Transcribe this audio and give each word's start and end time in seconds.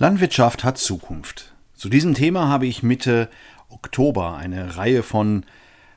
Landwirtschaft 0.00 0.62
hat 0.62 0.78
Zukunft. 0.78 1.52
Zu 1.74 1.88
diesem 1.88 2.14
Thema 2.14 2.46
habe 2.46 2.68
ich 2.68 2.84
Mitte 2.84 3.28
Oktober 3.68 4.36
eine 4.36 4.76
Reihe 4.76 5.02
von 5.02 5.44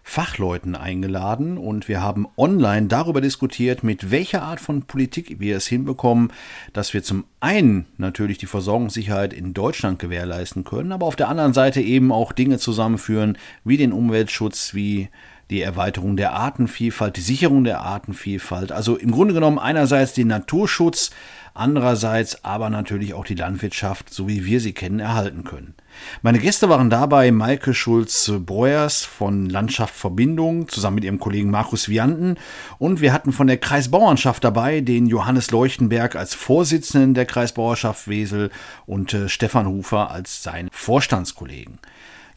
Fachleuten 0.01 0.75
eingeladen 0.75 1.59
und 1.59 1.87
wir 1.87 2.01
haben 2.01 2.25
online 2.35 2.87
darüber 2.87 3.21
diskutiert, 3.21 3.83
mit 3.83 4.09
welcher 4.09 4.41
Art 4.41 4.59
von 4.59 4.81
Politik 4.81 5.39
wir 5.39 5.55
es 5.55 5.67
hinbekommen, 5.67 6.33
dass 6.73 6.95
wir 6.95 7.03
zum 7.03 7.25
einen 7.41 7.85
natürlich 7.97 8.39
die 8.39 8.47
Versorgungssicherheit 8.47 9.33
in 9.33 9.53
Deutschland 9.53 9.99
gewährleisten 9.99 10.63
können, 10.63 10.91
aber 10.91 11.05
auf 11.05 11.15
der 11.15 11.29
anderen 11.29 11.53
Seite 11.53 11.81
eben 11.81 12.11
auch 12.11 12.31
Dinge 12.31 12.57
zusammenführen, 12.57 13.37
wie 13.63 13.77
den 13.77 13.93
Umweltschutz, 13.93 14.73
wie 14.73 15.09
die 15.51 15.61
Erweiterung 15.61 16.17
der 16.17 16.33
Artenvielfalt, 16.33 17.17
die 17.17 17.21
Sicherung 17.21 17.65
der 17.65 17.81
Artenvielfalt. 17.81 18.71
Also 18.71 18.95
im 18.95 19.11
Grunde 19.11 19.33
genommen 19.33 19.59
einerseits 19.59 20.13
den 20.13 20.29
Naturschutz, 20.29 21.11
andererseits 21.53 22.43
aber 22.43 22.69
natürlich 22.69 23.13
auch 23.13 23.25
die 23.25 23.35
Landwirtschaft, 23.35 24.13
so 24.13 24.27
wie 24.27 24.45
wir 24.45 24.59
sie 24.59 24.73
kennen, 24.73 24.99
erhalten 24.99 25.43
können. 25.43 25.75
Meine 26.21 26.39
Gäste 26.39 26.69
waren 26.69 26.89
dabei 26.89 27.31
Maike 27.31 27.73
Schulz-Breuers 27.73 29.03
von 29.03 29.49
Landschaft 29.49 29.93
Verbindung 29.93 30.67
zusammen 30.67 30.95
mit 30.95 31.03
ihrem 31.03 31.19
Kollegen 31.19 31.51
Markus 31.51 31.89
Vianten 31.89 32.37
und 32.77 33.01
wir 33.01 33.13
hatten 33.13 33.33
von 33.33 33.47
der 33.47 33.57
Kreisbauernschaft 33.57 34.43
dabei 34.43 34.81
den 34.81 35.07
Johannes 35.07 35.51
Leuchtenberg 35.51 36.15
als 36.15 36.33
Vorsitzenden 36.33 37.13
der 37.13 37.25
Kreisbauerschaft 37.25 38.07
Wesel 38.07 38.51
und 38.85 39.13
äh, 39.13 39.29
Stefan 39.29 39.67
Hufer 39.67 40.11
als 40.11 40.43
sein 40.43 40.69
Vorstandskollegen. 40.71 41.79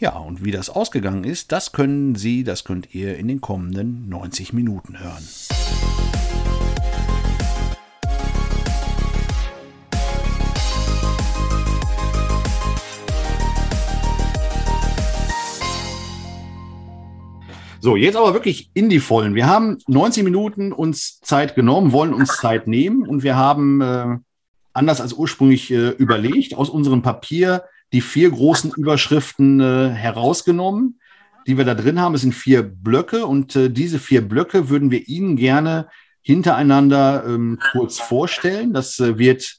Ja, 0.01 0.16
und 0.16 0.45
wie 0.45 0.51
das 0.51 0.71
ausgegangen 0.71 1.24
ist, 1.24 1.52
das 1.52 1.73
können 1.73 2.15
Sie, 2.15 2.45
das 2.45 2.65
könnt 2.65 2.95
ihr 2.95 3.16
in 3.16 3.29
den 3.29 3.41
kommenden 3.41 4.09
90 4.09 4.52
Minuten 4.52 4.99
hören. 4.99 5.24
So, 17.85 17.96
jetzt 17.96 18.16
aber 18.16 18.32
wirklich 18.32 18.71
in 18.73 18.88
die 18.88 18.99
Vollen. 18.99 19.35
Wir 19.35 19.46
haben 19.46 19.77
90 19.88 20.24
Minuten 20.24 20.73
uns 20.73 21.21
Zeit 21.21 21.54
genommen, 21.54 21.93
wollen 21.93 22.15
uns 22.15 22.38
Zeit 22.38 22.66
nehmen 22.66 23.07
und 23.07 23.23
wir 23.23 23.37
haben, 23.37 23.82
äh, 23.82 24.16
anders 24.73 25.02
als 25.02 25.13
ursprünglich 25.13 25.71
äh, 25.71 25.90
überlegt, 25.90 26.55
aus 26.55 26.71
unserem 26.71 27.02
Papier 27.02 27.65
die 27.93 28.01
vier 28.01 28.30
großen 28.30 28.73
Überschriften 28.74 29.60
äh, 29.60 29.90
herausgenommen, 29.90 30.99
die 31.46 31.59
wir 31.59 31.66
da 31.66 31.74
drin 31.74 32.01
haben. 32.01 32.15
Es 32.15 32.23
sind 32.23 32.35
vier 32.35 32.62
Blöcke 32.62 33.27
und 33.27 33.55
äh, 33.55 33.68
diese 33.68 33.99
vier 33.99 34.27
Blöcke 34.27 34.71
würden 34.71 34.90
wir 34.90 35.07
Ihnen 35.07 35.37
gerne 35.37 35.88
hintereinander 36.23 37.24
ähm, 37.27 37.59
kurz 37.73 37.99
vorstellen. 37.99 38.73
Das 38.73 38.99
äh, 38.99 39.18
wird 39.18 39.59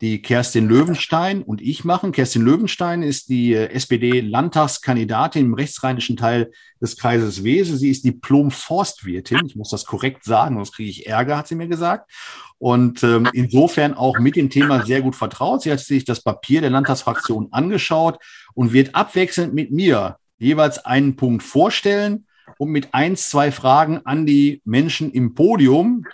die 0.00 0.20
Kerstin 0.22 0.68
Löwenstein 0.68 1.42
und 1.42 1.60
ich 1.60 1.84
machen. 1.84 2.12
Kerstin 2.12 2.42
Löwenstein 2.42 3.02
ist 3.02 3.28
die 3.28 3.54
äh, 3.54 3.70
SPD-Landtagskandidatin 3.70 5.46
im 5.46 5.54
rechtsrheinischen 5.54 6.16
Teil 6.16 6.50
des 6.80 6.96
Kreises 6.96 7.44
Wese. 7.44 7.76
Sie 7.76 7.90
ist 7.90 8.04
Diplom-Forstwirtin. 8.04 9.46
Ich 9.46 9.56
muss 9.56 9.70
das 9.70 9.84
korrekt 9.84 10.24
sagen, 10.24 10.56
sonst 10.56 10.72
kriege 10.72 10.90
ich 10.90 11.06
Ärger, 11.06 11.38
hat 11.38 11.48
sie 11.48 11.54
mir 11.54 11.68
gesagt 11.68 12.10
und 12.58 13.02
ähm, 13.02 13.28
insofern 13.32 13.94
auch 13.94 14.18
mit 14.18 14.36
dem 14.36 14.48
Thema 14.48 14.86
sehr 14.86 15.02
gut 15.02 15.16
vertraut. 15.16 15.62
Sie 15.62 15.70
hat 15.70 15.80
sich 15.80 16.04
das 16.04 16.22
Papier 16.22 16.60
der 16.60 16.70
Landtagsfraktion 16.70 17.48
angeschaut 17.50 18.18
und 18.54 18.72
wird 18.72 18.94
abwechselnd 18.94 19.52
mit 19.52 19.70
mir 19.70 20.16
jeweils 20.38 20.84
einen 20.84 21.16
Punkt 21.16 21.42
vorstellen 21.42 22.26
und 22.58 22.70
mit 22.70 22.94
eins, 22.94 23.28
zwei 23.28 23.50
Fragen 23.50 24.00
an 24.04 24.26
die 24.26 24.62
Menschen 24.64 25.12
im 25.12 25.34
Podium 25.34 26.06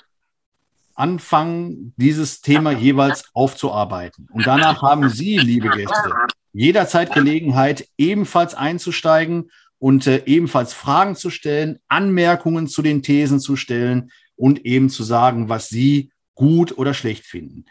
anfangen, 1.00 1.94
dieses 1.96 2.42
Thema 2.42 2.70
jeweils 2.70 3.24
aufzuarbeiten. 3.32 4.28
Und 4.30 4.46
danach 4.46 4.82
haben 4.82 5.08
Sie, 5.08 5.38
liebe 5.38 5.70
Gäste, 5.70 6.12
jederzeit 6.52 7.12
Gelegenheit, 7.12 7.88
ebenfalls 7.96 8.54
einzusteigen 8.54 9.50
und 9.78 10.06
äh, 10.06 10.22
ebenfalls 10.26 10.74
Fragen 10.74 11.16
zu 11.16 11.30
stellen, 11.30 11.78
Anmerkungen 11.88 12.68
zu 12.68 12.82
den 12.82 13.02
Thesen 13.02 13.40
zu 13.40 13.56
stellen 13.56 14.10
und 14.36 14.66
eben 14.66 14.90
zu 14.90 15.02
sagen, 15.02 15.48
was 15.48 15.68
Sie 15.68 16.12
gut 16.34 16.76
oder 16.76 16.92
schlecht 16.92 17.24
finden. 17.24 17.64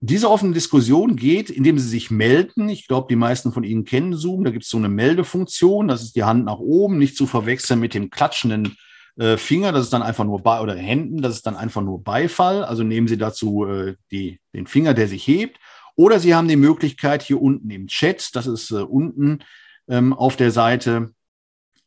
Diese 0.00 0.30
offene 0.30 0.52
Diskussion 0.52 1.16
geht, 1.16 1.50
indem 1.50 1.78
Sie 1.78 1.88
sich 1.88 2.10
melden. 2.10 2.68
Ich 2.68 2.86
glaube, 2.86 3.08
die 3.10 3.16
meisten 3.16 3.52
von 3.52 3.64
Ihnen 3.64 3.84
kennen 3.84 4.14
Zoom. 4.14 4.44
Da 4.44 4.50
gibt 4.50 4.64
es 4.64 4.70
so 4.70 4.76
eine 4.76 4.88
Meldefunktion. 4.88 5.88
Das 5.88 6.02
ist 6.02 6.14
die 6.14 6.24
Hand 6.24 6.44
nach 6.44 6.58
oben, 6.58 6.98
nicht 6.98 7.16
zu 7.16 7.26
verwechseln 7.26 7.80
mit 7.80 7.94
dem 7.94 8.10
klatschenden 8.10 8.76
äh, 9.18 9.36
Finger. 9.36 9.72
Das 9.72 9.84
ist 9.84 9.92
dann 9.92 10.02
einfach 10.02 10.24
nur 10.24 10.40
bei 10.42 10.60
oder 10.60 10.74
Händen. 10.74 11.22
Das 11.22 11.34
ist 11.34 11.46
dann 11.46 11.56
einfach 11.56 11.82
nur 11.82 12.02
Beifall. 12.02 12.64
Also 12.64 12.84
nehmen 12.84 13.08
Sie 13.08 13.18
dazu 13.18 13.66
äh, 13.66 13.96
die, 14.10 14.40
den 14.54 14.66
Finger, 14.66 14.94
der 14.94 15.08
sich 15.08 15.26
hebt. 15.26 15.58
Oder 15.96 16.20
Sie 16.20 16.34
haben 16.34 16.48
die 16.48 16.56
Möglichkeit 16.56 17.22
hier 17.22 17.42
unten 17.42 17.70
im 17.70 17.88
Chat, 17.88 18.36
das 18.36 18.46
ist 18.46 18.70
äh, 18.70 18.76
unten 18.76 19.40
ähm, 19.88 20.12
auf 20.12 20.36
der 20.36 20.52
Seite, 20.52 21.10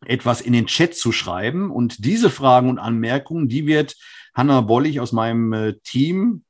etwas 0.06 0.42
in 0.42 0.52
den 0.52 0.66
Chat 0.66 0.96
zu 0.96 1.12
schreiben. 1.12 1.72
Und 1.72 2.04
diese 2.04 2.30
Fragen 2.30 2.70
und 2.70 2.80
Anmerkungen, 2.80 3.48
die 3.48 3.68
wird 3.68 3.96
Hanna 4.34 4.62
Bollig 4.62 5.00
aus 5.00 5.14
meinem 5.14 5.54
äh, 5.54 5.74
Team 5.84 6.44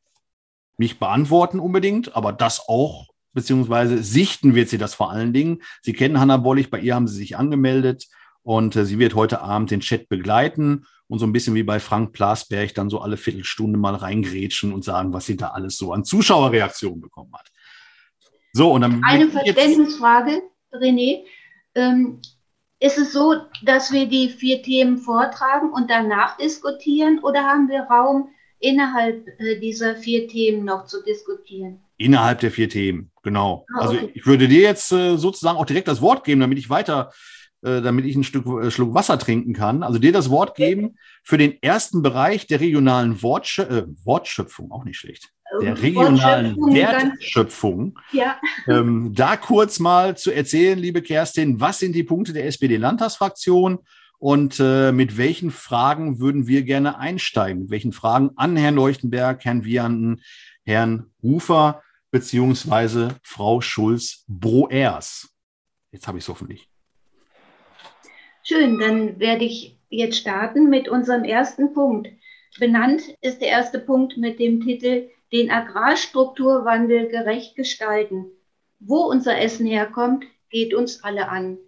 nicht 0.77 0.99
beantworten 0.99 1.59
unbedingt, 1.59 2.15
aber 2.15 2.33
das 2.33 2.67
auch, 2.67 3.09
beziehungsweise 3.33 4.01
sichten 4.01 4.55
wird 4.55 4.69
sie 4.69 4.79
das 4.79 4.95
vor 4.95 5.11
allen 5.11 5.31
Dingen. 5.31 5.61
Sie 5.81 5.93
kennen 5.93 6.19
Hanna 6.19 6.37
Bollig, 6.37 6.71
bei 6.71 6.79
ihr 6.79 6.95
haben 6.95 7.07
sie 7.07 7.17
sich 7.17 7.37
angemeldet 7.37 8.07
und 8.43 8.75
äh, 8.75 8.85
sie 8.85 8.99
wird 8.99 9.15
heute 9.15 9.41
Abend 9.41 9.71
den 9.71 9.81
Chat 9.81 10.09
begleiten 10.09 10.85
und 11.07 11.19
so 11.19 11.25
ein 11.25 11.33
bisschen 11.33 11.55
wie 11.55 11.63
bei 11.63 11.79
Frank 11.79 12.13
Plasberg 12.13 12.73
dann 12.73 12.89
so 12.89 13.01
alle 13.01 13.17
Viertelstunde 13.17 13.77
mal 13.77 13.95
reingrätschen 13.95 14.73
und 14.73 14.83
sagen, 14.83 15.13
was 15.13 15.25
sie 15.25 15.37
da 15.37 15.49
alles 15.49 15.77
so 15.77 15.91
an 15.93 16.05
Zuschauerreaktionen 16.05 17.01
bekommen 17.01 17.33
hat. 17.33 17.47
So, 18.53 18.71
und 18.71 18.81
dann. 18.81 19.03
Eine 19.03 19.29
Verständnisfrage, 19.29 20.41
René. 20.73 21.23
Ähm, 21.75 22.21
ist 22.79 22.97
es 22.97 23.13
so, 23.13 23.35
dass 23.63 23.91
wir 23.91 24.07
die 24.07 24.29
vier 24.29 24.63
Themen 24.63 24.97
vortragen 24.97 25.71
und 25.71 25.89
danach 25.89 26.37
diskutieren 26.37 27.19
oder 27.19 27.43
haben 27.43 27.69
wir 27.69 27.83
Raum, 27.83 28.29
innerhalb 28.59 29.27
äh, 29.39 29.59
dieser 29.59 29.95
vier 29.95 30.27
Themen 30.27 30.65
noch 30.65 30.85
zu 30.85 31.03
diskutieren? 31.03 31.81
Innerhalb 31.97 32.39
der 32.39 32.51
vier 32.51 32.69
Themen, 32.69 33.11
genau. 33.21 33.65
Ah, 33.73 33.81
also 33.81 33.93
okay. 33.93 34.01
Also 34.01 34.11
ich 34.15 34.25
würde 34.25 34.47
dir 34.47 34.61
jetzt 34.61 34.91
äh, 34.91 35.17
sozusagen 35.17 35.57
auch 35.57 35.65
direkt 35.65 35.87
das 35.87 36.01
Wort 36.01 36.23
geben, 36.23 36.41
damit 36.41 36.57
ich 36.57 36.69
weiter, 36.69 37.11
äh, 37.63 37.81
damit 37.81 38.05
ich 38.05 38.15
ein 38.15 38.23
Stück 38.23 38.45
Schluck 38.71 38.93
Wasser 38.93 39.17
trinken 39.19 39.53
kann. 39.53 39.83
Also 39.83 39.99
dir 39.99 40.11
das 40.11 40.29
Wort 40.29 40.55
geben 40.55 40.97
für 41.23 41.37
den 41.37 41.61
ersten 41.61 42.01
Bereich 42.01 42.47
der 42.47 42.59
regionalen 42.59 43.21
Wortschö 43.21 43.85
Wortschöpfung, 44.03 44.71
auch 44.71 44.83
nicht 44.83 44.97
schlecht 44.97 45.31
der 45.59 45.81
regionalen 45.81 46.55
Wertschöpfung. 46.55 47.99
Ja. 48.11 48.39
Ähm, 48.67 49.13
da 49.13 49.35
kurz 49.37 49.79
mal 49.79 50.17
zu 50.17 50.31
erzählen, 50.31 50.77
liebe 50.79 51.01
Kerstin, 51.01 51.59
was 51.59 51.79
sind 51.79 51.93
die 51.93 52.03
Punkte 52.03 52.33
der 52.33 52.45
SPD-Landtagsfraktion 52.45 53.79
und 54.17 54.59
äh, 54.59 54.91
mit 54.91 55.17
welchen 55.17 55.51
Fragen 55.51 56.19
würden 56.19 56.47
wir 56.47 56.63
gerne 56.63 56.99
einsteigen? 56.99 57.63
Mit 57.63 57.71
welchen 57.71 57.91
Fragen 57.91 58.31
an 58.35 58.55
Herrn 58.55 58.75
Leuchtenberg, 58.75 59.43
Herrn 59.43 59.65
Vianden, 59.65 60.21
Herrn 60.63 61.07
Hufer 61.21 61.81
beziehungsweise 62.11 63.15
Frau 63.23 63.61
Schulz-Broers? 63.61 65.29
Jetzt 65.91 66.07
habe 66.07 66.17
ich 66.17 66.23
es 66.23 66.29
hoffentlich. 66.29 66.70
Schön, 68.43 68.79
dann 68.79 69.19
werde 69.19 69.45
ich 69.45 69.77
jetzt 69.89 70.17
starten 70.17 70.69
mit 70.69 70.89
unserem 70.89 71.23
ersten 71.23 71.73
Punkt. 71.73 72.09
Benannt 72.59 73.03
ist 73.21 73.39
der 73.39 73.49
erste 73.49 73.77
Punkt 73.77 74.17
mit 74.17 74.39
dem 74.39 74.61
Titel 74.61 75.09
den 75.31 75.51
Agrarstrukturwandel 75.51 77.07
gerecht 77.07 77.55
gestalten. 77.55 78.25
Wo 78.79 79.03
unser 79.03 79.39
Essen 79.39 79.67
herkommt, 79.67 80.25
geht 80.49 80.73
uns 80.73 81.03
alle 81.03 81.29
an. 81.29 81.59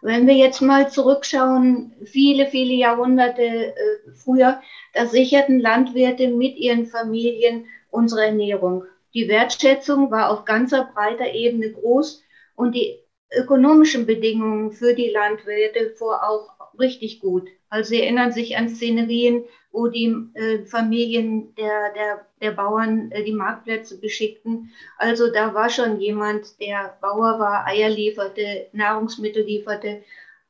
Wenn 0.00 0.26
wir 0.26 0.34
jetzt 0.34 0.62
mal 0.62 0.90
zurückschauen, 0.90 1.94
viele, 2.04 2.46
viele 2.46 2.72
Jahrhunderte 2.72 3.42
äh, 3.42 3.74
früher, 4.14 4.62
da 4.94 5.06
sicherten 5.06 5.60
Landwirte 5.60 6.28
mit 6.28 6.56
ihren 6.56 6.86
Familien 6.86 7.66
unsere 7.90 8.26
Ernährung. 8.26 8.84
Die 9.12 9.28
Wertschätzung 9.28 10.10
war 10.10 10.30
auf 10.30 10.46
ganzer 10.46 10.84
breiter 10.84 11.34
Ebene 11.34 11.70
groß 11.70 12.22
und 12.54 12.74
die 12.74 12.98
ökonomischen 13.30 14.06
Bedingungen 14.06 14.72
für 14.72 14.94
die 14.94 15.10
Landwirte 15.10 15.90
vor 15.90 16.22
auch 16.28 16.58
richtig 16.78 17.20
gut. 17.20 17.48
Also 17.68 17.90
Sie 17.90 18.02
erinnern 18.02 18.32
sich 18.32 18.56
an 18.56 18.68
Szenerien, 18.68 19.44
wo 19.72 19.88
die 19.88 20.14
äh, 20.34 20.64
Familien 20.64 21.54
der, 21.56 21.92
der, 21.92 22.26
der 22.40 22.50
Bauern 22.52 23.10
äh, 23.12 23.24
die 23.24 23.32
Marktplätze 23.32 24.00
beschickten. 24.00 24.70
Also 24.96 25.30
da 25.30 25.54
war 25.54 25.68
schon 25.68 26.00
jemand, 26.00 26.58
der 26.60 26.96
Bauer 27.00 27.38
war, 27.38 27.66
Eier 27.66 27.90
lieferte, 27.90 28.68
Nahrungsmittel 28.72 29.44
lieferte. 29.44 30.02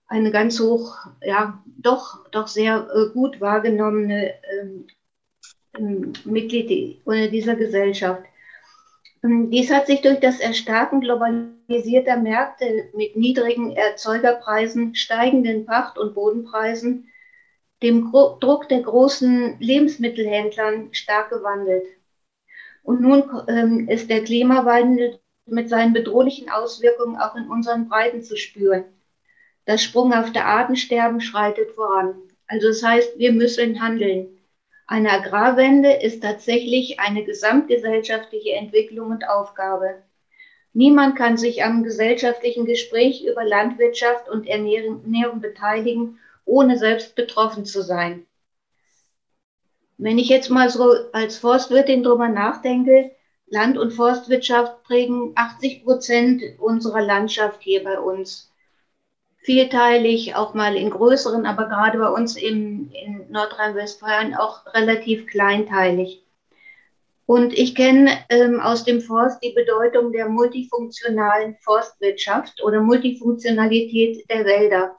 Eine 0.06 0.30
ganz 0.30 0.60
hoch, 0.60 0.96
ja, 1.22 1.62
doch, 1.76 2.30
doch 2.30 2.46
sehr 2.46 2.88
äh, 2.94 3.12
gut 3.12 3.40
wahrgenommene 3.40 4.34
ähm, 4.60 4.86
ähm 5.76 6.12
Mitglied 6.24 6.70
dieser 7.32 7.56
Gesellschaft. 7.56 8.22
Ähm, 9.24 9.50
dies 9.50 9.70
hat 9.72 9.86
sich 9.86 10.00
durch 10.00 10.20
das 10.20 10.40
Erstarken 10.40 11.00
globalisierter 11.00 12.16
Märkte 12.16 12.88
mit 12.94 13.16
niedrigen 13.16 13.72
Erzeugerpreisen, 13.72 14.94
steigenden 14.94 15.66
Pacht- 15.66 15.98
und 15.98 16.14
Bodenpreisen, 16.14 17.08
dem 17.82 18.10
Druck 18.10 18.68
der 18.68 18.82
großen 18.82 19.58
Lebensmittelhändlern 19.60 20.92
stark 20.92 21.30
gewandelt. 21.30 21.86
Und 22.82 23.00
nun 23.00 23.24
ähm, 23.48 23.88
ist 23.88 24.10
der 24.10 24.24
Klimawandel 24.24 25.20
mit 25.46 25.68
seinen 25.68 25.92
bedrohlichen 25.92 26.48
Auswirkungen 26.50 27.16
auch 27.16 27.36
in 27.36 27.48
unseren 27.48 27.88
Breiten 27.88 28.22
zu 28.22 28.36
spüren. 28.36 28.84
Das 29.64 29.82
sprunghafte 29.82 30.44
Artensterben 30.44 31.20
schreitet 31.20 31.72
voran. 31.72 32.14
Also 32.46 32.68
das 32.68 32.82
heißt, 32.82 33.18
wir 33.18 33.32
müssen 33.32 33.80
handeln. 33.80 34.37
Eine 34.90 35.12
Agrarwende 35.12 35.92
ist 35.92 36.22
tatsächlich 36.22 36.98
eine 36.98 37.22
gesamtgesellschaftliche 37.22 38.52
Entwicklung 38.52 39.10
und 39.10 39.28
Aufgabe. 39.28 40.02
Niemand 40.72 41.14
kann 41.14 41.36
sich 41.36 41.62
am 41.62 41.82
gesellschaftlichen 41.82 42.64
Gespräch 42.64 43.22
über 43.22 43.44
Landwirtschaft 43.44 44.30
und 44.30 44.46
Ernährung 44.46 45.40
beteiligen, 45.42 46.18
ohne 46.46 46.78
selbst 46.78 47.14
betroffen 47.14 47.66
zu 47.66 47.82
sein. 47.82 48.26
Wenn 49.98 50.16
ich 50.16 50.30
jetzt 50.30 50.48
mal 50.48 50.70
so 50.70 50.94
als 51.12 51.36
Forstwirtin 51.36 52.02
drüber 52.02 52.28
nachdenke, 52.28 53.10
Land- 53.46 53.76
und 53.76 53.92
Forstwirtschaft 53.92 54.84
prägen 54.84 55.32
80 55.34 55.84
Prozent 55.84 56.42
unserer 56.58 57.02
Landschaft 57.02 57.60
hier 57.60 57.84
bei 57.84 57.98
uns 57.98 58.50
vielteilig, 59.48 60.34
auch 60.34 60.52
mal 60.52 60.76
in 60.76 60.90
größeren, 60.90 61.46
aber 61.46 61.70
gerade 61.70 61.98
bei 61.98 62.08
uns 62.10 62.36
im, 62.36 62.90
in 62.92 63.30
Nordrhein-Westfalen 63.30 64.34
auch 64.34 64.66
relativ 64.74 65.26
kleinteilig. 65.26 66.22
Und 67.24 67.54
ich 67.54 67.74
kenne 67.74 68.10
ähm, 68.28 68.60
aus 68.60 68.84
dem 68.84 69.00
Forst 69.00 69.42
die 69.42 69.54
Bedeutung 69.54 70.12
der 70.12 70.28
multifunktionalen 70.28 71.56
Forstwirtschaft 71.62 72.62
oder 72.62 72.82
Multifunktionalität 72.82 74.30
der 74.30 74.44
Wälder. 74.44 74.98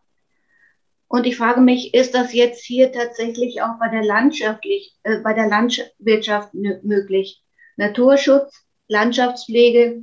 Und 1.08 1.28
ich 1.28 1.38
frage 1.38 1.62
mich, 1.62 1.94
ist 1.94 2.16
das 2.16 2.34
jetzt 2.34 2.66
hier 2.66 2.92
tatsächlich 2.92 3.62
auch 3.62 3.78
bei 3.80 3.90
der, 3.90 4.04
landschaftlich, 4.04 4.96
äh, 5.04 5.20
bei 5.20 5.34
der 5.34 5.48
Landwirtschaft 5.48 6.56
möglich? 6.56 7.44
Naturschutz, 7.78 8.66
Landschaftspflege, 8.88 10.02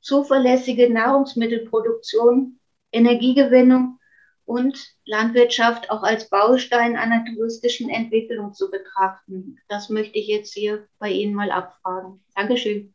zuverlässige 0.00 0.92
Nahrungsmittelproduktion 0.92 2.57
Energiegewinnung 2.92 3.98
und 4.44 4.78
Landwirtschaft 5.04 5.90
auch 5.90 6.02
als 6.02 6.30
Baustein 6.30 6.96
einer 6.96 7.24
touristischen 7.24 7.90
Entwicklung 7.90 8.54
zu 8.54 8.70
betrachten. 8.70 9.58
Das 9.68 9.90
möchte 9.90 10.18
ich 10.18 10.26
jetzt 10.26 10.54
hier 10.54 10.88
bei 10.98 11.10
Ihnen 11.10 11.34
mal 11.34 11.50
abfragen. 11.50 12.24
Dankeschön. 12.34 12.94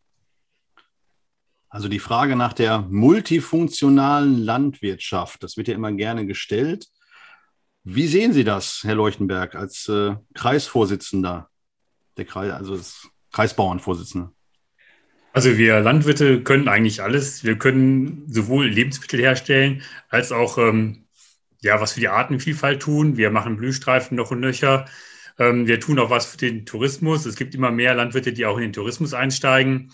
Also 1.69 1.87
die 1.87 1.99
Frage 1.99 2.35
nach 2.35 2.53
der 2.53 2.81
multifunktionalen 2.81 4.37
Landwirtschaft, 4.37 5.41
das 5.43 5.57
wird 5.57 5.67
ja 5.67 5.75
immer 5.75 5.91
gerne 5.91 6.25
gestellt. 6.25 6.87
Wie 7.83 8.07
sehen 8.07 8.31
Sie 8.31 8.43
das, 8.43 8.81
Herr 8.83 8.95
Leuchtenberg, 8.95 9.55
als 9.55 9.89
äh, 9.89 10.15
Kreisvorsitzender, 10.33 11.49
der 12.15 12.25
Kreis, 12.25 12.51
also 12.51 12.73
als 12.73 13.09
Kreisbauernvorsitzender? 13.31 14.31
Also 15.33 15.57
wir 15.57 15.79
Landwirte 15.79 16.43
können 16.43 16.67
eigentlich 16.67 17.01
alles. 17.01 17.43
Wir 17.43 17.57
können 17.57 18.23
sowohl 18.27 18.67
Lebensmittel 18.67 19.19
herstellen 19.19 19.81
als 20.09 20.31
auch 20.31 20.59
ähm, 20.59 21.05
ja 21.61 21.81
was 21.81 21.93
für 21.93 21.99
die 22.01 22.07
Artenvielfalt 22.07 22.81
tun. 22.83 23.17
Wir 23.17 23.31
machen 23.31 23.57
Blühstreifen 23.57 24.15
noch 24.15 24.29
und 24.31 24.41
nöcher. 24.41 24.85
Ähm, 25.39 25.65
wir 25.67 25.79
tun 25.79 25.97
auch 25.97 26.11
was 26.11 26.27
für 26.27 26.37
den 26.37 26.67
Tourismus. 26.67 27.25
Es 27.25 27.35
gibt 27.35 27.55
immer 27.55 27.71
mehr 27.71 27.95
Landwirte, 27.95 28.31
die 28.31 28.45
auch 28.45 28.57
in 28.57 28.63
den 28.63 28.73
Tourismus 28.73 29.15
einsteigen. 29.15 29.91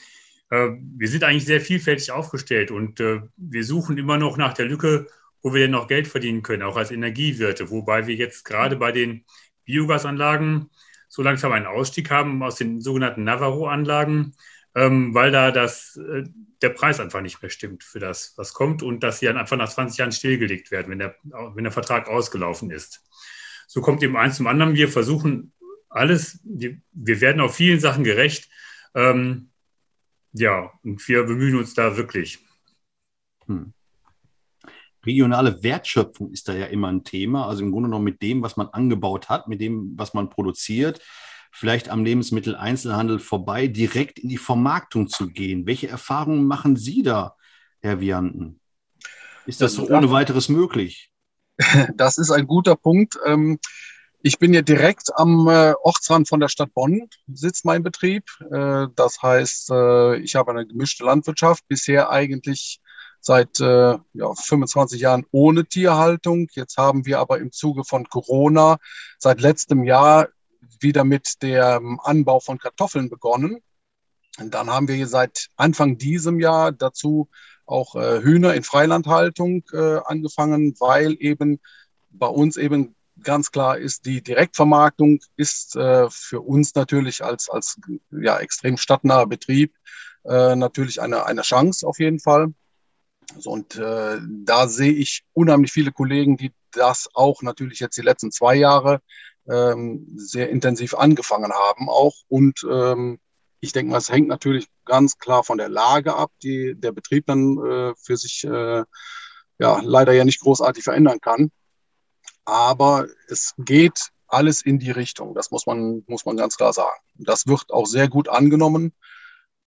Äh, 0.49 0.71
wir 0.97 1.07
sind 1.07 1.23
eigentlich 1.23 1.45
sehr 1.45 1.61
vielfältig 1.61 2.11
aufgestellt 2.11 2.69
und 2.71 2.99
äh, 2.99 3.21
wir 3.37 3.63
suchen 3.63 3.97
immer 3.97 4.17
noch 4.17 4.35
nach 4.35 4.53
der 4.53 4.65
Lücke, 4.65 5.07
wo 5.41 5.53
wir 5.53 5.61
denn 5.61 5.71
noch 5.71 5.87
Geld 5.87 6.09
verdienen 6.09 6.43
können, 6.43 6.63
auch 6.63 6.75
als 6.75 6.91
Energiewirte. 6.91 7.69
Wobei 7.71 8.07
wir 8.07 8.15
jetzt 8.15 8.43
gerade 8.43 8.75
bei 8.75 8.91
den 8.91 9.23
Biogasanlagen 9.63 10.69
so 11.07 11.23
langsam 11.23 11.53
einen 11.53 11.65
Ausstieg 11.65 12.11
haben 12.11 12.43
aus 12.43 12.55
den 12.57 12.81
sogenannten 12.81 13.23
Navarro-Anlagen 13.23 14.33
ähm, 14.79 15.13
weil 15.13 15.31
da 15.31 15.51
das, 15.51 15.97
äh, 15.97 16.23
der 16.61 16.69
Preis 16.69 17.01
einfach 17.01 17.21
nicht 17.21 17.41
mehr 17.41 17.49
stimmt 17.49 17.83
für 17.83 17.99
das, 17.99 18.33
was 18.37 18.53
kommt 18.53 18.81
und 18.81 19.03
dass 19.03 19.19
sie 19.19 19.25
dann 19.25 19.37
einfach 19.37 19.57
nach 19.57 19.69
20 19.69 19.97
Jahren 19.97 20.11
stillgelegt 20.13 20.71
werden, 20.71 20.89
wenn 20.89 20.99
der, 20.99 21.15
wenn 21.23 21.65
der 21.65 21.73
Vertrag 21.73 22.07
ausgelaufen 22.07 22.71
ist. 22.71 23.03
So 23.67 23.81
kommt 23.81 24.01
eben 24.03 24.15
eins 24.15 24.37
zum 24.37 24.47
anderen. 24.47 24.75
Wir 24.75 24.87
versuchen 24.87 25.51
alles, 25.89 26.39
wir, 26.43 26.77
wir 26.93 27.19
werden 27.19 27.41
auf 27.41 27.55
vielen 27.55 27.81
Sachen 27.81 28.05
gerecht. 28.05 28.49
Ähm, 28.95 29.49
ja, 30.31 30.71
und 30.83 31.05
wir 31.07 31.23
bemühen 31.23 31.57
uns 31.57 31.73
da 31.73 31.97
wirklich. 31.97 32.39
Hm. 33.47 33.73
Regionale 35.05 35.61
Wertschöpfung 35.61 36.31
ist 36.31 36.47
da 36.47 36.53
ja 36.53 36.67
immer 36.67 36.87
ein 36.89 37.03
Thema. 37.03 37.47
Also 37.47 37.63
im 37.63 37.71
Grunde 37.71 37.89
genommen 37.89 38.05
mit 38.05 38.21
dem, 38.21 38.41
was 38.41 38.55
man 38.55 38.67
angebaut 38.67 39.27
hat, 39.27 39.47
mit 39.49 39.59
dem, 39.59 39.93
was 39.97 40.13
man 40.13 40.29
produziert, 40.29 41.01
vielleicht 41.51 41.89
am 41.89 42.03
Lebensmitteleinzelhandel 42.03 43.19
vorbei, 43.19 43.67
direkt 43.67 44.19
in 44.19 44.29
die 44.29 44.37
Vermarktung 44.37 45.07
zu 45.07 45.27
gehen. 45.27 45.65
Welche 45.65 45.87
Erfahrungen 45.87 46.45
machen 46.45 46.75
Sie 46.75 47.03
da, 47.03 47.35
Herr 47.79 47.99
Vianten? 47.99 48.59
Ist 49.45 49.61
das 49.61 49.73
so 49.73 49.87
ohne 49.87 50.11
weiteres 50.11 50.49
möglich? 50.49 51.11
Das 51.95 52.17
ist 52.17 52.31
ein 52.31 52.47
guter 52.47 52.77
Punkt. 52.77 53.17
Ähm, 53.25 53.59
ich 54.21 54.37
bin 54.37 54.53
ja 54.53 54.61
direkt 54.61 55.11
am 55.15 55.47
äh, 55.47 55.73
Ortsrand 55.81 56.27
von 56.27 56.39
der 56.39 56.49
Stadt 56.49 56.73
Bonn, 56.73 57.09
sitzt 57.33 57.63
mein 57.63 57.83
Betrieb. 57.83 58.25
Äh, 58.51 58.87
das 58.95 59.21
heißt, 59.21 59.71
äh, 59.71 60.17
ich 60.17 60.35
habe 60.35 60.51
eine 60.51 60.65
gemischte 60.65 61.05
Landwirtschaft, 61.05 61.67
bisher 61.67 62.09
eigentlich 62.09 62.79
seit 63.21 63.59
ja, 63.59 63.99
25 64.33 65.01
Jahren 65.01 65.25
ohne 65.31 65.65
Tierhaltung. 65.65 66.47
Jetzt 66.53 66.77
haben 66.77 67.05
wir 67.05 67.19
aber 67.19 67.39
im 67.39 67.51
Zuge 67.51 67.83
von 67.83 68.07
Corona 68.07 68.77
seit 69.17 69.41
letztem 69.41 69.83
Jahr 69.83 70.29
wieder 70.79 71.03
mit 71.03 71.41
dem 71.41 71.99
Anbau 72.01 72.39
von 72.39 72.57
Kartoffeln 72.57 73.09
begonnen. 73.09 73.61
Und 74.39 74.53
dann 74.53 74.69
haben 74.69 74.87
wir 74.87 75.07
seit 75.07 75.49
Anfang 75.55 75.97
diesem 75.97 76.39
Jahr 76.39 76.71
dazu 76.71 77.29
auch 77.65 77.95
äh, 77.95 78.21
Hühner 78.21 78.53
in 78.55 78.63
Freilandhaltung 78.63 79.63
äh, 79.73 79.99
angefangen, 80.05 80.75
weil 80.79 81.15
eben 81.19 81.59
bei 82.09 82.27
uns 82.27 82.57
eben 82.57 82.95
ganz 83.23 83.51
klar 83.51 83.77
ist, 83.77 84.05
die 84.05 84.23
Direktvermarktung 84.23 85.19
ist 85.35 85.75
äh, 85.75 86.09
für 86.09 86.41
uns 86.41 86.73
natürlich 86.75 87.23
als, 87.23 87.49
als 87.49 87.79
ja, 88.11 88.37
extrem 88.39 88.77
stadtnaher 88.77 89.27
Betrieb 89.27 89.75
äh, 90.23 90.55
natürlich 90.55 91.01
eine, 91.01 91.25
eine 91.25 91.41
Chance 91.41 91.85
auf 91.85 91.99
jeden 91.99 92.19
Fall. 92.19 92.53
So, 93.37 93.51
und 93.51 93.75
äh, 93.75 94.19
da 94.21 94.67
sehe 94.67 94.93
ich 94.93 95.23
unheimlich 95.33 95.71
viele 95.71 95.91
Kollegen, 95.91 96.37
die 96.37 96.51
das 96.71 97.09
auch 97.13 97.41
natürlich 97.41 97.79
jetzt 97.79 97.97
die 97.97 98.01
letzten 98.01 98.31
zwei 98.31 98.55
Jahre 98.55 99.01
ähm, 99.49 100.07
sehr 100.15 100.49
intensiv 100.49 100.93
angefangen 100.93 101.51
haben 101.51 101.89
auch. 101.89 102.15
Und 102.27 102.65
ähm, 102.69 103.19
ich 103.59 103.73
denke 103.73 103.91
mal, 103.91 103.97
es 103.97 104.09
hängt 104.09 104.27
natürlich 104.27 104.67
ganz 104.85 105.17
klar 105.17 105.43
von 105.43 105.57
der 105.57 105.69
Lage 105.69 106.15
ab, 106.15 106.31
die 106.43 106.75
der 106.75 106.91
Betrieb 106.91 107.25
dann 107.27 107.57
äh, 107.65 107.93
für 108.01 108.17
sich 108.17 108.43
äh, 108.45 108.83
ja 109.59 109.81
leider 109.83 110.13
ja 110.13 110.23
nicht 110.23 110.39
großartig 110.41 110.83
verändern 110.83 111.19
kann. 111.19 111.51
Aber 112.45 113.07
es 113.27 113.53
geht 113.57 114.09
alles 114.27 114.61
in 114.61 114.79
die 114.79 114.91
Richtung. 114.91 115.33
Das 115.35 115.51
muss 115.51 115.65
man, 115.65 116.03
muss 116.07 116.25
man 116.25 116.37
ganz 116.37 116.55
klar 116.55 116.73
sagen. 116.73 116.99
Das 117.15 117.47
wird 117.47 117.71
auch 117.71 117.85
sehr 117.85 118.07
gut 118.07 118.29
angenommen. 118.29 118.93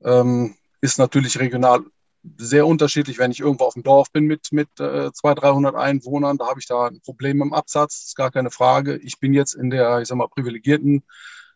Ähm, 0.03 0.57
ist 0.81 0.99
natürlich 0.99 1.39
regional 1.39 1.85
sehr 2.37 2.67
unterschiedlich. 2.67 3.19
Wenn 3.19 3.31
ich 3.31 3.41
irgendwo 3.41 3.65
auf 3.65 3.75
dem 3.75 3.83
Dorf 3.83 4.11
bin 4.13 4.25
mit, 4.25 4.49
mit 4.53 4.69
äh, 4.79 5.13
200, 5.13 5.43
300 5.45 5.75
Einwohnern, 5.75 6.39
da 6.39 6.49
habe 6.49 6.61
ich 6.61 6.67
da 6.67 6.87
ein 6.87 7.01
Problem 7.01 7.43
im 7.43 7.53
Absatz, 7.53 8.05
ist 8.07 8.17
gar 8.17 8.31
keine 8.31 8.51
Frage. 8.51 8.97
Ich 8.99 9.19
bin 9.19 9.35
jetzt 9.35 9.55
in 9.55 9.71
der, 9.71 10.01
ich 10.01 10.09
sag 10.09 10.17
mal, 10.17 10.29
privilegierten 10.29 11.05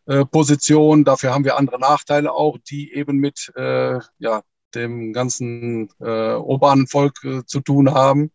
äh, 0.05 0.25
Position. 0.25 1.03
Dafür 1.03 1.33
haben 1.33 1.45
wir 1.45 1.57
andere 1.57 1.79
Nachteile 1.79 2.31
auch, 2.31 2.57
die 2.57 2.93
eben 2.93 3.17
mit 3.17 3.51
äh, 3.55 3.99
ja, 4.19 4.41
dem 4.73 5.13
ganzen 5.13 5.89
äh, 5.99 6.35
urbanen 6.35 6.87
Volk 6.87 7.23
äh, 7.23 7.45
zu 7.45 7.61
tun 7.61 7.93
haben. 7.93 8.31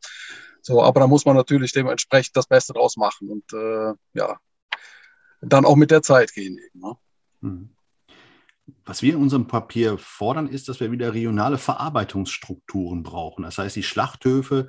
So, 0.63 0.83
aber 0.83 1.01
da 1.01 1.07
muss 1.07 1.25
man 1.25 1.37
natürlich 1.37 1.73
dementsprechend 1.73 2.37
das 2.37 2.47
Beste 2.47 2.73
draus 2.73 2.97
machen 2.97 3.31
und 3.31 3.53
äh, 3.53 3.95
ja, 4.15 4.39
dann 5.41 5.65
auch 5.65 5.77
mit 5.77 5.91
der 5.91 6.03
Zeit 6.03 6.33
gehen. 6.33 6.59
Eben, 6.59 6.81
ne? 6.81 6.97
mhm. 7.41 7.71
Was 8.85 9.03
wir 9.03 9.15
in 9.15 9.21
unserem 9.21 9.47
Papier 9.47 9.99
fordern, 9.99 10.49
ist, 10.49 10.69
dass 10.69 10.81
wir 10.81 10.93
wieder 10.93 11.15
regionale 11.15 11.59
Verarbeitungsstrukturen 11.59 13.03
brauchen. 13.03 13.43
Das 13.43 13.59
heißt, 13.59 13.77
die 13.77 13.83
Schlachthöfe, 13.83 14.69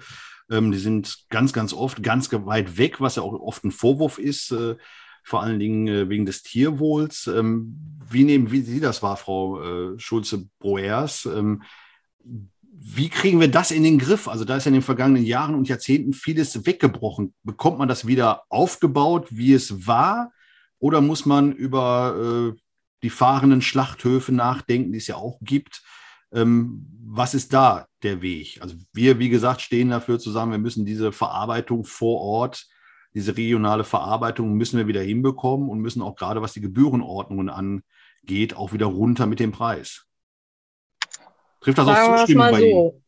ähm, 0.50 0.72
die 0.72 0.78
sind 0.78 1.26
ganz, 1.30 1.54
ganz 1.54 1.74
oft 1.74 2.04
ganz 2.04 2.32
weit 2.32 2.78
weg, 2.78 3.02
was 3.02 3.16
ja 3.16 3.24
auch 3.24 3.34
oft 3.34 3.64
ein 3.64 3.72
Vorwurf 3.72 4.18
ist, 4.18 4.52
äh, 4.52 4.76
vor 5.24 5.44
allen 5.44 5.60
Dingen 5.60 5.88
äh, 5.88 6.10
wegen 6.10 6.26
des 6.26 6.44
Tierwohls. 6.44 7.28
Ähm, 7.28 7.78
wie 8.10 8.24
nehmen 8.24 8.52
wie 8.52 8.62
Sie 8.62 8.80
das 8.80 9.04
wahr, 9.04 9.18
Frau 9.18 9.62
äh, 9.94 10.00
Schulze-Broers? 10.00 11.28
Ähm, 11.28 11.64
wie 12.74 13.10
kriegen 13.10 13.40
wir 13.40 13.50
das 13.50 13.72
in 13.72 13.84
den 13.84 14.00
Griff? 14.00 14.28
Also 14.28 14.44
da 14.44 14.58
ist 14.58 14.66
in 14.66 14.74
den 14.74 14.82
vergangenen 14.82 15.24
Jahren 15.24 15.56
und 15.56 15.70
Jahrzehnten 15.70 16.14
vieles 16.14 16.66
weggebrochen. 16.66 17.34
Bekommt 17.44 17.78
man 17.78 17.88
das 17.88 18.08
wieder 18.08 18.44
aufgebaut, 18.50 19.28
wie 19.30 19.54
es 19.54 19.86
war? 19.86 20.32
Oder 20.80 21.00
muss 21.02 21.28
man 21.28 21.52
über 21.52 22.56
äh, 22.56 22.60
die 23.04 23.10
fahrenden 23.10 23.62
Schlachthöfe 23.62 24.32
nachdenken, 24.32 24.92
die 24.92 24.98
es 24.98 25.08
ja 25.08 25.16
auch 25.16 25.40
gibt. 25.42 25.84
Ähm, 26.34 26.88
was 27.06 27.34
ist 27.34 27.54
da 27.54 27.88
der 28.04 28.22
Weg? 28.22 28.62
Also 28.62 28.76
wir, 28.94 29.20
wie 29.20 29.30
gesagt, 29.30 29.62
stehen 29.62 29.90
dafür 29.90 30.20
zusammen, 30.20 30.54
wir 30.54 30.60
müssen 30.60 30.86
diese 30.86 31.12
Verarbeitung 31.12 31.84
vor 31.84 32.22
Ort, 32.22 32.68
diese 33.14 33.36
regionale 33.36 33.84
Verarbeitung 33.84 34.54
müssen 34.54 34.78
wir 34.78 34.88
wieder 34.88 35.02
hinbekommen 35.02 35.70
und 35.70 35.80
müssen 35.80 36.02
auch 36.02 36.16
gerade, 36.16 36.42
was 36.42 36.54
die 36.54 36.62
Gebührenordnungen 36.62 37.50
angeht, 37.50 38.56
auch 38.56 38.72
wieder 38.72 38.86
runter 38.86 39.26
mit 39.26 39.40
dem 39.40 39.52
Preis. 39.52 40.06
Trifft 41.60 41.78
das 41.78 41.88
auch 41.88 42.18
Zustimmung 42.18 42.52
bei 42.52 42.62
Ihnen? 42.62 43.04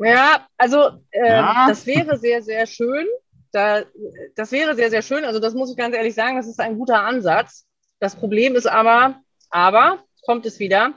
Ja, 0.00 0.46
also 0.56 1.02
äh, 1.10 1.28
ja. 1.28 1.66
das 1.68 1.86
wäre 1.86 2.18
sehr, 2.18 2.42
sehr 2.42 2.66
schön. 2.66 3.06
Da, 3.50 3.82
das 4.36 4.52
wäre 4.52 4.76
sehr, 4.76 4.90
sehr 4.90 5.02
schön. 5.02 5.24
Also 5.24 5.40
das 5.40 5.54
muss 5.54 5.70
ich 5.70 5.76
ganz 5.76 5.96
ehrlich 5.96 6.14
sagen, 6.14 6.36
das 6.36 6.46
ist 6.46 6.60
ein 6.60 6.76
guter 6.76 7.02
Ansatz. 7.02 7.66
Das 8.00 8.16
Problem 8.16 8.54
ist 8.54 8.66
aber, 8.66 9.20
aber 9.50 10.04
kommt 10.22 10.46
es 10.46 10.58
wieder, 10.58 10.94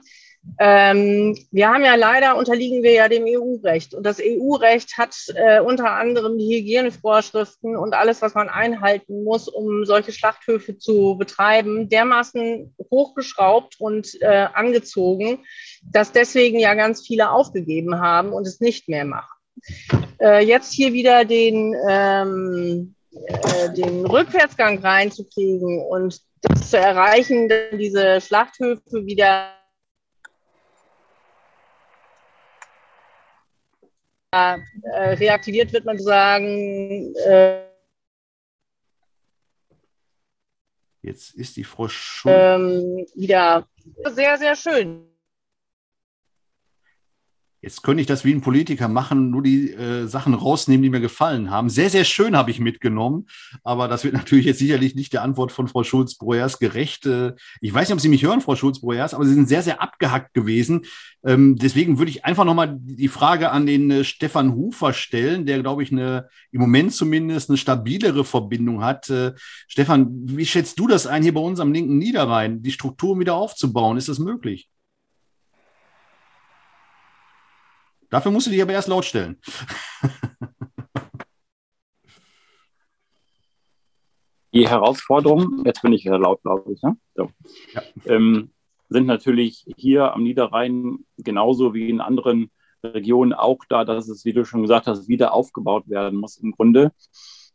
ähm, 0.59 1.37
wir 1.51 1.69
haben 1.69 1.83
ja 1.83 1.95
leider, 1.95 2.35
unterliegen 2.35 2.81
wir 2.81 2.91
ja 2.91 3.07
dem 3.07 3.25
EU-Recht. 3.27 3.93
Und 3.93 4.03
das 4.03 4.19
EU-Recht 4.19 4.97
hat 4.97 5.15
äh, 5.35 5.59
unter 5.59 5.91
anderem 5.91 6.37
die 6.37 6.57
Hygienevorschriften 6.57 7.77
und 7.77 7.93
alles, 7.93 8.21
was 8.21 8.33
man 8.33 8.49
einhalten 8.49 9.23
muss, 9.23 9.47
um 9.47 9.85
solche 9.85 10.11
Schlachthöfe 10.11 10.77
zu 10.77 11.15
betreiben, 11.17 11.89
dermaßen 11.89 12.75
hochgeschraubt 12.89 13.79
und 13.79 14.19
äh, 14.21 14.47
angezogen, 14.53 15.39
dass 15.83 16.11
deswegen 16.11 16.59
ja 16.59 16.73
ganz 16.73 17.05
viele 17.05 17.29
aufgegeben 17.29 17.99
haben 17.99 18.33
und 18.33 18.47
es 18.47 18.59
nicht 18.59 18.89
mehr 18.89 19.05
machen. 19.05 19.37
Äh, 20.19 20.43
jetzt 20.43 20.73
hier 20.73 20.91
wieder 20.91 21.23
den, 21.23 21.75
ähm, 21.87 22.95
äh, 23.13 23.73
den 23.73 24.05
Rückwärtsgang 24.05 24.79
reinzukriegen 24.79 25.83
und 25.89 26.21
das 26.41 26.69
zu 26.69 26.77
erreichen, 26.77 27.49
diese 27.73 28.21
Schlachthöfe 28.21 29.05
wieder 29.05 29.53
äh, 34.31 34.57
reaktiviert 34.93 35.73
wird 35.73 35.85
man 35.85 35.99
sagen. 35.99 37.13
Äh, 37.15 37.71
Jetzt 41.03 41.33
ist 41.33 41.57
die 41.57 41.63
Frau 41.63 41.87
schon 41.87 42.31
ähm, 42.31 43.07
wieder 43.15 43.67
sehr, 44.13 44.37
sehr 44.37 44.55
schön. 44.55 45.10
Jetzt 47.61 47.83
könnte 47.83 48.01
ich 48.01 48.07
das 48.07 48.25
wie 48.25 48.33
ein 48.33 48.41
Politiker 48.41 48.87
machen, 48.87 49.29
nur 49.29 49.43
die 49.43 49.71
äh, 49.71 50.07
Sachen 50.07 50.33
rausnehmen, 50.33 50.81
die 50.81 50.89
mir 50.89 50.99
gefallen 50.99 51.51
haben. 51.51 51.69
Sehr, 51.69 51.91
sehr 51.91 52.05
schön 52.05 52.35
habe 52.35 52.49
ich 52.49 52.59
mitgenommen, 52.59 53.27
aber 53.63 53.87
das 53.87 54.03
wird 54.03 54.13
natürlich 54.15 54.45
jetzt 54.45 54.57
sicherlich 54.57 54.95
nicht 54.95 55.13
der 55.13 55.21
Antwort 55.21 55.51
von 55.51 55.67
Frau 55.67 55.83
Schulz-Breuers 55.83 56.57
gerecht. 56.57 57.05
Äh, 57.05 57.33
ich 57.61 57.71
weiß 57.71 57.87
nicht, 57.87 57.93
ob 57.93 58.01
Sie 58.01 58.09
mich 58.09 58.23
hören, 58.23 58.41
Frau 58.41 58.55
Schulz-Breuers, 58.55 59.13
aber 59.13 59.25
Sie 59.25 59.35
sind 59.35 59.47
sehr, 59.47 59.61
sehr 59.61 59.79
abgehackt 59.79 60.33
gewesen. 60.33 60.85
Ähm, 61.23 61.55
deswegen 61.55 61.99
würde 61.99 62.09
ich 62.09 62.25
einfach 62.25 62.45
nochmal 62.45 62.75
die 62.81 63.07
Frage 63.07 63.51
an 63.51 63.67
den 63.67 63.91
äh, 63.91 64.03
Stefan 64.03 64.55
Hufer 64.55 64.93
stellen, 64.93 65.45
der, 65.45 65.61
glaube 65.61 65.83
ich, 65.83 65.91
eine, 65.91 66.29
im 66.51 66.61
Moment 66.61 66.93
zumindest 66.93 67.51
eine 67.51 67.57
stabilere 67.57 68.25
Verbindung 68.25 68.83
hat. 68.83 69.07
Äh, 69.11 69.33
Stefan, 69.67 70.07
wie 70.25 70.47
schätzt 70.47 70.79
du 70.79 70.87
das 70.87 71.05
ein, 71.05 71.21
hier 71.21 71.35
bei 71.35 71.41
uns 71.41 71.59
am 71.59 71.73
linken 71.73 71.99
Niederrhein, 71.99 72.63
die 72.63 72.71
Strukturen 72.71 73.19
wieder 73.19 73.35
aufzubauen? 73.35 73.97
Ist 73.97 74.09
das 74.09 74.17
möglich? 74.17 74.67
Dafür 78.11 78.31
musst 78.31 78.45
du 78.45 78.51
dich 78.51 78.61
aber 78.61 78.73
erst 78.73 78.89
laut 78.89 79.05
stellen. 79.05 79.37
Die 84.53 84.67
Herausforderungen, 84.67 85.63
jetzt 85.65 85.81
bin 85.81 85.93
ich 85.93 86.03
wieder 86.03 86.19
laut, 86.19 86.43
glaube 86.43 86.73
ich, 86.73 86.81
ne? 86.81 86.97
so. 87.15 87.31
ja. 87.73 87.81
ähm, 88.05 88.51
sind 88.89 89.05
natürlich 89.05 89.65
hier 89.77 90.13
am 90.13 90.23
Niederrhein 90.23 91.05
genauso 91.17 91.73
wie 91.73 91.89
in 91.89 92.01
anderen 92.01 92.51
Regionen 92.83 93.31
auch 93.31 93.59
da, 93.69 93.85
dass 93.85 94.09
es, 94.09 94.25
wie 94.25 94.33
du 94.33 94.43
schon 94.43 94.63
gesagt 94.63 94.87
hast, 94.87 95.07
wieder 95.07 95.33
aufgebaut 95.33 95.87
werden 95.87 96.19
muss 96.19 96.35
im 96.35 96.51
Grunde. 96.51 96.91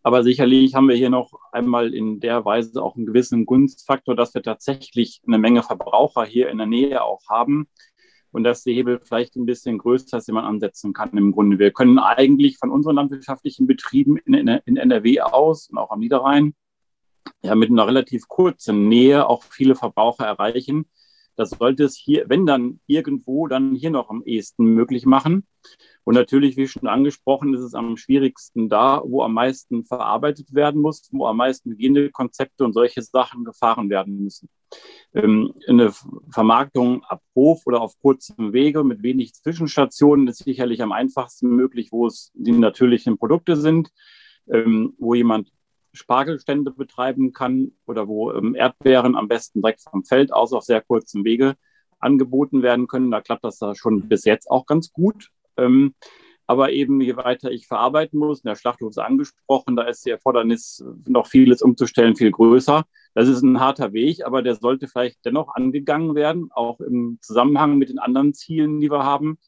Aber 0.02 0.22
sicherlich 0.22 0.74
haben 0.74 0.88
wir 0.88 0.96
hier 0.96 1.10
noch 1.10 1.32
einmal 1.52 1.92
in 1.92 2.20
der 2.20 2.46
Weise 2.46 2.82
auch 2.82 2.96
einen 2.96 3.04
gewissen 3.04 3.44
Gunstfaktor, 3.44 4.16
dass 4.16 4.32
wir 4.32 4.42
tatsächlich 4.42 5.20
eine 5.26 5.36
Menge 5.36 5.62
Verbraucher 5.62 6.24
hier 6.24 6.48
in 6.48 6.56
der 6.56 6.66
Nähe 6.66 7.02
auch 7.02 7.20
haben, 7.28 7.68
und 8.36 8.44
dass 8.44 8.64
der 8.64 8.74
Hebel 8.74 9.00
vielleicht 9.02 9.34
ein 9.36 9.46
bisschen 9.46 9.78
größer 9.78 10.18
ist, 10.18 10.28
den 10.28 10.34
man 10.34 10.44
ansetzen 10.44 10.92
kann 10.92 11.16
im 11.16 11.32
Grunde. 11.32 11.58
Wir 11.58 11.70
können 11.70 11.98
eigentlich 11.98 12.58
von 12.58 12.70
unseren 12.70 12.96
landwirtschaftlichen 12.96 13.66
Betrieben 13.66 14.18
in, 14.18 14.34
in, 14.34 14.76
NRW 14.76 15.22
aus 15.22 15.70
und 15.70 15.78
auch 15.78 15.90
am 15.90 16.00
Niederrhein 16.00 16.54
ja 17.42 17.54
mit 17.54 17.70
einer 17.70 17.86
relativ 17.86 18.28
kurzen 18.28 18.90
Nähe 18.90 19.26
auch 19.26 19.42
viele 19.42 19.74
Verbraucher 19.74 20.26
erreichen. 20.26 20.84
Das 21.34 21.48
sollte 21.48 21.84
es 21.84 21.96
hier, 21.96 22.26
wenn 22.28 22.44
dann 22.44 22.78
irgendwo, 22.86 23.46
dann 23.46 23.74
hier 23.74 23.90
noch 23.90 24.10
am 24.10 24.22
ehesten 24.24 24.66
möglich 24.66 25.06
machen. 25.06 25.46
Und 26.04 26.14
natürlich, 26.14 26.58
wie 26.58 26.68
schon 26.68 26.88
angesprochen, 26.88 27.54
ist 27.54 27.62
es 27.62 27.72
am 27.72 27.96
schwierigsten 27.96 28.68
da, 28.68 29.00
wo 29.02 29.22
am 29.22 29.32
meisten 29.32 29.86
verarbeitet 29.86 30.52
werden 30.52 30.82
muss, 30.82 31.08
wo 31.10 31.24
am 31.26 31.38
meisten 31.38 31.70
Hygienekonzepte 31.70 32.66
und 32.66 32.74
solche 32.74 33.00
Sachen 33.00 33.44
gefahren 33.44 33.88
werden 33.88 34.22
müssen. 34.22 34.50
Ähm, 35.14 35.54
eine 35.66 35.92
Vermarktung 36.30 37.02
ab 37.04 37.22
Hof 37.34 37.62
oder 37.66 37.80
auf 37.80 37.98
kurzem 38.00 38.52
Wege 38.52 38.84
mit 38.84 39.02
wenig 39.02 39.34
Zwischenstationen 39.34 40.28
ist 40.28 40.44
sicherlich 40.44 40.82
am 40.82 40.92
einfachsten 40.92 41.48
möglich, 41.48 41.92
wo 41.92 42.06
es 42.06 42.32
die 42.34 42.52
natürlichen 42.52 43.16
Produkte 43.18 43.56
sind, 43.56 43.90
ähm, 44.48 44.94
wo 44.98 45.14
jemand 45.14 45.50
Spargelstände 45.92 46.70
betreiben 46.70 47.32
kann 47.32 47.72
oder 47.86 48.06
wo 48.06 48.32
ähm, 48.32 48.54
Erdbeeren 48.54 49.16
am 49.16 49.28
besten 49.28 49.62
direkt 49.62 49.80
vom 49.80 50.04
Feld 50.04 50.32
aus 50.32 50.52
auf 50.52 50.64
sehr 50.64 50.82
kurzem 50.82 51.24
Wege 51.24 51.56
angeboten 51.98 52.62
werden 52.62 52.86
können. 52.86 53.10
Da 53.10 53.20
klappt 53.20 53.44
das 53.44 53.58
da 53.58 53.74
schon 53.74 54.08
bis 54.08 54.24
jetzt 54.24 54.50
auch 54.50 54.66
ganz 54.66 54.92
gut. 54.92 55.30
Aber 56.46 56.70
eben, 56.72 57.00
je 57.00 57.16
weiter 57.16 57.50
ich 57.50 57.66
verarbeiten 57.66 58.18
muss, 58.18 58.40
in 58.40 58.48
der 58.48 58.54
Schlachthof 58.54 58.90
ist 58.90 58.98
angesprochen, 58.98 59.74
da 59.74 59.82
ist 59.82 60.06
die 60.06 60.10
Erfordernis, 60.10 60.84
noch 61.06 61.26
vieles 61.26 61.60
umzustellen, 61.60 62.14
viel 62.14 62.30
größer. 62.30 62.84
Das 63.14 63.28
ist 63.28 63.42
ein 63.42 63.60
harter 63.60 63.92
Weg, 63.92 64.24
aber 64.24 64.42
der 64.42 64.54
sollte 64.54 64.86
vielleicht 64.86 65.24
dennoch 65.24 65.54
angegangen 65.54 66.14
werden, 66.14 66.50
auch 66.52 66.80
im 66.80 67.18
Zusammenhang 67.20 67.78
mit 67.78 67.88
den 67.88 67.98
anderen 67.98 68.32
Zielen, 68.32 68.80
die 68.80 68.90
wir 68.90 69.02
haben. 69.02 69.38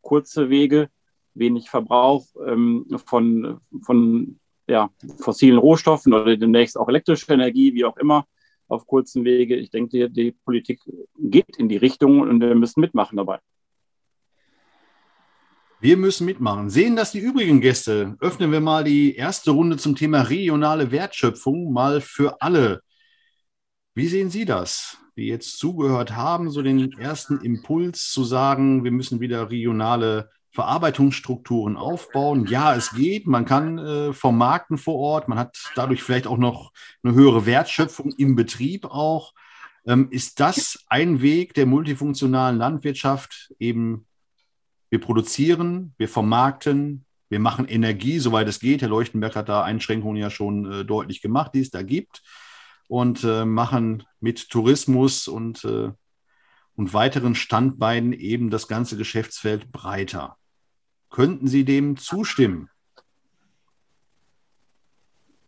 Kurze 0.00 0.48
Wege, 0.48 0.88
wenig 1.34 1.68
Verbrauch 1.68 2.26
ähm, 2.46 2.86
von, 3.04 3.60
von 3.82 4.40
ja, 4.68 4.90
fossilen 5.18 5.58
Rohstoffen 5.58 6.14
oder 6.14 6.36
demnächst 6.36 6.78
auch 6.78 6.88
elektrische 6.88 7.32
Energie, 7.32 7.74
wie 7.74 7.84
auch 7.84 7.96
immer, 7.98 8.26
auf 8.68 8.86
kurzen 8.86 9.24
Wege. 9.24 9.56
Ich 9.56 9.70
denke, 9.70 10.08
die, 10.08 10.12
die 10.12 10.32
Politik 10.32 10.80
geht 11.18 11.56
in 11.58 11.68
die 11.68 11.76
Richtung 11.76 12.20
und 12.20 12.40
wir 12.40 12.54
müssen 12.54 12.80
mitmachen 12.80 13.16
dabei. 13.16 13.40
Wir 15.86 15.96
müssen 15.96 16.24
mitmachen. 16.24 16.68
Sehen 16.68 16.96
das 16.96 17.12
die 17.12 17.20
übrigen 17.20 17.60
Gäste? 17.60 18.16
Öffnen 18.18 18.50
wir 18.50 18.60
mal 18.60 18.82
die 18.82 19.14
erste 19.14 19.52
Runde 19.52 19.76
zum 19.76 19.94
Thema 19.94 20.22
regionale 20.22 20.90
Wertschöpfung 20.90 21.72
mal 21.72 22.00
für 22.00 22.42
alle. 22.42 22.82
Wie 23.94 24.08
sehen 24.08 24.28
Sie 24.28 24.44
das, 24.44 24.98
die 25.16 25.28
jetzt 25.28 25.60
zugehört 25.60 26.16
haben, 26.16 26.50
so 26.50 26.60
den 26.60 26.98
ersten 26.98 27.38
Impuls 27.38 28.10
zu 28.10 28.24
sagen, 28.24 28.82
wir 28.82 28.90
müssen 28.90 29.20
wieder 29.20 29.48
regionale 29.48 30.28
Verarbeitungsstrukturen 30.50 31.76
aufbauen? 31.76 32.48
Ja, 32.48 32.74
es 32.74 32.90
geht. 32.90 33.28
Man 33.28 33.44
kann 33.44 33.78
äh, 33.78 34.12
vermarkten 34.12 34.78
vor 34.78 34.96
Ort. 34.96 35.28
Man 35.28 35.38
hat 35.38 35.70
dadurch 35.76 36.02
vielleicht 36.02 36.26
auch 36.26 36.38
noch 36.38 36.72
eine 37.04 37.14
höhere 37.14 37.46
Wertschöpfung 37.46 38.12
im 38.18 38.34
Betrieb 38.34 38.86
auch. 38.86 39.34
Ähm, 39.86 40.08
ist 40.10 40.40
das 40.40 40.84
ein 40.88 41.22
Weg 41.22 41.54
der 41.54 41.66
multifunktionalen 41.66 42.58
Landwirtschaft, 42.58 43.54
eben 43.60 44.04
wir 44.90 45.00
produzieren, 45.00 45.94
wir 45.98 46.08
vermarkten, 46.08 47.04
wir 47.28 47.40
machen 47.40 47.66
Energie, 47.66 48.18
soweit 48.18 48.46
es 48.48 48.60
geht. 48.60 48.82
Herr 48.82 48.88
Leuchtenberg 48.88 49.34
hat 49.34 49.48
da 49.48 49.64
Einschränkungen 49.64 50.16
ja 50.16 50.30
schon 50.30 50.70
äh, 50.70 50.84
deutlich 50.84 51.22
gemacht, 51.22 51.52
die 51.54 51.60
es 51.60 51.70
da 51.70 51.82
gibt. 51.82 52.22
Und 52.88 53.24
äh, 53.24 53.44
machen 53.44 54.04
mit 54.20 54.48
Tourismus 54.48 55.26
und, 55.26 55.64
äh, 55.64 55.90
und 56.76 56.94
weiteren 56.94 57.34
Standbeinen 57.34 58.12
eben 58.12 58.50
das 58.50 58.68
ganze 58.68 58.96
Geschäftsfeld 58.96 59.72
breiter. 59.72 60.36
Könnten 61.10 61.48
Sie 61.48 61.64
dem 61.64 61.96
zustimmen? 61.96 62.70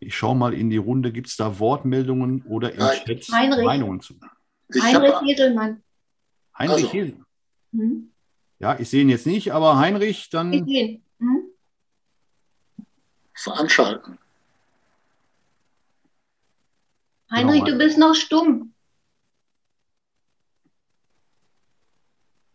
Ich 0.00 0.16
schaue 0.16 0.36
mal 0.36 0.54
in 0.54 0.70
die 0.70 0.76
Runde. 0.76 1.12
Gibt 1.12 1.28
es 1.28 1.36
da 1.36 1.60
Wortmeldungen 1.60 2.42
oder 2.42 2.72
im 2.72 2.80
Chat 3.04 3.28
Meinungen 3.28 4.00
zu? 4.00 4.14
Heinrich 4.80 5.14
Hedelmann. 5.22 5.82
Heinrich 6.56 6.84
also. 6.84 6.92
Hedelmann. 6.92 7.26
Hm? 7.72 8.12
Ja, 8.58 8.78
ich 8.78 8.90
sehe 8.90 9.02
ihn 9.02 9.08
jetzt 9.08 9.26
nicht, 9.26 9.52
aber 9.52 9.78
Heinrich, 9.78 10.30
dann. 10.30 10.52
Ich 10.52 10.64
sehe 10.64 11.00
hm? 11.18 11.44
Veranschalten. 13.34 14.18
Heinrich, 17.30 17.64
genau. 17.64 17.78
du 17.78 17.84
bist 17.84 17.98
noch 17.98 18.14
stumm. 18.14 18.72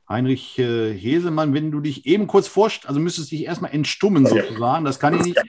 Heinrich 0.09 0.59
äh, 0.59 0.93
Hesemann, 0.93 1.53
wenn 1.53 1.71
du 1.71 1.79
dich 1.79 2.05
eben 2.05 2.27
kurz 2.27 2.47
vorstellst, 2.47 2.87
also 2.87 2.99
müsstest 2.99 3.31
du 3.31 3.37
dich 3.37 3.45
erstmal 3.45 3.71
entstummen 3.71 4.25
sozusagen, 4.25 4.83
das 4.83 4.99
kann 4.99 5.15
ich 5.15 5.23
nicht. 5.23 5.41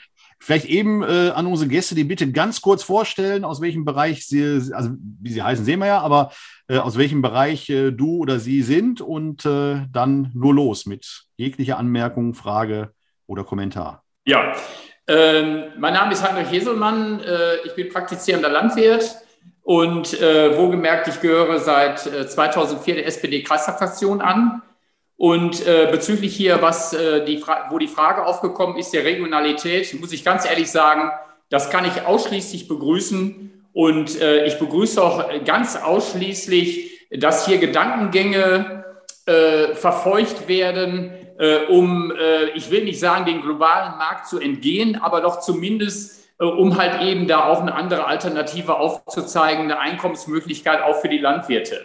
Vielleicht 0.44 0.66
eben 0.66 1.02
äh, 1.02 1.30
an 1.30 1.46
unsere 1.46 1.70
Gäste 1.70 1.94
die 1.94 2.04
Bitte 2.04 2.30
ganz 2.30 2.60
kurz 2.60 2.82
vorstellen, 2.82 3.46
aus 3.46 3.62
welchem 3.62 3.86
Bereich 3.86 4.26
sie, 4.26 4.60
also 4.74 4.90
wie 5.22 5.32
sie 5.32 5.42
heißen, 5.42 5.64
sehen 5.64 5.78
wir 5.78 5.86
ja, 5.86 6.00
aber 6.00 6.32
äh, 6.68 6.76
aus 6.76 6.98
welchem 6.98 7.22
Bereich 7.22 7.70
äh, 7.70 7.92
du 7.92 8.18
oder 8.18 8.38
sie 8.38 8.60
sind 8.60 9.00
und 9.00 9.46
äh, 9.46 9.86
dann 9.90 10.30
nur 10.34 10.52
los 10.52 10.84
mit 10.84 11.22
jeglicher 11.38 11.78
Anmerkung, 11.78 12.34
Frage 12.34 12.90
oder 13.26 13.42
Kommentar. 13.42 14.02
Ja, 14.26 14.52
ähm, 15.08 15.64
mein 15.78 15.94
Name 15.94 16.12
ist 16.12 16.22
Heinrich 16.22 16.50
Heselmann, 16.50 17.20
äh, 17.20 17.56
ich 17.64 17.74
bin 17.74 17.88
praktizierender 17.88 18.50
Landwirt 18.50 19.16
und 19.62 20.20
äh, 20.20 20.58
wohlgemerkt, 20.58 21.08
ich 21.08 21.22
gehöre 21.22 21.58
seit 21.58 22.00
2004 22.00 22.96
der 22.96 23.06
SPD-Kreisfraktion 23.06 24.20
an 24.20 24.60
Und 25.16 25.64
äh, 25.66 25.88
bezüglich 25.90 26.34
hier, 26.34 26.60
was 26.60 26.92
äh, 26.92 27.24
die 27.24 27.42
wo 27.70 27.78
die 27.78 27.88
Frage 27.88 28.26
aufgekommen 28.26 28.76
ist, 28.76 28.92
der 28.92 29.04
Regionalität, 29.04 29.98
muss 30.00 30.12
ich 30.12 30.24
ganz 30.24 30.44
ehrlich 30.48 30.70
sagen, 30.70 31.10
das 31.50 31.70
kann 31.70 31.84
ich 31.84 32.04
ausschließlich 32.04 32.66
begrüßen. 32.66 33.68
Und 33.72 34.20
äh, 34.20 34.46
ich 34.46 34.58
begrüße 34.58 35.02
auch 35.02 35.24
ganz 35.44 35.76
ausschließlich, 35.76 37.08
dass 37.10 37.46
hier 37.46 37.58
Gedankengänge 37.58 38.84
äh, 39.26 39.74
verfolgt 39.74 40.48
werden, 40.48 41.12
äh, 41.38 41.66
um, 41.66 42.12
äh, 42.12 42.50
ich 42.54 42.70
will 42.70 42.84
nicht 42.84 43.00
sagen, 43.00 43.24
den 43.24 43.40
globalen 43.40 43.96
Markt 43.98 44.28
zu 44.28 44.38
entgehen, 44.38 45.00
aber 45.00 45.20
doch 45.20 45.40
zumindest, 45.40 46.28
äh, 46.38 46.44
um 46.44 46.76
halt 46.76 47.02
eben 47.02 47.26
da 47.26 47.44
auch 47.44 47.60
eine 47.60 47.74
andere 47.74 48.06
Alternative 48.06 48.76
aufzuzeigen, 48.76 49.64
eine 49.64 49.78
Einkommensmöglichkeit 49.78 50.82
auch 50.82 51.00
für 51.00 51.08
die 51.08 51.18
Landwirte. 51.18 51.84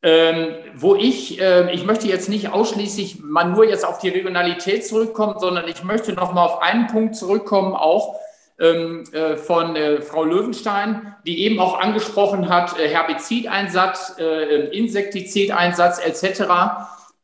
Ähm, 0.00 0.54
wo 0.76 0.94
ich, 0.94 1.40
äh, 1.40 1.74
ich 1.74 1.84
möchte 1.84 2.06
jetzt 2.06 2.28
nicht 2.28 2.52
ausschließlich 2.52 3.20
mal 3.20 3.46
nur 3.46 3.68
jetzt 3.68 3.84
auf 3.84 3.98
die 3.98 4.10
Regionalität 4.10 4.86
zurückkommen, 4.86 5.40
sondern 5.40 5.66
ich 5.66 5.82
möchte 5.82 6.12
noch 6.12 6.32
mal 6.32 6.44
auf 6.44 6.62
einen 6.62 6.86
Punkt 6.86 7.16
zurückkommen, 7.16 7.74
auch 7.74 8.14
ähm, 8.60 9.04
äh, 9.12 9.36
von 9.36 9.74
äh, 9.74 10.00
Frau 10.00 10.22
Löwenstein, 10.22 11.16
die 11.26 11.44
eben 11.44 11.58
auch 11.58 11.80
angesprochen 11.80 12.48
hat, 12.48 12.78
äh, 12.78 12.88
Herbizideinsatz, 12.88 14.16
äh, 14.18 14.66
Insektizideinsatz 14.76 15.98
etc. 15.98 16.44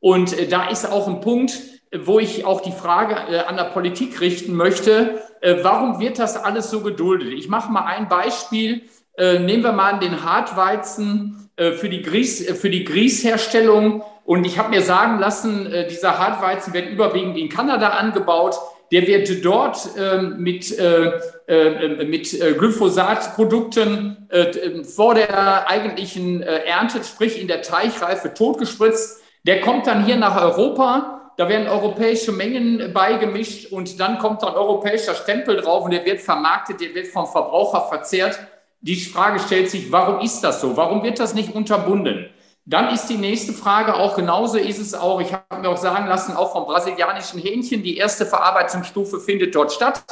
Und 0.00 0.36
äh, 0.36 0.48
da 0.48 0.68
ist 0.68 0.90
auch 0.90 1.06
ein 1.06 1.20
Punkt, 1.20 1.60
wo 1.96 2.18
ich 2.18 2.44
auch 2.44 2.60
die 2.60 2.72
Frage 2.72 3.46
an 3.46 3.56
der 3.56 3.64
Politik 3.64 4.20
richten 4.20 4.52
möchte, 4.56 5.22
warum 5.62 6.00
wird 6.00 6.18
das 6.18 6.36
alles 6.36 6.68
so 6.68 6.80
geduldet? 6.80 7.32
Ich 7.34 7.48
mache 7.48 7.70
mal 7.70 7.84
ein 7.84 8.08
Beispiel. 8.08 8.82
nehmen 9.16 9.62
wir 9.62 9.70
mal 9.70 10.00
den 10.00 10.24
Hartweizen 10.24 11.43
für 11.56 11.88
die, 11.88 12.02
Grieß, 12.02 12.50
für 12.60 12.70
die 12.70 12.84
Grießherstellung. 12.84 14.02
Und 14.24 14.44
ich 14.44 14.58
habe 14.58 14.70
mir 14.70 14.82
sagen 14.82 15.18
lassen, 15.18 15.72
dieser 15.90 16.18
Hartweizen 16.18 16.72
wird 16.72 16.88
überwiegend 16.88 17.38
in 17.38 17.48
Kanada 17.48 17.90
angebaut 17.90 18.58
der 18.94 19.06
wird 19.08 19.44
dort 19.44 19.88
ähm, 19.98 20.36
mit, 20.38 20.78
äh, 20.78 21.18
äh, 21.48 22.04
mit 22.04 22.32
äh, 22.32 22.52
Glyphosatprodukten 22.52 24.28
äh, 24.30 24.84
vor 24.84 25.14
der 25.14 25.68
eigentlichen 25.68 26.42
äh, 26.42 26.60
Ernte, 26.64 27.02
sprich 27.02 27.40
in 27.40 27.48
der 27.48 27.62
Teichreife, 27.62 28.34
totgespritzt. 28.34 29.20
Der 29.46 29.60
kommt 29.60 29.88
dann 29.88 30.04
hier 30.04 30.16
nach 30.16 30.40
Europa. 30.40 31.32
Da 31.36 31.48
werden 31.48 31.66
europäische 31.66 32.30
Mengen 32.30 32.92
beigemischt 32.92 33.72
und 33.72 33.98
dann 33.98 34.18
kommt 34.18 34.44
dann 34.44 34.54
europäischer 34.54 35.16
Stempel 35.16 35.56
drauf 35.56 35.84
und 35.84 35.90
der 35.90 36.04
wird 36.04 36.20
vermarktet, 36.20 36.80
der 36.80 36.94
wird 36.94 37.08
vom 37.08 37.26
Verbraucher 37.26 37.88
verzehrt. 37.88 38.38
Die 38.86 38.96
Frage 38.96 39.40
stellt 39.40 39.70
sich, 39.70 39.90
warum 39.90 40.20
ist 40.20 40.42
das 40.44 40.60
so? 40.60 40.76
Warum 40.76 41.02
wird 41.02 41.18
das 41.18 41.32
nicht 41.32 41.54
unterbunden? 41.54 42.28
Dann 42.66 42.92
ist 42.92 43.06
die 43.06 43.16
nächste 43.16 43.54
Frage 43.54 43.94
auch 43.94 44.14
genauso 44.14 44.58
ist 44.58 44.78
es 44.78 44.92
auch, 44.92 45.22
ich 45.22 45.32
habe 45.32 45.62
mir 45.62 45.70
auch 45.70 45.78
sagen 45.78 46.06
lassen, 46.06 46.36
auch 46.36 46.52
vom 46.52 46.66
brasilianischen 46.66 47.40
Hähnchen, 47.40 47.82
die 47.82 47.96
erste 47.96 48.26
Verarbeitungsstufe 48.26 49.20
findet 49.20 49.54
dort 49.54 49.72
statt, 49.72 50.04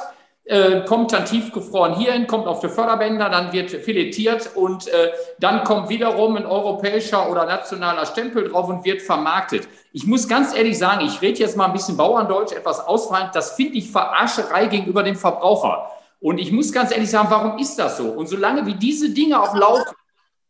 äh, 0.45 0.87
kommt 0.87 1.13
dann 1.13 1.27
tiefgefroren 1.27 1.97
hierhin, 1.97 2.27
kommt 2.27 2.47
auf 2.47 2.61
die 2.61 2.71
Förderbänder, 2.71 3.29
dann 3.29 3.53
wird 3.53 3.73
filetiert 3.73 4.51
und 4.55 4.89
äh, 4.89 5.13
dann 5.39 5.65
kommt 5.65 5.91
wiederum 5.91 6.37
ein 6.37 6.47
europäischer 6.47 7.31
oder 7.31 7.45
nationaler 7.45 8.07
Stempel 8.07 8.49
drauf 8.49 8.71
und 8.71 8.87
wird 8.87 9.03
vermarktet. 9.03 9.69
Ich 9.93 10.07
muss 10.07 10.27
ganz 10.27 10.57
ehrlich 10.57 10.79
sagen, 10.79 11.05
ich 11.05 11.21
rede 11.21 11.41
jetzt 11.41 11.59
mal 11.59 11.67
ein 11.67 11.75
bisschen 11.75 11.99
Bauerndeutsch, 11.99 12.53
etwas 12.53 12.81
ausfallend, 12.81 13.35
das 13.35 13.53
finde 13.53 13.75
ich 13.75 13.91
Verarscherei 13.91 14.65
gegenüber 14.65 15.03
dem 15.03 15.17
Verbraucher. 15.17 15.91
Und 16.23 16.39
ich 16.39 16.53
muss 16.53 16.73
ganz 16.73 16.93
ehrlich 16.93 17.11
sagen, 17.11 17.29
warum 17.31 17.59
ist 17.59 17.77
das 17.79 17.97
so? 17.97 18.05
Und 18.05 18.29
solange 18.29 18.65
wie 18.65 18.75
diese 18.75 19.11
Dinge 19.11 19.43
auch 19.43 19.57
laufen, 19.57 19.95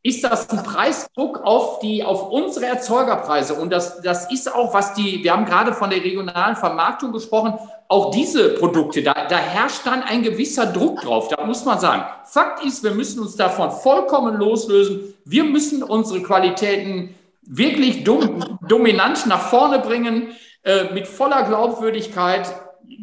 ist 0.04 0.22
das 0.24 0.50
ein 0.50 0.62
Preisdruck 0.64 1.40
auf 1.44 1.78
die, 1.78 2.04
auf 2.04 2.28
unsere 2.30 2.66
Erzeugerpreise. 2.66 3.54
Und 3.54 3.70
das, 3.70 4.02
das 4.02 4.30
ist 4.30 4.52
auch, 4.52 4.74
was 4.74 4.94
die, 4.94 5.22
wir 5.22 5.32
haben 5.32 5.44
gerade 5.46 5.72
von 5.72 5.90
der 5.90 6.02
regionalen 6.02 6.56
Vermarktung 6.56 7.12
gesprochen, 7.12 7.54
auch 7.88 8.10
diese 8.10 8.50
Produkte, 8.50 9.02
da, 9.02 9.12
da 9.28 9.38
herrscht 9.38 9.87
dann 9.87 10.02
ein 10.02 10.22
gewisser 10.22 10.66
Druck 10.66 11.00
drauf. 11.00 11.28
Da 11.28 11.44
muss 11.46 11.64
man 11.64 11.78
sagen, 11.78 12.04
Fakt 12.24 12.64
ist, 12.64 12.82
wir 12.82 12.92
müssen 12.92 13.20
uns 13.20 13.37
davon 13.37 13.70
vollkommen 13.70 14.37
loslösen. 14.37 15.14
Wir 15.24 15.44
müssen 15.44 15.82
unsere 15.82 16.22
Qualitäten 16.22 17.14
wirklich 17.42 18.04
dom, 18.04 18.58
dominant 18.68 19.26
nach 19.26 19.48
vorne 19.48 19.78
bringen, 19.78 20.32
äh, 20.64 20.92
mit 20.92 21.06
voller 21.06 21.44
Glaubwürdigkeit, 21.44 22.52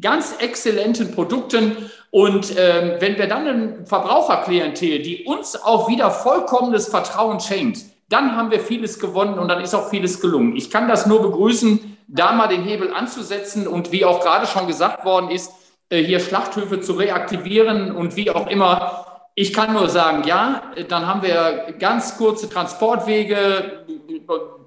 ganz 0.02 0.36
exzellenten 0.40 1.12
Produkten. 1.12 1.90
Und 2.12 2.54
ähm, 2.58 2.94
wenn 3.00 3.18
wir 3.18 3.28
dann 3.28 3.48
ein 3.48 3.86
Verbraucherklientel, 3.86 5.02
die 5.02 5.26
uns 5.26 5.56
auch 5.56 5.90
wieder 5.90 6.10
vollkommenes 6.10 6.88
Vertrauen 6.88 7.40
schenkt, 7.40 7.86
dann 8.10 8.36
haben 8.36 8.50
wir 8.50 8.60
vieles 8.60 9.00
gewonnen 9.00 9.38
und 9.38 9.48
dann 9.48 9.62
ist 9.62 9.76
auch 9.76 9.90
vieles 9.90 10.20
gelungen. 10.20 10.56
Ich 10.56 10.72
kann 10.72 10.88
das 10.88 11.06
nur 11.06 11.22
begrüßen, 11.22 11.98
da 12.08 12.32
mal 12.32 12.48
den 12.48 12.64
Hebel 12.64 12.92
anzusetzen 12.94 13.68
und 13.68 13.92
wie 13.92 14.04
auch 14.04 14.22
gerade 14.22 14.48
schon 14.48 14.66
gesagt 14.66 15.06
worden 15.06 15.30
ist, 15.30 15.52
äh, 15.90 16.04
hier 16.04 16.20
Schlachthöfe 16.20 16.82
zu 16.82 16.94
reaktivieren 16.94 17.96
und 17.96 18.16
wie 18.16 18.32
auch 18.32 18.48
immer. 18.48 19.06
Ich 19.36 19.54
kann 19.54 19.74
nur 19.74 19.90
sagen, 19.90 20.24
ja, 20.28 20.64
dann 20.90 21.08
haben 21.08 21.22
wir 21.22 21.74
ganz 21.80 22.18
kurze 22.18 22.50
Transportwege, 22.50 23.86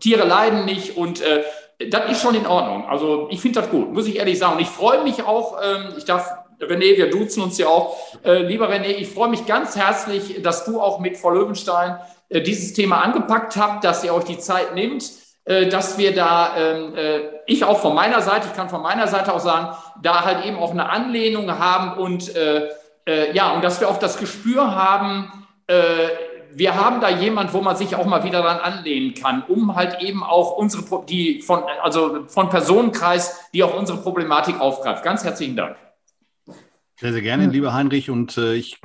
Tiere 0.00 0.26
leiden 0.26 0.64
nicht 0.64 0.96
und 0.96 1.20
äh, 1.20 1.42
das 1.90 2.10
ist 2.10 2.22
schon 2.22 2.34
in 2.34 2.46
Ordnung. 2.46 2.86
Also 2.88 3.28
ich 3.30 3.40
finde 3.40 3.60
das 3.60 3.70
gut, 3.70 3.92
muss 3.92 4.06
ich 4.06 4.18
ehrlich 4.18 4.38
sagen. 4.38 4.54
Und 4.54 4.60
ich 4.60 4.68
freue 4.68 5.02
mich 5.02 5.22
auch, 5.24 5.58
ähm, 5.62 5.94
ich 5.96 6.04
darf 6.04 6.30
René, 6.60 6.96
wir 6.96 7.10
duzen 7.10 7.42
uns 7.42 7.58
ja 7.58 7.66
auch. 7.68 7.96
Äh, 8.24 8.42
lieber 8.42 8.68
René, 8.68 8.88
ich 8.88 9.08
freue 9.08 9.28
mich 9.28 9.46
ganz 9.46 9.76
herzlich, 9.76 10.42
dass 10.42 10.64
du 10.64 10.80
auch 10.80 11.00
mit 11.00 11.16
Frau 11.16 11.30
Löwenstein 11.30 11.98
äh, 12.28 12.40
dieses 12.40 12.72
Thema 12.72 13.02
angepackt 13.02 13.56
habt, 13.56 13.84
dass 13.84 14.04
ihr 14.04 14.14
euch 14.14 14.24
die 14.24 14.38
Zeit 14.38 14.74
nimmt, 14.74 15.10
äh, 15.44 15.66
dass 15.66 15.98
wir 15.98 16.14
da, 16.14 16.56
ähm, 16.56 16.94
äh, 16.96 17.20
ich 17.46 17.64
auch 17.64 17.80
von 17.80 17.94
meiner 17.94 18.22
Seite, 18.22 18.46
ich 18.48 18.56
kann 18.56 18.68
von 18.68 18.82
meiner 18.82 19.08
Seite 19.08 19.34
auch 19.34 19.40
sagen, 19.40 19.76
da 20.02 20.24
halt 20.24 20.44
eben 20.44 20.58
auch 20.58 20.70
eine 20.70 20.88
Anlehnung 20.88 21.58
haben 21.58 22.00
und 22.00 22.34
äh, 22.36 22.68
äh, 23.06 23.34
ja, 23.34 23.52
und 23.52 23.64
dass 23.64 23.80
wir 23.80 23.88
auch 23.88 23.98
das 23.98 24.18
Gespür 24.18 24.74
haben, 24.74 25.32
wir 26.54 26.74
haben 26.74 27.00
da 27.00 27.10
jemand, 27.10 27.52
wo 27.52 27.60
man 27.60 27.76
sich 27.76 27.94
auch 27.96 28.06
mal 28.06 28.24
wieder 28.24 28.42
dran 28.42 28.58
anlehnen 28.58 29.14
kann, 29.14 29.42
um 29.42 29.74
halt 29.74 30.00
eben 30.00 30.22
auch 30.22 30.56
unsere, 30.56 31.04
die 31.06 31.42
von, 31.42 31.62
also 31.82 32.26
von 32.26 32.48
Personenkreis, 32.48 33.40
die 33.52 33.62
auch 33.62 33.78
unsere 33.78 33.98
Problematik 33.98 34.60
aufgreift. 34.60 35.02
Ganz 35.02 35.24
herzlichen 35.24 35.56
Dank. 35.56 35.76
Sehr, 37.00 37.12
sehr 37.12 37.22
gerne, 37.22 37.46
lieber 37.46 37.72
Heinrich. 37.72 38.10
Und 38.10 38.38
äh, 38.38 38.54
ich 38.54 38.80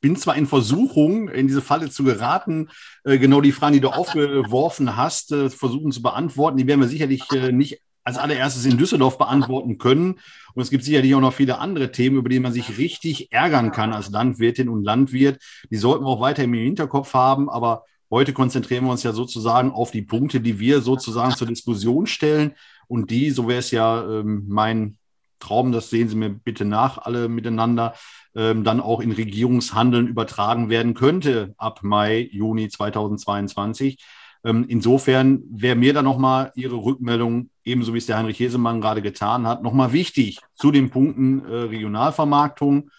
bin 0.00 0.16
zwar 0.16 0.36
in 0.36 0.46
Versuchung, 0.46 1.28
in 1.28 1.46
diese 1.46 1.62
Falle 1.62 1.90
zu 1.90 2.04
geraten, 2.04 2.70
äh, 3.04 3.18
genau 3.18 3.40
die 3.40 3.52
Fragen, 3.52 3.74
die 3.74 3.80
du 3.80 3.88
aufgeworfen 3.88 4.96
hast, 4.96 5.32
äh, 5.32 5.50
versuchen 5.50 5.92
zu 5.92 6.02
beantworten. 6.02 6.56
Die 6.56 6.66
werden 6.66 6.80
wir 6.80 6.88
sicherlich 6.88 7.30
äh, 7.32 7.52
nicht 7.52 7.80
als 8.10 8.18
allererstes 8.18 8.64
in 8.64 8.76
Düsseldorf 8.76 9.18
beantworten 9.18 9.78
können. 9.78 10.18
Und 10.54 10.62
es 10.62 10.70
gibt 10.70 10.84
sicherlich 10.84 11.14
auch 11.14 11.20
noch 11.20 11.32
viele 11.32 11.58
andere 11.58 11.92
Themen, 11.92 12.16
über 12.16 12.28
die 12.28 12.40
man 12.40 12.52
sich 12.52 12.76
richtig 12.76 13.32
ärgern 13.32 13.70
kann 13.70 13.92
als 13.92 14.10
Landwirtin 14.10 14.68
und 14.68 14.84
Landwirt. 14.84 15.40
Die 15.70 15.76
sollten 15.76 16.04
wir 16.04 16.08
auch 16.08 16.20
weiterhin 16.20 16.52
im 16.52 16.64
Hinterkopf 16.64 17.14
haben. 17.14 17.48
Aber 17.48 17.84
heute 18.10 18.32
konzentrieren 18.32 18.84
wir 18.84 18.90
uns 18.90 19.04
ja 19.04 19.12
sozusagen 19.12 19.70
auf 19.70 19.92
die 19.92 20.02
Punkte, 20.02 20.40
die 20.40 20.58
wir 20.58 20.80
sozusagen 20.80 21.36
zur 21.36 21.46
Diskussion 21.46 22.06
stellen. 22.06 22.54
Und 22.88 23.10
die, 23.10 23.30
so 23.30 23.46
wäre 23.46 23.60
es 23.60 23.70
ja 23.70 24.02
ähm, 24.02 24.44
mein 24.48 24.98
Traum, 25.38 25.72
das 25.72 25.88
sehen 25.88 26.08
Sie 26.08 26.16
mir 26.16 26.30
bitte 26.30 26.64
nach, 26.64 26.98
alle 26.98 27.28
miteinander, 27.28 27.94
ähm, 28.34 28.64
dann 28.64 28.80
auch 28.80 29.00
in 29.00 29.12
Regierungshandeln 29.12 30.08
übertragen 30.08 30.68
werden 30.68 30.94
könnte 30.94 31.54
ab 31.56 31.80
Mai, 31.82 32.28
Juni 32.32 32.68
2022. 32.68 33.98
Ähm, 34.44 34.64
insofern 34.68 35.42
wäre 35.50 35.76
mir 35.76 35.92
dann 35.92 36.04
nochmal 36.04 36.52
Ihre 36.54 36.76
Rückmeldung, 36.76 37.50
ebenso 37.64 37.92
wie 37.94 37.98
es 37.98 38.06
der 38.06 38.16
Heinrich 38.16 38.40
Hesemann 38.40 38.80
gerade 38.80 39.02
getan 39.02 39.46
hat, 39.46 39.62
nochmal 39.62 39.92
wichtig 39.92 40.38
zu 40.54 40.70
den 40.70 40.90
Punkten 40.90 41.44
äh, 41.44 41.54
Regionalvermarktung. 41.54 42.90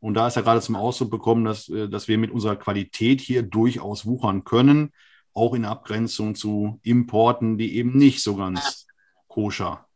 Und 0.00 0.14
da 0.14 0.28
ist 0.28 0.36
ja 0.36 0.42
gerade 0.42 0.60
zum 0.60 0.76
Ausdruck 0.76 1.10
bekommen, 1.10 1.44
dass, 1.44 1.68
äh, 1.68 1.88
dass 1.88 2.08
wir 2.08 2.18
mit 2.18 2.30
unserer 2.30 2.56
Qualität 2.56 3.20
hier 3.20 3.42
durchaus 3.42 4.06
wuchern 4.06 4.44
können, 4.44 4.92
auch 5.34 5.54
in 5.54 5.64
Abgrenzung 5.64 6.34
zu 6.34 6.80
Importen, 6.82 7.58
die 7.58 7.76
eben 7.76 7.96
nicht 7.96 8.22
so 8.22 8.36
ganz 8.36 8.86
koscher 9.28 9.87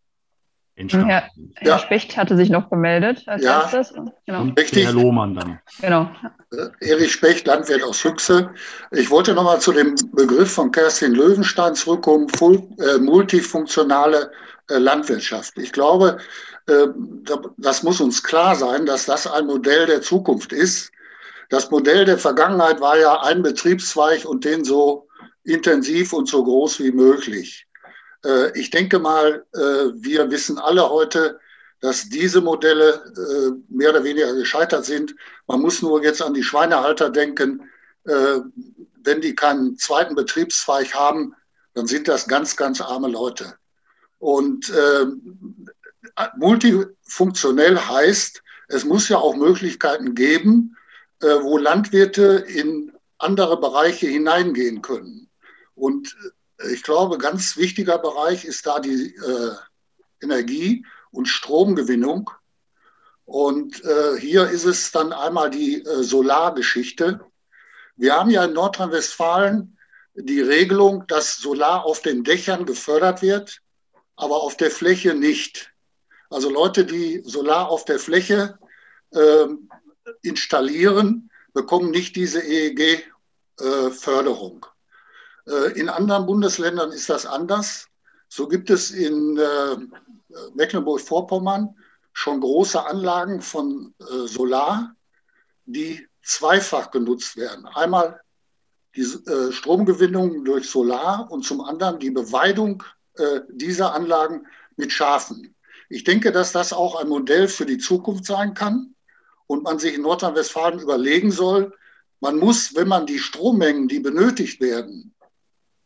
entstanden 0.77 1.09
Herr, 1.09 1.29
Herr 1.57 1.69
ja. 1.69 1.79
Specht 1.79 2.17
hatte 2.17 2.37
sich 2.37 2.51
noch 2.51 2.71
gemeldet 2.71 3.23
als 3.27 3.43
ja. 3.43 3.63
erstes. 3.63 3.95
Genau. 4.27 4.45
Richtig. 4.57 4.87
Herr 4.87 4.93
Lohmann 4.93 5.35
dann. 5.35 5.61
Genau. 5.81 6.11
Äh, 6.53 6.89
Erich 6.91 7.13
Specht, 7.13 7.47
Landwirt 7.47 7.83
aus 7.83 8.01
Füchse. 8.01 8.51
Ich 8.91 9.11
wollte 9.11 9.35
nochmal 9.35 9.61
zu 9.61 9.73
dem 9.73 9.95
Begriff 10.13 10.53
von 10.53 10.71
Kerstin 10.73 11.15
Löwenstein 11.15 11.75
zurückkommen, 11.75 12.29
äh, 12.79 12.99
multifunktionale 12.99 14.31
äh, 14.69 14.79
Landwirtschaft. 14.79 15.59
Ich 15.59 15.73
glaube, 15.73 16.19
äh, 16.67 16.87
das 17.59 17.83
muss 17.83 18.01
uns 18.01 18.23
klar 18.23 18.55
sein, 18.55 18.87
dass 18.87 19.07
das 19.07 19.27
ein 19.27 19.47
Modell 19.47 19.87
der 19.87 20.03
Zukunft 20.03 20.53
ist. 20.53 20.91
Das 21.51 21.71
Modell 21.71 22.05
der 22.05 22.19
Vergangenheit 22.19 22.81
war 22.81 22.99
ja 22.99 23.21
ein 23.23 23.43
Betriebszweig 23.43 24.25
und 24.25 24.45
den 24.45 24.65
so 24.65 25.07
intensiv 25.45 26.13
und 26.13 26.29
so 26.29 26.43
groß 26.43 26.81
wie 26.81 26.93
möglich. 26.93 27.67
Äh, 28.25 28.59
ich 28.59 28.71
denke 28.71 28.99
mal, 28.99 29.45
äh, 29.55 29.59
wir 29.59 30.31
wissen 30.31 30.59
alle 30.59 30.89
heute, 30.89 31.39
dass 31.81 32.09
diese 32.09 32.41
Modelle 32.41 33.03
äh, 33.17 33.51
mehr 33.69 33.91
oder 33.91 34.05
weniger 34.05 34.33
gescheitert 34.35 34.85
sind. 34.85 35.15
Man 35.47 35.61
muss 35.61 35.83
nur 35.83 36.03
jetzt 36.03 36.23
an 36.23 36.35
die 36.35 36.45
Schweinehalter 36.45 37.11
denken. 37.11 37.69
Wenn 38.05 39.21
die 39.21 39.37
keinen 39.37 39.79
zweiten 39.79 40.17
Betriebszweig 40.17 40.93
haben, 40.93 41.37
dann 41.75 41.87
sind 41.87 42.09
das 42.09 42.27
ganz, 42.27 42.57
ganz 42.57 42.81
arme 42.81 43.07
Leute. 43.07 43.55
Und 44.19 44.71
äh, 44.71 45.07
multifunktionell 46.37 47.79
heißt, 47.79 48.43
es 48.69 48.85
muss 48.85 49.09
ja 49.09 49.19
auch 49.19 49.37
Möglichkeiten 49.37 50.15
geben, 50.15 50.77
äh, 51.21 51.27
wo 51.43 51.59
Landwirte 51.59 52.45
in 52.49 52.93
andere 53.19 53.61
Bereiche 53.61 54.07
hineingehen 54.07 54.83
können. 54.83 55.29
Und 55.75 56.17
äh, 56.25 56.29
ich 56.70 56.83
glaube, 56.83 57.18
ganz 57.18 57.57
wichtiger 57.57 57.98
Bereich 57.98 58.44
ist 58.44 58.66
da 58.66 58.81
die 58.81 59.14
äh, 59.14 59.53
Energie- 60.20 60.85
und 61.11 61.27
Stromgewinnung. 61.27 62.31
Und 63.25 63.85
äh, 63.85 64.18
hier 64.18 64.48
ist 64.48 64.64
es 64.64 64.92
dann 64.92 65.12
einmal 65.12 65.51
die 65.51 65.83
äh, 65.83 66.03
Solargeschichte. 66.03 67.20
Wir 67.96 68.14
haben 68.14 68.31
ja 68.31 68.44
in 68.44 68.53
Nordrhein-Westfalen 68.53 69.77
die 70.14 70.40
Regelung, 70.40 71.07
dass 71.07 71.37
Solar 71.37 71.85
auf 71.85 72.03
den 72.03 72.25
Dächern 72.25 72.66
gefördert 72.66 73.22
wird, 73.22 73.61
aber 74.16 74.42
auf 74.42 74.57
der 74.57 74.70
Fläche 74.70 75.14
nicht. 75.14 75.72
Also 76.31 76.51
Leute, 76.51 76.85
die 76.85 77.22
Solar 77.25 77.68
auf 77.68 77.85
der 77.85 77.98
Fläche 77.98 78.59
äh, 79.11 79.46
installieren, 80.22 81.31
bekommen 81.53 81.90
nicht 81.90 82.16
diese 82.16 82.42
EEG-Förderung. 82.42 84.66
Äh, 85.46 85.78
in 85.78 85.88
anderen 85.88 86.26
Bundesländern 86.26 86.92
ist 86.92 87.09
das 87.09 87.26
anders. 87.26 87.87
So 88.28 88.48
gibt 88.48 88.70
es 88.70 88.90
in 88.90 89.38
äh, 89.38 89.76
Mecklenburg-Vorpommern 90.55 91.74
schon 92.12 92.40
große 92.40 92.85
Anlagen 92.85 93.40
von 93.40 93.94
äh, 94.00 94.26
Solar, 94.26 94.94
die 95.64 96.07
zweifach 96.22 96.90
genutzt 96.90 97.37
werden. 97.37 97.66
Einmal 97.66 98.20
die 98.94 99.07
Stromgewinnung 99.52 100.44
durch 100.44 100.68
Solar 100.68 101.31
und 101.31 101.46
zum 101.46 101.62
anderen 101.62 101.98
die 101.98 102.11
Beweidung 102.11 102.83
dieser 103.48 103.94
Anlagen 103.94 104.46
mit 104.76 104.92
Schafen. 104.92 105.55
Ich 105.88 106.05
denke, 106.05 106.31
dass 106.31 106.52
das 106.52 106.74
auch 106.74 107.00
ein 107.00 107.09
Modell 107.09 107.48
für 107.48 107.64
die 107.64 107.78
Zukunft 107.78 108.26
sein 108.26 108.52
kann 108.52 108.94
und 109.46 109.62
man 109.62 109.78
sich 109.78 109.94
in 109.94 110.02
Nordrhein-Westfalen 110.02 110.78
überlegen 110.78 111.31
soll, 111.31 111.72
man 112.20 112.38
muss, 112.38 112.74
wenn 112.76 112.87
man 112.87 113.07
die 113.07 113.18
Strommengen, 113.18 113.88
die 113.88 113.98
benötigt 113.98 114.61
werden, 114.61 115.12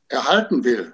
erhalten 0.08 0.64
will, 0.64 0.92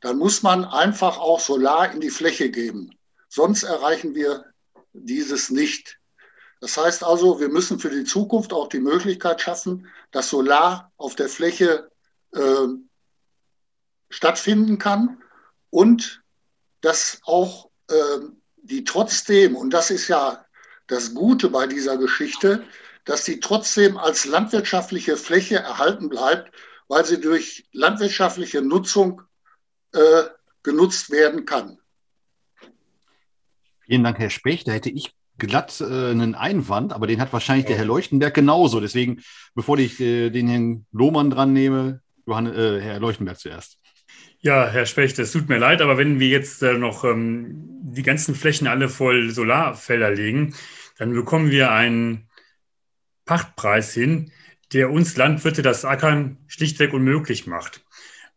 dann 0.00 0.18
muss 0.18 0.42
man 0.42 0.64
einfach 0.64 1.18
auch 1.18 1.40
Solar 1.40 1.92
in 1.92 2.00
die 2.00 2.10
Fläche 2.10 2.50
geben. 2.50 2.90
Sonst 3.28 3.64
erreichen 3.64 4.14
wir 4.14 4.44
dieses 4.92 5.50
nicht. 5.50 5.98
Das 6.60 6.76
heißt 6.76 7.04
also, 7.04 7.40
wir 7.40 7.48
müssen 7.48 7.78
für 7.78 7.90
die 7.90 8.04
Zukunft 8.04 8.52
auch 8.52 8.68
die 8.68 8.80
Möglichkeit 8.80 9.40
schaffen, 9.40 9.88
dass 10.10 10.30
Solar 10.30 10.92
auf 10.96 11.14
der 11.14 11.28
Fläche 11.28 11.90
äh, 12.32 12.66
stattfinden 14.08 14.78
kann 14.78 15.22
und 15.70 16.22
dass 16.80 17.20
auch 17.24 17.70
äh, 17.88 17.94
die 18.56 18.84
trotzdem, 18.84 19.54
und 19.56 19.70
das 19.70 19.90
ist 19.90 20.08
ja 20.08 20.44
das 20.86 21.14
Gute 21.14 21.50
bei 21.50 21.66
dieser 21.66 21.96
Geschichte, 21.98 22.64
dass 23.04 23.24
sie 23.24 23.40
trotzdem 23.40 23.96
als 23.96 24.24
landwirtschaftliche 24.24 25.16
Fläche 25.16 25.56
erhalten 25.56 26.08
bleibt, 26.08 26.52
weil 26.88 27.04
sie 27.04 27.20
durch 27.20 27.66
landwirtschaftliche 27.72 28.62
Nutzung 28.62 29.22
äh, 29.92 30.22
genutzt 30.62 31.10
werden 31.10 31.44
kann. 31.44 31.78
Vielen 33.80 34.04
Dank, 34.04 34.18
Herr 34.18 34.30
Specht. 34.30 34.66
Da 34.66 34.72
hätte 34.72 34.90
ich 34.90 35.12
glatt 35.38 35.80
äh, 35.80 35.84
einen 35.84 36.34
Einwand, 36.34 36.92
aber 36.92 37.06
den 37.06 37.20
hat 37.20 37.32
wahrscheinlich 37.32 37.66
der 37.66 37.76
Herr 37.76 37.84
Leuchtenberg 37.84 38.34
genauso. 38.34 38.80
Deswegen, 38.80 39.22
bevor 39.54 39.78
ich 39.78 40.00
äh, 40.00 40.30
den 40.30 40.48
Herrn 40.48 40.86
Lohmann 40.92 41.30
dran 41.30 41.52
nehme, 41.52 42.00
Johann, 42.26 42.46
äh, 42.46 42.80
Herr 42.80 43.00
Leuchtenberg 43.00 43.38
zuerst. 43.38 43.78
Ja, 44.40 44.68
Herr 44.68 44.86
Specht, 44.86 45.18
es 45.18 45.32
tut 45.32 45.48
mir 45.48 45.58
leid, 45.58 45.80
aber 45.80 45.98
wenn 45.98 46.20
wir 46.20 46.28
jetzt 46.28 46.62
äh, 46.62 46.74
noch 46.74 47.04
ähm, 47.04 47.68
die 47.82 48.02
ganzen 48.02 48.34
Flächen 48.34 48.66
alle 48.66 48.88
voll 48.88 49.30
Solarfelder 49.30 50.10
legen, 50.10 50.54
dann 50.98 51.12
bekommen 51.12 51.50
wir 51.50 51.70
einen 51.72 52.28
Pachtpreis 53.24 53.92
hin, 53.92 54.30
der 54.72 54.90
uns 54.90 55.16
Landwirte 55.16 55.62
das 55.62 55.84
Ackern 55.84 56.38
schlichtweg 56.48 56.92
unmöglich 56.92 57.46
macht. 57.46 57.82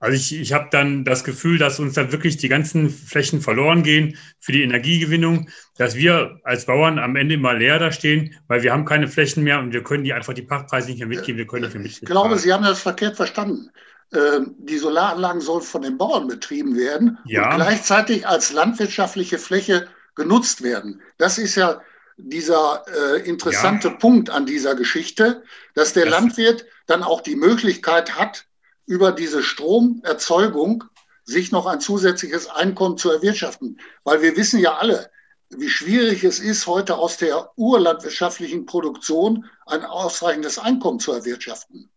Also 0.02 0.15
ich, 0.15 0.39
ich 0.39 0.54
habe 0.54 0.70
dann 0.72 1.04
das 1.04 1.26
Gefühl, 1.26 1.58
dass 1.58 1.80
uns 1.80 1.94
dann 1.94 2.13
wirklich 2.13 2.38
die 2.38 2.48
ganzen 2.48 2.89
Flächen 2.89 3.42
verloren 3.42 3.84
gehen 3.84 4.18
für 4.39 4.54
die 4.54 4.63
Energiegewinnung, 4.63 5.50
dass 5.78 5.96
wir 5.96 6.39
als 6.44 6.65
Bauern 6.65 7.00
am 7.00 7.18
Ende 7.18 7.36
immer 7.36 7.54
leer 7.54 7.80
da 7.80 7.92
stehen, 7.92 8.34
weil 8.48 8.63
wir 8.63 8.72
haben 8.72 8.86
keine 8.86 9.10
Flächen 9.10 9.44
mehr 9.44 9.60
und 9.60 9.74
wir 9.74 9.84
können 9.84 10.06
die 10.06 10.13
einfach 10.13 10.34
die 10.34 10.42
Pachtpreise 10.42 10.89
nicht 10.89 11.00
mehr 11.00 11.08
mitgeben, 11.08 11.38
wir 11.38 11.48
können 11.48 11.63
nicht 11.63 11.74
mehr 11.74 11.84
mitgeben. 11.84 12.08
Ich 12.08 12.10
glaube, 12.10 12.38
Sie 12.38 12.54
haben 12.54 12.63
das 12.63 12.80
verkehrt 12.80 13.18
verstanden. 13.18 13.72
Ähm, 14.13 14.56
die 14.58 14.78
Solaranlagen 14.78 15.42
sollen 15.42 15.62
von 15.62 15.82
den 15.82 15.98
Bauern 15.98 16.28
betrieben 16.28 16.78
werden 16.78 17.18
ja. 17.26 17.50
und 17.50 17.58
gleichzeitig 17.58 18.26
als 18.26 18.54
landwirtschaftliche 18.54 19.38
Fläche 19.38 19.88
genutzt 20.15 20.63
werden. 20.63 21.02
Das 21.18 21.38
ist 21.38 21.56
ja 21.56 21.82
dieser 22.21 22.84
äh, 22.88 23.27
interessante 23.27 23.89
ja. 23.89 23.93
Punkt 23.95 24.29
an 24.29 24.45
dieser 24.45 24.75
Geschichte, 24.75 25.43
dass 25.73 25.93
der 25.93 26.05
das 26.05 26.13
Landwirt 26.13 26.65
dann 26.88 27.03
auch 27.03 27.21
die 27.21 27.36
Möglichkeit 27.36 28.17
hat, 28.17 28.45
über 28.86 29.12
diese 29.12 29.43
Stromerzeugung 29.43 30.84
sich 31.23 31.51
noch 31.51 31.67
ein 31.67 31.79
zusätzliches 31.79 32.47
Einkommen 32.47 32.97
zu 32.97 33.12
erwirtschaften. 33.12 33.79
Weil 34.03 34.21
wir 34.21 34.36
wissen 34.36 34.60
ja 34.60 34.77
alle, 34.77 35.10
wie 35.49 35.69
schwierig 35.69 36.23
es 36.23 36.39
ist, 36.39 36.67
heute 36.67 36.97
aus 36.97 37.17
der 37.17 37.51
urlandwirtschaftlichen 37.55 38.65
Produktion 38.65 39.45
ein 39.65 39.84
ausreichendes 39.84 40.60
Einkommen 40.60 40.99
zu 40.99 41.12
erwirtschaften. 41.12 41.89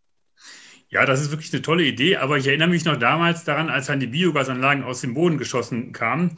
Ja, 0.88 1.06
das 1.06 1.22
ist 1.22 1.30
wirklich 1.30 1.52
eine 1.54 1.62
tolle 1.62 1.84
Idee, 1.84 2.16
aber 2.16 2.36
ich 2.36 2.46
erinnere 2.46 2.68
mich 2.68 2.84
noch 2.84 2.98
damals 2.98 3.44
daran, 3.44 3.70
als 3.70 3.86
dann 3.86 4.00
die 4.00 4.06
Biogasanlagen 4.06 4.84
aus 4.84 5.00
dem 5.00 5.14
Boden 5.14 5.38
geschossen 5.38 5.92
kamen, 5.92 6.36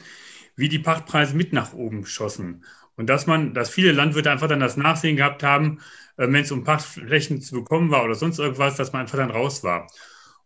wie 0.55 0.69
die 0.69 0.79
Pachtpreise 0.79 1.35
mit 1.35 1.53
nach 1.53 1.73
oben 1.73 2.07
schossen. 2.07 2.65
Und 2.97 3.09
dass 3.09 3.27
man, 3.27 3.55
dass 3.55 3.71
viele 3.71 3.93
Landwirte 3.93 4.31
einfach 4.31 4.49
dann 4.49 4.61
das 4.61 4.77
Nachsehen 4.77 5.17
gehabt 5.17 5.43
haben, 5.43 5.81
äh, 6.17 6.27
wenn 6.29 6.43
es 6.43 6.53
um 6.53 6.65
Pachtflächen 6.65 7.41
zu 7.41 7.55
bekommen 7.57 7.91
war 7.91 8.05
oder 8.05 8.15
sonst 8.15 8.39
irgendwas, 8.39 8.77
dass 8.77 8.93
man 8.93 9.03
einfach 9.03 9.19
dann 9.19 9.31
raus 9.31 9.65
war. 9.65 9.89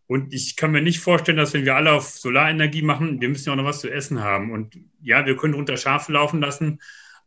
Und 0.07 0.33
ich 0.33 0.55
kann 0.55 0.71
mir 0.71 0.81
nicht 0.81 0.99
vorstellen, 1.01 1.37
dass 1.37 1.53
wenn 1.53 1.65
wir 1.65 1.75
alle 1.75 1.91
auf 1.93 2.09
Solarenergie 2.09 2.81
machen, 2.81 3.21
wir 3.21 3.29
müssen 3.29 3.47
ja 3.47 3.53
auch 3.53 3.57
noch 3.57 3.65
was 3.65 3.81
zu 3.81 3.91
essen 3.91 4.23
haben. 4.23 4.51
Und 4.51 4.75
ja, 5.01 5.25
wir 5.25 5.37
können 5.37 5.53
unter 5.53 5.77
Schafe 5.77 6.11
laufen 6.11 6.41
lassen, 6.41 6.79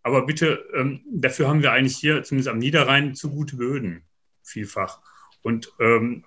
aber 0.02 0.26
bitte, 0.26 0.64
ähm, 0.74 1.00
dafür 1.12 1.48
haben 1.48 1.62
wir 1.62 1.72
eigentlich 1.72 1.96
hier, 1.96 2.24
zumindest 2.24 2.48
am 2.48 2.58
Niederrhein, 2.58 3.14
zu 3.14 3.30
gute 3.30 3.56
Böden, 3.56 4.02
vielfach. 4.42 5.00
Und 5.42 5.72
ähm, 5.78 6.24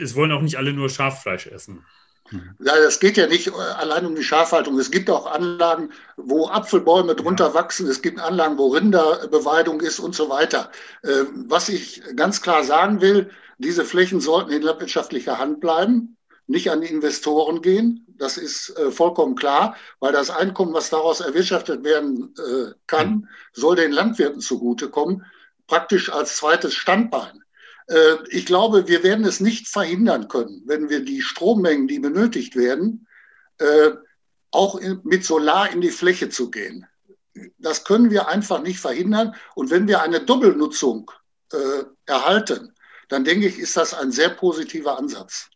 es 0.00 0.16
wollen 0.16 0.32
auch 0.32 0.42
nicht 0.42 0.56
alle 0.56 0.72
nur 0.72 0.90
Schaffleisch 0.90 1.46
essen. 1.46 1.84
Ja, 2.30 2.76
das 2.82 3.00
geht 3.00 3.16
ja 3.16 3.26
nicht 3.26 3.52
allein 3.52 4.06
um 4.06 4.14
die 4.14 4.22
Schafhaltung. 4.22 4.78
Es 4.78 4.90
gibt 4.90 5.10
auch 5.10 5.26
Anlagen, 5.26 5.90
wo 6.16 6.48
Apfelbäume 6.48 7.14
drunter 7.14 7.48
ja. 7.48 7.54
wachsen. 7.54 7.86
Es 7.86 8.00
gibt 8.00 8.18
Anlagen, 8.18 8.56
wo 8.56 8.68
Rinderbeweidung 8.68 9.80
ist 9.80 9.98
und 9.98 10.14
so 10.14 10.30
weiter. 10.30 10.70
Ähm, 11.04 11.44
was 11.48 11.68
ich 11.68 12.02
ganz 12.16 12.40
klar 12.40 12.64
sagen 12.64 13.00
will, 13.00 13.30
diese 13.58 13.84
Flächen 13.84 14.20
sollten 14.20 14.50
in 14.50 14.62
landwirtschaftlicher 14.62 15.38
Hand 15.38 15.60
bleiben, 15.60 16.16
nicht 16.46 16.70
an 16.70 16.80
die 16.80 16.88
Investoren 16.88 17.62
gehen. 17.62 18.06
Das 18.16 18.38
ist 18.38 18.70
äh, 18.78 18.90
vollkommen 18.90 19.36
klar, 19.36 19.76
weil 20.00 20.12
das 20.12 20.30
Einkommen, 20.30 20.72
was 20.72 20.90
daraus 20.90 21.20
erwirtschaftet 21.20 21.84
werden 21.84 22.34
äh, 22.38 22.72
kann, 22.86 23.08
mhm. 23.10 23.28
soll 23.52 23.76
den 23.76 23.92
Landwirten 23.92 24.40
zugutekommen, 24.40 25.26
praktisch 25.66 26.10
als 26.10 26.36
zweites 26.36 26.74
Standbein. 26.74 27.43
Äh, 27.86 28.16
ich 28.28 28.46
glaube, 28.46 28.88
wir 28.88 29.02
werden 29.02 29.24
es 29.24 29.40
nicht 29.40 29.68
verhindern 29.68 30.28
können, 30.28 30.62
wenn 30.66 30.88
wir 30.88 31.00
die 31.00 31.22
Strommengen, 31.22 31.88
die 31.88 31.98
benötigt 31.98 32.56
werden, 32.56 33.06
auch 34.50 34.80
mit 35.04 35.24
Solar 35.24 35.70
in 35.70 35.80
die 35.80 35.92
Fläche 35.92 36.28
zu 36.28 36.50
gehen. 36.50 36.86
Das 37.58 37.84
können 37.84 38.10
wir 38.10 38.26
einfach 38.26 38.60
nicht 38.62 38.80
verhindern. 38.80 39.36
Und 39.54 39.70
wenn 39.70 39.86
wir 39.86 40.02
eine 40.02 40.20
Doppelnutzung 40.20 41.08
erhalten, 42.04 42.74
dann 43.08 43.22
denke 43.24 43.46
ich, 43.46 43.60
ist 43.60 43.76
das 43.76 43.94
ein 43.94 44.10
sehr 44.10 44.30
positiver 44.30 44.98
Ansatz. 44.98 45.50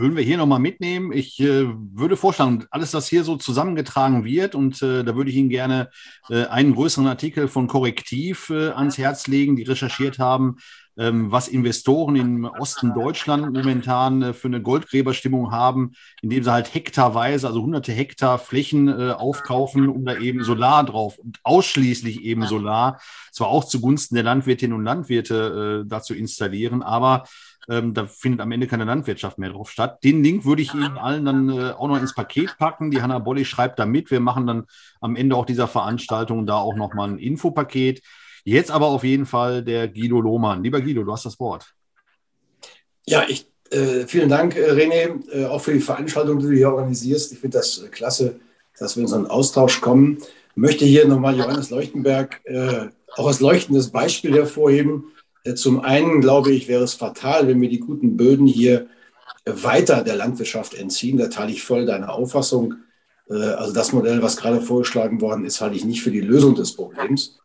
Würden 0.00 0.16
wir 0.16 0.24
hier 0.24 0.38
nochmal 0.38 0.60
mitnehmen. 0.60 1.12
Ich 1.12 1.38
äh, 1.40 1.66
würde 1.92 2.16
vorschlagen, 2.16 2.64
alles, 2.70 2.94
was 2.94 3.06
hier 3.06 3.22
so 3.22 3.36
zusammengetragen 3.36 4.24
wird, 4.24 4.54
und 4.54 4.80
äh, 4.80 5.04
da 5.04 5.14
würde 5.14 5.28
ich 5.28 5.36
Ihnen 5.36 5.50
gerne 5.50 5.90
äh, 6.30 6.46
einen 6.46 6.74
größeren 6.74 7.06
Artikel 7.06 7.48
von 7.48 7.66
Korrektiv 7.66 8.48
äh, 8.48 8.70
ans 8.70 8.96
Herz 8.96 9.26
legen, 9.26 9.56
die 9.56 9.62
recherchiert 9.62 10.18
haben, 10.18 10.56
ähm, 10.96 11.30
was 11.30 11.48
Investoren 11.48 12.16
im 12.16 12.46
Osten 12.46 12.94
Deutschland 12.94 13.52
momentan 13.52 14.22
äh, 14.22 14.32
für 14.32 14.48
eine 14.48 14.62
Goldgräberstimmung 14.62 15.52
haben, 15.52 15.92
indem 16.22 16.44
sie 16.44 16.50
halt 16.50 16.72
hektarweise, 16.72 17.46
also 17.46 17.60
hunderte 17.60 17.92
Hektar 17.92 18.38
Flächen 18.38 18.88
äh, 18.88 19.10
aufkaufen, 19.10 19.86
um 19.90 20.06
da 20.06 20.16
eben 20.16 20.42
Solar 20.44 20.82
drauf 20.84 21.18
und 21.18 21.40
ausschließlich 21.42 22.22
eben 22.22 22.46
Solar, 22.46 23.02
zwar 23.32 23.48
auch 23.48 23.64
zugunsten 23.64 24.14
der 24.14 24.24
Landwirtinnen 24.24 24.74
und 24.78 24.84
Landwirte 24.84 25.84
dazu 25.86 26.14
installieren, 26.14 26.82
aber 26.82 27.24
ähm, 27.68 27.94
da 27.94 28.06
findet 28.06 28.40
am 28.40 28.52
Ende 28.52 28.66
keine 28.66 28.84
Landwirtschaft 28.84 29.38
mehr 29.38 29.50
drauf 29.50 29.70
statt. 29.70 30.02
Den 30.02 30.22
Link 30.22 30.44
würde 30.44 30.62
ich 30.62 30.72
Ihnen 30.74 30.98
allen 30.98 31.24
dann 31.24 31.48
äh, 31.50 31.70
auch 31.72 31.88
noch 31.88 32.00
ins 32.00 32.14
Paket 32.14 32.56
packen. 32.58 32.90
Die 32.90 33.02
Hanna 33.02 33.18
Bolli 33.18 33.44
schreibt 33.44 33.78
da 33.78 33.86
mit. 33.86 34.10
Wir 34.10 34.20
machen 34.20 34.46
dann 34.46 34.64
am 35.00 35.16
Ende 35.16 35.36
auch 35.36 35.46
dieser 35.46 35.68
Veranstaltung 35.68 36.46
da 36.46 36.56
auch 36.56 36.74
nochmal 36.74 37.10
ein 37.10 37.18
Infopaket. 37.18 38.02
Jetzt 38.44 38.70
aber 38.70 38.86
auf 38.86 39.04
jeden 39.04 39.26
Fall 39.26 39.62
der 39.62 39.88
Guido 39.88 40.20
Lohmann. 40.20 40.62
Lieber 40.62 40.80
Guido, 40.80 41.02
du 41.02 41.12
hast 41.12 41.26
das 41.26 41.38
Wort. 41.38 41.74
Ja, 43.06 43.24
ich, 43.28 43.46
äh, 43.70 44.06
vielen 44.06 44.28
Dank, 44.28 44.56
äh, 44.56 44.70
René, 44.70 45.30
äh, 45.30 45.46
auch 45.46 45.60
für 45.60 45.72
die 45.72 45.80
Veranstaltung, 45.80 46.38
die 46.38 46.46
du 46.46 46.52
hier 46.52 46.70
organisierst. 46.70 47.32
Ich 47.32 47.38
finde 47.38 47.58
das 47.58 47.78
äh, 47.78 47.88
klasse, 47.88 48.40
dass 48.78 48.96
wir 48.96 49.02
in 49.02 49.08
so 49.08 49.16
einen 49.16 49.26
Austausch 49.26 49.80
kommen. 49.80 50.18
Ich 50.50 50.56
möchte 50.56 50.84
hier 50.84 51.06
nochmal 51.06 51.36
Johannes 51.36 51.70
Leuchtenberg 51.70 52.40
äh, 52.44 52.88
auch 53.16 53.26
als 53.26 53.40
leuchtendes 53.40 53.90
Beispiel 53.90 54.34
hervorheben. 54.34 55.12
Äh, 55.44 55.54
zum 55.54 55.80
einen, 55.80 56.20
glaube 56.20 56.52
ich, 56.52 56.68
wäre 56.68 56.84
es 56.84 56.94
fatal, 56.94 57.48
wenn 57.48 57.60
wir 57.60 57.68
die 57.68 57.80
guten 57.80 58.16
Böden 58.16 58.46
hier 58.46 58.86
weiter 59.46 60.02
der 60.02 60.16
Landwirtschaft 60.16 60.74
entziehen. 60.74 61.18
Da 61.18 61.28
teile 61.28 61.52
ich 61.52 61.62
voll 61.62 61.86
deine 61.86 62.10
Auffassung. 62.10 62.74
Äh, 63.28 63.34
also 63.34 63.72
das 63.72 63.92
Modell, 63.92 64.22
was 64.22 64.36
gerade 64.36 64.60
vorgeschlagen 64.60 65.20
worden 65.20 65.44
ist, 65.44 65.60
halte 65.60 65.76
ich 65.76 65.84
nicht 65.84 66.02
für 66.02 66.10
die 66.10 66.20
Lösung 66.20 66.54
des 66.54 66.74
Problems. 66.74 67.38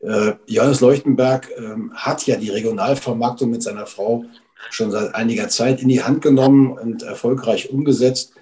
Äh, 0.00 0.34
Johannes 0.46 0.80
Leuchtenberg 0.80 1.48
ähm, 1.56 1.92
hat 1.94 2.26
ja 2.26 2.36
die 2.36 2.50
Regionalvermarktung 2.50 3.50
mit 3.50 3.62
seiner 3.62 3.86
Frau 3.86 4.24
schon 4.70 4.90
seit 4.90 5.14
einiger 5.14 5.48
Zeit 5.48 5.82
in 5.82 5.88
die 5.88 6.02
Hand 6.02 6.22
genommen 6.22 6.72
und 6.72 7.02
erfolgreich 7.02 7.70
umgesetzt. 7.70 8.32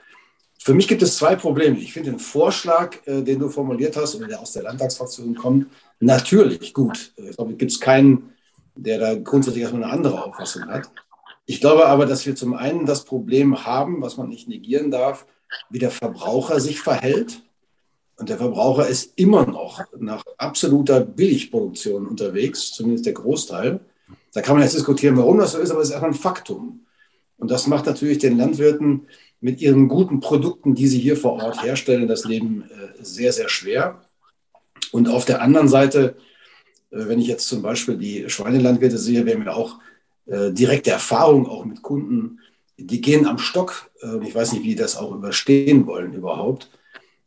Für 0.58 0.74
mich 0.74 0.88
gibt 0.88 1.02
es 1.02 1.16
zwei 1.16 1.36
Probleme. 1.36 1.78
Ich 1.78 1.92
finde 1.92 2.10
den 2.10 2.18
Vorschlag, 2.18 2.96
den 3.06 3.38
du 3.38 3.50
formuliert 3.50 3.96
hast 3.96 4.16
und 4.16 4.28
der 4.28 4.40
aus 4.40 4.52
der 4.52 4.64
Landtagsfraktion 4.64 5.34
kommt, 5.36 5.66
natürlich 6.00 6.74
gut. 6.74 7.12
Ich 7.16 7.36
glaube, 7.36 7.52
es 7.52 7.58
gibt 7.58 7.80
keinen, 7.80 8.32
der 8.76 8.98
da 8.98 9.14
grundsätzlich 9.14 9.62
erstmal 9.62 9.84
eine 9.84 9.92
andere 9.92 10.24
Auffassung 10.24 10.66
hat. 10.66 10.90
Ich 11.46 11.60
glaube 11.60 11.86
aber, 11.86 12.06
dass 12.06 12.26
wir 12.26 12.34
zum 12.34 12.54
einen 12.54 12.86
das 12.86 13.04
Problem 13.04 13.64
haben, 13.64 14.02
was 14.02 14.16
man 14.16 14.28
nicht 14.28 14.48
negieren 14.48 14.90
darf, 14.90 15.26
wie 15.70 15.78
der 15.78 15.90
Verbraucher 15.90 16.60
sich 16.60 16.80
verhält. 16.80 17.40
Und 18.16 18.28
der 18.28 18.38
Verbraucher 18.38 18.88
ist 18.88 19.12
immer 19.16 19.46
noch 19.46 19.82
nach 19.98 20.24
absoluter 20.38 21.00
Billigproduktion 21.00 22.06
unterwegs, 22.06 22.72
zumindest 22.72 23.06
der 23.06 23.12
Großteil. 23.12 23.80
Da 24.32 24.42
kann 24.42 24.56
man 24.56 24.62
jetzt 24.62 24.74
diskutieren, 24.74 25.16
warum 25.16 25.38
das 25.38 25.52
so 25.52 25.58
ist, 25.58 25.70
aber 25.70 25.80
es 25.80 25.88
ist 25.88 25.94
einfach 25.94 26.08
ein 26.08 26.14
Faktum. 26.14 26.86
Und 27.38 27.50
das 27.50 27.66
macht 27.66 27.86
natürlich 27.86 28.18
den 28.18 28.38
Landwirten 28.38 29.06
mit 29.40 29.60
ihren 29.60 29.88
guten 29.88 30.20
Produkten, 30.20 30.74
die 30.74 30.88
sie 30.88 30.98
hier 30.98 31.16
vor 31.16 31.34
Ort 31.42 31.62
herstellen, 31.62 32.08
das 32.08 32.24
Leben 32.24 32.62
äh, 32.62 33.04
sehr, 33.04 33.32
sehr 33.32 33.48
schwer. 33.48 34.02
Und 34.92 35.08
auf 35.08 35.24
der 35.24 35.42
anderen 35.42 35.68
Seite, 35.68 36.16
wenn 36.90 37.18
ich 37.20 37.26
jetzt 37.26 37.48
zum 37.48 37.62
Beispiel 37.62 37.96
die 37.96 38.28
Schweinelandwirte 38.28 38.98
sehe, 38.98 39.26
wir 39.26 39.34
haben 39.34 39.44
ja 39.44 39.54
auch 39.54 39.78
äh, 40.26 40.52
direkte 40.52 40.90
Erfahrung 40.90 41.46
auch 41.46 41.64
mit 41.64 41.82
Kunden, 41.82 42.40
die 42.78 43.00
gehen 43.00 43.26
am 43.26 43.38
Stock. 43.38 43.90
ich 44.22 44.34
weiß 44.34 44.52
nicht, 44.52 44.62
wie 44.62 44.68
die 44.68 44.74
das 44.74 44.98
auch 44.98 45.14
überstehen 45.14 45.86
wollen 45.86 46.12
überhaupt. 46.12 46.68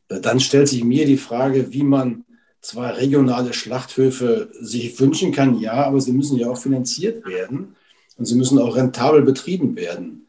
dann 0.07 0.39
stellt 0.39 0.67
sich 0.67 0.83
mir 0.83 1.07
die 1.07 1.17
Frage, 1.17 1.73
wie 1.73 1.81
man 1.81 2.23
zwar 2.61 2.97
regionale 2.97 3.53
Schlachthöfe 3.53 4.51
sich 4.59 4.99
wünschen 4.99 5.31
kann, 5.31 5.59
ja, 5.59 5.85
aber 5.85 6.01
sie 6.01 6.11
müssen 6.11 6.37
ja 6.37 6.49
auch 6.49 6.57
finanziert 6.57 7.25
werden 7.25 7.75
und 8.17 8.25
sie 8.25 8.35
müssen 8.35 8.59
auch 8.59 8.75
rentabel 8.75 9.21
betrieben 9.21 9.75
werden. 9.75 10.27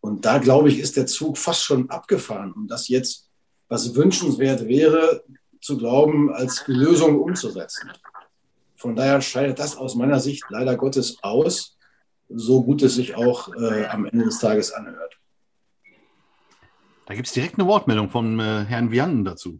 Und 0.00 0.24
da, 0.24 0.38
glaube 0.38 0.68
ich, 0.68 0.78
ist 0.78 0.96
der 0.96 1.06
Zug 1.06 1.36
fast 1.36 1.64
schon 1.64 1.90
abgefahren, 1.90 2.52
um 2.52 2.66
das 2.68 2.88
jetzt, 2.88 3.28
was 3.68 3.94
wünschenswert 3.94 4.68
wäre, 4.68 5.24
zu 5.60 5.76
glauben, 5.76 6.32
als 6.32 6.62
Lösung 6.66 7.20
umzusetzen. 7.20 7.90
Von 8.86 8.94
daher 8.94 9.20
scheidet 9.20 9.58
das 9.58 9.76
aus 9.76 9.96
meiner 9.96 10.20
Sicht 10.20 10.44
leider 10.48 10.76
Gottes 10.76 11.18
aus, 11.20 11.76
so 12.28 12.62
gut 12.62 12.82
es 12.82 12.94
sich 12.94 13.16
auch 13.16 13.52
äh, 13.52 13.84
am 13.86 14.06
Ende 14.06 14.26
des 14.26 14.38
Tages 14.38 14.70
anhört. 14.70 15.18
Da 17.06 17.14
gibt 17.14 17.26
es 17.26 17.32
direkt 17.32 17.58
eine 17.58 17.66
Wortmeldung 17.66 18.10
von 18.10 18.38
äh, 18.38 18.64
Herrn 18.64 18.92
Vianden 18.92 19.24
dazu. 19.24 19.58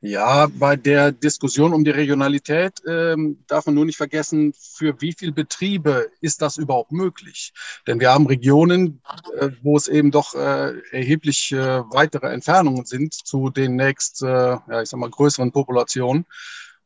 Ja, 0.00 0.46
bei 0.46 0.76
der 0.76 1.10
Diskussion 1.10 1.74
um 1.74 1.82
die 1.82 1.90
Regionalität 1.90 2.80
ähm, 2.86 3.42
darf 3.48 3.66
man 3.66 3.74
nur 3.74 3.84
nicht 3.84 3.96
vergessen, 3.96 4.52
für 4.56 5.00
wie 5.00 5.12
viele 5.12 5.32
Betriebe 5.32 6.08
ist 6.20 6.40
das 6.40 6.56
überhaupt 6.56 6.92
möglich? 6.92 7.52
Denn 7.88 7.98
wir 7.98 8.12
haben 8.12 8.28
Regionen, 8.28 9.02
äh, 9.40 9.48
wo 9.60 9.76
es 9.76 9.88
eben 9.88 10.12
doch 10.12 10.36
äh, 10.36 10.78
erheblich 10.92 11.50
äh, 11.50 11.82
weitere 11.90 12.28
Entfernungen 12.28 12.84
sind 12.84 13.12
zu 13.12 13.50
den 13.50 13.74
nächst, 13.74 14.22
äh, 14.22 14.26
ja, 14.28 14.82
ich 14.82 14.88
sag 14.88 15.00
mal, 15.00 15.10
größeren 15.10 15.50
Populationen. 15.50 16.26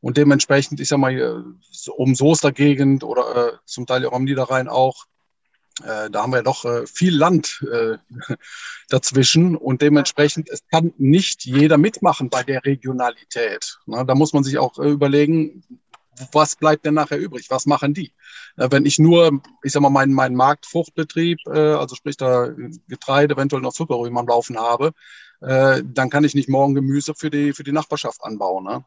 Und 0.05 0.19
dementsprechend, 0.19 0.81
ich 0.81 0.89
sag 0.89 0.99
mal, 0.99 1.19
äh, 1.19 1.91
um 1.97 2.15
Soester-Gegend 2.15 3.05
oder 3.05 3.55
äh, 3.55 3.57
zum 3.65 3.87
Teil 3.87 4.05
auch 4.05 4.13
am 4.13 4.25
Niederrhein 4.25 4.69
auch, 4.69 5.07
äh, 5.83 6.11
da 6.11 6.23
haben 6.23 6.35
wir 6.35 6.43
doch 6.43 6.67
äh, 6.67 6.87
viel 6.87 7.17
Land 7.17 7.65
äh, 7.73 7.97
dazwischen 8.91 9.57
und 9.57 9.81
dementsprechend, 9.81 10.51
es 10.51 10.63
kann 10.71 10.93
nicht 10.99 11.47
jeder 11.47 11.79
mitmachen 11.79 12.29
bei 12.29 12.43
der 12.43 12.63
Regionalität. 12.67 13.79
Na, 13.87 14.05
da 14.05 14.15
muss 14.15 14.35
man 14.35 14.45
sich 14.45 14.59
auch 14.59 14.79
äh, 14.79 14.91
überlegen, 14.91 15.65
was 16.33 16.55
bleibt 16.55 16.85
denn 16.85 16.93
nachher 16.93 17.19
übrig? 17.19 17.47
Was 17.49 17.65
machen 17.65 17.95
die? 17.95 18.13
Äh, 18.59 18.69
wenn 18.71 18.85
ich 18.85 18.99
nur, 18.99 19.41
ich 19.63 19.73
sag 19.73 19.81
mal, 19.81 19.89
meinen, 19.89 20.13
meinen 20.13 20.37
Marktfruchtbetrieb, 20.37 21.39
äh, 21.47 21.59
also 21.59 21.95
sprich 21.95 22.19
da 22.19 22.51
Getreide, 22.89 23.37
eventuell 23.37 23.63
noch 23.63 23.73
Zuckerrüben 23.73 24.19
am 24.19 24.29
Laufen 24.29 24.59
habe, 24.59 24.93
dann 25.41 26.09
kann 26.09 26.25
ich 26.25 26.35
nicht 26.35 26.49
morgen 26.49 26.75
Gemüse 26.75 27.13
für 27.15 27.29
die, 27.29 27.53
für 27.53 27.65
die 27.65 27.73
Nachbarschaft 27.73 28.25
anbauen. 28.25 28.65
Ne? 28.65 28.85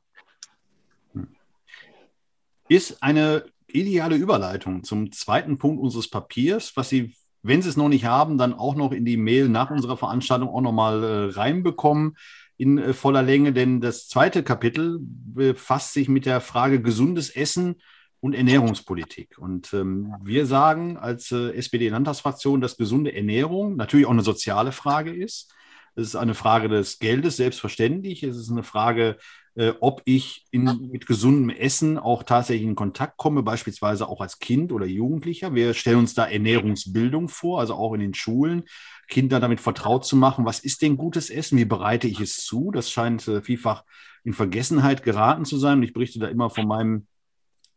Ist 2.69 3.01
eine 3.01 3.45
ideale 3.67 4.15
Überleitung 4.15 4.84
zum 4.84 5.12
zweiten 5.12 5.58
Punkt 5.58 5.82
unseres 5.82 6.10
Papiers, 6.10 6.75
was 6.75 6.89
Sie, 6.89 7.15
wenn 7.43 7.62
Sie 7.62 7.69
es 7.69 7.77
noch 7.77 7.89
nicht 7.89 8.06
haben, 8.06 8.38
dann 8.38 8.53
auch 8.53 8.75
noch 8.75 8.91
in 8.91 9.06
die 9.06 9.17
Mail 9.17 9.49
nach 9.49 9.71
unserer 9.71 9.97
Veranstaltung 9.97 10.49
auch 10.49 10.62
nochmal 10.62 11.03
äh, 11.03 11.32
reinbekommen 11.32 12.17
in 12.58 12.77
äh, 12.77 12.93
voller 12.93 13.23
Länge, 13.23 13.53
denn 13.53 13.82
das 13.82 14.08
zweite 14.08 14.43
Kapitel 14.43 14.99
befasst 15.01 15.93
sich 15.93 16.10
mit 16.10 16.25
der 16.25 16.41
Frage 16.41 16.82
gesundes 16.82 17.30
Essen 17.30 17.75
und 18.19 18.34
Ernährungspolitik. 18.34 19.38
Und 19.38 19.73
ähm, 19.73 20.15
wir 20.23 20.45
sagen 20.45 20.97
als 20.97 21.32
äh, 21.32 21.51
SPD-Landtagsfraktion, 21.53 22.62
dass 22.62 22.77
gesunde 22.77 23.15
Ernährung 23.15 23.75
natürlich 23.75 24.08
auch 24.08 24.12
eine 24.12 24.23
soziale 24.23 24.71
Frage 24.71 25.13
ist. 25.13 25.53
Es 25.95 26.08
ist 26.08 26.15
eine 26.15 26.34
Frage 26.34 26.67
des 26.67 26.99
Geldes, 26.99 27.38
selbstverständlich. 27.38 28.23
Es 28.23 28.38
ist 28.38 28.51
eine 28.51 28.63
Frage 28.63 29.17
äh, 29.58 29.74
ob 29.80 30.04
ich 30.06 30.46
in, 30.52 30.89
mit 30.91 31.08
gesundem 31.08 31.50
Essen 31.50 31.98
auch 31.98 32.22
tatsächlich 32.22 32.67
in 32.67 32.76
Kontakt 32.76 33.17
komme, 33.17 33.41
beispielsweise 33.41 34.08
auch 34.08 34.22
als 34.22 34.38
Kind 34.38 34.72
oder 34.72 34.86
Jugendlicher. 34.86 35.56
Wir 35.56 35.74
stellen 35.74 35.98
uns 35.98 36.13
da 36.13 36.26
Ernährungsbildung 36.26 37.28
vor, 37.28 37.60
also 37.60 37.74
auch 37.74 37.93
in 37.93 38.00
den 38.00 38.13
Schulen, 38.13 38.63
Kinder 39.08 39.39
damit 39.39 39.60
vertraut 39.60 40.06
zu 40.06 40.15
machen, 40.15 40.46
was 40.46 40.60
ist 40.60 40.84
denn 40.84 40.96
gutes 40.96 41.32
Essen, 41.32 41.58
wie 41.58 41.65
bereite 41.65 42.08
ich 42.08 42.20
es 42.20 42.46
zu. 42.46 42.70
Das 42.72 42.91
scheint 42.91 43.28
äh, 43.28 43.41
vielfach 43.41 43.84
in 44.24 44.34
Vergessenheit 44.34 45.02
geraten 45.02 45.43
zu 45.43 45.58
sein. 45.58 45.80
Und 45.80 45.84
ich 45.84 45.93
berichte 45.93 46.20
da 46.20 46.28
immer 46.28 46.52
von 46.52 46.67
meinem 46.67 47.08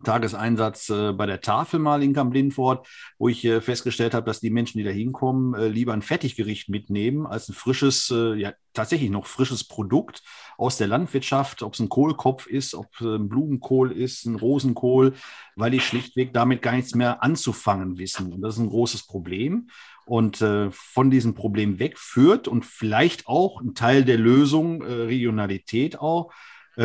Tageseinsatz 0.04 0.88
äh, 0.88 1.12
bei 1.12 1.26
der 1.26 1.40
Tafel 1.40 1.78
mal 1.80 2.02
in 2.02 2.12
Kamp-Lindfort, 2.12 2.86
wo 3.18 3.28
ich 3.28 3.44
äh, 3.44 3.60
festgestellt 3.60 4.14
habe, 4.14 4.26
dass 4.26 4.40
die 4.40 4.50
Menschen, 4.50 4.78
die 4.78 4.84
da 4.84 4.90
hinkommen, 4.90 5.54
äh, 5.54 5.68
lieber 5.68 5.92
ein 5.92 6.02
Fertiggericht 6.02 6.68
mitnehmen 6.68 7.26
als 7.26 7.48
ein 7.48 7.54
frisches, 7.54 8.10
äh, 8.10 8.34
ja 8.34 8.52
tatsächlich 8.72 9.10
noch 9.10 9.26
frisches 9.26 9.64
Produkt 9.64 10.22
aus 10.56 10.76
der 10.76 10.86
Landwirtschaft, 10.86 11.62
ob 11.62 11.74
es 11.74 11.80
ein 11.80 11.88
Kohlkopf 11.88 12.46
ist, 12.46 12.74
ob 12.74 12.86
es 12.94 13.06
ein 13.06 13.28
Blumenkohl 13.28 13.92
ist, 13.92 14.26
ein 14.26 14.36
Rosenkohl, 14.36 15.14
weil 15.56 15.70
die 15.70 15.80
schlichtweg 15.80 16.32
damit 16.32 16.62
gar 16.62 16.72
nichts 16.72 16.94
mehr 16.94 17.22
anzufangen 17.22 17.98
wissen. 17.98 18.32
Und 18.32 18.42
das 18.42 18.54
ist 18.54 18.60
ein 18.60 18.68
großes 18.68 19.06
Problem. 19.06 19.68
Und 20.06 20.40
äh, 20.40 20.70
von 20.72 21.10
diesem 21.10 21.34
Problem 21.34 21.78
wegführt 21.78 22.48
und 22.48 22.64
vielleicht 22.64 23.26
auch 23.26 23.60
ein 23.60 23.74
Teil 23.74 24.04
der 24.04 24.18
Lösung, 24.18 24.82
äh, 24.82 24.92
Regionalität 24.92 25.98
auch, 25.98 26.32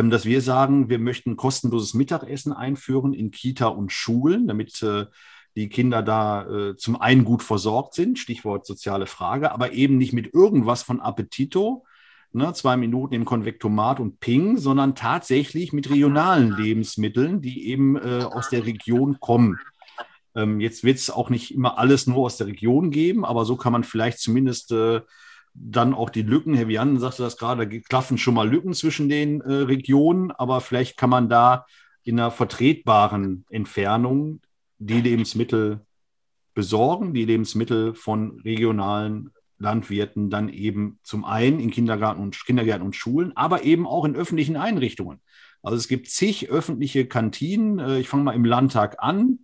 dass 0.04 0.26
wir 0.26 0.42
sagen, 0.42 0.90
wir 0.90 0.98
möchten 0.98 1.36
kostenloses 1.36 1.94
Mittagessen 1.94 2.52
einführen 2.52 3.14
in 3.14 3.30
Kita 3.30 3.68
und 3.68 3.90
Schulen, 3.92 4.46
damit 4.46 4.82
äh, 4.82 5.06
die 5.56 5.70
Kinder 5.70 6.02
da 6.02 6.46
äh, 6.46 6.76
zum 6.76 7.00
einen 7.00 7.24
gut 7.24 7.42
versorgt 7.42 7.94
sind, 7.94 8.18
Stichwort 8.18 8.66
soziale 8.66 9.06
Frage, 9.06 9.52
aber 9.52 9.72
eben 9.72 9.96
nicht 9.96 10.12
mit 10.12 10.34
irgendwas 10.34 10.82
von 10.82 11.00
Appetito, 11.00 11.86
ne, 12.32 12.52
zwei 12.52 12.76
Minuten 12.76 13.14
im 13.14 13.24
Konvektomat 13.24 13.98
und 13.98 14.20
Ping, 14.20 14.58
sondern 14.58 14.94
tatsächlich 14.94 15.72
mit 15.72 15.88
regionalen 15.88 16.54
Lebensmitteln, 16.54 17.40
die 17.40 17.66
eben 17.68 17.96
äh, 17.96 18.24
aus 18.24 18.50
der 18.50 18.66
Region 18.66 19.18
kommen. 19.18 19.58
Ähm, 20.34 20.60
jetzt 20.60 20.84
wird 20.84 20.98
es 20.98 21.08
auch 21.08 21.30
nicht 21.30 21.54
immer 21.54 21.78
alles 21.78 22.06
nur 22.06 22.26
aus 22.26 22.36
der 22.36 22.48
Region 22.48 22.90
geben, 22.90 23.24
aber 23.24 23.46
so 23.46 23.56
kann 23.56 23.72
man 23.72 23.82
vielleicht 23.82 24.18
zumindest 24.18 24.72
äh, 24.72 25.00
dann 25.58 25.94
auch 25.94 26.10
die 26.10 26.22
Lücken, 26.22 26.54
Herr 26.54 26.68
Vian 26.68 26.98
sagte 26.98 27.22
das 27.22 27.36
gerade, 27.36 27.66
da 27.66 27.78
klaffen 27.88 28.18
schon 28.18 28.34
mal 28.34 28.48
Lücken 28.48 28.74
zwischen 28.74 29.08
den 29.08 29.40
äh, 29.40 29.52
Regionen, 29.52 30.30
aber 30.30 30.60
vielleicht 30.60 30.96
kann 30.96 31.10
man 31.10 31.28
da 31.28 31.66
in 32.02 32.20
einer 32.20 32.30
vertretbaren 32.30 33.44
Entfernung 33.50 34.40
die 34.78 35.00
Lebensmittel 35.00 35.80
besorgen, 36.54 37.14
die 37.14 37.24
Lebensmittel 37.24 37.94
von 37.94 38.40
regionalen 38.40 39.30
Landwirten 39.58 40.30
dann 40.30 40.48
eben 40.48 40.98
zum 41.02 41.24
einen 41.24 41.60
in 41.60 41.70
Kindergarten 41.70 42.20
und, 42.20 42.44
Kindergärten 42.44 42.84
und 42.84 42.94
Schulen, 42.94 43.36
aber 43.36 43.64
eben 43.64 43.86
auch 43.86 44.04
in 44.04 44.14
öffentlichen 44.14 44.56
Einrichtungen. 44.56 45.20
Also 45.62 45.76
es 45.76 45.88
gibt 45.88 46.08
zig 46.08 46.48
öffentliche 46.48 47.06
Kantinen. 47.06 47.78
Äh, 47.78 47.98
ich 47.98 48.08
fange 48.08 48.24
mal 48.24 48.34
im 48.34 48.44
Landtag 48.44 48.96
an 49.02 49.40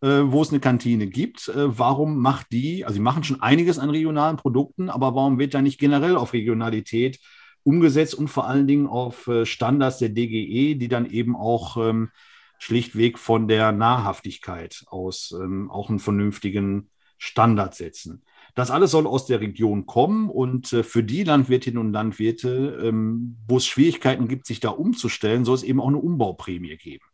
wo 0.00 0.42
es 0.42 0.50
eine 0.50 0.60
Kantine 0.60 1.06
gibt. 1.06 1.48
Äh, 1.48 1.78
warum 1.78 2.18
macht 2.18 2.52
die, 2.52 2.84
also 2.84 2.94
sie 2.94 3.00
machen 3.00 3.24
schon 3.24 3.40
einiges 3.40 3.78
an 3.78 3.90
regionalen 3.90 4.36
Produkten, 4.36 4.90
aber 4.90 5.14
warum 5.14 5.38
wird 5.38 5.54
da 5.54 5.62
nicht 5.62 5.78
generell 5.78 6.16
auf 6.16 6.32
Regionalität 6.32 7.18
umgesetzt 7.62 8.14
und 8.14 8.28
vor 8.28 8.46
allen 8.46 8.66
Dingen 8.66 8.86
auf 8.86 9.26
äh, 9.26 9.44
Standards 9.44 9.98
der 9.98 10.10
DGE, 10.10 10.76
die 10.76 10.88
dann 10.88 11.06
eben 11.06 11.34
auch 11.34 11.76
ähm, 11.76 12.10
schlichtweg 12.58 13.18
von 13.18 13.48
der 13.48 13.72
Nahrhaftigkeit 13.72 14.84
aus 14.86 15.34
ähm, 15.38 15.70
auch 15.70 15.88
einen 15.88 15.98
vernünftigen 15.98 16.90
Standard 17.18 17.74
setzen. 17.74 18.22
Das 18.54 18.70
alles 18.70 18.90
soll 18.90 19.06
aus 19.06 19.26
der 19.26 19.40
Region 19.40 19.86
kommen 19.86 20.30
und 20.30 20.72
äh, 20.72 20.82
für 20.82 21.02
die 21.02 21.24
Landwirtinnen 21.24 21.78
und 21.78 21.92
Landwirte, 21.92 22.78
ähm, 22.82 23.36
wo 23.48 23.56
es 23.56 23.66
Schwierigkeiten 23.66 24.28
gibt, 24.28 24.46
sich 24.46 24.60
da 24.60 24.70
umzustellen, 24.70 25.44
soll 25.44 25.56
es 25.56 25.62
eben 25.62 25.80
auch 25.80 25.88
eine 25.88 25.98
Umbauprämie 25.98 26.76
geben. 26.76 27.04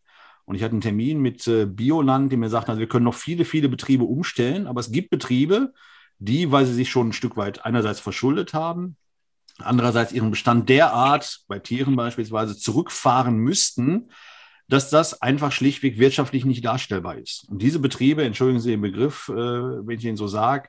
Und 0.53 0.57
ich 0.57 0.65
hatte 0.65 0.73
einen 0.73 0.83
Termin 0.83 1.19
mit 1.23 1.47
äh, 1.47 1.65
Bioland, 1.65 2.31
die 2.31 2.37
mir 2.37 2.51
sagten, 2.51 2.73
also 2.73 2.81
wir 2.81 2.87
können 2.87 3.07
noch 3.07 3.15
viele, 3.15 3.47
viele 3.47 3.71
Betriebe 3.71 4.05
umstellen, 4.05 4.67
aber 4.67 4.81
es 4.81 4.93
gibt 4.93 5.09
Betriebe, 5.09 5.73
die, 6.19 6.53
weil 6.53 6.67
sie 6.67 6.75
sich 6.75 6.91
schon 6.91 7.09
ein 7.09 7.13
Stück 7.15 7.39
weit 7.39 7.65
einerseits 7.65 8.01
verschuldet 8.01 8.53
haben, 8.53 8.99
andererseits 9.61 10.13
ihren 10.13 10.31
Bestand 10.31 10.69
derart, 10.69 11.41
bei 11.49 11.59
Tieren 11.59 11.97
beispielsweise, 11.97 12.55
zurückfahren 12.55 13.39
müssten, 13.39 14.11
dass 14.69 14.91
das 14.91 15.23
einfach 15.23 15.53
schlichtweg 15.53 15.99
wirtschaftlich 15.99 16.45
nicht 16.45 16.63
darstellbar 16.67 17.17
ist. 17.17 17.47
Und 17.49 17.63
diese 17.63 17.79
Betriebe, 17.79 18.23
entschuldigen 18.23 18.61
Sie 18.61 18.73
den 18.73 18.83
Begriff, 18.83 19.31
äh, 19.31 19.35
wenn 19.35 19.99
ich 19.99 20.05
Ihnen 20.05 20.19
so 20.19 20.27
sage, 20.27 20.69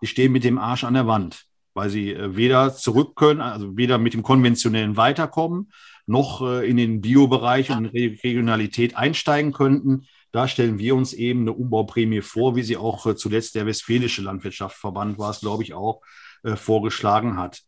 die 0.00 0.06
stehen 0.06 0.30
mit 0.30 0.44
dem 0.44 0.58
Arsch 0.58 0.84
an 0.84 0.94
der 0.94 1.08
Wand, 1.08 1.46
weil 1.72 1.90
sie 1.90 2.12
äh, 2.12 2.36
weder 2.36 2.72
zurück 2.72 3.16
können, 3.16 3.40
also 3.40 3.76
weder 3.76 3.98
mit 3.98 4.14
dem 4.14 4.22
konventionellen 4.22 4.96
weiterkommen, 4.96 5.72
noch 6.06 6.42
äh, 6.42 6.68
in 6.68 6.76
den 6.76 7.00
Biobereich 7.00 7.70
und 7.70 7.86
Regionalität 7.86 8.96
einsteigen 8.96 9.52
könnten. 9.52 10.06
Da 10.32 10.48
stellen 10.48 10.78
wir 10.78 10.94
uns 10.94 11.12
eben 11.12 11.42
eine 11.42 11.52
Umbauprämie 11.52 12.20
vor, 12.20 12.56
wie 12.56 12.62
sie 12.62 12.76
auch 12.76 13.06
äh, 13.06 13.16
zuletzt 13.16 13.54
der 13.54 13.66
Westfälische 13.66 14.22
Landwirtschaftsverband 14.22 15.18
war 15.18 15.30
es, 15.30 15.40
glaube 15.40 15.62
ich, 15.62 15.74
auch 15.74 16.02
äh, 16.42 16.56
vorgeschlagen 16.56 17.36
hat. 17.36 17.62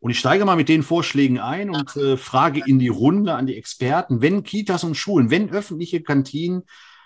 Und 0.00 0.10
ich 0.10 0.18
steige 0.18 0.44
mal 0.44 0.56
mit 0.56 0.68
den 0.68 0.82
Vorschlägen 0.82 1.38
ein 1.38 1.70
und 1.70 1.96
äh, 1.96 2.16
frage 2.16 2.62
in 2.66 2.80
die 2.80 2.88
Runde 2.88 3.34
an 3.34 3.46
die 3.46 3.56
Experten, 3.56 4.20
wenn 4.20 4.42
Kitas 4.42 4.82
und 4.82 4.96
Schulen, 4.96 5.30
wenn 5.30 5.50
öffentliche 5.50 6.02
Kantinen 6.02 6.64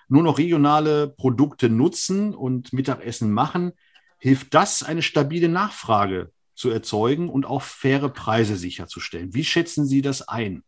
nur 0.08 0.22
noch 0.22 0.38
regionale 0.38 1.08
Produkte 1.08 1.68
nutzen 1.68 2.34
und 2.34 2.72
Mittagessen 2.72 3.32
machen, 3.32 3.72
hilft 4.18 4.54
das, 4.54 4.82
eine 4.82 5.02
stabile 5.02 5.48
Nachfrage 5.48 6.32
zu 6.56 6.70
erzeugen 6.70 7.28
und 7.28 7.44
auch 7.44 7.62
faire 7.62 8.08
Preise 8.08 8.56
sicherzustellen. 8.56 9.34
Wie 9.34 9.44
schätzen 9.44 9.86
Sie 9.86 10.02
das 10.02 10.26
ein? 10.26 10.64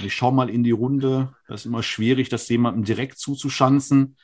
Ich 0.00 0.14
schaue 0.14 0.32
mal 0.32 0.48
in 0.48 0.64
die 0.64 0.70
Runde. 0.70 1.34
Das 1.46 1.62
ist 1.62 1.66
immer 1.66 1.82
schwierig, 1.82 2.30
das 2.30 2.48
jemandem 2.48 2.84
direkt 2.84 3.18
zuzuschanzen. 3.18 4.16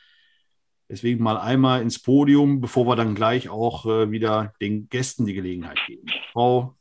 Deswegen 0.89 1.23
mal 1.23 1.37
einmal 1.37 1.83
ins 1.83 1.99
Podium, 1.99 2.61
bevor 2.61 2.87
wir 2.87 2.97
dann 2.97 3.17
gleich 3.17 3.49
auch 3.49 3.85
äh, 3.87 4.11
wieder 4.11 4.55
den 4.61 4.89
Gästen 4.89 5.27
die 5.27 5.35
Gelegenheit 5.35 5.79
geben. 5.87 6.07
Frau 6.33 6.77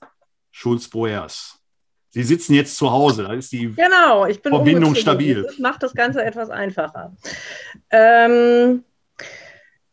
Schulz-Boers. 0.51 1.59
Sie 2.11 2.23
sitzen 2.23 2.53
jetzt 2.53 2.77
zu 2.77 2.91
Hause, 2.91 3.23
da 3.23 3.33
ist 3.33 3.51
die 3.51 3.73
genau, 3.73 4.25
Verbindung 4.41 4.95
stabil. 4.95 5.43
Das 5.43 5.59
macht 5.59 5.83
das 5.83 5.93
Ganze 5.93 6.23
etwas 6.23 6.49
einfacher. 6.49 7.17
Ähm, 7.89 8.85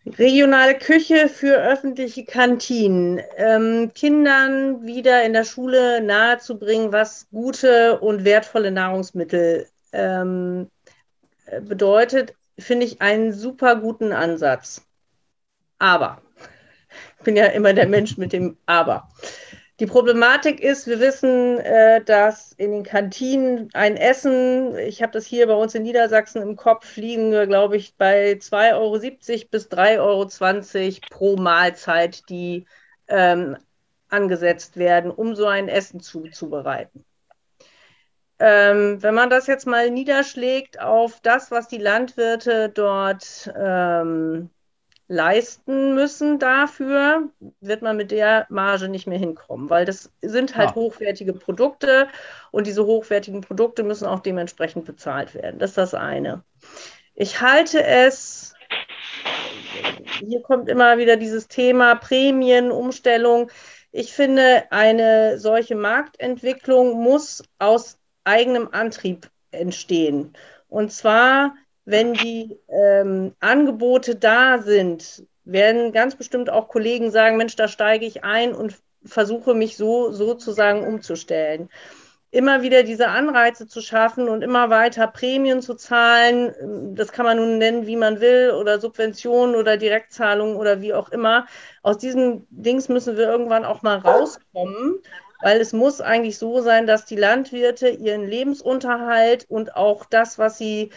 regionale 0.06 0.78
Küche 0.78 1.28
für 1.28 1.56
öffentliche 1.56 2.24
Kantinen. 2.24 3.20
Ähm, 3.36 3.92
Kindern 3.94 4.84
wieder 4.86 5.24
in 5.24 5.32
der 5.32 5.44
Schule 5.44 6.00
nahezubringen, 6.02 6.92
was 6.92 7.28
gute 7.30 8.00
und 8.00 8.24
wertvolle 8.24 8.70
Nahrungsmittel 8.70 9.66
ähm, 9.92 10.68
bedeutet, 11.60 12.34
finde 12.58 12.86
ich 12.86 13.00
einen 13.00 13.32
super 13.32 13.76
guten 13.76 14.12
Ansatz. 14.12 14.84
Aber, 15.78 16.22
ich 17.18 17.24
bin 17.24 17.36
ja 17.36 17.46
immer 17.46 17.72
der 17.72 17.88
Mensch 17.88 18.16
mit 18.16 18.32
dem 18.32 18.56
Aber. 18.66 19.08
Die 19.82 19.88
Problematik 19.88 20.60
ist, 20.60 20.86
wir 20.86 21.00
wissen, 21.00 21.58
äh, 21.58 22.04
dass 22.04 22.52
in 22.52 22.70
den 22.70 22.82
Kantinen 22.84 23.68
ein 23.72 23.96
Essen, 23.96 24.78
ich 24.78 25.02
habe 25.02 25.10
das 25.10 25.26
hier 25.26 25.48
bei 25.48 25.54
uns 25.54 25.74
in 25.74 25.82
Niedersachsen 25.82 26.40
im 26.40 26.54
Kopf, 26.54 26.94
liegen 26.94 27.32
wir, 27.32 27.48
glaube 27.48 27.76
ich, 27.76 27.96
bei 27.96 28.34
2,70 28.34 28.74
Euro 28.76 29.48
bis 29.50 29.68
3,20 29.68 29.98
Euro 29.98 31.00
pro 31.10 31.34
Mahlzeit, 31.34 32.28
die 32.28 32.64
ähm, 33.08 33.56
angesetzt 34.08 34.76
werden, 34.76 35.10
um 35.10 35.34
so 35.34 35.46
ein 35.46 35.68
Essen 35.68 35.98
zuzubereiten. 35.98 37.04
Ähm, 38.38 39.02
wenn 39.02 39.16
man 39.16 39.30
das 39.30 39.48
jetzt 39.48 39.66
mal 39.66 39.90
niederschlägt 39.90 40.80
auf 40.80 41.18
das, 41.22 41.50
was 41.50 41.66
die 41.66 41.78
Landwirte 41.78 42.68
dort 42.68 43.52
ähm, 43.58 44.48
leisten 45.12 45.94
müssen 45.94 46.38
dafür, 46.38 47.28
wird 47.60 47.82
man 47.82 47.98
mit 47.98 48.10
der 48.10 48.46
Marge 48.48 48.88
nicht 48.88 49.06
mehr 49.06 49.18
hinkommen, 49.18 49.68
weil 49.68 49.84
das 49.84 50.10
sind 50.22 50.56
halt 50.56 50.70
ja. 50.70 50.74
hochwertige 50.74 51.34
Produkte 51.34 52.08
und 52.50 52.66
diese 52.66 52.86
hochwertigen 52.86 53.42
Produkte 53.42 53.82
müssen 53.82 54.06
auch 54.06 54.20
dementsprechend 54.20 54.86
bezahlt 54.86 55.34
werden. 55.34 55.58
Das 55.58 55.72
ist 55.72 55.78
das 55.78 55.94
eine. 55.94 56.42
Ich 57.14 57.42
halte 57.42 57.84
es, 57.84 58.54
hier 60.18 60.40
kommt 60.40 60.70
immer 60.70 60.96
wieder 60.96 61.18
dieses 61.18 61.46
Thema 61.46 61.94
Prämien, 61.94 62.72
Umstellung. 62.72 63.50
Ich 63.90 64.14
finde, 64.14 64.64
eine 64.70 65.38
solche 65.38 65.74
Marktentwicklung 65.74 67.02
muss 67.02 67.44
aus 67.58 67.98
eigenem 68.24 68.68
Antrieb 68.72 69.28
entstehen. 69.50 70.32
Und 70.68 70.90
zwar 70.90 71.54
wenn 71.84 72.14
die 72.14 72.58
ähm, 72.68 73.34
Angebote 73.40 74.16
da 74.16 74.58
sind, 74.58 75.24
werden 75.44 75.92
ganz 75.92 76.14
bestimmt 76.14 76.50
auch 76.50 76.68
Kollegen 76.68 77.10
sagen, 77.10 77.36
Mensch, 77.36 77.56
da 77.56 77.68
steige 77.68 78.06
ich 78.06 78.24
ein 78.24 78.54
und 78.54 78.74
versuche 79.04 79.54
mich 79.54 79.76
so 79.76 80.12
sozusagen 80.12 80.86
umzustellen. 80.86 81.68
Immer 82.30 82.62
wieder 82.62 82.82
diese 82.82 83.08
Anreize 83.08 83.66
zu 83.66 83.82
schaffen 83.82 84.28
und 84.28 84.42
immer 84.42 84.70
weiter 84.70 85.06
Prämien 85.06 85.60
zu 85.60 85.74
zahlen, 85.74 86.94
das 86.94 87.12
kann 87.12 87.26
man 87.26 87.36
nun 87.36 87.58
nennen, 87.58 87.86
wie 87.86 87.96
man 87.96 88.20
will, 88.20 88.52
oder 88.52 88.80
Subventionen 88.80 89.54
oder 89.54 89.76
Direktzahlungen 89.76 90.56
oder 90.56 90.80
wie 90.80 90.94
auch 90.94 91.10
immer. 91.10 91.46
Aus 91.82 91.98
diesen 91.98 92.46
Dings 92.48 92.88
müssen 92.88 93.18
wir 93.18 93.24
irgendwann 93.24 93.66
auch 93.66 93.82
mal 93.82 93.98
rauskommen, 93.98 95.00
weil 95.42 95.60
es 95.60 95.74
muss 95.74 96.00
eigentlich 96.00 96.38
so 96.38 96.62
sein, 96.62 96.86
dass 96.86 97.04
die 97.04 97.16
Landwirte 97.16 97.88
ihren 97.88 98.26
Lebensunterhalt 98.26 99.44
und 99.50 99.76
auch 99.76 100.06
das, 100.06 100.38
was 100.38 100.56
sie 100.56 100.90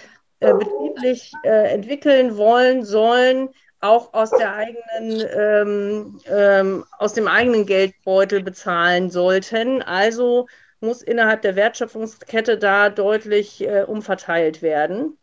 äh, 0.45 0.53
betrieblich 0.53 1.31
äh, 1.43 1.73
entwickeln 1.73 2.37
wollen, 2.37 2.83
sollen, 2.83 3.49
auch 3.81 4.13
aus 4.13 4.31
der 4.31 4.55
eigenen, 4.55 5.27
ähm, 5.35 6.19
ähm, 6.27 6.85
aus 6.97 7.13
dem 7.13 7.27
eigenen 7.27 7.65
Geldbeutel 7.65 8.41
bezahlen 8.41 9.09
sollten. 9.09 9.81
Also 9.81 10.47
muss 10.79 11.01
innerhalb 11.01 11.41
der 11.41 11.55
Wertschöpfungskette 11.55 12.57
da 12.57 12.89
deutlich 12.89 13.61
äh, 13.61 13.83
umverteilt 13.83 14.61
werden. 14.61 15.17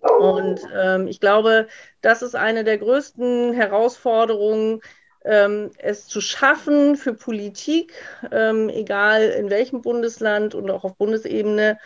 Und 0.00 0.60
ähm, 0.74 1.06
ich 1.06 1.20
glaube, 1.20 1.68
das 2.00 2.22
ist 2.22 2.34
eine 2.34 2.64
der 2.64 2.78
größten 2.78 3.52
Herausforderungen, 3.52 4.80
ähm, 5.24 5.70
es 5.78 6.06
zu 6.06 6.20
schaffen 6.20 6.96
für 6.96 7.12
Politik, 7.12 7.92
ähm, 8.32 8.70
egal 8.70 9.22
in 9.22 9.50
welchem 9.50 9.82
Bundesland 9.82 10.54
und 10.54 10.70
auch 10.70 10.84
auf 10.84 10.96
Bundesebene, 10.96 11.78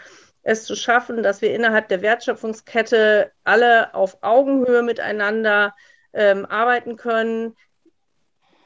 es 0.45 0.65
zu 0.65 0.77
schaffen, 0.77 1.23
dass 1.23 1.43
wir 1.43 1.55
innerhalb 1.55 1.89
der 1.89 2.03
Wertschöpfungskette 2.03 3.33
alle 3.43 3.95
auf 3.95 4.19
Augenhöhe 4.21 4.83
miteinander 4.83 5.75
ähm, 6.13 6.47
arbeiten 6.47 6.97
können, 6.97 7.57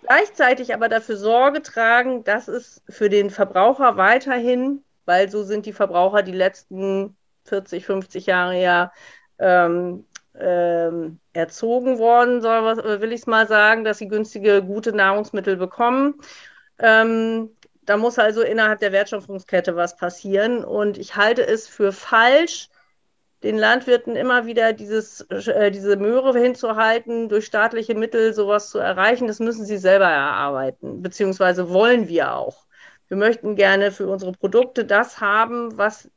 gleichzeitig 0.02 0.74
aber 0.74 0.88
dafür 0.88 1.16
Sorge 1.16 1.62
tragen, 1.62 2.24
dass 2.24 2.48
es 2.48 2.82
für 2.88 3.08
den 3.08 3.30
Verbraucher 3.30 3.96
weiterhin, 3.96 4.84
weil 5.06 5.30
so 5.30 5.44
sind 5.44 5.66
die 5.66 5.72
Verbraucher 5.72 6.22
die 6.22 6.32
letzten 6.32 7.16
40, 7.44 7.86
50 7.86 8.26
Jahre 8.26 8.60
ja 8.60 8.92
ähm, 9.38 10.04
ähm, 10.34 11.20
erzogen 11.32 11.98
worden, 11.98 12.42
soll, 12.42 13.00
will 13.00 13.12
ich 13.12 13.20
es 13.20 13.26
mal 13.26 13.46
sagen, 13.46 13.84
dass 13.84 13.98
sie 13.98 14.08
günstige, 14.08 14.62
gute 14.62 14.92
Nahrungsmittel 14.92 15.56
bekommen. 15.56 16.20
Ähm, 16.78 17.50
da 17.88 17.96
muss 17.96 18.18
also 18.18 18.42
innerhalb 18.42 18.80
der 18.80 18.92
Wertschöpfungskette 18.92 19.74
was 19.74 19.96
passieren. 19.96 20.62
Und 20.62 20.98
ich 20.98 21.16
halte 21.16 21.46
es 21.46 21.66
für 21.66 21.92
falsch, 21.92 22.68
den 23.42 23.56
Landwirten 23.56 24.14
immer 24.14 24.44
wieder 24.44 24.74
dieses, 24.74 25.22
äh, 25.22 25.70
diese 25.70 25.96
Möhre 25.96 26.38
hinzuhalten, 26.38 27.30
durch 27.30 27.46
staatliche 27.46 27.94
Mittel 27.94 28.34
sowas 28.34 28.68
zu 28.68 28.78
erreichen. 28.78 29.26
Das 29.26 29.40
müssen 29.40 29.64
sie 29.64 29.78
selber 29.78 30.04
erarbeiten, 30.04 31.00
beziehungsweise 31.00 31.70
wollen 31.70 32.08
wir 32.08 32.34
auch. 32.34 32.66
Wir 33.06 33.16
möchten 33.16 33.56
gerne 33.56 33.90
für 33.90 34.08
unsere 34.08 34.32
Produkte 34.32 34.84
das 34.84 35.20
haben, 35.22 35.78
was, 35.78 36.10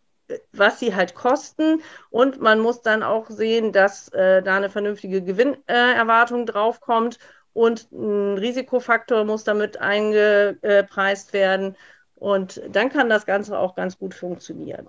was 0.51 0.80
sie 0.80 0.93
halt 0.93 1.15
kosten. 1.15 1.82
Und 2.09 2.41
man 2.41 2.59
muss 2.59 2.82
dann 2.82 3.01
auch 3.01 3.30
sehen, 3.30 3.72
dass 3.72 4.09
äh, 4.09 4.43
da 4.43 4.57
eine 4.57 4.69
vernünftige 4.69 5.22
Gewinnerwartung 5.22 6.45
draufkommt 6.45 7.17
und 7.54 7.91
ein 7.91 8.38
Risikofaktor 8.38 9.26
muss 9.26 9.43
damit 9.43 9.78
eingepreist 9.78 11.34
werden. 11.34 11.76
Und 12.16 12.62
dann 12.70 12.89
kann 12.89 13.10
das 13.10 13.26
Ganze 13.26 13.58
auch 13.58 13.76
ganz 13.76 13.97
gut 13.97 14.14
funktionieren. 14.14 14.88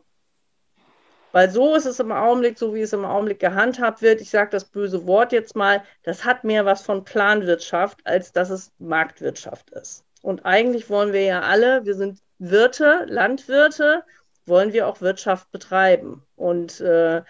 Weil 1.32 1.50
so 1.50 1.74
ist 1.74 1.86
es 1.86 1.98
im 1.98 2.12
Augenblick, 2.12 2.58
so 2.58 2.74
wie 2.74 2.82
es 2.82 2.92
im 2.92 3.06
Augenblick 3.06 3.40
gehandhabt 3.40 4.02
wird, 4.02 4.20
ich 4.20 4.28
sage 4.28 4.50
das 4.50 4.66
böse 4.66 5.06
Wort 5.06 5.32
jetzt 5.32 5.56
mal, 5.56 5.82
das 6.02 6.26
hat 6.26 6.44
mehr 6.44 6.66
was 6.66 6.82
von 6.82 7.04
Planwirtschaft, 7.04 8.00
als 8.04 8.32
dass 8.32 8.50
es 8.50 8.70
Marktwirtschaft 8.78 9.70
ist. 9.70 10.04
Und 10.20 10.44
eigentlich 10.44 10.90
wollen 10.90 11.14
wir 11.14 11.22
ja 11.22 11.40
alle, 11.40 11.86
wir 11.86 11.94
sind 11.94 12.20
Wirte, 12.38 13.06
Landwirte, 13.08 14.04
wollen 14.44 14.74
wir 14.74 14.86
auch 14.86 15.00
Wirtschaft 15.00 15.50
betreiben. 15.52 16.22
Und 16.36 16.80
äh, 16.80 17.22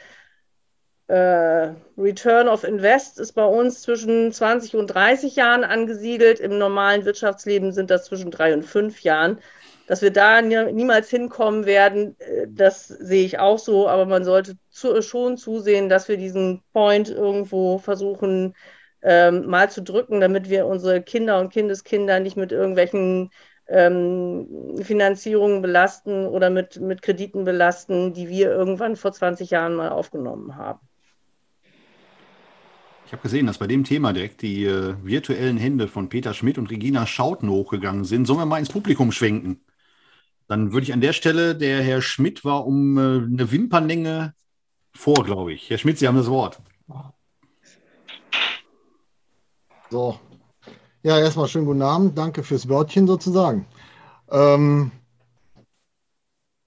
äh, 1.13 1.75
Return 1.99 2.49
of 2.49 2.65
Invest 2.65 3.19
ist 3.19 3.33
bei 3.33 3.45
uns 3.45 3.83
zwischen 3.83 4.33
20 4.33 4.77
und 4.77 4.87
30 4.87 5.37
Jahren 5.37 5.63
angesiedelt. 5.63 6.41
Im 6.41 6.57
normalen 6.57 7.05
Wirtschaftsleben 7.05 7.73
sind 7.73 7.91
das 7.91 8.07
zwischen 8.07 8.31
drei 8.31 8.55
und 8.55 8.65
fünf 8.65 9.03
Jahren. 9.03 9.39
Dass 9.87 10.01
wir 10.01 10.11
da 10.11 10.41
niemals 10.41 11.11
hinkommen 11.11 11.67
werden, 11.67 12.17
äh, 12.19 12.47
das 12.49 12.89
sehe 12.89 13.27
ich 13.27 13.39
auch 13.39 13.59
so, 13.59 13.89
aber 13.89 14.07
man 14.07 14.25
sollte 14.25 14.57
zu, 14.71 15.03
schon 15.03 15.37
zusehen, 15.37 15.91
dass 15.91 16.09
wir 16.09 16.17
diesen 16.17 16.63
Point 16.73 17.11
irgendwo 17.11 17.77
versuchen 17.79 18.55
ähm, 19.03 19.47
mal 19.47 19.71
zu 19.71 19.83
drücken, 19.83 20.21
damit 20.21 20.49
wir 20.49 20.67
unsere 20.67 21.03
Kinder 21.03 21.41
und 21.41 21.53
Kindeskinder 21.53 22.21
nicht 22.21 22.39
mit 22.39 22.53
irgendwelchen 22.53 23.31
ähm, 23.69 24.79
Finanzierungen 24.83 25.61
belasten 25.61 26.27
oder 26.27 26.49
mit, 26.51 26.81
mit 26.81 27.03
Krediten 27.03 27.45
belasten, 27.45 28.15
die 28.15 28.29
wir 28.31 28.51
irgendwann 28.51 28.97
vor 28.97 29.13
20 29.13 29.51
Jahren 29.51 29.75
mal 29.75 29.91
aufgenommen 29.91 30.57
haben. 30.57 30.81
Ich 33.13 33.15
habe 33.15 33.25
gesehen, 33.25 33.47
dass 33.47 33.59
bei 33.59 33.67
dem 33.67 33.85
Thema 33.85 34.15
direkt 34.15 34.41
die 34.41 34.65
äh, 34.65 34.95
virtuellen 35.03 35.59
Hände 35.59 35.87
von 35.87 36.09
Peter 36.09 36.33
Schmidt 36.33 36.57
und 36.57 36.71
Regina 36.71 37.07
Schauten 37.07 37.51
hochgegangen 37.51 38.05
sind. 38.05 38.25
Sollen 38.25 38.39
wir 38.39 38.47
mal 38.47 38.59
ins 38.59 38.71
Publikum 38.71 39.13
schwenken? 39.13 39.61
Dann 40.49 40.73
würde 40.73 40.85
ich 40.85 40.95
an 40.95 41.03
der 41.03 41.13
Stelle, 41.13 41.55
der 41.55 41.83
Herr 41.83 42.01
Schmidt 42.01 42.43
war 42.43 42.67
um 42.67 42.97
äh, 42.97 43.01
eine 43.01 43.53
Wimpernlänge 43.53 44.33
vor, 44.95 45.25
glaube 45.25 45.53
ich. 45.53 45.69
Herr 45.69 45.77
Schmidt, 45.77 45.99
Sie 45.99 46.09
haben 46.09 46.17
das 46.17 46.29
Wort. 46.31 46.63
So. 49.91 50.19
Ja, 51.03 51.19
erstmal 51.19 51.49
schönen 51.49 51.67
guten 51.67 51.83
Abend. 51.83 52.17
Danke 52.17 52.43
fürs 52.43 52.67
Wörtchen 52.67 53.07
sozusagen. 53.07 53.67
Ähm, 54.31 54.91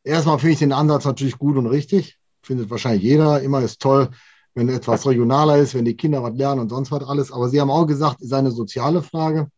erstmal 0.03 0.37
finde 0.37 0.53
ich 0.53 0.59
den 0.59 0.73
Ansatz 0.73 1.05
natürlich 1.05 1.39
gut 1.39 1.57
und 1.57 1.65
richtig. 1.65 2.19
Findet 2.43 2.69
wahrscheinlich 2.69 3.01
jeder. 3.01 3.41
Immer 3.41 3.61
ist 3.61 3.81
toll, 3.81 4.11
wenn 4.55 4.69
etwas 4.69 5.05
regionaler 5.05 5.57
ist, 5.57 5.75
wenn 5.75 5.85
die 5.85 5.97
Kinder 5.97 6.23
was 6.23 6.33
lernen 6.35 6.61
und 6.61 6.69
sonst 6.69 6.89
was 6.89 7.03
alles. 7.03 7.31
Aber 7.31 7.49
Sie 7.49 7.59
haben 7.59 7.69
auch 7.69 7.85
gesagt, 7.85 8.21
es 8.21 8.27
ist 8.27 8.33
eine 8.33 8.51
soziale 8.51 9.03
Frage. 9.03 9.51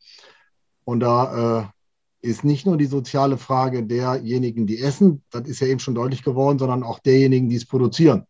Und 0.83 1.01
da 1.01 1.61
äh, 1.61 2.27
ist 2.27 2.43
nicht 2.43 2.65
nur 2.65 2.77
die 2.77 2.87
soziale 2.87 3.37
Frage 3.37 3.83
derjenigen, 3.83 4.65
die 4.65 4.81
essen, 4.81 5.23
das 5.29 5.47
ist 5.47 5.59
ja 5.59 5.67
eben 5.67 5.79
schon 5.79 5.95
deutlich 5.95 6.23
geworden, 6.23 6.57
sondern 6.57 6.83
auch 6.83 6.99
derjenigen, 6.99 7.47
die 7.47 7.55
es 7.55 7.67
produzieren. 7.67 8.25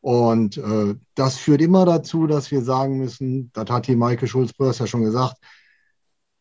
Und 0.00 0.56
äh, 0.56 0.94
das 1.16 1.36
führt 1.36 1.60
immer 1.60 1.84
dazu, 1.84 2.28
dass 2.28 2.52
wir 2.52 2.62
sagen 2.62 2.98
müssen, 2.98 3.50
das 3.52 3.68
hat 3.68 3.88
die 3.88 3.96
Maike 3.96 4.28
Schulz-Börs 4.28 4.78
ja 4.78 4.86
schon 4.86 5.02
gesagt, 5.02 5.36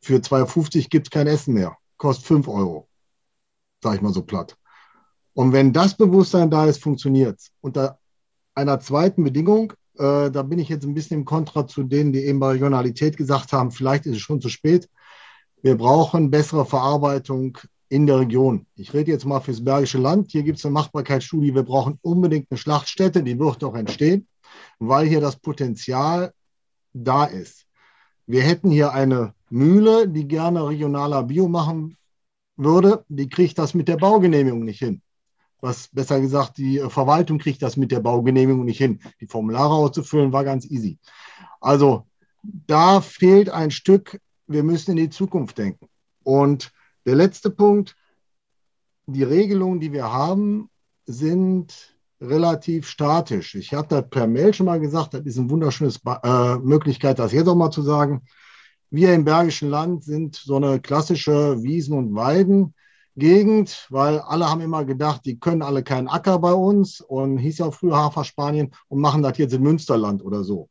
für 0.02 0.18
2,50 0.18 0.90
gibt 0.90 1.08
es 1.08 1.12
kein 1.12 1.26
Essen 1.26 1.56
mehr. 1.56 1.76
Kostet 1.98 2.28
5 2.28 2.48
Euro. 2.48 2.88
Sag 3.82 3.96
ich 3.96 4.02
mal 4.02 4.14
so 4.14 4.22
platt. 4.22 4.56
Und 5.34 5.52
wenn 5.52 5.74
das 5.74 5.98
Bewusstsein 5.98 6.52
da 6.52 6.66
ist, 6.66 6.82
funktioniert 6.82 7.40
es. 7.40 7.52
Unter 7.62 8.00
einer 8.58 8.80
zweiten 8.80 9.24
Bedingung, 9.24 9.74
äh, 9.98 10.32
da 10.32 10.42
bin 10.42 10.60
ich 10.60 10.68
jetzt 10.68 10.84
ein 10.84 10.96
bisschen 10.96 11.20
im 11.20 11.26
Kontra 11.26 11.68
zu 11.68 11.84
denen, 11.84 12.12
die 12.12 12.26
eben 12.26 12.40
bei 12.40 12.52
Regionalität 12.52 13.16
gesagt 13.16 13.54
haben, 13.54 13.72
vielleicht 13.72 14.06
ist 14.06 14.16
es 14.16 14.22
schon 14.22 14.42
zu 14.42 14.50
spät. 14.50 14.90
Wir 15.62 15.78
brauchen 15.78 16.32
bessere 16.32 16.66
Verarbeitung 16.66 17.58
in 17.90 18.08
der 18.08 18.20
Region. 18.20 18.66
Ich 18.76 18.94
rede 18.94 19.12
jetzt 19.12 19.26
mal 19.26 19.40
fürs 19.40 19.64
Bergische 19.64 20.00
Land. 20.00 20.32
Hier 20.32 20.44
gibt 20.44 20.58
es 20.58 20.66
eine 20.66 20.74
Machbarkeitsstudie. 20.74 21.54
Wir 21.54 21.64
brauchen 21.64 22.00
unbedingt 22.02 22.48
eine 22.50 22.58
Schlachtstätte. 22.58 23.24
Die 23.24 23.40
wird 23.40 23.64
auch 23.64 23.76
entstehen, 23.76 24.28
weil 24.80 25.08
hier 25.08 25.22
das 25.22 25.38
Potenzial 25.38 26.34
da 26.94 27.26
ist. 27.26 27.66
Wir 28.26 28.42
hätten 28.42 28.72
hier 28.72 28.92
eine 28.92 29.34
Mühle, 29.50 30.08
die 30.10 30.28
gerne 30.28 30.68
regionaler 30.68 31.24
Bio 31.24 31.48
machen 31.48 31.96
würde. 32.56 33.06
Die 33.08 33.30
kriegt 33.30 33.58
das 33.58 33.74
mit 33.74 33.88
der 33.88 33.98
Baugenehmigung 33.98 34.64
nicht 34.64 34.80
hin 34.80 35.02
was 35.62 35.88
besser 35.90 36.20
gesagt, 36.22 36.58
die 36.58 36.80
äh, 36.80 36.90
Verwaltung 36.90 37.40
kriegt 37.40 37.62
das 37.62 37.78
mit 37.78 37.92
der 37.92 38.00
Baugenehmigung 38.00 38.66
nicht 38.66 38.78
hin. 38.78 39.00
Die 39.22 39.28
Formulare 39.28 39.74
auszufüllen 39.74 40.32
war 40.34 40.44
ganz 40.44 40.66
easy. 40.66 41.00
Also 41.60 42.06
da 42.44 43.02
fehlt 43.02 43.50
ein 43.50 43.72
Stück, 43.72 44.20
wir 44.48 44.64
müssen 44.64 44.92
in 44.92 44.98
die 44.98 45.10
Zukunft 45.10 45.58
denken. 45.58 45.88
Und 46.24 46.72
der 47.06 47.16
letzte 47.16 47.50
Punkt, 47.50 47.96
die 49.06 49.24
Regelungen, 49.24 49.80
die 49.80 49.94
wir 49.94 50.12
haben, 50.12 50.70
sind 51.06 51.96
relativ 52.20 52.88
statisch. 52.88 53.56
Ich 53.56 53.74
habe 53.74 53.88
das 53.88 54.10
per 54.10 54.28
Mail 54.28 54.54
schon 54.54 54.66
mal 54.66 54.80
gesagt, 54.80 55.14
das 55.14 55.26
ist 55.26 55.38
eine 55.38 55.50
wunderschöne 55.50 55.92
äh, 56.24 56.58
Möglichkeit, 56.58 57.20
das 57.20 57.32
jetzt 57.32 57.48
auch 57.48 57.56
mal 57.56 57.72
zu 57.72 57.82
sagen. 57.82 58.24
Wir 58.90 59.14
im 59.14 59.26
Bergischen 59.26 59.70
Land 59.70 60.04
sind 60.04 60.36
so 60.36 60.56
eine 60.56 60.80
klassische 60.80 61.62
Wiesen- 61.62 61.98
und 61.98 62.16
Weiden. 62.16 62.74
Gegend, 63.18 63.88
weil 63.90 64.20
alle 64.20 64.48
haben 64.48 64.62
immer 64.62 64.86
gedacht, 64.86 65.26
die 65.26 65.40
können 65.40 65.64
alle 65.64 65.84
keinen 65.84 66.08
Acker 66.08 66.38
bei 66.40 66.54
uns 66.54 67.02
und 67.02 67.40
hieß 67.40 67.58
ja 67.58 67.72
früher 67.72 67.98
Haferspanien 67.98 68.72
und 68.90 69.02
machen 69.02 69.24
das 69.24 69.38
jetzt 69.40 69.54
in 69.54 69.64
Münsterland 69.64 70.24
oder 70.24 70.44
so. 70.44 70.70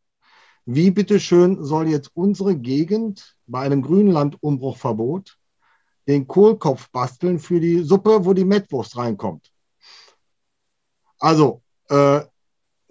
Wie 0.65 0.91
bitteschön 0.91 1.65
soll 1.65 1.89
jetzt 1.89 2.11
unsere 2.15 2.57
Gegend 2.57 3.37
bei 3.47 3.61
einem 3.61 3.83
Grünlandumbruchverbot 3.83 5.39
den 6.07 6.29
Kohlkopf 6.29 6.89
basteln 6.91 7.39
für 7.41 7.59
die 7.59 7.81
Suppe, 7.81 8.25
wo 8.25 8.33
die 8.33 8.45
Mettwurst 8.45 8.97
reinkommt? 8.97 9.51
Also 11.19 11.63
äh, 11.89 12.21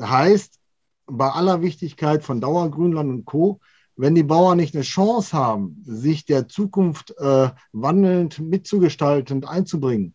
heißt, 0.02 0.60
bei 1.06 1.30
aller 1.30 1.62
Wichtigkeit 1.62 2.24
von 2.24 2.42
Dauergrünland 2.42 3.10
und 3.10 3.26
Co 3.26 3.60
wenn 3.96 4.16
die 4.16 4.24
Bauern 4.24 4.58
nicht 4.58 4.76
eine 4.76 4.84
Chance 4.84 5.38
haben, 5.38 5.82
sich 5.86 6.26
der 6.26 6.48
Zukunft 6.48 7.14
äh, 7.18 7.50
wandelnd 7.72 8.40
mitzugestaltend 8.40 9.48
einzubringen, 9.48 10.14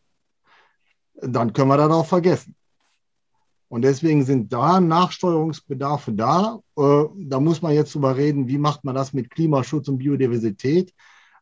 dann 1.14 1.52
können 1.52 1.68
wir 1.68 1.76
das 1.76 1.90
auch 1.90 2.06
vergessen. 2.06 2.54
Und 3.68 3.82
deswegen 3.82 4.24
sind 4.24 4.52
da 4.52 4.80
Nachsteuerungsbedarfe 4.80 6.12
da. 6.12 6.58
Äh, 6.76 7.04
da 7.16 7.40
muss 7.40 7.62
man 7.62 7.72
jetzt 7.72 7.94
drüber 7.94 8.16
reden, 8.16 8.48
wie 8.48 8.58
macht 8.58 8.84
man 8.84 8.94
das 8.94 9.12
mit 9.12 9.30
Klimaschutz 9.30 9.88
und 9.88 9.98
Biodiversität. 9.98 10.92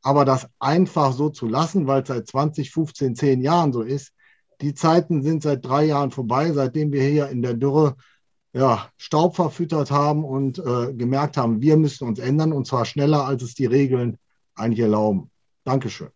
Aber 0.03 0.25
das 0.25 0.47
einfach 0.59 1.13
so 1.13 1.31
zu 1.31 1.49
lassen, 1.49 1.87
weil 1.87 2.03
es 2.03 2.09
seit 2.09 2.29
20, 2.29 2.71
15, 2.71 3.17
10 3.17 3.41
Jahren 3.41 3.73
so 3.73 3.83
ist, 3.83 4.13
die 4.61 4.75
Zeiten 4.75 5.23
sind 5.23 5.43
seit 5.43 5.65
drei 5.65 5.85
Jahren 5.85 6.11
vorbei, 6.11 6.53
seitdem 6.53 6.93
wir 6.93 7.03
hier 7.03 7.29
in 7.29 7.43
der 7.43 7.55
Dürre 7.55 7.97
ja, 8.53 8.91
Staub 8.97 9.37
verfüttert 9.37 9.91
haben 9.91 10.25
und 10.25 10.59
äh, 10.59 10.93
gemerkt 10.95 11.37
haben, 11.37 11.61
wir 11.61 11.77
müssen 11.77 12.09
uns 12.09 12.19
ändern 12.19 12.53
und 12.53 12.67
zwar 12.67 12.85
schneller, 12.85 13.25
als 13.25 13.43
es 13.43 13.55
die 13.55 13.67
Regeln 13.67 14.19
eigentlich 14.55 14.81
erlauben. 14.81 15.31
Dankeschön. 15.65 16.09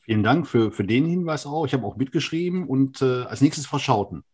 Vielen 0.00 0.22
Dank 0.22 0.46
für, 0.46 0.72
für 0.72 0.84
den 0.84 1.06
Hinweis 1.06 1.46
auch. 1.46 1.66
Ich 1.66 1.72
habe 1.72 1.86
auch 1.86 1.96
mitgeschrieben 1.96 2.66
und 2.66 3.00
äh, 3.00 3.22
als 3.22 3.40
nächstes 3.40 3.66
Frau 3.66 3.78
Schauten. 3.78 4.24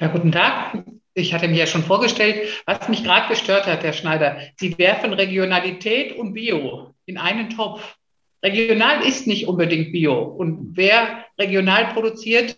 Ja, 0.00 0.08
guten 0.08 0.32
Tag. 0.32 0.84
Ich 1.14 1.34
hatte 1.34 1.48
mir 1.48 1.58
ja 1.58 1.66
schon 1.66 1.82
vorgestellt, 1.82 2.62
was 2.66 2.88
mich 2.88 3.04
gerade 3.04 3.28
gestört 3.28 3.66
hat, 3.66 3.82
Herr 3.82 3.92
Schneider. 3.92 4.38
Sie 4.56 4.76
werfen 4.78 5.12
Regionalität 5.12 6.16
und 6.16 6.32
Bio 6.32 6.94
in 7.06 7.18
einen 7.18 7.50
Topf. 7.50 7.96
Regional 8.42 9.06
ist 9.06 9.26
nicht 9.26 9.46
unbedingt 9.46 9.92
Bio. 9.92 10.22
Und 10.22 10.76
wer 10.76 11.26
regional 11.38 11.92
produziert, 11.92 12.56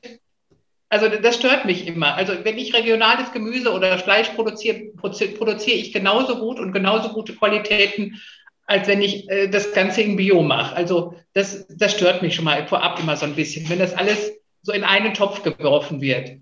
also 0.93 1.09
das 1.09 1.37
stört 1.37 1.65
mich 1.65 1.87
immer. 1.87 2.17
Also 2.17 2.35
wenn 2.43 2.59
ich 2.59 2.75
regionales 2.75 3.33
Gemüse 3.33 3.73
oder 3.73 3.97
Fleisch 3.97 4.29
produziere, 4.29 4.93
produziere 4.95 5.79
ich 5.79 5.91
genauso 5.91 6.37
gut 6.39 6.61
und 6.61 6.73
genauso 6.73 7.15
gute 7.15 7.35
Qualitäten, 7.35 8.21
als 8.67 8.89
wenn 8.89 9.01
ich 9.01 9.27
äh, 9.31 9.49
das 9.49 9.73
Ganze 9.73 10.03
in 10.03 10.17
Bio 10.17 10.43
mache. 10.43 10.77
Also 10.77 11.15
das, 11.33 11.67
das 11.69 11.93
stört 11.93 12.21
mich 12.21 12.35
schon 12.35 12.45
mal 12.45 12.67
vorab 12.67 13.01
immer 13.01 13.17
so 13.17 13.25
ein 13.25 13.35
bisschen, 13.35 13.67
wenn 13.71 13.79
das 13.79 13.95
alles 13.95 14.33
so 14.61 14.73
in 14.73 14.85
einen 14.85 15.15
Topf 15.15 15.43
geworfen 15.43 16.03
wird. 16.03 16.33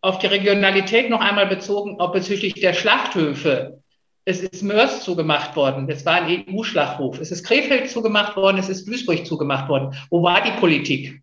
Auf 0.00 0.18
die 0.18 0.28
Regionalität 0.28 1.10
noch 1.10 1.20
einmal 1.20 1.46
bezogen, 1.46 2.00
auch 2.00 2.12
bezüglich 2.12 2.54
der 2.54 2.72
Schlachthöfe. 2.72 3.82
Es 4.24 4.40
ist 4.40 4.62
Mörs 4.62 5.04
zugemacht 5.04 5.56
worden. 5.56 5.86
Das 5.86 6.06
war 6.06 6.22
ein 6.22 6.46
EU-Schlachthof. 6.48 7.20
Es 7.20 7.30
ist 7.30 7.44
Krefeld 7.44 7.90
zugemacht 7.90 8.34
worden. 8.36 8.56
Es 8.56 8.70
ist 8.70 8.88
Duisburg 8.88 9.26
zugemacht 9.26 9.68
worden. 9.68 9.94
Wo 10.08 10.22
war 10.22 10.42
die 10.42 10.58
Politik? 10.58 11.20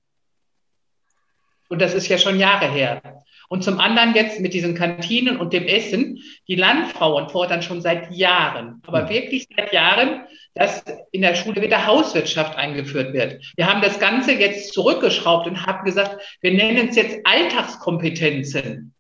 Und 1.70 1.82
das 1.82 1.94
ist 1.94 2.08
ja 2.08 2.18
schon 2.18 2.40
Jahre 2.40 2.72
her. 2.72 3.02
Und 3.50 3.64
zum 3.64 3.80
anderen 3.80 4.14
jetzt 4.14 4.40
mit 4.40 4.54
diesen 4.54 4.76
Kantinen 4.76 5.38
und 5.38 5.54
dem 5.54 5.66
Essen. 5.66 6.22
Die 6.48 6.56
Landfrauen 6.56 7.30
fordern 7.30 7.62
schon 7.62 7.82
seit 7.82 8.12
Jahren, 8.12 8.82
aber 8.86 9.04
mhm. 9.04 9.10
wirklich 9.10 9.48
seit 9.56 9.72
Jahren, 9.72 10.22
dass 10.54 10.84
in 11.12 11.22
der 11.22 11.36
Schule 11.36 11.62
wieder 11.62 11.86
Hauswirtschaft 11.86 12.58
eingeführt 12.58 13.14
wird. 13.14 13.42
Wir 13.56 13.68
haben 13.68 13.82
das 13.82 14.00
Ganze 14.00 14.34
jetzt 14.34 14.74
zurückgeschraubt 14.74 15.48
und 15.48 15.66
haben 15.66 15.86
gesagt, 15.86 16.18
wir 16.42 16.52
nennen 16.52 16.90
es 16.90 16.96
jetzt 16.96 17.20
Alltagskompetenzen. 17.24 18.94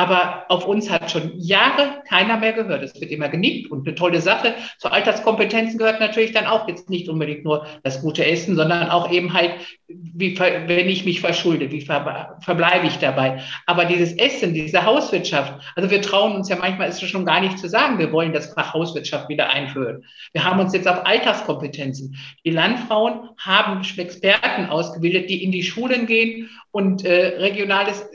Aber 0.00 0.46
auf 0.48 0.66
uns 0.66 0.88
hat 0.88 1.10
schon 1.10 1.38
Jahre 1.38 2.02
keiner 2.08 2.38
mehr 2.38 2.54
gehört. 2.54 2.82
Es 2.82 2.98
wird 2.98 3.10
immer 3.10 3.28
genickt 3.28 3.70
und 3.70 3.86
eine 3.86 3.94
tolle 3.94 4.22
Sache. 4.22 4.54
Zu 4.78 4.90
Alterskompetenzen 4.90 5.76
gehört 5.76 6.00
natürlich 6.00 6.32
dann 6.32 6.46
auch 6.46 6.66
jetzt 6.68 6.88
nicht 6.88 7.10
unbedingt 7.10 7.44
nur 7.44 7.66
das 7.82 8.00
gute 8.00 8.24
Essen, 8.24 8.56
sondern 8.56 8.88
auch 8.88 9.12
eben 9.12 9.34
halt, 9.34 9.56
wie, 9.88 10.38
wenn 10.38 10.88
ich 10.88 11.04
mich 11.04 11.20
verschulde, 11.20 11.70
wie 11.70 11.82
ver, 11.82 12.38
verbleibe 12.40 12.86
ich 12.86 12.96
dabei. 12.96 13.42
Aber 13.66 13.84
dieses 13.84 14.14
Essen, 14.14 14.54
diese 14.54 14.86
Hauswirtschaft, 14.86 15.52
also 15.76 15.90
wir 15.90 16.00
trauen 16.00 16.34
uns 16.34 16.48
ja 16.48 16.56
manchmal, 16.56 16.88
ist 16.88 17.06
schon 17.06 17.26
gar 17.26 17.42
nicht 17.42 17.58
zu 17.58 17.68
sagen, 17.68 17.98
wir 17.98 18.10
wollen 18.10 18.32
das 18.32 18.54
Fach 18.54 18.72
Hauswirtschaft 18.72 19.28
wieder 19.28 19.50
einführen. 19.50 20.06
Wir 20.32 20.44
haben 20.44 20.60
uns 20.60 20.72
jetzt 20.72 20.88
auf 20.88 21.04
Alltagskompetenzen. 21.04 22.16
Die 22.46 22.50
Landfrauen 22.50 23.28
haben 23.36 23.82
Experten 23.98 24.64
ausgebildet, 24.70 25.28
die 25.28 25.44
in 25.44 25.52
die 25.52 25.62
Schulen 25.62 26.06
gehen 26.06 26.48
und 26.70 27.04
äh, 27.04 27.38
regionales 27.38 28.08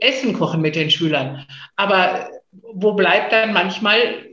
Essen 0.00 0.34
kochen 0.34 0.60
mit 0.60 0.76
den 0.76 0.90
Schülern. 0.90 1.46
Aber 1.76 2.28
wo 2.50 2.92
bleibt 2.92 3.32
dann 3.32 3.52
manchmal, 3.52 4.26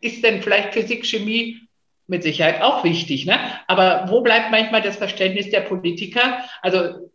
ist 0.00 0.24
denn 0.24 0.42
vielleicht 0.42 0.74
Physik, 0.74 1.06
Chemie 1.06 1.60
mit 2.06 2.22
Sicherheit 2.22 2.60
auch 2.62 2.84
wichtig, 2.84 3.26
ne? 3.26 3.38
aber 3.68 4.06
wo 4.08 4.20
bleibt 4.22 4.50
manchmal 4.50 4.82
das 4.82 4.96
Verständnis 4.96 5.50
der 5.50 5.60
Politiker? 5.60 6.44
Also 6.60 7.10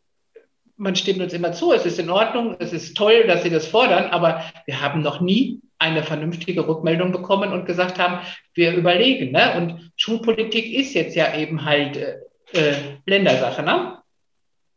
man 0.78 0.95
stimmt 0.95 1.21
uns 1.21 1.34
immer 1.34 1.51
zu, 1.53 1.73
es 1.73 1.86
ist 1.86 1.99
in 1.99 2.09
Ordnung, 2.09 2.55
es 2.59 2.71
ist 2.71 2.95
toll, 2.95 3.25
dass 3.28 3.43
sie 3.43 3.49
das 3.49 3.67
fordern, 3.67 4.11
aber 4.11 4.43
wir 4.65 4.82
haben 4.82 5.01
noch 5.01 5.19
nie 5.19 5.59
eine 5.80 6.03
vernünftige 6.03 6.67
Rückmeldung 6.67 7.11
bekommen 7.11 7.51
und 7.51 7.65
gesagt 7.65 7.99
haben, 7.99 8.25
wir 8.53 8.73
überlegen. 8.73 9.32
Ne? 9.32 9.57
Und 9.57 9.91
Schulpolitik 9.95 10.73
ist 10.73 10.93
jetzt 10.93 11.15
ja 11.15 11.36
eben 11.36 11.65
halt 11.65 11.97
äh, 11.97 12.17
äh, 12.53 12.75
Ländersache. 13.05 13.63
Ne? 13.63 13.97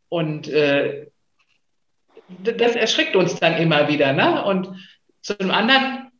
Und 0.09 0.47
äh, 0.49 1.07
das 2.43 2.75
erschrickt 2.75 3.15
uns 3.15 3.39
dann 3.39 3.57
immer 3.57 3.87
wieder. 3.87 4.13
Ne? 4.13 4.43
Und 4.45 4.69
zum 5.21 5.51
anderen, 5.51 6.11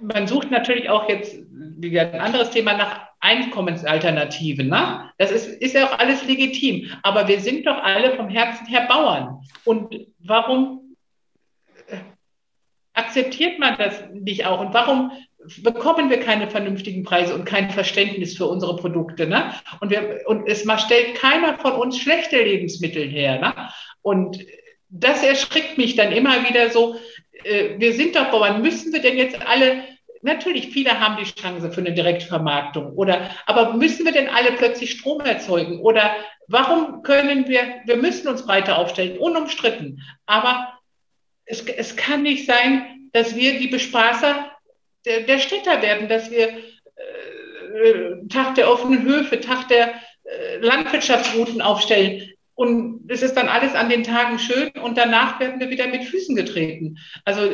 man 0.00 0.26
sucht 0.26 0.50
natürlich 0.50 0.88
auch 0.88 1.08
jetzt 1.08 1.36
wie 1.50 1.98
ein 1.98 2.20
anderes 2.20 2.50
Thema 2.50 2.74
nach 2.74 3.08
Einkommensalternativen. 3.20 4.68
Ne? 4.68 5.10
Das 5.18 5.30
ist, 5.30 5.46
ist 5.46 5.74
ja 5.74 5.86
auch 5.86 5.98
alles 5.98 6.26
legitim. 6.26 6.90
Aber 7.02 7.26
wir 7.26 7.40
sind 7.40 7.66
doch 7.66 7.82
alle 7.82 8.14
vom 8.16 8.28
Herzen 8.28 8.66
her 8.66 8.86
Bauern. 8.86 9.40
Und 9.64 10.06
warum 10.18 10.96
äh, 11.88 11.96
akzeptiert 12.92 13.58
man 13.58 13.76
das 13.78 14.04
nicht 14.12 14.44
auch? 14.46 14.60
Und 14.60 14.74
warum 14.74 15.12
bekommen 15.62 16.10
wir 16.10 16.20
keine 16.20 16.48
vernünftigen 16.48 17.02
Preise 17.02 17.34
und 17.34 17.44
kein 17.44 17.70
Verständnis 17.70 18.36
für 18.36 18.46
unsere 18.46 18.76
Produkte? 18.76 19.26
Ne? 19.26 19.54
Und, 19.80 19.90
wir, 19.90 20.20
und 20.26 20.46
es 20.46 20.66
stellt 20.82 21.14
keiner 21.14 21.58
von 21.58 21.72
uns 21.72 21.98
schlechte 21.98 22.42
Lebensmittel 22.42 23.08
her. 23.08 23.40
Ne? 23.40 23.54
Und 24.02 24.38
das 24.94 25.22
erschrickt 25.22 25.76
mich 25.76 25.96
dann 25.96 26.12
immer 26.12 26.48
wieder 26.48 26.70
so. 26.70 26.96
Äh, 27.44 27.78
wir 27.78 27.92
sind 27.92 28.16
doch 28.16 28.30
Bauern. 28.30 28.62
Müssen 28.62 28.92
wir 28.92 29.00
denn 29.00 29.16
jetzt 29.16 29.44
alle 29.46 29.82
natürlich, 30.24 30.70
viele 30.70 30.98
haben 30.98 31.22
die 31.22 31.30
Chance 31.30 31.70
für 31.70 31.80
eine 31.80 31.92
Direktvermarktung. 31.92 32.92
Oder, 32.94 33.30
aber 33.46 33.74
müssen 33.74 34.06
wir 34.06 34.12
denn 34.12 34.28
alle 34.28 34.52
plötzlich 34.52 34.92
Strom 34.92 35.20
erzeugen? 35.20 35.80
Oder 35.80 36.16
warum 36.48 37.02
können 37.02 37.46
wir, 37.46 37.82
wir 37.84 37.96
müssen 37.96 38.28
uns 38.28 38.44
breiter 38.44 38.78
aufstellen, 38.78 39.18
unumstritten. 39.18 40.02
Aber 40.26 40.72
es, 41.44 41.60
es 41.66 41.96
kann 41.96 42.22
nicht 42.22 42.46
sein, 42.46 43.10
dass 43.12 43.36
wir 43.36 43.58
die 43.58 43.68
Bespaßer 43.68 44.50
der, 45.04 45.20
der 45.20 45.38
Städter 45.38 45.82
werden, 45.82 46.08
dass 46.08 46.30
wir 46.30 46.48
äh, 46.48 48.26
Tag 48.30 48.54
der 48.54 48.70
offenen 48.70 49.02
Höfe, 49.02 49.40
Tag 49.40 49.68
der 49.68 49.94
äh, 50.24 50.56
Landwirtschaftsrouten 50.60 51.60
aufstellen. 51.60 52.33
Und 52.54 53.10
es 53.10 53.22
ist 53.22 53.34
dann 53.34 53.48
alles 53.48 53.74
an 53.74 53.88
den 53.88 54.04
Tagen 54.04 54.38
schön 54.38 54.70
und 54.82 54.96
danach 54.96 55.40
werden 55.40 55.60
wir 55.60 55.70
wieder 55.70 55.88
mit 55.88 56.04
Füßen 56.04 56.36
getreten. 56.36 56.98
Also 57.24 57.48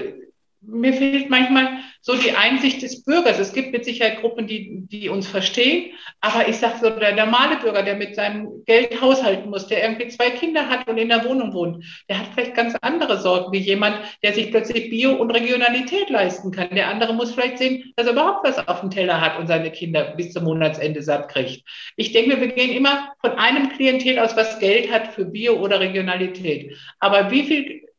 mir 0.62 0.92
fehlt 0.92 1.30
manchmal 1.30 1.78
so 2.02 2.14
die 2.14 2.32
Einsicht 2.32 2.82
des 2.82 3.04
Bürgers. 3.04 3.38
Es 3.38 3.52
gibt 3.52 3.72
mit 3.72 3.84
Sicherheit 3.84 4.20
Gruppen, 4.20 4.46
die, 4.46 4.86
die 4.86 5.08
uns 5.08 5.26
verstehen, 5.26 5.92
aber 6.20 6.48
ich 6.48 6.56
sage 6.56 6.78
so, 6.80 6.90
der 6.90 7.14
normale 7.14 7.56
Bürger, 7.56 7.82
der 7.82 7.96
mit 7.96 8.14
seinem 8.14 8.64
Geld 8.64 9.00
haushalten 9.00 9.50
muss, 9.50 9.66
der 9.66 9.82
irgendwie 9.82 10.08
zwei 10.08 10.30
Kinder 10.30 10.68
hat 10.68 10.88
und 10.88 10.98
in 10.98 11.08
der 11.08 11.24
Wohnung 11.24 11.52
wohnt, 11.52 11.84
der 12.08 12.18
hat 12.18 12.28
vielleicht 12.32 12.54
ganz 12.54 12.74
andere 12.80 13.20
Sorgen 13.20 13.52
wie 13.52 13.58
jemand, 13.58 13.98
der 14.22 14.32
sich 14.32 14.50
plötzlich 14.50 14.90
Bio 14.90 15.12
und 15.12 15.30
Regionalität 15.30 16.08
leisten 16.11 16.50
kann. 16.50 16.74
Der 16.74 16.88
andere 16.88 17.14
muss 17.14 17.32
vielleicht 17.32 17.58
sehen, 17.58 17.92
dass 17.96 18.06
er 18.06 18.12
überhaupt 18.12 18.46
was 18.46 18.66
auf 18.66 18.80
dem 18.80 18.90
Teller 18.90 19.20
hat 19.20 19.38
und 19.38 19.46
seine 19.46 19.70
Kinder 19.70 20.14
bis 20.16 20.32
zum 20.32 20.44
Monatsende 20.44 21.02
satt 21.02 21.28
kriegt. 21.28 21.62
Ich 21.96 22.12
denke, 22.12 22.40
wir 22.40 22.48
gehen 22.48 22.70
immer 22.70 23.12
von 23.20 23.32
einem 23.32 23.70
Klientel 23.70 24.18
aus, 24.18 24.36
was 24.36 24.58
Geld 24.58 24.90
hat 24.90 25.08
für 25.08 25.26
Bio 25.26 25.54
oder 25.54 25.80
Regionalität. 25.80 26.76
Aber 26.98 27.30
wie 27.30 27.42
viel 27.44 27.89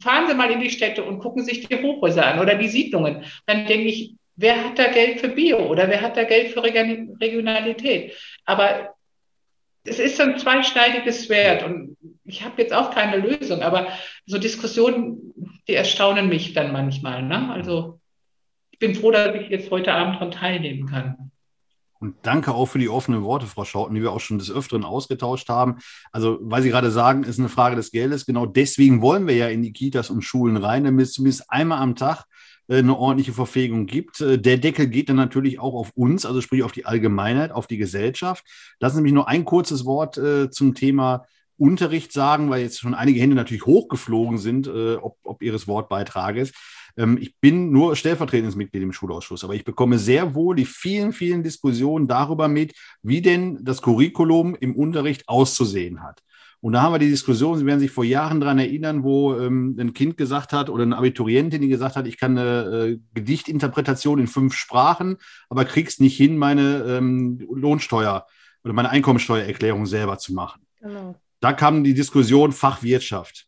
fahren 0.00 0.26
Sie 0.28 0.34
mal 0.34 0.50
in 0.50 0.60
die 0.60 0.70
Städte 0.70 1.04
und 1.04 1.18
gucken 1.18 1.44
sich 1.44 1.66
die 1.66 1.82
Hochhäuser 1.82 2.26
an 2.26 2.40
oder 2.40 2.54
die 2.54 2.68
Siedlungen. 2.68 3.24
Dann 3.46 3.66
denke 3.66 3.88
ich, 3.88 4.14
wer 4.36 4.64
hat 4.64 4.78
da 4.78 4.88
Geld 4.88 5.20
für 5.20 5.28
Bio 5.28 5.58
oder 5.66 5.88
wer 5.88 6.00
hat 6.00 6.16
da 6.16 6.24
Geld 6.24 6.52
für 6.52 6.62
Regionalität? 6.62 8.16
Aber 8.44 8.94
es 9.84 9.98
ist 9.98 10.16
so 10.16 10.22
ein 10.22 10.38
zweischneidiges 10.38 11.26
Schwert 11.26 11.62
und 11.62 11.96
ich 12.24 12.42
habe 12.42 12.62
jetzt 12.62 12.72
auch 12.72 12.90
keine 12.90 13.18
Lösung, 13.18 13.62
aber 13.62 13.88
so 14.26 14.38
Diskussionen, 14.38 15.34
die 15.68 15.74
erstaunen 15.74 16.28
mich 16.28 16.54
dann 16.54 16.72
manchmal. 16.72 17.22
Ne? 17.22 17.50
Also 17.52 18.00
ich 18.70 18.78
bin 18.78 18.94
froh, 18.94 19.10
dass 19.10 19.34
ich 19.34 19.48
jetzt 19.50 19.70
heute 19.70 19.92
Abend 19.92 20.16
daran 20.16 20.30
teilnehmen 20.30 20.88
kann. 20.88 21.30
Und 22.04 22.16
danke 22.20 22.52
auch 22.52 22.66
für 22.66 22.78
die 22.78 22.90
offenen 22.90 23.22
Worte, 23.22 23.46
Frau 23.46 23.64
Schauten, 23.64 23.94
die 23.94 24.02
wir 24.02 24.12
auch 24.12 24.20
schon 24.20 24.36
des 24.36 24.50
Öfteren 24.50 24.84
ausgetauscht 24.84 25.48
haben. 25.48 25.76
Also, 26.12 26.38
weil 26.42 26.60
Sie 26.60 26.68
gerade 26.68 26.90
sagen, 26.90 27.24
ist 27.24 27.38
eine 27.38 27.48
Frage 27.48 27.76
des 27.76 27.92
Geldes. 27.92 28.26
Genau 28.26 28.44
deswegen 28.44 29.00
wollen 29.00 29.26
wir 29.26 29.34
ja 29.34 29.48
in 29.48 29.62
die 29.62 29.72
Kitas 29.72 30.10
und 30.10 30.20
Schulen 30.20 30.58
rein, 30.58 30.84
damit 30.84 31.06
es 31.06 31.12
zumindest 31.14 31.50
einmal 31.50 31.78
am 31.78 31.96
Tag 31.96 32.26
äh, 32.68 32.76
eine 32.76 32.94
ordentliche 32.94 33.32
Verpflegung 33.32 33.86
gibt. 33.86 34.20
Äh, 34.20 34.38
der 34.38 34.58
Deckel 34.58 34.88
geht 34.88 35.08
dann 35.08 35.16
natürlich 35.16 35.58
auch 35.60 35.72
auf 35.72 35.92
uns, 35.94 36.26
also 36.26 36.42
sprich 36.42 36.62
auf 36.62 36.72
die 36.72 36.84
Allgemeinheit, 36.84 37.52
auf 37.52 37.66
die 37.66 37.78
Gesellschaft. 37.78 38.44
Das 38.80 38.92
ist 38.92 38.96
nämlich 38.96 39.14
nur 39.14 39.26
ein 39.26 39.46
kurzes 39.46 39.86
Wort 39.86 40.18
äh, 40.18 40.50
zum 40.50 40.74
Thema 40.74 41.24
Unterricht 41.56 42.12
sagen, 42.12 42.50
weil 42.50 42.60
jetzt 42.60 42.80
schon 42.80 42.92
einige 42.92 43.18
Hände 43.18 43.34
natürlich 43.34 43.64
hochgeflogen 43.64 44.36
sind, 44.36 44.68
ob, 44.68 45.16
ob 45.22 45.40
Ihres 45.40 45.68
Wortbeitrages. 45.68 46.52
Ähm, 46.96 47.18
ich 47.20 47.36
bin 47.40 47.70
nur 47.70 47.96
stellvertretendes 47.96 48.56
Mitglied 48.56 48.82
im 48.82 48.92
Schulausschuss, 48.92 49.44
aber 49.44 49.54
ich 49.54 49.64
bekomme 49.64 49.98
sehr 49.98 50.34
wohl 50.34 50.56
die 50.56 50.64
vielen, 50.64 51.12
vielen 51.12 51.42
Diskussionen 51.42 52.08
darüber 52.08 52.48
mit, 52.48 52.74
wie 53.02 53.22
denn 53.22 53.58
das 53.62 53.82
Curriculum 53.82 54.54
im 54.54 54.74
Unterricht 54.76 55.28
auszusehen 55.28 56.02
hat. 56.02 56.22
Und 56.60 56.72
da 56.72 56.80
haben 56.80 56.94
wir 56.94 56.98
die 56.98 57.10
Diskussion, 57.10 57.58
Sie 57.58 57.66
werden 57.66 57.80
sich 57.80 57.90
vor 57.90 58.04
Jahren 58.04 58.40
daran 58.40 58.58
erinnern, 58.58 59.02
wo 59.02 59.34
ähm, 59.34 59.76
ein 59.78 59.92
Kind 59.92 60.16
gesagt 60.16 60.54
hat 60.54 60.70
oder 60.70 60.84
eine 60.84 60.96
Abiturientin, 60.96 61.60
die 61.60 61.68
gesagt 61.68 61.94
hat, 61.94 62.06
ich 62.06 62.16
kann 62.16 62.38
eine 62.38 62.86
äh, 62.86 62.98
Gedichtinterpretation 63.12 64.18
in 64.18 64.28
fünf 64.28 64.54
Sprachen, 64.54 65.18
aber 65.50 65.66
krieg's 65.66 66.00
nicht 66.00 66.16
hin, 66.16 66.38
meine 66.38 66.84
ähm, 66.84 67.46
Lohnsteuer 67.52 68.26
oder 68.64 68.72
meine 68.72 68.88
Einkommensteuererklärung 68.88 69.84
selber 69.84 70.16
zu 70.16 70.32
machen. 70.32 70.62
Genau. 70.80 71.14
Da 71.40 71.52
kam 71.52 71.84
die 71.84 71.92
Diskussion 71.92 72.52
Fachwirtschaft. 72.52 73.46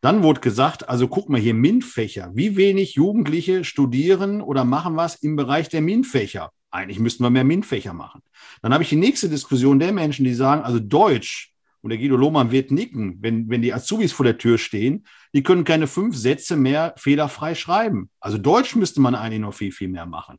Dann 0.00 0.22
wurde 0.22 0.40
gesagt, 0.40 0.88
also 0.88 1.08
guck 1.08 1.28
mal 1.28 1.40
hier, 1.40 1.54
MINT-Fächer. 1.54 2.30
Wie 2.34 2.56
wenig 2.56 2.94
Jugendliche 2.94 3.64
studieren 3.64 4.40
oder 4.40 4.64
machen 4.64 4.96
was 4.96 5.16
im 5.16 5.36
Bereich 5.36 5.68
der 5.68 5.82
MINT-Fächer? 5.82 6.50
Eigentlich 6.70 6.98
müssten 6.98 7.22
wir 7.22 7.30
mehr 7.30 7.44
MINT-Fächer 7.44 7.92
machen. 7.92 8.22
Dann 8.62 8.72
habe 8.72 8.82
ich 8.82 8.88
die 8.88 8.96
nächste 8.96 9.28
Diskussion 9.28 9.78
der 9.78 9.92
Menschen, 9.92 10.24
die 10.24 10.34
sagen, 10.34 10.62
also 10.62 10.78
Deutsch, 10.78 11.50
und 11.82 11.90
der 11.90 11.98
Guido 11.98 12.16
Lohmann 12.16 12.50
wird 12.50 12.70
nicken, 12.70 13.18
wenn, 13.20 13.48
wenn 13.48 13.62
die 13.62 13.72
Azubis 13.72 14.12
vor 14.12 14.24
der 14.24 14.38
Tür 14.38 14.58
stehen, 14.58 15.06
die 15.32 15.42
können 15.42 15.64
keine 15.64 15.86
fünf 15.86 16.16
Sätze 16.16 16.56
mehr 16.56 16.94
fehlerfrei 16.98 17.54
schreiben. 17.54 18.10
Also 18.20 18.38
Deutsch 18.38 18.76
müsste 18.76 19.00
man 19.00 19.14
eigentlich 19.14 19.40
noch 19.40 19.54
viel, 19.54 19.72
viel 19.72 19.88
mehr 19.88 20.06
machen. 20.06 20.36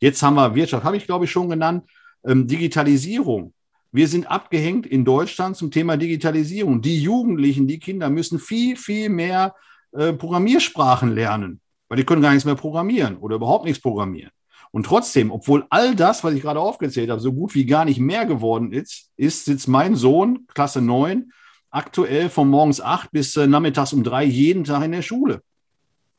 Jetzt 0.00 0.22
haben 0.22 0.36
wir 0.36 0.54
Wirtschaft, 0.54 0.84
habe 0.84 0.96
ich 0.96 1.06
glaube 1.06 1.24
ich 1.24 1.30
schon 1.30 1.48
genannt, 1.48 1.90
ähm, 2.24 2.46
Digitalisierung. 2.46 3.52
Wir 3.94 4.08
sind 4.08 4.28
abgehängt 4.28 4.86
in 4.86 5.04
Deutschland 5.04 5.56
zum 5.56 5.70
Thema 5.70 5.96
Digitalisierung. 5.96 6.82
Die 6.82 7.00
Jugendlichen, 7.00 7.68
die 7.68 7.78
Kinder 7.78 8.10
müssen 8.10 8.40
viel, 8.40 8.76
viel 8.76 9.08
mehr 9.08 9.54
äh, 9.92 10.12
Programmiersprachen 10.12 11.14
lernen, 11.14 11.60
weil 11.88 11.98
die 11.98 12.04
können 12.04 12.20
gar 12.20 12.30
nichts 12.30 12.44
mehr 12.44 12.56
programmieren 12.56 13.16
oder 13.16 13.36
überhaupt 13.36 13.66
nichts 13.66 13.80
programmieren. 13.80 14.32
Und 14.72 14.86
trotzdem, 14.86 15.30
obwohl 15.30 15.64
all 15.70 15.94
das, 15.94 16.24
was 16.24 16.34
ich 16.34 16.42
gerade 16.42 16.58
aufgezählt 16.58 17.08
habe, 17.08 17.20
so 17.20 17.32
gut 17.32 17.54
wie 17.54 17.66
gar 17.66 17.84
nicht 17.84 18.00
mehr 18.00 18.26
geworden 18.26 18.72
ist, 18.72 19.12
ist 19.16 19.44
sitzt 19.44 19.68
mein 19.68 19.94
Sohn, 19.94 20.48
Klasse 20.52 20.80
9, 20.80 21.30
aktuell 21.70 22.30
von 22.30 22.50
morgens 22.50 22.80
8 22.80 23.12
bis 23.12 23.36
äh, 23.36 23.46
nachmittags 23.46 23.92
um 23.92 24.02
3 24.02 24.24
jeden 24.24 24.64
Tag 24.64 24.82
in 24.82 24.90
der 24.90 25.02
Schule. 25.02 25.40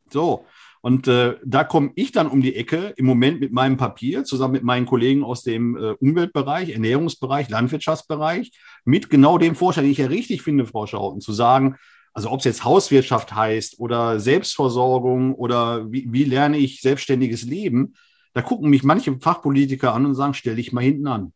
So, 0.09 0.45
und 0.85 1.07
äh, 1.07 1.37
da 1.43 1.63
komme 1.63 1.93
ich 1.95 2.11
dann 2.11 2.27
um 2.27 2.43
die 2.43 2.55
Ecke 2.55 2.93
im 2.95 3.07
Moment 3.07 3.39
mit 3.39 3.51
meinem 3.51 3.75
Papier, 3.75 4.23
zusammen 4.23 4.53
mit 4.53 4.61
meinen 4.61 4.85
Kollegen 4.85 5.23
aus 5.23 5.41
dem 5.41 5.75
äh, 5.75 5.93
Umweltbereich, 5.93 6.69
Ernährungsbereich, 6.69 7.49
Landwirtschaftsbereich, 7.49 8.51
mit 8.83 9.09
genau 9.09 9.39
dem 9.39 9.55
Vorschlag, 9.55 9.81
den 9.81 9.93
ich 9.93 9.97
ja 9.97 10.05
richtig 10.05 10.43
finde, 10.43 10.67
Frau 10.67 10.85
Schauten, 10.85 11.21
zu 11.21 11.33
sagen, 11.33 11.77
also 12.13 12.29
ob 12.29 12.37
es 12.37 12.45
jetzt 12.45 12.65
Hauswirtschaft 12.65 13.33
heißt 13.33 13.79
oder 13.79 14.19
Selbstversorgung 14.19 15.33
oder 15.33 15.91
wie, 15.91 16.05
wie 16.13 16.23
lerne 16.23 16.59
ich 16.59 16.81
selbstständiges 16.81 17.45
Leben, 17.45 17.95
da 18.33 18.43
gucken 18.43 18.69
mich 18.69 18.83
manche 18.83 19.19
Fachpolitiker 19.19 19.91
an 19.91 20.05
und 20.05 20.13
sagen, 20.13 20.35
stell 20.35 20.57
dich 20.57 20.71
mal 20.71 20.83
hinten 20.83 21.07
an. 21.07 21.33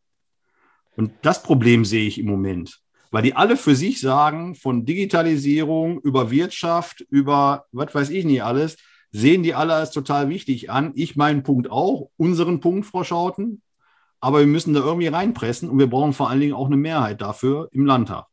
Und 0.96 1.10
das 1.22 1.42
Problem 1.42 1.84
sehe 1.84 2.06
ich 2.06 2.20
im 2.20 2.26
Moment, 2.26 2.78
weil 3.10 3.24
die 3.24 3.34
alle 3.34 3.56
für 3.56 3.74
sich 3.74 4.00
sagen, 4.00 4.54
von 4.54 4.84
Digitalisierung 4.84 6.00
über 6.02 6.30
Wirtschaft, 6.30 7.04
über 7.10 7.64
was 7.72 7.92
weiß 7.92 8.10
ich 8.10 8.24
nicht 8.24 8.44
alles, 8.44 8.76
sehen 9.12 9.42
die 9.42 9.54
alle 9.54 9.74
als 9.74 9.90
total 9.90 10.28
wichtig 10.28 10.70
an. 10.70 10.92
Ich 10.94 11.16
meinen 11.16 11.42
Punkt 11.42 11.70
auch, 11.70 12.10
unseren 12.16 12.60
Punkt, 12.60 12.86
Frau 12.86 13.04
Schauten. 13.04 13.62
Aber 14.20 14.40
wir 14.40 14.46
müssen 14.46 14.74
da 14.74 14.80
irgendwie 14.80 15.06
reinpressen 15.06 15.68
und 15.68 15.78
wir 15.78 15.88
brauchen 15.88 16.12
vor 16.12 16.28
allen 16.28 16.40
Dingen 16.40 16.52
auch 16.52 16.66
eine 16.66 16.76
Mehrheit 16.76 17.20
dafür 17.20 17.68
im 17.72 17.86
Landtag. 17.86 18.26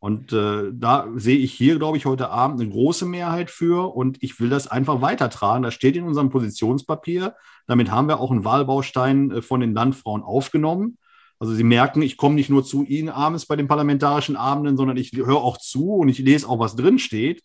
Und 0.00 0.32
äh, 0.32 0.70
da 0.72 1.08
sehe 1.16 1.38
ich 1.38 1.52
hier, 1.52 1.76
glaube 1.78 1.96
ich, 1.96 2.06
heute 2.06 2.30
Abend 2.30 2.60
eine 2.60 2.70
große 2.70 3.04
Mehrheit 3.04 3.50
für 3.50 3.94
und 3.94 4.22
ich 4.22 4.38
will 4.38 4.48
das 4.48 4.68
einfach 4.68 5.00
weitertragen. 5.00 5.64
Das 5.64 5.74
steht 5.74 5.96
in 5.96 6.04
unserem 6.04 6.30
Positionspapier. 6.30 7.34
Damit 7.66 7.90
haben 7.90 8.06
wir 8.06 8.20
auch 8.20 8.30
einen 8.30 8.44
Wahlbaustein 8.44 9.32
äh, 9.32 9.42
von 9.42 9.60
den 9.60 9.74
Landfrauen 9.74 10.22
aufgenommen. 10.22 10.98
Also 11.40 11.52
Sie 11.52 11.64
merken, 11.64 12.02
ich 12.02 12.16
komme 12.16 12.36
nicht 12.36 12.48
nur 12.50 12.64
zu 12.64 12.84
Ihnen 12.84 13.08
abends 13.08 13.46
bei 13.46 13.56
den 13.56 13.68
parlamentarischen 13.68 14.36
Abenden, 14.36 14.76
sondern 14.76 14.96
ich 14.96 15.12
höre 15.12 15.42
auch 15.42 15.58
zu 15.58 15.94
und 15.94 16.08
ich 16.08 16.18
lese 16.18 16.48
auch, 16.48 16.60
was 16.60 16.76
drin 16.76 16.98
steht. 16.98 17.42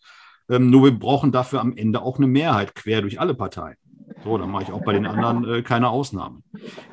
Ähm, 0.50 0.70
nur 0.70 0.84
wir 0.86 0.92
brauchen 0.92 1.32
dafür 1.32 1.62
am 1.62 1.76
Ende 1.76 2.02
auch 2.02 2.18
eine 2.18 2.28
Mehrheit 2.28 2.76
quer 2.76 3.02
durch 3.02 3.20
alle 3.20 3.34
Parteien. 3.34 3.78
So, 4.24 4.38
dann 4.38 4.52
mache 4.52 4.64
ich 4.64 4.72
auch 4.72 4.84
bei 4.84 4.94
den 4.94 5.06
anderen 5.06 5.50
äh, 5.50 5.62
keine 5.62 5.90
Ausnahmen. 5.90 6.44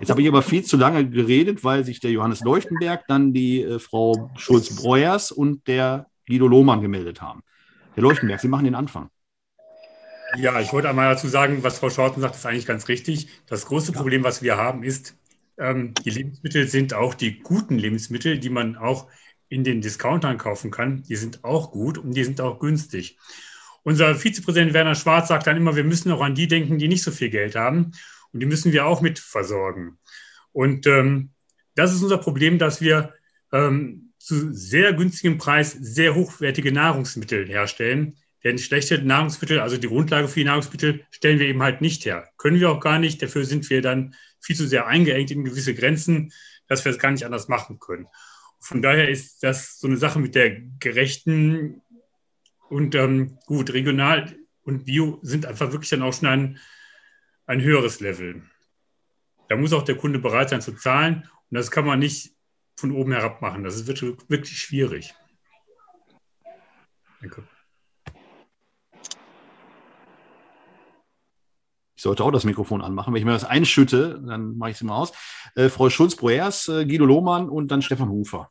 Jetzt 0.01 0.11
habe 0.11 0.23
ich 0.23 0.29
aber 0.29 0.43
viel 0.43 0.65
zu 0.65 0.77
lange 0.77 1.09
geredet, 1.09 1.63
weil 1.65 1.85
sich 1.85 2.01
der 2.01 2.11
Johannes 2.11 2.41
Leuchtenberg, 2.41 3.07
dann 3.07 3.33
die 3.33 3.63
äh, 3.63 3.79
Frau 3.79 4.31
Schulz-Breuers 4.37 5.31
und 5.33 5.67
der 5.67 6.07
Guido 6.27 6.47
Lohmann 6.47 6.81
gemeldet 6.81 7.21
haben. 7.21 7.43
Herr 7.95 8.03
Leuchtenberg, 8.03 8.41
Sie 8.41 8.49
machen 8.49 8.65
den 8.65 8.75
Anfang. 8.75 9.11
Ja, 10.39 10.61
ich 10.61 10.73
wollte 10.73 10.89
einmal 10.89 11.13
dazu 11.13 11.27
sagen, 11.27 11.63
was 11.63 11.79
Frau 11.79 11.91
Schorten 11.91 12.21
sagt, 12.21 12.37
ist 12.37 12.47
eigentlich 12.47 12.67
ganz 12.67 12.89
richtig. 12.89 13.29
Das 13.47 13.67
große 13.67 13.93
Problem, 13.93 14.23
was 14.23 14.43
wir 14.43 14.57
haben, 14.57 14.85
ist, 14.85 15.17
ähm, 15.59 15.93
die 16.05 16.11
Lebensmittel 16.11 16.69
sind 16.69 16.95
auch 16.95 17.15
die 17.15 17.41
guten 17.41 17.79
Lebensmittel, 17.79 18.39
die 18.39 18.51
man 18.51 18.77
auch 18.77 19.09
in 19.51 19.65
den 19.65 19.83
Discountern 19.83 20.39
kaufen 20.39 20.71
kann. 20.71 21.03
Die 21.03 21.17
sind 21.17 21.45
auch 21.45 21.73
gut 21.73 21.99
und 21.99 22.13
die 22.13 22.25
sind 22.25 22.41
auch 22.41 22.59
günstig. 22.59 23.19
Unser 23.83 24.15
Vizepräsident 24.15 24.73
Werner 24.73 24.95
Schwarz 24.95 25.29
sagt 25.29 25.47
dann 25.47 25.57
immer, 25.57 25.77
wir 25.77 25.85
müssen 25.85 26.11
auch 26.13 26.23
an 26.23 26.35
die 26.35 26.49
denken, 26.49 26.79
die 26.79 26.89
nicht 26.89 27.03
so 27.03 27.11
viel 27.11 27.29
Geld 27.31 27.57
haben. 27.57 27.93
Und 28.33 28.41
die 28.41 28.47
müssen 28.47 28.73
wir 28.73 28.87
auch 28.87 29.01
mit 29.01 29.19
versorgen. 29.19 29.99
Und 30.53 30.87
ähm, 30.87 31.31
das 31.75 31.93
ist 31.93 32.03
unser 32.03 32.19
Problem, 32.19 32.59
dass 32.59 32.81
wir 32.81 33.13
ähm, 33.53 34.13
zu 34.19 34.53
sehr 34.55 34.93
günstigem 34.93 35.39
Preis 35.39 35.73
sehr 35.73 36.15
hochwertige 36.15 36.73
Nahrungsmittel 36.73 37.49
herstellen. 37.49 38.17
Denn 38.45 38.59
schlechte 38.59 39.03
Nahrungsmittel, 39.03 39.59
also 39.59 39.77
die 39.77 39.89
Grundlage 39.89 40.29
für 40.29 40.41
die 40.41 40.45
Nahrungsmittel, 40.45 41.05
stellen 41.11 41.41
wir 41.41 41.47
eben 41.47 41.63
halt 41.63 41.81
nicht 41.81 42.05
her. 42.05 42.29
Können 42.37 42.61
wir 42.61 42.71
auch 42.71 42.81
gar 42.81 42.99
nicht. 43.01 43.21
Dafür 43.21 43.45
sind 43.45 43.69
wir 43.69 43.83
dann 43.83 44.15
viel 44.41 44.57
zu 44.57 44.67
sehr 44.67 44.87
eingeengt 44.87 45.31
in 45.31 45.45
gewisse 45.45 45.75
Grenzen, 45.75 46.33
dass 46.69 46.85
wir 46.85 46.93
es 46.93 46.99
gar 46.99 47.11
nicht 47.11 47.25
anders 47.25 47.49
machen 47.49 47.81
können. 47.81 48.07
Von 48.61 48.83
daher 48.83 49.09
ist 49.09 49.43
das 49.43 49.79
so 49.79 49.87
eine 49.87 49.97
Sache 49.97 50.19
mit 50.19 50.35
der 50.35 50.61
gerechten 50.79 51.83
und 52.69 52.95
ähm, 52.95 53.39
gut, 53.47 53.73
regional 53.73 54.37
und 54.63 54.85
Bio 54.85 55.19
sind 55.23 55.47
einfach 55.47 55.73
wirklich 55.73 55.91
dann 55.91 56.03
auch 56.03 56.13
schon 56.13 56.29
ein, 56.29 56.59
ein 57.47 57.63
höheres 57.63 58.01
Level. 58.01 58.43
Da 59.49 59.57
muss 59.57 59.73
auch 59.73 59.83
der 59.83 59.97
Kunde 59.97 60.19
bereit 60.19 60.51
sein 60.51 60.61
zu 60.61 60.73
zahlen 60.73 61.29
und 61.51 61.57
das 61.57 61.71
kann 61.71 61.87
man 61.87 61.99
nicht 61.99 62.35
von 62.77 62.93
oben 62.93 63.13
herab 63.13 63.43
machen. 63.43 63.65
Das 63.65 63.75
ist 63.75 63.89
wirklich 63.89 64.61
schwierig. 64.61 65.15
Danke. 67.21 67.43
Ich 72.01 72.05
sollte 72.05 72.25
auch 72.25 72.31
das 72.31 72.45
Mikrofon 72.45 72.81
anmachen. 72.81 73.13
Wenn 73.13 73.19
ich 73.19 73.27
mir 73.27 73.33
das 73.33 73.45
einschütte, 73.45 74.23
dann 74.27 74.57
mache 74.57 74.71
ich 74.71 74.77
es 74.77 74.81
immer 74.81 74.97
aus. 74.97 75.13
Äh, 75.55 75.69
Frau 75.69 75.91
Schulz-Broers, 75.91 76.69
äh, 76.69 76.87
Guido 76.87 77.05
Lohmann 77.05 77.51
und 77.51 77.71
dann 77.71 77.83
Stefan 77.83 78.09
Hufer. 78.09 78.51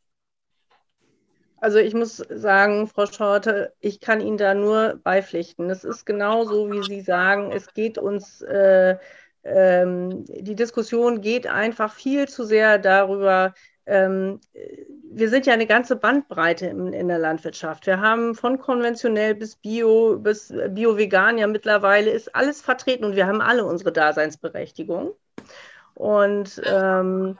Also 1.58 1.80
ich 1.80 1.95
muss 1.95 2.18
sagen, 2.18 2.86
Frau 2.86 3.08
Schorte, 3.08 3.74
ich 3.80 4.02
kann 4.02 4.22
Ihnen 4.22 4.38
da 4.38 4.54
nur 4.54 5.00
beipflichten. 5.04 5.68
Es 5.72 5.84
ist 5.84 6.06
genau 6.06 6.45
so, 6.45 6.72
wie 6.72 6.84
Sie 6.84 7.02
sagen. 7.02 7.52
Es 7.52 7.74
geht 7.74 7.97
uns, 7.97 8.43
äh, 8.43 8.97
ähm, 9.43 10.26
die 10.26 10.56
Diskussion 10.56 11.20
geht 11.22 11.47
einfach 11.47 11.91
viel 11.91 12.28
zu 12.28 12.43
sehr 12.43 12.78
darüber, 12.78 13.56
wir 13.86 15.30
sind 15.30 15.46
ja 15.48 15.54
eine 15.54 15.66
ganze 15.66 15.96
Bandbreite 15.96 16.68
in, 16.68 16.94
in, 16.94 17.08
der 17.08 17.18
Landwirtschaft. 17.18 17.88
Wir 17.88 18.00
haben 18.00 18.36
von 18.36 18.60
konventionell 18.60 19.34
bis 19.34 19.56
Bio, 19.56 20.20
bis 20.20 20.54
Bio-Vegan 20.70 21.38
ja 21.40 21.48
mittlerweile 21.48 22.12
ist 22.12 22.36
alles 22.36 22.62
vertreten 22.62 23.04
und 23.04 23.16
wir 23.16 23.26
haben 23.26 23.42
alle 23.42 23.66
unsere 23.66 23.92
Daseinsberechtigung. 23.92 25.14
Und 25.96 26.62
ähm, 26.66 27.38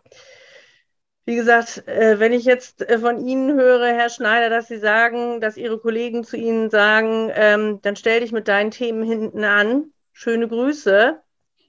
wie 1.30 1.36
gesagt, 1.36 1.88
äh, 1.88 2.20
wenn 2.20 2.34
ich 2.34 2.44
jetzt 2.44 2.82
äh, 2.82 2.98
von 2.98 3.24
Ihnen 3.24 3.54
höre, 3.54 3.86
Herr 3.86 4.10
Schneider, 4.10 4.50
dass 4.50 4.68
Sie 4.68 4.80
sagen, 4.80 5.40
dass 5.40 5.58
Ihre 5.58 5.78
Kollegen 5.78 6.24
zu 6.24 6.38
Ihnen 6.38 6.72
sagen, 6.72 7.30
ähm, 7.36 7.80
dann 7.84 7.96
stell 7.96 8.22
dich 8.22 8.32
mit 8.32 8.48
deinen 8.48 8.72
Themen 8.72 9.04
hinten 9.04 9.44
an. 9.44 9.94
Schöne 10.12 10.48
Grüße. 10.48 11.20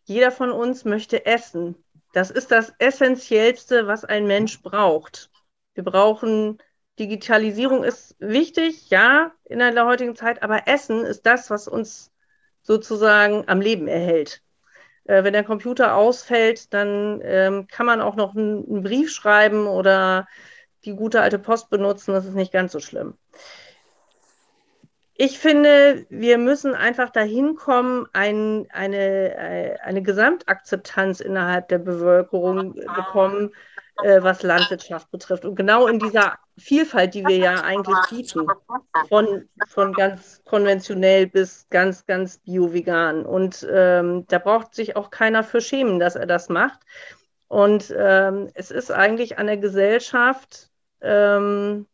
Jeder 0.05 0.31
von 0.31 0.51
uns 0.51 0.87
möchte 0.87 1.27
essen. 1.27 1.77
Das 2.13 2.31
ist 2.31 2.51
das 2.51 2.73
Essentiellste, 2.79 3.87
was 3.87 4.05
ein 4.05 4.27
Mensch 4.27 4.63
braucht. 4.63 5.31
Wir 5.75 5.85
brauchen 5.85 6.59
Digitalisierung 6.99 7.83
ist 7.85 8.17
wichtig, 8.19 8.91
ja, 8.91 9.33
in 9.45 9.61
der 9.61 9.87
heutigen 9.87 10.17
Zeit, 10.17 10.43
aber 10.43 10.69
Essen 10.69 11.05
ist 11.05 11.25
das, 11.25 11.49
was 11.49 11.67
uns 11.67 12.13
sozusagen 12.63 13.49
am 13.49 13.61
Leben 13.61 13.89
erhält. 13.89 14.43
Äh, 15.05 15.25
wenn 15.25 15.33
der 15.33 15.45
Computer 15.45 15.95
ausfällt, 15.95 16.75
dann 16.75 17.21
ähm, 17.25 17.67
kann 17.69 17.87
man 17.87 18.03
auch 18.03 18.17
noch 18.17 18.35
einen, 18.37 18.67
einen 18.69 18.83
Brief 18.83 19.11
schreiben 19.11 19.67
oder 19.67 20.29
die 20.85 20.95
gute 20.95 21.23
alte 21.23 21.39
Post 21.39 21.71
benutzen, 21.71 22.13
das 22.13 22.27
ist 22.27 22.35
nicht 22.35 22.53
ganz 22.53 22.73
so 22.73 22.81
schlimm 22.81 23.17
ich 25.23 25.39
finde, 25.39 26.07
wir 26.09 26.39
müssen 26.39 26.75
einfach 26.75 27.11
dahin 27.11 27.55
kommen, 27.55 28.07
ein, 28.15 28.67
eine, 28.71 29.35
äh, 29.37 29.77
eine 29.81 30.01
Gesamtakzeptanz 30.01 31.21
innerhalb 31.21 31.69
der 31.69 31.77
Bevölkerung 31.77 32.73
bekommen, 32.97 33.55
äh, 34.03 34.23
was 34.23 34.43
Landwirtschaft 34.43 35.11
betrifft. 35.11 35.45
Und 35.45 35.57
genau 35.57 35.89
in 35.89 35.99
dieser 35.99 36.39
Vielfalt, 36.57 37.13
die 37.13 37.27
wir 37.27 37.37
ja 37.37 37.57
eigentlich 37.63 37.99
bieten, 38.09 38.47
von, 39.11 39.47
von 39.69 39.93
ganz 39.93 40.41
konventionell 40.47 41.27
bis 41.27 41.67
ganz, 41.69 42.07
ganz 42.07 42.39
bio-vegan. 42.39 43.27
Und 43.27 43.69
ähm, 43.71 44.25
da 44.27 44.39
braucht 44.39 44.75
sich 44.75 44.97
auch 44.97 45.11
keiner 45.11 45.45
für 45.45 45.61
schämen, 45.61 45.99
dass 45.99 46.17
er 46.17 46.25
das 46.25 46.49
macht. 46.49 46.81
Und 47.47 47.95
ähm, 47.95 48.49
es 48.55 48.71
ist 48.71 48.91
eigentlich 48.91 49.37
an 49.37 49.49
der 49.49 49.59
Gesellschaft, 49.59 50.71
ähm, 51.03 51.87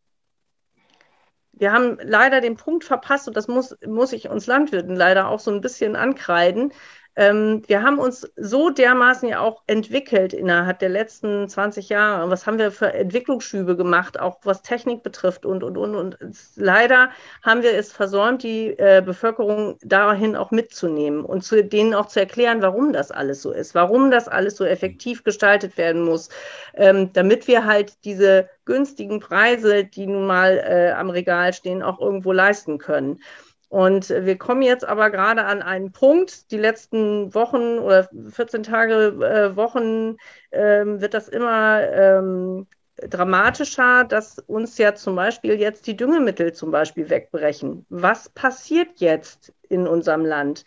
wir 1.56 1.72
haben 1.72 1.98
leider 2.02 2.40
den 2.40 2.56
Punkt 2.56 2.84
verpasst, 2.84 3.28
und 3.28 3.36
das 3.36 3.48
muss, 3.48 3.76
muss 3.86 4.12
ich 4.12 4.28
uns 4.28 4.46
Landwirten 4.46 4.94
leider 4.96 5.28
auch 5.28 5.40
so 5.40 5.50
ein 5.50 5.60
bisschen 5.60 5.96
ankreiden, 5.96 6.72
ähm, 7.16 7.62
wir 7.66 7.82
haben 7.82 7.98
uns 7.98 8.30
so 8.36 8.68
dermaßen 8.68 9.26
ja 9.28 9.40
auch 9.40 9.62
entwickelt 9.66 10.34
innerhalb 10.34 10.80
der 10.80 10.90
letzten 10.90 11.48
20 11.48 11.88
Jahre. 11.88 12.28
Was 12.30 12.46
haben 12.46 12.58
wir 12.58 12.70
für 12.70 12.92
Entwicklungsschübe 12.92 13.74
gemacht, 13.74 14.20
auch 14.20 14.36
was 14.44 14.60
Technik 14.60 15.02
betrifft 15.02 15.46
und, 15.46 15.64
und, 15.64 15.78
und. 15.78 15.94
Und 15.94 16.18
leider 16.56 17.10
haben 17.42 17.62
wir 17.62 17.72
es 17.74 17.90
versäumt, 17.90 18.42
die 18.42 18.78
äh, 18.78 19.02
Bevölkerung 19.04 19.78
dahin 19.82 20.36
auch 20.36 20.50
mitzunehmen 20.50 21.24
und 21.24 21.42
zu 21.42 21.64
denen 21.64 21.94
auch 21.94 22.06
zu 22.06 22.20
erklären, 22.20 22.60
warum 22.60 22.92
das 22.92 23.10
alles 23.10 23.40
so 23.40 23.50
ist, 23.50 23.74
warum 23.74 24.10
das 24.10 24.28
alles 24.28 24.56
so 24.56 24.66
effektiv 24.66 25.24
gestaltet 25.24 25.78
werden 25.78 26.02
muss, 26.02 26.28
ähm, 26.74 27.14
damit 27.14 27.48
wir 27.48 27.64
halt 27.64 28.04
diese 28.04 28.50
günstigen 28.66 29.20
Preise, 29.20 29.84
die 29.84 30.06
nun 30.06 30.26
mal 30.26 30.58
äh, 30.58 30.92
am 30.92 31.08
Regal 31.08 31.54
stehen, 31.54 31.82
auch 31.82 31.98
irgendwo 31.98 32.32
leisten 32.32 32.76
können. 32.76 33.20
Und 33.68 34.10
wir 34.10 34.38
kommen 34.38 34.62
jetzt 34.62 34.86
aber 34.86 35.10
gerade 35.10 35.44
an 35.44 35.60
einen 35.60 35.90
Punkt, 35.90 36.50
die 36.52 36.58
letzten 36.58 37.34
Wochen 37.34 37.78
oder 37.78 38.08
14 38.30 38.62
Tage, 38.62 39.06
äh, 39.24 39.56
Wochen 39.56 40.16
äh, 40.50 40.84
wird 40.84 41.14
das 41.14 41.28
immer 41.28 41.80
ähm, 41.82 42.66
dramatischer, 42.96 44.04
dass 44.04 44.38
uns 44.38 44.78
ja 44.78 44.94
zum 44.94 45.16
Beispiel 45.16 45.54
jetzt 45.54 45.86
die 45.86 45.96
Düngemittel 45.96 46.52
zum 46.52 46.70
Beispiel 46.70 47.10
wegbrechen. 47.10 47.84
Was 47.88 48.28
passiert 48.28 49.00
jetzt 49.00 49.52
in 49.68 49.86
unserem 49.86 50.24
Land? 50.24 50.64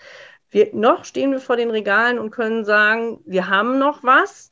Wir, 0.52 0.70
noch 0.74 1.06
stehen 1.06 1.32
wir 1.32 1.40
vor 1.40 1.58
den 1.58 1.72
Regalen 1.72 2.20
und 2.20 2.32
können 2.32 2.66
sagen, 2.66 3.22
wir 3.26 3.50
haben 3.50 3.80
noch 3.80 4.04
was. 4.04 4.52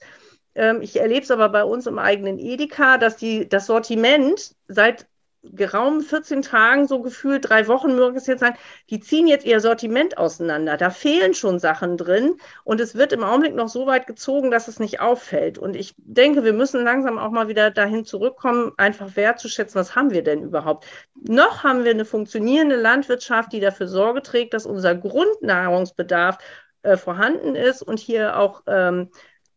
Ähm, 0.55 0.81
ich 0.81 0.99
erlebe 0.99 1.21
es 1.21 1.31
aber 1.31 1.49
bei 1.49 1.63
uns 1.63 1.85
im 1.85 1.99
eigenen 1.99 2.39
Edeka, 2.39 2.97
dass 2.97 3.17
die, 3.17 3.47
das 3.49 3.65
Sortiment 3.65 4.55
seit 4.67 5.07
geraumen 5.43 6.01
14 6.01 6.41
Tagen, 6.41 6.88
so 6.88 7.01
gefühlt 7.01 7.49
drei 7.49 7.67
Wochen, 7.67 7.95
mögen 7.95 8.17
es 8.17 8.27
jetzt 8.27 8.39
sein, 8.39 8.55
die 8.89 8.99
ziehen 8.99 9.27
jetzt 9.27 9.45
ihr 9.45 9.59
Sortiment 9.59 10.17
auseinander. 10.17 10.77
Da 10.77 10.89
fehlen 10.89 11.33
schon 11.33 11.59
Sachen 11.59 11.97
drin 11.97 12.38
und 12.63 12.81
es 12.81 12.95
wird 12.95 13.13
im 13.13 13.23
Augenblick 13.23 13.55
noch 13.55 13.69
so 13.69 13.88
weit 13.88 14.07
gezogen, 14.07 14.51
dass 14.51 14.67
es 14.67 14.79
nicht 14.79 14.99
auffällt. 14.99 15.57
Und 15.57 15.75
ich 15.75 15.95
denke, 15.97 16.43
wir 16.43 16.53
müssen 16.53 16.83
langsam 16.83 17.17
auch 17.17 17.31
mal 17.31 17.47
wieder 17.47 17.71
dahin 17.71 18.05
zurückkommen, 18.05 18.73
einfach 18.77 19.15
wertzuschätzen, 19.15 19.79
was 19.79 19.95
haben 19.95 20.11
wir 20.11 20.23
denn 20.23 20.43
überhaupt. 20.43 20.85
Noch 21.15 21.63
haben 21.63 21.83
wir 21.83 21.91
eine 21.91 22.05
funktionierende 22.05 22.75
Landwirtschaft, 22.75 23.53
die 23.53 23.59
dafür 23.59 23.88
Sorge 23.88 24.21
trägt, 24.21 24.53
dass 24.53 24.65
unser 24.65 24.95
Grundnahrungsbedarf 24.95 26.38
äh, 26.83 26.97
vorhanden 26.97 27.55
ist 27.55 27.81
und 27.81 27.99
hier 27.99 28.38
auch 28.38 28.63
ähm, 28.67 29.09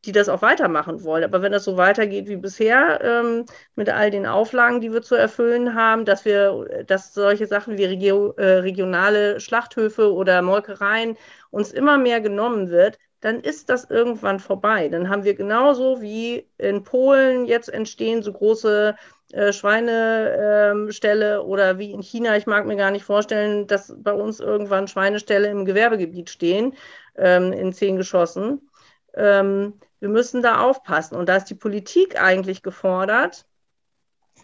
die 0.05 0.13
das 0.13 0.29
auch 0.29 0.43
weitermachen 0.43 1.05
wollen. 1.05 1.25
Aber 1.25 1.43
wenn 1.43 1.53
das 1.53 1.65
so 1.65 1.77
weitergeht 1.77 2.29
wie 2.29 2.37
bisher, 2.37 3.01
ähm, 3.03 3.45
mit 3.75 3.91
all 3.91 4.11
den 4.11 4.27
Auflagen, 4.27 4.81
die 4.81 4.93
wir 4.93 5.03
zu 5.03 5.15
erfüllen 5.15 5.75
haben, 5.75 6.05
dass 6.05 6.25
wir, 6.25 6.85
dass 6.87 7.13
solche 7.15 7.47
Sachen 7.47 7.77
wie 7.77 7.85
Regio, 7.85 8.33
äh, 8.37 8.59
regionale 8.61 9.41
Schlachthöfe 9.41 10.13
oder 10.13 10.43
Molkereien 10.43 11.17
uns 11.51 11.73
immer 11.73 11.99
mehr 11.99 12.21
genommen 12.21 12.71
wird, 12.71 12.99
dann 13.21 13.41
ist 13.41 13.69
das 13.69 13.85
irgendwann 13.91 14.41
vorbei. 14.41 14.89
Dann 14.89 15.11
haben 15.11 15.25
wir 15.25 15.35
genauso 15.35 16.01
wie 16.01 16.49
in 16.57 16.83
Polen 16.85 17.45
jetzt 17.45 17.69
entstehen 17.69 18.23
so 18.23 18.33
große 18.33 18.97
äh, 19.33 19.53
Schweineställe 19.53 21.35
ähm, 21.37 21.43
oder 21.43 21.79
wie 21.79 21.93
in 21.93 22.03
China. 22.03 22.37
Ich 22.39 22.47
mag 22.47 22.67
mir 22.67 22.77
gar 22.77 22.91
nicht 22.91 23.05
vorstellen, 23.05 23.67
dass 23.67 23.95
bei 23.99 24.13
uns 24.15 24.41
irgendwann 24.41 24.89
Schweineställe 24.89 25.49
im 25.51 25.67
Gewerbegebiet 25.67 26.31
stehen, 26.31 26.75
ähm, 27.17 27.53
in 27.53 27.75
zehn 27.75 27.97
Geschossen 27.97 28.70
ähm, 29.15 29.81
wir 30.01 30.09
müssen 30.09 30.43
da 30.43 30.61
aufpassen. 30.61 31.17
Und 31.17 31.29
da 31.29 31.37
ist 31.37 31.47
die 31.47 31.55
Politik 31.55 32.21
eigentlich 32.21 32.63
gefordert, 32.63 33.47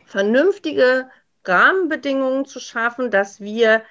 vernünftige 0.04 1.08
Rahmenbedingungen 1.44 2.44
zu 2.44 2.60
schaffen, 2.60 3.10
dass 3.10 3.40
wir 3.40 3.82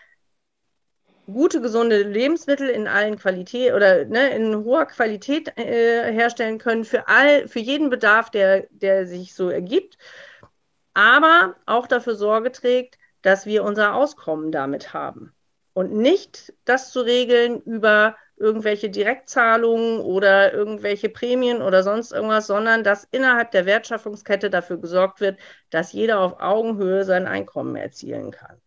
gute, 1.26 1.62
gesunde 1.62 2.04
Lebensmittel 2.04 2.70
in 2.70 2.88
allen 2.88 3.18
Qualität 3.18 3.74
oder 3.74 4.06
ne, 4.06 4.30
in 4.36 4.64
hoher 4.64 4.86
Qualität 4.86 5.58
äh, 5.58 6.12
herstellen 6.12 6.60
können 6.60 6.86
für 6.86 7.08
all, 7.08 7.48
für 7.48 7.60
jeden 7.60 7.90
Bedarf, 7.90 8.30
der, 8.30 8.68
der 8.70 9.08
sich 9.08 9.34
so 9.34 9.50
ergibt, 9.50 9.98
aber 10.94 11.56
auch 11.66 11.88
dafür 11.88 12.16
Sorge 12.16 12.52
trägt, 12.52 12.98
dass 13.22 13.46
wir 13.46 13.64
unser 13.64 13.96
Auskommen 13.96 14.52
damit 14.52 14.94
haben. 14.94 15.34
Und 15.74 15.94
nicht 15.94 16.54
das 16.64 16.92
zu 16.92 17.02
regeln 17.02 17.62
über 17.62 18.16
irgendwelche 18.38 18.90
Direktzahlungen 18.90 20.00
oder 20.00 20.54
irgendwelche 20.54 21.10
Prämien 21.10 21.62
oder 21.62 21.84
sonst 21.84 22.12
irgendwas, 22.12 22.48
sondern 22.48 22.84
dass 22.84 23.06
innerhalb 23.12 23.52
der 23.52 23.66
Wertschöpfungskette 23.66 24.50
dafür 24.50 24.78
gesorgt 24.78 25.22
wird, 25.22 25.40
dass 25.70 25.94
jeder 25.94 26.20
auf 26.20 26.40
Augenhöhe 26.40 27.06
sein 27.06 27.28
Einkommen 27.28 27.76
erzielen 27.76 28.32
kann. 28.32 28.58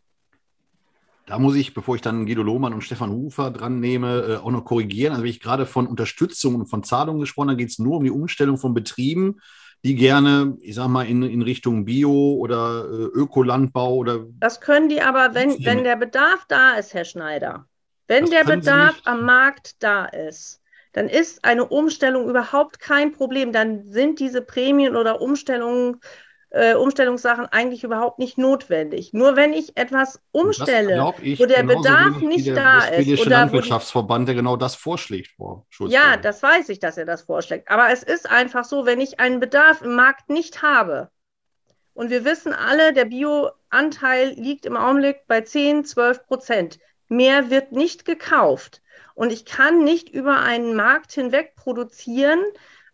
Da 1.27 1.39
muss 1.39 1.57
ich, 1.57 1.75
bevor 1.75 1.95
ich 1.95 2.01
dann 2.01 2.25
Guido 2.25 2.43
Lohmann 2.43 2.73
und 2.73 2.81
Stefan 2.81 3.11
Hufer 3.11 3.51
dran 3.51 3.81
nehme, 3.81 4.21
äh, 4.23 4.37
auch 4.37 4.51
noch 4.51 4.65
korrigieren. 4.65 5.13
Also, 5.13 5.25
wenn 5.25 5.31
ich 5.31 5.41
gerade 5.41 5.67
von 5.67 5.87
Unterstützung 5.87 6.55
und 6.55 6.67
von 6.67 6.83
Zahlungen 6.83 7.21
gesprochen 7.21 7.51
habe, 7.51 7.59
geht 7.59 7.69
es 7.69 7.79
nur 7.79 7.99
um 7.99 8.05
die 8.05 8.11
Umstellung 8.11 8.57
von 8.57 8.73
Betrieben, 8.73 9.41
die 9.85 9.95
gerne, 9.95 10.57
ich 10.61 10.75
sag 10.75 10.89
mal, 10.89 11.07
in, 11.07 11.23
in 11.23 11.43
Richtung 11.43 11.85
Bio 11.85 12.35
oder 12.35 12.87
äh, 12.91 13.05
Ökolandbau 13.13 13.97
oder. 13.97 14.25
Das 14.41 14.63
können 14.63 14.89
die 14.89 15.03
aber, 15.03 15.35
wenn, 15.35 15.63
wenn 15.67 15.85
der 15.85 15.97
Bedarf 15.97 16.47
da 16.49 16.73
ist, 16.73 16.95
Herr 16.95 17.05
Schneider. 17.05 17.67
Wenn 18.09 18.25
das 18.25 18.31
der 18.31 18.45
Bedarf 18.45 19.01
am 19.05 19.25
Markt 19.25 19.83
da 19.83 20.07
ist, 20.07 20.61
dann 20.93 21.09
ist 21.09 21.45
eine 21.45 21.67
Umstellung 21.67 22.29
überhaupt 22.29 22.81
kein 22.81 23.13
Problem. 23.13 23.53
Dann 23.53 23.85
sind 23.85 24.19
diese 24.19 24.43
Prämien 24.43 24.97
oder 24.97 25.21
Umstellungen 25.21 26.01
äh, 26.51 26.75
Umstellungssachen 26.75 27.47
eigentlich 27.47 27.85
überhaupt 27.85 28.19
nicht 28.19 28.39
notwendig. 28.39 29.13
Nur 29.13 29.37
wenn 29.37 29.53
ich 29.53 29.77
etwas 29.77 30.21
umstelle, 30.33 31.13
ich, 31.21 31.39
wo 31.39 31.45
der 31.45 31.63
Bedarf 31.63 32.21
nicht 32.21 32.47
der 32.47 32.55
da 32.55 32.79
ist. 32.87 33.21
Oder 33.21 33.31
Landwirtschaftsverband, 33.31 34.29
der 34.29 34.35
genau 34.35 34.57
das 34.57 34.75
vorschlägt, 34.75 35.33
Frau 35.37 35.67
Schulz. 35.69 35.93
Ja, 35.93 36.17
das 36.17 36.43
weiß 36.43 36.71
ich, 36.71 36.79
dass 36.79 36.97
er 36.97 37.05
das 37.05 37.23
vorschlägt. 37.23 37.71
Aber 37.71 37.91
es 37.91 38.03
ist 38.03 38.31
einfach 38.31 38.65
so, 38.65 38.87
wenn 38.87 39.01
ich 39.01 39.21
einen 39.21 39.41
Bedarf 39.41 39.83
im 39.83 39.95
Markt 39.95 40.31
nicht 40.31 40.63
habe, 40.63 41.11
und 41.93 42.11
wir 42.11 42.25
wissen 42.25 42.53
alle, 42.53 42.93
der 42.93 43.07
Bioanteil 43.07 44.29
liegt 44.37 44.67
im 44.67 44.77
Augenblick 44.77 45.27
bei 45.27 45.41
10, 45.41 45.85
12 45.85 46.27
Prozent. 46.27 46.79
Mehr 47.09 47.51
wird 47.51 47.73
nicht 47.73 48.05
gekauft. 48.05 48.83
Und 49.15 49.33
ich 49.33 49.45
kann 49.45 49.83
nicht 49.83 50.09
über 50.09 50.39
einen 50.39 50.77
Markt 50.77 51.13
hinweg 51.13 51.57
produzieren, 51.57 52.41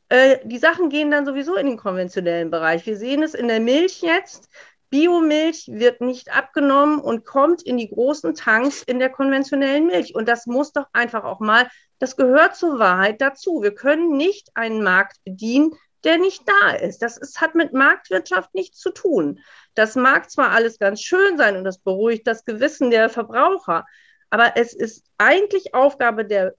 äh, 0.08 0.38
die 0.44 0.58
Sachen 0.58 0.90
gehen 0.90 1.10
dann 1.10 1.26
sowieso 1.26 1.56
in 1.56 1.66
den 1.66 1.76
konventionellen 1.76 2.50
Bereich. 2.50 2.86
Wir 2.86 2.96
sehen 2.96 3.22
es 3.22 3.34
in 3.34 3.48
der 3.48 3.60
Milch 3.60 4.02
jetzt. 4.02 4.48
Biomilch 4.90 5.66
wird 5.68 6.00
nicht 6.00 6.32
abgenommen 6.32 7.00
und 7.00 7.24
kommt 7.24 7.62
in 7.62 7.78
die 7.78 7.88
großen 7.88 8.34
Tanks 8.34 8.82
in 8.82 9.00
der 9.00 9.10
konventionellen 9.10 9.86
Milch. 9.86 10.14
Und 10.14 10.28
das 10.28 10.46
muss 10.46 10.72
doch 10.72 10.86
einfach 10.92 11.24
auch 11.24 11.40
mal, 11.40 11.68
das 11.98 12.16
gehört 12.16 12.54
zur 12.54 12.78
Wahrheit 12.78 13.20
dazu. 13.20 13.62
Wir 13.62 13.74
können 13.74 14.16
nicht 14.16 14.50
einen 14.54 14.84
Markt 14.84 15.16
bedienen, 15.24 15.72
der 16.04 16.18
nicht 16.18 16.42
da 16.46 16.76
ist. 16.76 17.02
Das 17.02 17.16
ist, 17.16 17.40
hat 17.40 17.54
mit 17.54 17.72
Marktwirtschaft 17.72 18.54
nichts 18.54 18.78
zu 18.78 18.90
tun. 18.90 19.40
Das 19.74 19.96
mag 19.96 20.30
zwar 20.30 20.50
alles 20.50 20.78
ganz 20.78 21.00
schön 21.00 21.38
sein 21.38 21.56
und 21.56 21.64
das 21.64 21.78
beruhigt 21.78 22.26
das 22.26 22.44
Gewissen 22.44 22.90
der 22.90 23.08
Verbraucher, 23.08 23.86
aber 24.34 24.56
es 24.56 24.74
ist 24.74 25.04
eigentlich 25.16 25.74
Aufgabe 25.74 26.24
der 26.24 26.56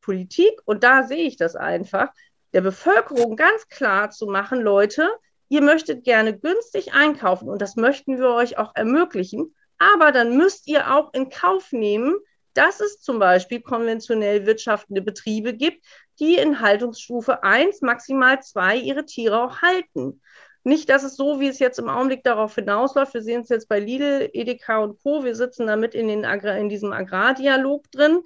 Politik, 0.00 0.62
und 0.64 0.82
da 0.82 1.02
sehe 1.02 1.26
ich 1.26 1.36
das 1.36 1.54
einfach, 1.54 2.08
der 2.54 2.62
Bevölkerung 2.62 3.36
ganz 3.36 3.68
klar 3.68 4.08
zu 4.08 4.24
machen, 4.24 4.62
Leute, 4.62 5.10
ihr 5.50 5.60
möchtet 5.60 6.04
gerne 6.04 6.38
günstig 6.38 6.94
einkaufen 6.94 7.50
und 7.50 7.60
das 7.60 7.76
möchten 7.76 8.16
wir 8.16 8.30
euch 8.30 8.56
auch 8.56 8.72
ermöglichen, 8.74 9.54
aber 9.76 10.10
dann 10.10 10.38
müsst 10.38 10.68
ihr 10.68 10.90
auch 10.94 11.12
in 11.12 11.28
Kauf 11.28 11.70
nehmen, 11.70 12.16
dass 12.54 12.80
es 12.80 12.98
zum 12.98 13.18
Beispiel 13.18 13.60
konventionell 13.60 14.46
wirtschaftende 14.46 15.02
Betriebe 15.02 15.52
gibt, 15.52 15.84
die 16.18 16.36
in 16.36 16.60
Haltungsstufe 16.60 17.42
1, 17.42 17.82
maximal 17.82 18.42
2 18.42 18.76
ihre 18.78 19.04
Tiere 19.04 19.42
auch 19.42 19.60
halten. 19.60 20.22
Nicht, 20.66 20.88
dass 20.88 21.02
es 21.04 21.16
so, 21.16 21.38
wie 21.38 21.48
es 21.48 21.58
jetzt 21.58 21.78
im 21.78 21.88
Augenblick 21.88 22.24
darauf 22.24 22.54
hinausläuft. 22.54 23.14
Wir 23.14 23.22
sehen 23.22 23.42
es 23.42 23.48
jetzt 23.48 23.68
bei 23.68 23.78
Lidl, 23.78 24.28
Edeka 24.32 24.78
und 24.78 25.00
Co. 25.02 25.22
Wir 25.22 25.36
sitzen 25.36 25.66
damit 25.66 25.94
in, 25.94 26.08
den 26.08 26.24
Agrar 26.24 26.58
in 26.58 26.68
diesem 26.68 26.92
Agrardialog 26.92 27.90
drin 27.92 28.22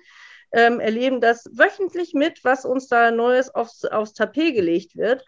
ähm, 0.53 0.81
erleben 0.81 1.21
das 1.21 1.45
wöchentlich 1.53 2.15
mit, 2.15 2.45
was 2.45 2.65
uns 2.65 2.89
da 2.89 3.11
Neues 3.11 3.55
aufs, 3.55 3.85
aufs 3.85 4.15
Tapet 4.15 4.55
gelegt 4.55 4.97
wird. 4.97 5.25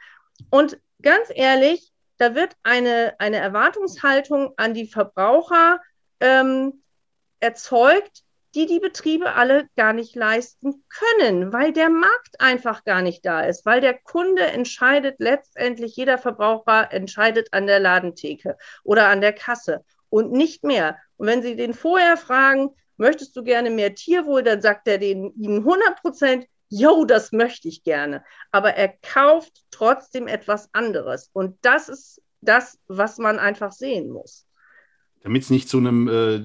Und 0.51 0.79
ganz 1.01 1.29
ehrlich, 1.35 1.93
da 2.17 2.35
wird 2.35 2.57
eine, 2.63 3.15
eine 3.19 3.37
Erwartungshaltung 3.37 4.53
an 4.57 4.75
die 4.75 4.87
Verbraucher 4.87 5.81
ähm, 6.21 6.83
erzeugt, 7.41 8.22
die 8.55 8.66
die 8.66 8.80
Betriebe 8.80 9.34
alle 9.34 9.68
gar 9.76 9.92
nicht 9.92 10.14
leisten 10.14 10.84
können, 10.88 11.53
weil 11.53 11.72
der 11.72 11.90
Markt 11.90 12.40
einfach 12.40 12.84
gar 12.84 13.03
nicht 13.03 13.24
da 13.24 13.42
ist, 13.42 13.64
weil 13.64 13.80
der 13.80 13.98
Kunde 13.98 14.42
entscheidet 14.42 15.16
letztendlich, 15.18 15.96
jeder 15.96 16.18
Verbraucher 16.18 16.92
entscheidet 16.92 17.48
an 17.53 17.66
der 17.66 17.80
Ladentheke 17.80 18.57
oder 18.84 19.09
an 19.09 19.20
der 19.20 19.32
Kasse 19.32 19.84
und 20.11 20.32
nicht 20.32 20.64
mehr. 20.64 20.98
Und 21.16 21.26
wenn 21.26 21.42
Sie 21.42 21.57
den 21.57 21.72
vorher 21.72 22.16
fragen, 22.16 22.70
möchtest 22.96 23.34
du 23.36 23.42
gerne 23.42 23.70
mehr 23.70 23.94
Tierwohl, 23.94 24.42
dann 24.42 24.61
sagt 24.61 24.86
er 24.86 24.98
den, 24.98 25.32
ihnen 25.36 25.59
100 25.59 26.00
Prozent, 26.00 26.46
yo, 26.68 27.05
das 27.05 27.32
möchte 27.32 27.68
ich 27.68 27.82
gerne. 27.82 28.24
Aber 28.50 28.74
er 28.74 28.88
kauft 28.88 29.64
trotzdem 29.70 30.26
etwas 30.26 30.72
anderes. 30.74 31.30
Und 31.32 31.57
das 31.62 31.88
ist 31.88 32.22
das, 32.40 32.78
was 32.86 33.18
man 33.18 33.38
einfach 33.38 33.72
sehen 33.72 34.11
muss. 34.11 34.46
Damit 35.22 35.42
es 35.42 35.50
nicht 35.50 35.68
zu 35.68 35.78
einem 35.78 36.09
äh, 36.09 36.42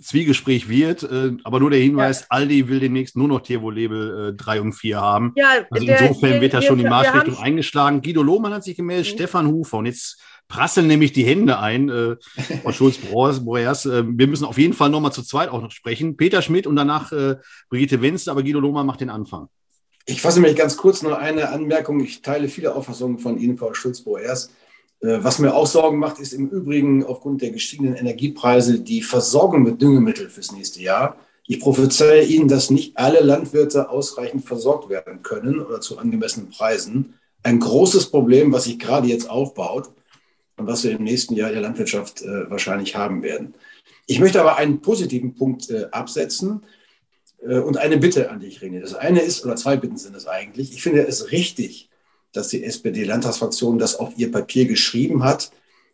Zwiegespräch 0.00 0.68
wird, 0.68 1.02
äh, 1.02 1.32
aber 1.44 1.60
nur 1.60 1.70
der 1.70 1.80
Hinweis, 1.80 2.20
ja. 2.20 2.26
Aldi 2.30 2.68
will 2.68 2.80
demnächst 2.80 3.16
nur 3.16 3.28
noch 3.28 3.40
Tierwohl-Label 3.40 4.30
äh, 4.30 4.36
3 4.36 4.60
und 4.60 4.72
4 4.72 5.00
haben. 5.00 5.32
Ja, 5.36 5.66
also 5.70 5.86
insofern 5.86 6.30
der, 6.30 6.40
wird 6.40 6.54
da 6.54 6.62
schon 6.62 6.78
die 6.78 6.84
Marschrichtung 6.84 7.36
eingeschlagen. 7.38 8.02
Guido 8.02 8.22
Lohmann 8.22 8.52
hat 8.52 8.64
sich 8.64 8.76
gemeldet, 8.76 9.06
mhm. 9.06 9.16
Stefan 9.16 9.46
Hufer. 9.48 9.78
Und 9.78 9.86
jetzt 9.86 10.20
prasseln 10.48 10.86
nämlich 10.86 11.12
die 11.12 11.24
Hände 11.24 11.58
ein. 11.58 11.88
Äh, 11.88 12.16
Frau 12.62 12.72
Schulz-Boers, 12.72 13.86
äh, 13.86 14.04
wir 14.06 14.26
müssen 14.26 14.44
auf 14.44 14.58
jeden 14.58 14.74
Fall 14.74 14.90
nochmal 14.90 15.12
zu 15.12 15.22
zweit 15.22 15.50
auch 15.50 15.62
noch 15.62 15.70
sprechen. 15.70 16.16
Peter 16.16 16.42
Schmidt 16.42 16.66
und 16.66 16.76
danach 16.76 17.12
äh, 17.12 17.36
Brigitte 17.68 18.02
Wenzel, 18.02 18.30
aber 18.30 18.42
Guido 18.42 18.60
Lohmann 18.60 18.86
macht 18.86 19.00
den 19.00 19.10
Anfang. 19.10 19.48
Ich 20.06 20.22
fasse 20.22 20.40
mich 20.40 20.56
ganz 20.56 20.78
kurz 20.78 21.02
nur 21.02 21.18
eine 21.18 21.50
Anmerkung. 21.50 22.00
Ich 22.00 22.22
teile 22.22 22.48
viele 22.48 22.74
Auffassungen 22.74 23.18
von 23.18 23.38
Ihnen, 23.38 23.58
Frau 23.58 23.74
Schulz-Boers. 23.74 24.50
Äh, 25.00 25.18
was 25.22 25.38
mir 25.38 25.54
auch 25.54 25.66
Sorgen 25.66 25.98
macht, 25.98 26.18
ist 26.18 26.32
im 26.32 26.48
Übrigen 26.48 27.04
aufgrund 27.04 27.42
der 27.42 27.50
gestiegenen 27.50 27.94
Energiepreise 27.94 28.80
die 28.80 29.02
Versorgung 29.02 29.62
mit 29.62 29.80
Düngemitteln 29.80 30.30
fürs 30.30 30.52
nächste 30.52 30.82
Jahr. 30.82 31.16
Ich 31.46 31.60
prophezeie 31.60 32.24
Ihnen, 32.24 32.48
dass 32.48 32.70
nicht 32.70 32.96
alle 32.98 33.20
Landwirte 33.20 33.88
ausreichend 33.88 34.44
versorgt 34.44 34.90
werden 34.90 35.22
können 35.22 35.60
oder 35.60 35.80
zu 35.80 35.98
angemessenen 35.98 36.50
Preisen. 36.50 37.14
Ein 37.42 37.60
großes 37.60 38.10
Problem, 38.10 38.52
was 38.52 38.64
sich 38.64 38.78
gerade 38.78 39.08
jetzt 39.08 39.30
aufbaut 39.30 39.90
und 40.58 40.66
was 40.66 40.84
wir 40.84 40.90
im 40.90 41.04
nächsten 41.04 41.34
Jahr 41.34 41.50
der 41.50 41.62
Landwirtschaft 41.62 42.22
äh, 42.22 42.50
wahrscheinlich 42.50 42.96
haben 42.96 43.22
werden. 43.22 43.54
Ich 44.06 44.20
möchte 44.20 44.40
aber 44.40 44.56
einen 44.56 44.82
positiven 44.82 45.34
Punkt 45.34 45.70
äh, 45.70 45.86
absetzen 45.90 46.64
äh, 47.46 47.58
und 47.58 47.78
eine 47.78 47.96
Bitte 47.96 48.30
an 48.30 48.40
dich, 48.40 48.60
René. 48.60 48.80
Das 48.80 48.94
eine 48.94 49.20
ist, 49.20 49.44
oder 49.44 49.56
zwei 49.56 49.76
Bitten 49.76 49.96
sind 49.96 50.16
es 50.16 50.26
eigentlich. 50.26 50.72
Ich 50.72 50.82
finde 50.82 51.06
es 51.06 51.32
richtig, 51.32 51.87
dass 52.32 52.48
die 52.48 52.64
SPD-Landtagsfraktion 52.64 53.78
das 53.78 53.96
auf 53.96 54.16
ihr 54.16 54.30
Papier 54.30 54.66
geschrieben 54.66 55.24
hat, 55.24 55.50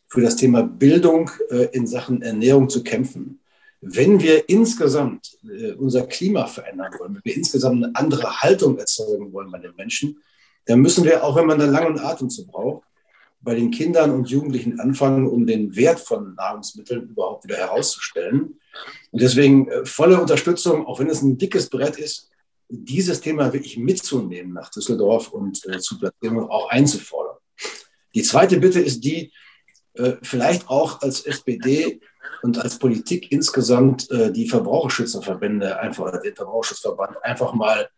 für 0.06 0.20
das 0.20 0.36
Thema 0.36 0.62
Bildung 0.62 1.30
äh, 1.50 1.68
in 1.72 1.86
Sachen 1.86 2.22
Ernährung 2.22 2.68
zu 2.68 2.84
kämpfen. 2.84 3.40
Wenn 3.80 4.20
wir 4.20 4.48
insgesamt 4.48 5.38
äh, 5.44 5.72
unser 5.72 6.06
Klima 6.06 6.46
verändern 6.46 6.92
wollen, 6.98 7.14
wenn 7.14 7.24
wir 7.24 7.36
insgesamt 7.36 7.84
eine 7.84 7.96
andere 7.96 8.42
Haltung 8.42 8.78
erzeugen 8.78 9.32
wollen 9.32 9.50
bei 9.50 9.58
den 9.58 9.74
Menschen, 9.76 10.18
dann 10.66 10.80
müssen 10.80 11.04
wir, 11.04 11.24
auch 11.24 11.36
wenn 11.36 11.46
man 11.46 11.58
da 11.58 11.66
langen 11.66 11.98
Atem 11.98 12.30
zu 12.30 12.46
braucht, 12.46 12.86
bei 13.42 13.54
den 13.54 13.70
Kindern 13.70 14.10
und 14.10 14.30
Jugendlichen 14.30 14.80
anfangen, 14.80 15.26
um 15.26 15.46
den 15.46 15.76
Wert 15.76 16.00
von 16.00 16.34
Nahrungsmitteln 16.34 17.10
überhaupt 17.10 17.44
wieder 17.44 17.56
herauszustellen. 17.56 18.58
Und 19.10 19.22
deswegen 19.22 19.68
äh, 19.68 19.84
volle 19.84 20.20
Unterstützung, 20.20 20.86
auch 20.86 20.98
wenn 20.98 21.10
es 21.10 21.22
ein 21.22 21.36
dickes 21.36 21.68
Brett 21.68 21.98
ist, 21.98 22.30
dieses 22.68 23.20
Thema 23.20 23.52
wirklich 23.52 23.76
mitzunehmen 23.76 24.52
nach 24.52 24.70
Düsseldorf 24.70 25.28
und 25.28 25.64
äh, 25.66 25.78
zu 25.78 25.98
platzieren 25.98 26.38
und 26.38 26.50
auch 26.50 26.70
einzufordern. 26.70 27.36
Die 28.14 28.22
zweite 28.22 28.58
Bitte 28.58 28.80
ist 28.80 29.04
die, 29.04 29.32
äh, 29.94 30.14
vielleicht 30.22 30.68
auch 30.68 31.02
als 31.02 31.20
SPD 31.26 32.00
und 32.42 32.58
als 32.58 32.78
Politik 32.78 33.30
insgesamt 33.30 34.10
äh, 34.10 34.32
die 34.32 34.48
Verbraucherschützerverbände 34.48 35.78
einfach, 35.78 36.20
den 36.20 36.34
Verbraucherschutzverband 36.34 37.22
einfach 37.22 37.54
mal 37.54 37.88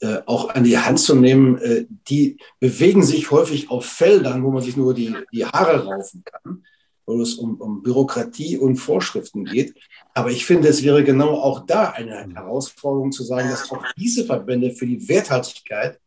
äh, 0.00 0.20
auch 0.26 0.48
an 0.48 0.64
die 0.64 0.78
Hand 0.78 0.98
zu 0.98 1.14
nehmen, 1.14 1.58
äh, 1.58 1.86
die 2.08 2.38
bewegen 2.58 3.02
sich 3.02 3.30
häufig 3.30 3.70
auf 3.70 3.86
Feldern, 3.86 4.42
wo 4.42 4.50
man 4.50 4.62
sich 4.62 4.76
nur 4.76 4.94
die, 4.94 5.14
die 5.32 5.46
Haare 5.46 5.84
raufen 5.84 6.24
kann, 6.24 6.64
wo 7.06 7.20
es 7.20 7.34
um, 7.34 7.60
um 7.60 7.82
Bürokratie 7.82 8.56
und 8.56 8.76
Vorschriften 8.76 9.44
geht. 9.44 9.74
Aber 10.14 10.30
ich 10.30 10.46
finde, 10.46 10.68
es 10.68 10.82
wäre 10.82 11.04
genau 11.04 11.34
auch 11.34 11.66
da 11.66 11.90
eine 11.90 12.28
Herausforderung 12.34 13.12
zu 13.12 13.24
sagen, 13.24 13.48
dass 13.50 13.70
auch 13.70 13.84
diese 13.96 14.24
Verbände 14.24 14.72
für 14.72 14.86
die 14.86 15.08
Werthaltigkeit 15.08 15.98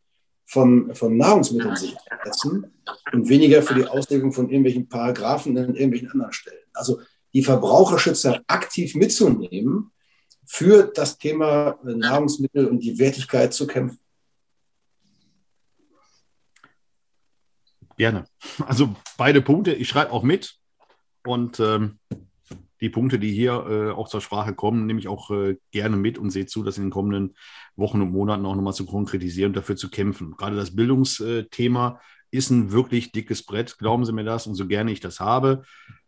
von, 0.46 0.94
von 0.94 1.18
Nahrungsmitteln 1.18 1.76
sich 1.76 1.96
setzen 2.24 2.72
und 3.12 3.30
weniger 3.30 3.62
für 3.62 3.74
die 3.74 3.88
Auslegung 3.88 4.32
von 4.32 4.50
irgendwelchen 4.50 4.88
Paragraphen 4.88 5.58
an 5.58 5.76
irgendwelchen 5.76 6.12
anderen 6.12 6.34
Stellen. 6.34 6.64
Also 6.74 7.00
die 7.34 7.44
Verbraucherschützer 7.44 8.44
aktiv 8.48 8.96
mitzunehmen, 8.96 9.92
für 10.46 10.84
das 10.94 11.18
Thema 11.18 11.78
Nahrungsmittel 11.84 12.68
und 12.68 12.80
die 12.80 12.98
Wertigkeit 13.00 13.54
zu 13.54 13.68
kämpfen. 13.68 14.00
Gerne. 17.98 18.26
Also 18.66 18.96
beide 19.18 19.42
Punkte. 19.42 19.74
Ich 19.74 19.90
schreibe 19.90 20.12
auch 20.12 20.24
mit. 20.24 20.58
Und 21.26 21.60
ähm, 21.60 22.00
die 22.82 22.90
Punkte, 22.90 23.20
die 23.20 23.32
hier 23.32 23.54
äh, 23.68 23.92
auch 23.92 24.08
zur 24.08 24.22
Sprache 24.22 24.54
kommen, 24.54 24.86
nehme 24.86 25.00
ich 25.00 25.08
auch 25.08 25.32
äh, 25.32 25.58
gerne 25.72 25.98
mit 25.98 26.18
und 26.18 26.30
sehe 26.30 26.46
zu, 26.46 26.64
das 26.64 26.78
in 26.78 26.86
den 26.86 26.92
kommenden 26.92 27.36
Wochen 27.76 28.02
und 28.02 28.12
Monaten 28.12 28.46
auch 28.46 28.56
nochmal 28.56 28.74
zu 28.74 28.86
konkretisieren 28.86 29.52
und 29.52 29.58
dafür 29.58 29.76
zu 29.76 29.90
kämpfen. 29.90 30.36
Gerade 30.38 30.56
das 30.56 30.76
Bildungsthema 30.76 32.00
ist 32.32 32.50
ein 32.50 32.72
wirklich 32.72 33.12
dickes 33.12 33.44
Brett, 33.44 33.78
glauben 33.78 34.06
Sie 34.06 34.12
mir 34.12 34.24
das. 34.24 34.46
Und 34.46 34.56
so 34.56 34.68
gerne 34.68 34.92
ich 34.92 35.00
das 35.00 35.20
habe, 35.20 35.64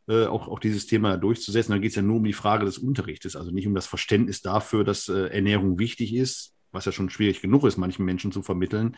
äh, 0.07 0.25
auch, 0.25 0.47
auch 0.47 0.59
dieses 0.59 0.87
Thema 0.87 1.17
durchzusetzen, 1.17 1.71
dann 1.71 1.81
geht 1.81 1.91
es 1.91 1.95
ja 1.95 2.01
nur 2.01 2.17
um 2.17 2.23
die 2.23 2.33
Frage 2.33 2.65
des 2.65 2.77
Unterrichtes, 2.77 3.35
also 3.35 3.51
nicht 3.51 3.67
um 3.67 3.75
das 3.75 3.87
Verständnis 3.87 4.41
dafür, 4.41 4.83
dass 4.83 5.09
äh, 5.09 5.27
Ernährung 5.27 5.79
wichtig 5.79 6.13
ist, 6.13 6.53
was 6.71 6.85
ja 6.85 6.91
schon 6.91 7.09
schwierig 7.09 7.41
genug 7.41 7.65
ist, 7.65 7.77
manchen 7.77 8.05
Menschen 8.05 8.31
zu 8.31 8.41
vermitteln. 8.41 8.97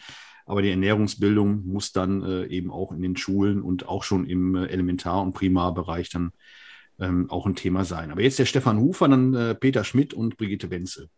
Aber 0.50 0.64
die 0.64 0.72
Ernährungsbildung 0.72 1.68
muss 1.68 1.92
dann 1.92 2.24
äh, 2.24 2.48
eben 2.48 2.72
auch 2.72 2.92
in 2.92 3.04
den 3.04 3.16
Schulen 3.16 3.62
und 3.62 3.88
auch 3.88 4.02
schon 4.02 4.26
im 4.26 4.56
äh, 4.56 4.66
Elementar- 4.66 5.22
und 5.22 5.34
Primarbereich 5.34 6.10
dann 6.10 6.32
ähm, 7.00 7.30
auch 7.30 7.46
ein 7.46 7.54
Thema 7.54 7.86
sein. 7.86 8.10
Aber 8.10 8.24
jetzt 8.24 8.40
der 8.40 8.46
Stefan 8.46 8.80
Hufer, 8.80 9.08
dann 9.08 9.36
äh, 9.36 9.54
Peter 9.54 9.84
Schmidt 9.84 10.12
und 10.12 10.38
Brigitte 10.38 10.72
Wenzel. 10.72 11.10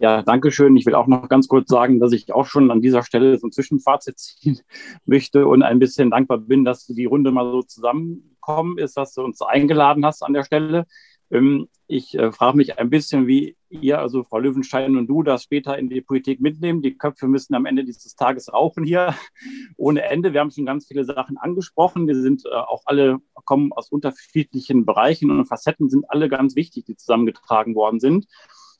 Ja, 0.00 0.20
danke 0.20 0.52
schön. 0.52 0.76
Ich 0.76 0.84
will 0.84 0.94
auch 0.94 1.06
noch 1.06 1.30
ganz 1.30 1.48
kurz 1.48 1.70
sagen, 1.70 1.98
dass 1.98 2.12
ich 2.12 2.30
auch 2.30 2.44
schon 2.44 2.70
an 2.70 2.82
dieser 2.82 3.02
Stelle 3.02 3.38
so 3.38 3.46
ein 3.46 3.52
Zwischenfazit 3.52 4.18
ziehen 4.18 4.60
möchte 5.06 5.46
und 5.46 5.62
ein 5.62 5.78
bisschen 5.78 6.10
dankbar 6.10 6.36
bin, 6.36 6.66
dass 6.66 6.86
die 6.88 7.06
Runde 7.06 7.32
mal 7.32 7.50
so 7.50 7.62
zusammenkommen 7.62 8.76
ist, 8.76 8.98
dass 8.98 9.14
du 9.14 9.22
uns 9.22 9.40
eingeladen 9.40 10.04
hast 10.04 10.22
an 10.22 10.34
der 10.34 10.44
Stelle. 10.44 10.84
Ähm, 11.30 11.68
ich 11.86 12.14
äh, 12.14 12.32
frage 12.32 12.56
mich 12.56 12.78
ein 12.78 12.90
bisschen, 12.90 13.26
wie 13.26 13.56
ihr, 13.70 13.98
also 13.98 14.24
Frau 14.24 14.38
Löwenstein 14.38 14.96
und 14.96 15.06
du, 15.06 15.22
das 15.22 15.42
später 15.42 15.78
in 15.78 15.88
die 15.88 16.00
Politik 16.00 16.40
mitnehmen. 16.40 16.82
Die 16.82 16.96
Köpfe 16.96 17.28
müssen 17.28 17.54
am 17.54 17.66
Ende 17.66 17.84
dieses 17.84 18.14
Tages 18.14 18.52
rauchen 18.52 18.84
hier 18.84 19.14
ohne 19.76 20.02
Ende. 20.02 20.32
Wir 20.32 20.40
haben 20.40 20.50
schon 20.50 20.66
ganz 20.66 20.86
viele 20.86 21.04
Sachen 21.04 21.38
angesprochen. 21.38 22.06
Wir 22.06 22.20
sind 22.20 22.44
äh, 22.44 22.54
auch 22.54 22.82
alle, 22.84 23.18
kommen 23.44 23.72
aus 23.72 23.90
unterschiedlichen 23.90 24.84
Bereichen 24.84 25.30
und 25.30 25.46
Facetten 25.46 25.88
sind 25.88 26.04
alle 26.10 26.28
ganz 26.28 26.56
wichtig, 26.56 26.84
die 26.84 26.96
zusammengetragen 26.96 27.74
worden 27.74 28.00
sind. 28.00 28.26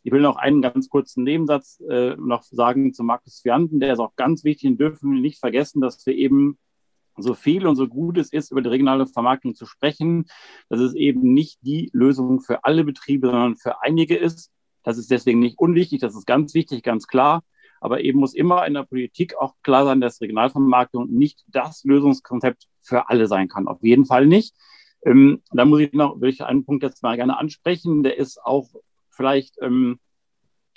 Ich 0.05 0.13
will 0.13 0.21
noch 0.21 0.37
einen 0.37 0.63
ganz 0.63 0.89
kurzen 0.89 1.25
Nebensatz 1.25 1.83
äh, 1.89 2.15
noch 2.17 2.43
sagen 2.43 2.95
zu 2.95 3.03
Markus 3.03 3.41
Fianten, 3.41 3.81
der 3.81 3.95
ist 3.95 3.99
auch 3.99 4.17
ganz 4.17 4.45
wichtig 4.45 4.71
und 4.71 4.81
dürfen 4.81 5.13
wir 5.13 5.21
nicht 5.21 5.41
vergessen, 5.41 5.81
dass 5.81 6.05
wir 6.07 6.15
eben 6.15 6.59
so 7.23 7.35
viel 7.35 7.67
und 7.67 7.77
so 7.77 7.89
gut 7.89 8.19
es 8.19 8.33
ist, 8.33 8.51
über 8.51 8.63
die 8.63 8.69
regionale 8.69 9.07
Vermarktung 9.07 9.55
zu 9.55 9.67
sprechen, 9.67 10.27
dass 10.69 10.81
es 10.81 10.95
eben 10.95 11.33
nicht 11.33 11.59
die 11.63 11.91
Lösung 11.93 12.41
für 12.41 12.65
alle 12.65 12.85
Betriebe, 12.85 13.29
sondern 13.29 13.57
für 13.57 13.83
einige 13.83 14.17
ist. 14.17 14.51
Das 14.83 14.99
ist 14.99 15.11
deswegen 15.11 15.41
nicht 15.41 15.59
unwichtig, 15.59 16.01
das 16.01 16.15
ist 16.15 16.27
ganz 16.27 16.55
wichtig, 16.55 16.83
ganz 16.83 17.07
klar. 17.07 17.43
Aber 17.81 18.01
eben 18.01 18.19
muss 18.19 18.35
immer 18.35 18.67
in 18.67 18.75
der 18.75 18.83
Politik 18.83 19.37
auch 19.37 19.55
klar 19.63 19.85
sein, 19.85 20.01
dass 20.01 20.21
Regionalvermarktung 20.21 21.11
nicht 21.11 21.45
das 21.47 21.85
Lösungskonzept 21.85 22.67
für 22.83 23.09
alle 23.09 23.27
sein 23.29 23.49
kann. 23.49 23.69
Auf 23.69 23.83
jeden 23.83 24.05
Fall 24.05 24.27
nicht. 24.27 24.55
Ähm, 25.05 25.43
da 25.53 25.65
muss 25.65 25.81
ich 25.81 25.93
noch, 25.93 26.21
will 26.21 26.31
ich 26.31 26.43
einen 26.43 26.65
Punkt 26.65 26.83
jetzt 26.83 27.03
mal 27.03 27.17
gerne 27.17 27.39
ansprechen. 27.39 28.03
Der 28.03 28.19
ist 28.19 28.43
auch 28.43 28.69
vielleicht 29.11 29.57
ähm, 29.61 30.01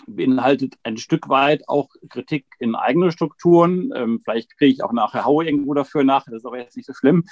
beinhaltet 0.08 0.76
ein 0.84 0.98
Stück 0.98 1.30
weit 1.30 1.68
auch 1.68 1.90
Kritik 2.10 2.46
in 2.60 2.76
eigene 2.76 3.12
Strukturen. 3.12 3.92
Ähm, 3.96 4.22
vielleicht 4.24 4.58
kriege 4.58 4.72
ich 4.72 4.84
auch 4.84 4.94
nachher 4.94 5.26
Haue 5.26 5.46
irgendwo 5.46 5.74
dafür 5.74 6.04
nach, 6.04 6.26
das 6.26 6.36
ist 6.36 6.46
aber 6.46 6.60
jetzt 6.60 6.78
nicht 6.78 6.86
so 6.86 6.94
schlimm. 6.94 7.26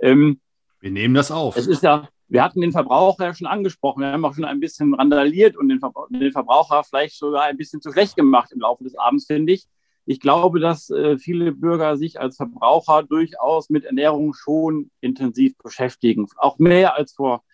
Ähm, 0.00 0.40
wir 0.80 0.90
nehmen 0.90 1.14
das 1.14 1.30
auf. 1.30 1.56
Es 1.56 1.66
ist 1.66 1.82
ja, 1.82 2.08
wir 2.28 2.42
hatten 2.42 2.60
den 2.60 2.72
Verbraucher 2.72 3.26
ja 3.26 3.34
schon 3.34 3.46
angesprochen. 3.46 4.00
Wir 4.00 4.12
haben 4.12 4.24
auch 4.24 4.34
schon 4.34 4.44
ein 4.44 4.58
bisschen 4.58 4.94
randaliert 4.94 5.56
und 5.56 5.68
den, 5.68 5.78
Verbra 5.78 6.06
den 6.10 6.32
Verbraucher 6.32 6.82
vielleicht 6.82 7.16
sogar 7.16 7.44
ein 7.44 7.56
bisschen 7.56 7.80
zu 7.80 7.92
schlecht 7.92 8.16
gemacht 8.16 8.50
im 8.52 8.60
Laufe 8.60 8.82
des 8.82 8.96
Abends, 8.96 9.26
finde 9.26 9.52
ich. 9.52 9.66
Ich 10.06 10.18
glaube, 10.18 10.58
dass 10.58 10.90
äh, 10.90 11.18
viele 11.18 11.52
Bürger 11.52 11.96
sich 11.96 12.18
als 12.18 12.36
Verbraucher 12.36 13.04
durchaus 13.04 13.70
mit 13.70 13.84
Ernährung 13.84 14.34
schon 14.34 14.90
intensiv 15.00 15.56
beschäftigen. 15.58 16.26
Auch 16.36 16.58
mehr 16.58 16.96
als 16.96 17.12
vor 17.12 17.44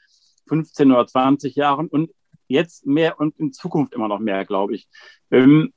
15 0.49 0.91
oder 0.91 1.07
20 1.07 1.55
Jahren. 1.57 1.89
Und 1.89 2.11
jetzt 2.49 2.87
mehr 2.87 3.21
und 3.21 3.39
in 3.39 3.53
Zukunft 3.53 3.95
immer 3.95 4.09
noch 4.09 4.19
mehr, 4.19 4.45
glaube 4.45 4.75
ich. 4.75 4.89
Ähm, 5.31 5.73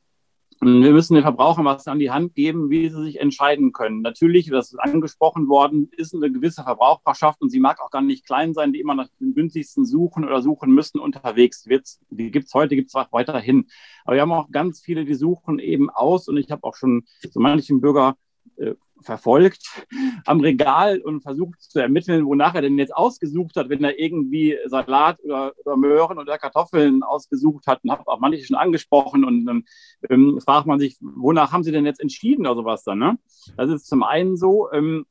wir 0.63 0.91
müssen 0.91 1.15
den 1.15 1.23
Verbrauchern 1.23 1.65
was 1.65 1.87
an 1.87 1.97
die 1.97 2.11
Hand 2.11 2.35
geben, 2.35 2.69
wie 2.69 2.87
sie 2.87 3.03
sich 3.03 3.19
entscheiden 3.19 3.71
können. 3.71 4.01
Natürlich, 4.01 4.47
das 4.47 4.71
ist 4.71 4.79
angesprochen 4.79 5.47
worden, 5.49 5.89
ist 5.97 6.13
eine 6.13 6.31
gewisse 6.31 6.61
Verbraucherschaft 6.61 7.41
und 7.41 7.49
sie 7.49 7.59
mag 7.59 7.81
auch 7.81 7.89
gar 7.89 8.03
nicht 8.03 8.27
klein 8.27 8.53
sein, 8.53 8.71
die 8.71 8.79
immer 8.79 8.93
nach 8.93 9.07
dem 9.19 9.33
günstigsten 9.33 9.85
suchen 9.85 10.23
oder 10.23 10.43
suchen 10.43 10.71
müssen 10.71 10.99
unterwegs. 10.99 11.63
Die 11.63 12.29
gibt 12.29 12.45
es 12.45 12.53
heute, 12.53 12.75
gibt 12.75 12.89
es 12.89 12.95
auch 12.95 13.11
weiterhin. 13.11 13.69
Aber 14.05 14.15
wir 14.15 14.21
haben 14.21 14.31
auch 14.31 14.51
ganz 14.51 14.81
viele, 14.81 15.03
die 15.03 15.15
suchen 15.15 15.57
eben 15.57 15.89
aus 15.89 16.27
und 16.27 16.37
ich 16.37 16.51
habe 16.51 16.63
auch 16.63 16.75
schon 16.75 17.05
so 17.27 17.39
manchen 17.39 17.81
Bürger 17.81 18.15
äh, 18.57 18.75
verfolgt 19.01 19.85
am 20.25 20.39
Regal 20.39 20.99
und 20.99 21.21
versucht 21.21 21.61
zu 21.61 21.79
ermitteln, 21.79 22.25
wonach 22.25 22.55
er 22.55 22.61
denn 22.61 22.77
jetzt 22.77 22.95
ausgesucht 22.95 23.55
hat, 23.55 23.69
wenn 23.69 23.83
er 23.83 23.99
irgendwie 23.99 24.57
Salat 24.65 25.19
oder, 25.23 25.53
oder 25.63 25.77
Möhren 25.77 26.17
oder 26.17 26.37
Kartoffeln 26.37 27.03
ausgesucht 27.03 27.67
hat. 27.67 27.83
Und 27.83 27.91
habe 27.91 28.07
auch 28.07 28.19
manche 28.19 28.43
schon 28.43 28.57
angesprochen 28.57 29.23
und 29.23 29.45
dann 29.45 29.63
ähm, 30.09 30.39
fragt 30.43 30.67
man 30.67 30.79
sich, 30.79 30.97
wonach 31.01 31.51
haben 31.51 31.63
sie 31.63 31.71
denn 31.71 31.85
jetzt 31.85 32.01
entschieden 32.01 32.45
oder 32.45 32.55
sowas 32.55 32.83
dann? 32.83 32.99
Ne? 32.99 33.17
Das 33.57 33.69
ist 33.69 33.87
zum 33.87 34.03
einen 34.03 34.37
so, 34.37 34.71
ähm, 34.71 35.05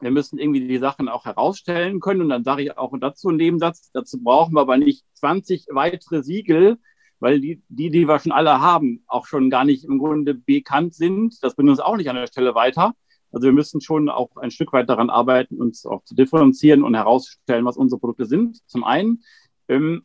wir 0.00 0.10
müssen 0.10 0.38
irgendwie 0.38 0.66
die 0.66 0.78
Sachen 0.78 1.08
auch 1.08 1.24
herausstellen 1.24 2.00
können. 2.00 2.22
Und 2.22 2.28
dann 2.30 2.44
sage 2.44 2.62
ich 2.62 2.78
auch 2.78 2.92
dazu 2.98 3.28
einen 3.28 3.36
Nebensatz, 3.36 3.90
dazu 3.92 4.22
brauchen 4.22 4.54
wir 4.54 4.62
aber 4.62 4.76
nicht 4.76 5.04
20 5.14 5.68
weitere 5.70 6.22
Siegel, 6.22 6.78
weil 7.20 7.40
die, 7.40 7.62
die, 7.68 7.90
die 7.90 8.08
wir 8.08 8.18
schon 8.18 8.32
alle 8.32 8.60
haben, 8.60 9.04
auch 9.06 9.26
schon 9.26 9.50
gar 9.50 9.64
nicht 9.64 9.84
im 9.84 9.98
Grunde 9.98 10.34
bekannt 10.34 10.94
sind. 10.94 11.42
Das 11.42 11.54
bringt 11.54 11.70
uns 11.70 11.80
auch 11.80 11.96
nicht 11.96 12.08
an 12.08 12.16
der 12.16 12.26
Stelle 12.26 12.54
weiter. 12.54 12.94
Also 13.32 13.46
wir 13.46 13.52
müssen 13.52 13.80
schon 13.80 14.08
auch 14.08 14.36
ein 14.36 14.50
Stück 14.50 14.72
weit 14.72 14.88
daran 14.88 15.10
arbeiten, 15.10 15.60
uns 15.60 15.86
auch 15.86 16.02
zu 16.04 16.14
differenzieren 16.14 16.82
und 16.82 16.94
herauszustellen, 16.94 17.64
was 17.64 17.76
unsere 17.76 18.00
Produkte 18.00 18.26
sind. 18.26 18.58
Zum 18.66 18.84
einen. 18.84 19.22
Ähm, 19.68 20.04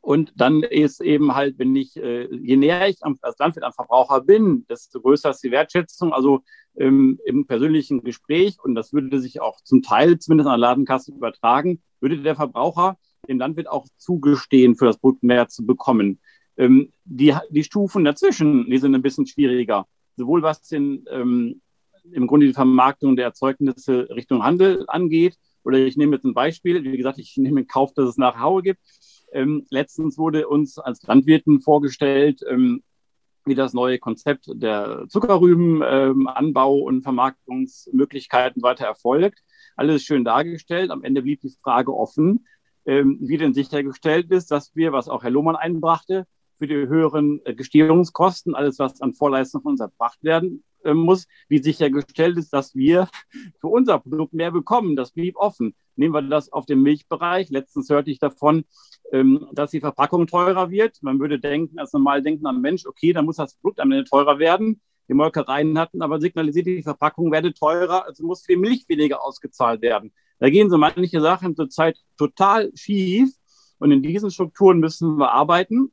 und 0.00 0.32
dann 0.36 0.62
ist 0.62 1.00
eben 1.00 1.34
halt, 1.34 1.58
wenn 1.58 1.76
ich, 1.76 1.96
äh, 1.96 2.34
je 2.34 2.56
näher 2.56 2.88
ich 2.88 3.02
am, 3.02 3.18
als 3.20 3.38
Landwirt 3.38 3.64
am 3.64 3.72
Verbraucher 3.72 4.20
bin, 4.22 4.66
desto 4.68 5.00
größer 5.00 5.30
ist 5.30 5.44
die 5.44 5.50
Wertschätzung. 5.50 6.12
Also 6.12 6.40
ähm, 6.76 7.20
im 7.24 7.46
persönlichen 7.46 8.02
Gespräch, 8.02 8.56
und 8.62 8.74
das 8.74 8.92
würde 8.92 9.20
sich 9.20 9.40
auch 9.40 9.60
zum 9.62 9.82
Teil 9.82 10.18
zumindest 10.18 10.48
an 10.48 10.60
der 10.60 10.68
Ladenkasse 10.68 11.12
übertragen, 11.12 11.82
würde 12.00 12.20
der 12.22 12.34
Verbraucher 12.34 12.98
dem 13.28 13.38
Landwirt 13.38 13.68
auch 13.68 13.86
zugestehen, 13.96 14.76
für 14.76 14.86
das 14.86 14.98
Produkt 14.98 15.22
mehr 15.22 15.48
zu 15.48 15.64
bekommen. 15.64 16.20
Ähm, 16.56 16.92
die, 17.04 17.34
die 17.50 17.64
Stufen 17.64 18.04
dazwischen, 18.04 18.68
die 18.70 18.78
sind 18.78 18.94
ein 18.94 19.02
bisschen 19.02 19.26
schwieriger. 19.26 19.86
Sowohl 20.16 20.42
was 20.42 20.62
den 20.62 21.04
ähm, 21.10 21.60
im 22.10 22.26
Grunde 22.26 22.46
die 22.46 22.52
Vermarktung 22.52 23.16
der 23.16 23.26
Erzeugnisse 23.26 24.08
Richtung 24.10 24.42
Handel 24.42 24.84
angeht. 24.88 25.36
Oder 25.64 25.78
ich 25.78 25.96
nehme 25.96 26.16
jetzt 26.16 26.24
ein 26.24 26.34
Beispiel. 26.34 26.84
Wie 26.84 26.96
gesagt, 26.96 27.18
ich 27.18 27.36
nehme 27.36 27.60
in 27.60 27.66
Kauf, 27.66 27.94
dass 27.94 28.08
es 28.08 28.18
nach 28.18 28.38
Haue 28.38 28.62
gibt. 28.62 28.80
Ähm, 29.32 29.66
letztens 29.70 30.18
wurde 30.18 30.46
uns 30.48 30.78
als 30.78 31.02
Landwirten 31.02 31.60
vorgestellt, 31.60 32.42
ähm, 32.48 32.82
wie 33.46 33.54
das 33.54 33.72
neue 33.72 33.98
Konzept 33.98 34.46
der 34.54 35.06
Zuckerrübenanbau 35.08 36.78
ähm, 36.78 36.84
und 36.84 37.02
Vermarktungsmöglichkeiten 37.02 38.62
weiter 38.62 38.86
erfolgt. 38.86 39.42
Alles 39.76 40.02
schön 40.02 40.24
dargestellt. 40.24 40.90
Am 40.90 41.02
Ende 41.02 41.22
blieb 41.22 41.40
die 41.40 41.54
Frage 41.62 41.94
offen, 41.94 42.46
ähm, 42.86 43.18
wie 43.20 43.38
denn 43.38 43.54
sichergestellt 43.54 44.30
ist, 44.30 44.50
dass 44.50 44.76
wir, 44.76 44.92
was 44.92 45.08
auch 45.08 45.24
Herr 45.24 45.30
Lohmann 45.30 45.56
einbrachte, 45.56 46.26
für 46.58 46.68
die 46.68 46.74
höheren 46.74 47.40
äh, 47.44 47.54
Gestehungskosten, 47.54 48.54
alles 48.54 48.78
was 48.78 49.00
an 49.00 49.14
Vorleistungen 49.14 49.62
von 49.62 49.72
uns 49.72 49.80
erbracht 49.80 50.22
werden 50.22 50.62
muss, 50.92 51.26
wie 51.48 51.62
sichergestellt 51.62 52.36
ist, 52.36 52.52
dass 52.52 52.74
wir 52.74 53.08
für 53.60 53.68
unser 53.68 53.98
Produkt 53.98 54.34
mehr 54.34 54.50
bekommen. 54.50 54.96
Das 54.96 55.12
blieb 55.12 55.36
offen. 55.36 55.74
Nehmen 55.96 56.12
wir 56.12 56.22
das 56.22 56.52
auf 56.52 56.66
den 56.66 56.82
Milchbereich. 56.82 57.48
Letztens 57.50 57.88
hörte 57.88 58.10
ich 58.10 58.18
davon, 58.18 58.64
ähm, 59.12 59.46
dass 59.52 59.70
die 59.70 59.80
Verpackung 59.80 60.26
teurer 60.26 60.70
wird. 60.70 61.02
Man 61.02 61.18
würde 61.20 61.38
denken, 61.38 61.78
als 61.78 61.92
normal 61.92 62.22
denken 62.22 62.46
am 62.46 62.60
Mensch, 62.60 62.84
okay, 62.84 63.12
dann 63.12 63.24
muss 63.24 63.36
das 63.36 63.54
Produkt 63.56 63.80
am 63.80 63.92
Ende 63.92 64.04
teurer 64.04 64.38
werden. 64.38 64.80
Die 65.08 65.14
Molkereien 65.14 65.78
hatten 65.78 66.02
aber 66.02 66.20
signalisiert, 66.20 66.66
die 66.66 66.82
Verpackung 66.82 67.30
werde 67.30 67.52
teurer, 67.52 68.06
also 68.06 68.24
muss 68.24 68.42
die 68.42 68.56
Milch 68.56 68.84
weniger 68.88 69.22
ausgezahlt 69.24 69.82
werden. 69.82 70.12
Da 70.38 70.50
gehen 70.50 70.70
so 70.70 70.78
manche 70.78 71.20
Sachen 71.20 71.54
zurzeit 71.54 71.96
total 72.16 72.70
schief. 72.74 73.30
Und 73.78 73.90
in 73.90 74.02
diesen 74.02 74.30
Strukturen 74.30 74.78
müssen 74.78 75.18
wir 75.18 75.32
arbeiten. 75.32 75.92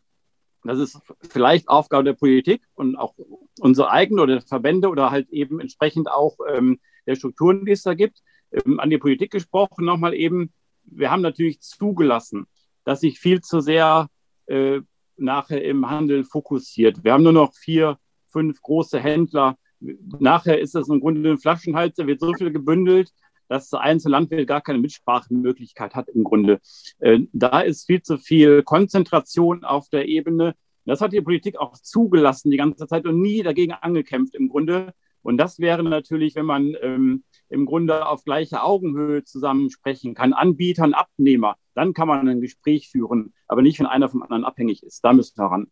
Das 0.64 0.80
ist 0.80 0.99
vielleicht 1.30 1.68
Aufgabe 1.68 2.03
der 2.03 2.14
Politik 2.14 2.62
und 2.76 2.95
auch 2.95 3.16
unsere 3.59 3.89
eigene 3.89 4.22
oder 4.22 4.34
der 4.36 4.47
Verbände 4.47 4.89
oder 4.89 5.12
halt 5.12 5.30
eben 5.30 5.59
entsprechend 5.59 6.09
auch 6.09 6.38
ähm, 6.47 6.80
der 7.07 7.16
Strukturen, 7.16 7.66
die 7.66 7.72
es 7.72 7.84
da 7.84 7.93
gibt. 7.93 8.22
Ähm, 8.51 8.80
an 8.80 8.89
die 8.89 8.97
Politik 8.97 9.32
gesprochen 9.32 9.86
nochmal 9.86 10.14
eben, 10.14 10.53
wir 10.84 11.09
haben 11.09 11.22
natürlich 11.22 11.62
zugelassen, 11.62 12.45
dass 12.84 13.01
sich 13.01 13.20
viel 13.20 13.41
zu 13.41 13.59
sehr 13.59 14.07
äh, 14.47 14.82
nachher 15.18 15.64
im 15.64 15.89
Handel 15.89 16.24
fokussiert. 16.24 17.03
Wir 17.03 17.14
haben 17.14 17.24
nur 17.24 17.34
noch 17.34 17.55
vier 17.55 17.97
fünf 18.32 18.62
große 18.62 18.99
Händler. 18.99 19.57
Nachher 20.20 20.59
ist 20.59 20.76
das 20.76 20.89
im 20.89 20.99
Grunde 20.99 21.32
ein 21.32 21.38
Flaschenhals, 21.38 21.95
da 21.95 22.05
wird 22.07 22.20
so 22.20 22.34
viel 22.34 22.51
gebündelt, 22.51 23.12
dass 23.52 23.70
der 23.70 23.82
einzelne 23.82 24.14
Landwirt 24.14 24.47
gar 24.47 24.62
keine 24.62 24.80
Mitsprachemöglichkeit 24.80 25.93
hat 25.93 26.08
im 26.08 26.24
Grunde. 26.24 26.62
Äh, 26.99 27.20
da 27.34 27.60
ist 27.60 27.86
viel 27.86 28.02
zu 28.02 28.18
viel 28.18 28.64
Konzentration 28.64 29.66
auf 29.66 29.89
der 29.89 30.08
Ebene. 30.08 30.56
Das 30.86 31.02
hat 31.02 31.12
die 31.12 31.22
Politik 31.22 31.58
auch 31.58 31.78
zugelassen 31.78 32.49
die 32.49 32.58
ganze 32.58 32.88
Zeit 32.88 33.06
und 33.06 33.22
nie 33.22 33.43
dagegen 33.43 33.74
angekämpft 33.74 34.36
im 34.36 34.47
Grunde. 34.47 34.93
Und 35.22 35.38
das 35.38 35.60
wäre 35.60 35.84
natürlich, 35.84 36.36
wenn 36.36 36.45
man 36.45 36.76
ähm, 36.82 37.24
im 37.49 37.66
Grunde 37.66 38.08
auf 38.08 38.24
gleicher 38.24 38.64
Augenhöhe 38.64 39.24
zusammen 39.26 39.70
sprechen 39.70 40.16
kann, 40.16 40.32
Anbieter 40.32 40.86
und 40.86 40.93
Abnehmer, 40.93 41.56
dann 41.76 41.93
kann 41.93 42.08
man 42.08 42.28
ein 42.28 42.41
Gespräch 42.41 42.89
führen, 42.89 43.34
aber 43.47 43.62
nicht, 43.62 43.80
wenn 43.80 43.86
einer 43.86 44.10
vom 44.10 44.24
anderen 44.24 44.45
abhängig 44.45 44.82
ist. 44.82 45.04
Da 45.04 45.12
müssen 45.14 45.38
wir 45.38 45.45
ran. 45.45 45.68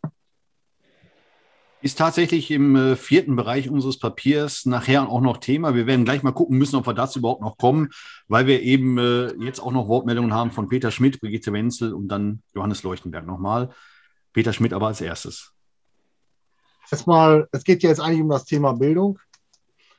Ist 1.81 1.97
tatsächlich 1.97 2.51
im 2.51 2.75
äh, 2.75 2.95
vierten 2.97 3.37
Bereich 3.37 3.69
unseres 3.69 3.99
Papiers 3.99 4.65
nachher 4.65 5.07
auch 5.07 5.21
noch 5.21 5.37
Thema. 5.37 5.75
Wir 5.75 5.87
werden 5.87 6.03
gleich 6.03 6.23
mal 6.23 6.33
gucken 6.33 6.57
müssen, 6.57 6.75
ob 6.75 6.85
wir 6.85 6.93
dazu 6.93 7.19
überhaupt 7.19 7.41
noch 7.41 7.57
kommen, 7.57 7.89
weil 8.27 8.47
wir 8.47 8.61
eben 8.61 8.97
äh, 8.97 9.33
jetzt 9.41 9.61
auch 9.61 9.71
noch 9.71 9.87
Wortmeldungen 9.87 10.33
haben 10.33 10.51
von 10.51 10.67
Peter 10.67 10.91
Schmidt, 10.91 11.21
Brigitte 11.21 11.53
Wenzel 11.53 11.93
und 11.93 12.09
dann 12.09 12.41
Johannes 12.53 12.83
Leuchtenberg 12.83 13.25
nochmal. 13.25 13.69
Peter 14.33 14.51
Schmidt 14.51 14.73
aber 14.73 14.87
als 14.87 14.99
erstes. 14.99 15.53
Erstmal, 16.91 17.47
es 17.53 17.63
geht 17.63 17.81
ja 17.81 17.89
jetzt 17.89 18.01
eigentlich 18.01 18.21
um 18.21 18.29
das 18.29 18.43
Thema 18.43 18.73
Bildung. 18.73 19.19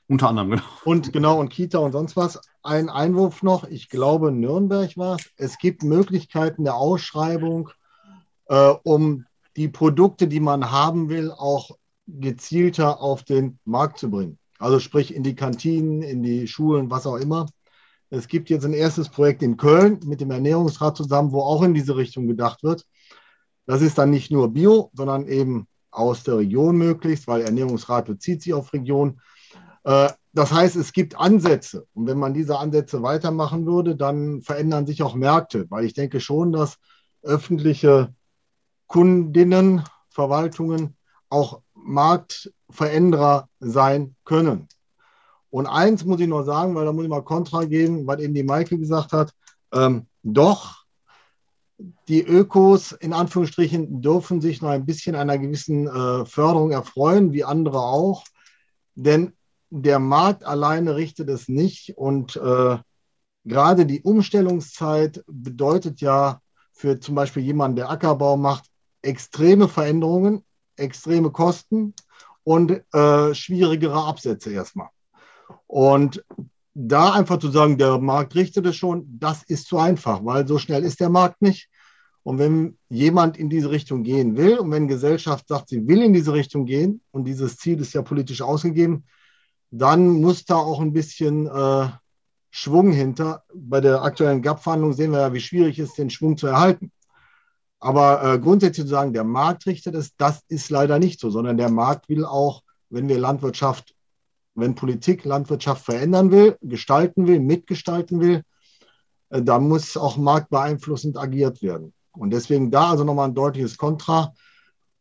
Unter 0.07 0.29
anderem, 0.29 0.51
genau. 0.51 0.63
Und 0.85 1.13
genau, 1.15 1.41
und 1.41 1.49
Kita 1.49 1.79
und 1.79 1.93
sonst 1.93 2.15
was. 2.15 2.41
Ein 2.63 2.91
Einwurf 2.91 3.43
noch, 3.43 3.65
ich 3.65 3.89
glaube, 3.89 4.33
Nürnberg 4.33 4.99
war 4.99 5.17
es. 5.17 5.31
Es 5.37 5.59
gibt 5.59 5.83
Möglichkeiten 5.83 6.65
der 6.65 6.75
Ausschreibung, 6.75 7.71
äh, 8.49 8.75
um 8.83 9.25
die 9.57 9.69
Produkte, 9.69 10.29
die 10.29 10.41
man 10.41 10.71
haben 10.71 11.09
will, 11.09 11.31
auch 11.31 11.71
gezielter 12.07 13.01
auf 13.01 13.23
den 13.23 13.59
Markt 13.65 13.99
zu 13.99 14.11
bringen. 14.11 14.39
Also 14.59 14.79
sprich 14.79 15.15
in 15.15 15.23
die 15.23 15.35
Kantinen, 15.35 16.03
in 16.03 16.23
die 16.23 16.47
Schulen, 16.47 16.91
was 16.91 17.07
auch 17.07 17.17
immer. 17.17 17.47
Es 18.11 18.27
gibt 18.27 18.51
jetzt 18.51 18.65
ein 18.65 18.75
erstes 18.75 19.09
Projekt 19.09 19.43
in 19.43 19.57
Köln 19.57 20.01
mit 20.05 20.21
dem 20.21 20.31
Ernährungsrat 20.31 20.97
zusammen, 20.97 21.33
wo 21.33 21.41
auch 21.41 21.63
in 21.63 21.75
diese 21.75 21.97
Richtung 21.97 22.27
gedacht 22.27 22.63
wird. 22.63 22.85
Das 23.67 23.83
ist 23.83 23.99
dann 23.99 24.11
nicht 24.11 24.31
nur 24.31 24.53
Bio, 24.53 24.91
sondern 24.95 25.27
eben 25.29 25.67
aus 25.91 26.25
der 26.25 26.39
Region 26.39 26.77
möglichst, 26.77 27.27
weil 27.29 27.43
Ernährungsrat 27.43 28.07
bezieht 28.07 28.43
sich 28.43 28.53
auf 28.53 28.73
Region. 28.73 29.21
Äh, 29.85 30.11
das 30.33 30.53
heißt, 30.53 30.77
es 30.77 30.93
gibt 30.93 31.19
Ansätze. 31.19 31.87
Und 31.95 32.07
wenn 32.07 32.19
man 32.19 32.35
diese 32.35 32.59
Ansätze 32.59 33.03
weitermachen 33.03 33.67
würde, 33.67 33.97
dann 33.97 34.43
verändern 34.43 34.87
sich 34.87 35.03
auch 35.03 35.15
Märkte, 35.15 35.67
weil 35.71 35.85
ich 35.85 35.95
denke 35.95 36.21
schon, 36.21 36.53
dass 36.53 36.79
öffentliche 37.23 38.15
Kundinnen, 38.91 39.85
Verwaltungen 40.09 40.97
auch 41.29 41.63
Marktveränderer 41.75 43.49
sein 43.61 44.17
können. 44.25 44.67
Und 45.49 45.69
eins 45.69 46.05
muss 46.05 46.19
ich 46.19 46.27
noch 46.27 46.43
sagen, 46.43 46.75
weil 46.75 46.87
da 46.87 46.93
muss 46.93 47.05
ich 47.05 47.09
mal 47.11 47.23
Kontra 47.23 47.65
geben, 47.67 48.05
was 48.09 48.19
eben 48.19 48.35
die 48.35 48.43
Maike 48.43 48.77
gesagt 48.77 49.13
hat. 49.13 49.33
Ähm, 49.73 50.09
doch, 50.25 50.85
die 52.09 52.23
Ökos 52.23 52.91
in 52.91 53.13
Anführungsstrichen 53.13 54.03
dürfen 54.03 54.41
sich 54.41 54.61
noch 54.61 54.71
ein 54.71 54.87
bisschen 54.87 55.15
einer 55.15 55.39
gewissen 55.39 55.87
äh, 55.87 56.27
Förderung 56.27 56.73
erfreuen, 56.73 57.33
wie 57.33 57.45
andere 57.45 57.79
auch. 57.79 58.25
Denn 58.97 59.35
der 59.71 60.01
Markt 60.01 60.43
alleine 60.45 60.97
richtet 60.97 61.29
es 61.29 61.49
nicht. 61.49 61.97
Und 61.97 62.35
äh, 62.35 62.77
gerade 63.45 63.87
die 63.87 64.03
Umstellungszeit 64.03 65.23
bedeutet 65.29 66.01
ja 66.01 66.41
für 66.73 66.99
zum 66.99 67.15
Beispiel 67.15 67.45
jemanden, 67.45 67.77
der 67.77 67.91
Ackerbau 67.91 68.37
macht, 68.37 68.70
extreme 69.03 69.69
Veränderungen, 69.69 70.45
extreme 70.77 71.31
Kosten 71.31 71.95
und 72.45 72.83
äh, 72.93 73.35
schwierigere 73.35 74.05
Absätze 74.05 74.53
erstmal. 74.53 74.89
Und 75.67 76.25
da 76.75 77.13
einfach 77.13 77.39
zu 77.39 77.51
sagen, 77.51 77.79
der 77.79 77.99
Markt 77.99 78.35
richtet 78.35 78.67
es 78.67 78.77
schon, 78.77 79.07
das 79.19 79.43
ist 79.43 79.67
zu 79.67 79.79
einfach, 79.79 80.25
weil 80.25 80.47
so 80.47 80.59
schnell 80.59 80.85
ist 80.85 81.01
der 81.01 81.11
Markt 81.11 81.43
nicht. 81.43 81.69
Und 82.23 82.39
wenn 82.39 82.79
jemand 82.89 83.37
in 83.39 83.49
diese 83.49 83.71
Richtung 83.71 84.03
gehen 84.03 84.37
will 84.37 84.59
und 84.59 84.71
wenn 84.71 84.89
Gesellschaft 84.89 85.49
sagt, 85.49 85.71
sie 85.71 85.87
will 85.89 86.03
in 86.03 86.13
diese 86.13 86.33
Richtung 86.33 86.67
gehen 86.67 87.01
und 87.11 87.25
dieses 87.25 87.57
Ziel 87.57 87.81
ist 87.81 87.95
ja 87.95 88.03
politisch 88.03 88.43
ausgegeben, 88.43 89.05
dann 89.71 90.21
muss 90.21 90.45
da 90.45 90.57
auch 90.57 90.81
ein 90.81 90.93
bisschen 90.93 91.47
äh, 91.47 91.89
Schwung 92.51 92.93
hinter. 92.93 93.45
Bei 93.55 93.81
der 93.81 94.03
aktuellen 94.03 94.43
GAP-Verhandlung 94.43 94.93
sehen 94.93 95.13
wir 95.13 95.21
ja, 95.21 95.33
wie 95.33 95.41
schwierig 95.41 95.79
es 95.79 95.91
ist, 95.91 95.99
den 95.99 96.11
Schwung 96.11 96.37
zu 96.37 96.47
erhalten. 96.49 96.93
Aber 97.81 98.23
äh, 98.23 98.39
grundsätzlich 98.39 98.87
zu 98.87 98.91
sagen, 98.91 99.15
der 99.15 99.25
Markt 99.25 99.67
richtet 99.67 99.95
es, 99.95 100.15
das 100.17 100.43
ist 100.49 100.71
leider 100.71 100.99
nicht 100.99 101.19
so, 101.19 101.31
sondern 101.31 101.57
der 101.57 101.71
Markt 101.71 102.09
will 102.11 102.27
auch, 102.27 102.63
wenn 102.91 103.09
wir 103.09 103.19
Landwirtschaft, 103.19 103.95
wenn 104.55 104.75
Politik 104.75 105.25
Landwirtschaft 105.25 105.85
verändern 105.85 106.31
will, 106.31 106.59
gestalten 106.61 107.27
will, 107.27 107.41
mitgestalten 107.41 108.21
will, 108.21 108.43
äh, 109.31 109.43
da 109.43 109.59
muss 109.59 109.97
auch 109.97 110.19
marktbeeinflussend 110.19 111.17
agiert 111.17 111.63
werden. 111.63 111.95
Und 112.13 112.31
deswegen 112.31 112.71
da 112.71 112.91
also 112.91 113.05
nochmal 113.05 113.29
ein 113.29 113.35
deutliches 113.35 113.79
Kontra. 113.79 114.35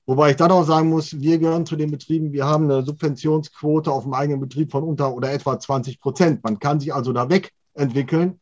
Wobei 0.06 0.32
ich 0.32 0.38
dann 0.38 0.52
auch 0.52 0.64
sagen 0.64 0.90
muss, 0.90 1.20
wir 1.20 1.38
gehören 1.38 1.66
zu 1.66 1.76
den 1.76 1.92
Betrieben, 1.92 2.32
wir 2.32 2.46
haben 2.46 2.64
eine 2.64 2.84
Subventionsquote 2.84 3.92
auf 3.92 4.04
dem 4.04 4.14
eigenen 4.14 4.40
Betrieb 4.40 4.72
von 4.72 4.84
unter 4.84 5.14
oder 5.14 5.32
etwa 5.34 5.60
20 5.60 6.00
Prozent. 6.00 6.44
Man 6.44 6.60
kann 6.60 6.80
sich 6.80 6.94
also 6.94 7.12
da 7.12 7.30
wegentwickeln, 7.30 8.40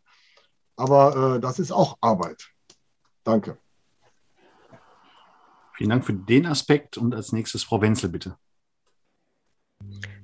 aber 0.76 1.36
äh, 1.36 1.40
das 1.40 1.60
ist 1.60 1.72
auch 1.72 1.98
Arbeit. 2.02 2.48
Danke. 3.24 3.58
Vielen 5.78 5.92
Dank 5.92 6.06
für 6.06 6.14
den 6.14 6.48
Aspekt 6.48 6.98
und 6.98 7.14
als 7.14 7.32
nächstes 7.32 7.64
Frau 7.64 7.82
Wenzel, 7.82 8.10
bitte. 8.10 8.36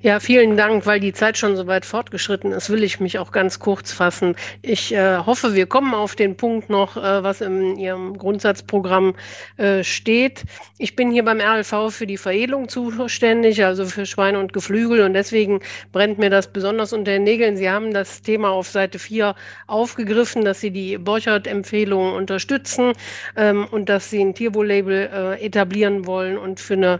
Ja, 0.04 0.20
vielen 0.20 0.58
Dank, 0.58 0.86
weil 0.86 1.00
die 1.00 1.14
Zeit 1.14 1.38
schon 1.38 1.56
so 1.56 1.66
weit 1.66 1.86
fortgeschritten 1.86 2.52
ist, 2.52 2.70
will 2.70 2.84
ich 2.84 3.00
mich 3.00 3.20
auch 3.20 3.32
ganz 3.32 3.60
kurz 3.60 3.94
fassen. 3.94 4.36
Ich 4.62 4.94
äh, 4.94 5.20
hoffe, 5.20 5.56
wir 5.56 5.66
kommen 5.66 5.94
auf 5.94 6.18
den 6.18 6.36
Punkt 6.36 6.70
noch, 6.70 6.98
äh, 6.98 7.24
was 7.24 7.40
in 7.40 7.78
Ihrem 7.78 8.18
Grundsatzprogramm 8.18 9.16
äh, 9.56 9.82
steht. 9.82 10.44
Ich 10.78 10.98
bin 10.98 11.10
hier 11.10 11.24
beim 11.24 11.40
RLV 11.40 11.90
für 11.90 12.06
die 12.06 12.18
Veredelung 12.18 12.68
zuständig, 12.68 13.64
also 13.64 13.86
für 13.86 14.06
Schweine 14.06 14.40
und 14.40 14.52
Geflügel 14.52 15.04
und 15.04 15.14
deswegen 15.14 15.62
brennt 15.94 16.18
mir 16.20 16.30
das 16.30 16.52
besonders 16.52 16.92
unter 16.92 17.14
den 17.14 17.24
Nägeln. 17.24 17.56
Sie 17.56 17.70
haben 17.70 17.94
das 17.94 18.22
Thema 18.22 18.50
auf 18.50 18.68
Seite 18.68 19.00
4 19.00 19.36
aufgegriffen, 19.68 20.44
dass 20.44 20.60
Sie 20.60 20.72
die 20.72 20.98
Borchert-Empfehlungen 20.98 22.14
unterstützen 22.14 22.92
ähm, 23.38 23.70
und 23.72 23.88
dass 23.88 24.10
Sie 24.10 24.20
ein 24.20 24.36
Tierwohl-Label 24.36 25.38
äh, 25.40 25.46
etablieren 25.46 26.06
wollen 26.06 26.38
und 26.38 26.60
für 26.60 26.74
eine 26.74 27.00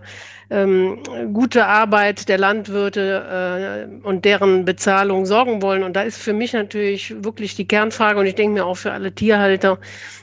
ähm, 0.54 1.00
gute 1.34 1.66
Arbeit 1.66 2.30
der 2.30 2.38
Landwirte 2.38 3.88
äh, 3.90 4.08
und 4.08 4.24
deren 4.24 4.66
Bezahlung 4.66 5.26
sorgen 5.26 5.64
wollen. 5.64 5.82
Und 5.82 5.96
da 5.96 6.04
ist 6.04 6.18
für 6.18 6.34
mich 6.34 6.54
natürlich 6.54 7.24
wirklich 7.24 7.56
die 7.56 7.68
Kernfrage 7.68 8.20
und 8.20 8.28
ich 8.28 8.36
denke 8.36 8.54
mir 8.54 8.66
auch 8.66 8.78
für 8.78 8.92
alle 8.92 9.12
Tierhalter, 9.12 9.80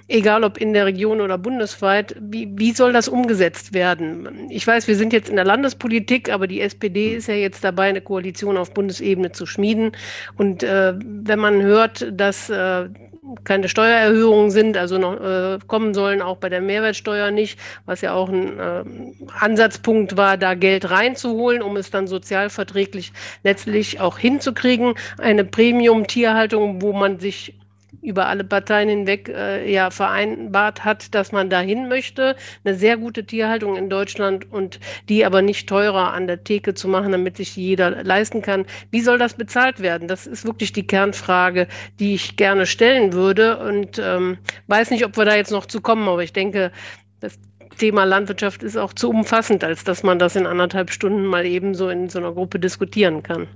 egal 0.07 0.45
ob 0.45 0.57
in 0.59 0.73
der 0.73 0.87
Region 0.87 1.21
oder 1.21 1.37
bundesweit, 1.37 2.15
wie, 2.21 2.49
wie 2.55 2.71
soll 2.71 2.93
das 2.93 3.09
umgesetzt 3.09 3.75
werden? 3.75 4.49
Ich 4.51 4.65
weiß, 4.67 4.87
wir 4.87 4.95
sind 4.95 5.13
jetzt 5.13 5.29
in 5.29 5.37
der 5.37 5.45
Landespolitik, 5.45 6.31
aber 6.31 6.47
die 6.47 6.61
SPD 6.61 7.15
ist 7.15 7.27
ja 7.27 7.35
jetzt 7.35 7.65
dabei, 7.65 7.89
eine 7.89 8.01
Koalition 8.01 8.57
auf 8.57 8.73
Bundesebene 8.73 9.33
zu 9.33 9.47
schmieden. 9.47 9.93
Und 10.37 10.63
äh, 10.63 10.95
wenn 10.97 11.41
man 11.41 11.61
hört, 11.61 12.07
dass 12.13 12.51
äh, 12.51 12.89
keine 13.45 13.69
Steuererhöhungen 13.69 14.51
sind, 14.51 14.77
also 14.77 14.99
noch 14.99 15.21
äh, 15.21 15.59
kommen 15.67 15.95
sollen 15.95 16.23
auch 16.23 16.39
bei 16.39 16.49
der 16.49 16.61
Mehrwertsteuer 16.61 17.31
nicht, 17.31 17.59
was 17.85 18.01
ja 18.01 18.15
auch 18.15 18.29
ein 18.29 18.59
äh, 18.59 18.85
Ansatzpunkt 19.39 20.17
war, 20.17 20.37
da 20.37 20.55
Geld 20.55 20.91
reinzuholen, 20.91 21.63
um 21.63 21.77
es 21.77 21.91
dann 21.91 22.07
sozialverträglich 22.07 23.13
letztlich 23.43 24.01
auch 24.01 24.19
hinzukriegen. 24.19 24.95
Eine 25.19 25.45
Premium-Tierhaltung, 25.45 26.81
wo 26.81 26.93
man 26.93 27.19
sich 27.19 27.60
über 28.03 28.27
alle 28.27 28.45
Parteien 28.45 28.89
hinweg 28.89 29.29
äh, 29.29 29.71
ja 29.71 29.91
vereinbart 29.91 30.85
hat, 30.85 31.15
dass 31.15 31.33
man 31.33 31.51
dahin 31.51 31.89
möchte. 31.89 32.37
Eine 32.65 32.75
sehr 32.75 32.97
gute 32.97 33.25
Tierhaltung 33.25 33.77
in 33.77 33.91
Deutschland 33.91 34.51
und 34.51 34.81
die 35.09 35.25
aber 35.25 35.43
nicht 35.43 35.69
teurer 35.69 36.13
an 36.13 36.27
der 36.27 36.43
Theke 36.45 36.75
zu 36.75 36.89
machen, 36.89 37.13
damit 37.13 37.37
sich 37.37 37.57
jeder 37.57 38.03
leisten 38.03 38.43
kann. 38.43 38.67
Wie 38.91 39.01
soll 39.01 39.19
das 39.19 39.35
bezahlt 39.35 39.81
werden? 39.81 40.09
Das 40.09 40.27
ist 40.27 40.47
wirklich 40.47 40.73
die 40.73 40.87
Kernfrage, 40.87 41.67
die 41.99 42.15
ich 42.15 42.37
gerne 42.37 42.67
stellen 42.67 43.13
würde 43.13 43.59
und 43.59 44.01
ähm, 44.03 44.39
weiß 44.69 44.91
nicht, 44.91 45.05
ob 45.05 45.17
wir 45.17 45.25
da 45.25 45.37
jetzt 45.37 45.53
noch 45.53 45.67
zu 45.67 45.81
kommen, 45.81 46.09
aber 46.09 46.23
ich 46.23 46.33
denke, 46.33 46.73
das 47.21 47.39
Thema 47.79 48.05
Landwirtschaft 48.05 48.63
ist 48.63 48.77
auch 48.77 48.93
zu 48.93 49.11
umfassend, 49.11 49.65
als 49.65 49.85
dass 49.85 50.03
man 50.03 50.19
das 50.19 50.37
in 50.37 50.47
anderthalb 50.47 50.91
Stunden 50.91 51.25
mal 51.25 51.47
eben 51.47 51.75
so 51.75 51.89
in 51.89 52.09
so 52.09 52.19
einer 52.19 52.33
Gruppe 52.33 52.59
diskutieren 52.59 53.23
kann. 53.23 53.49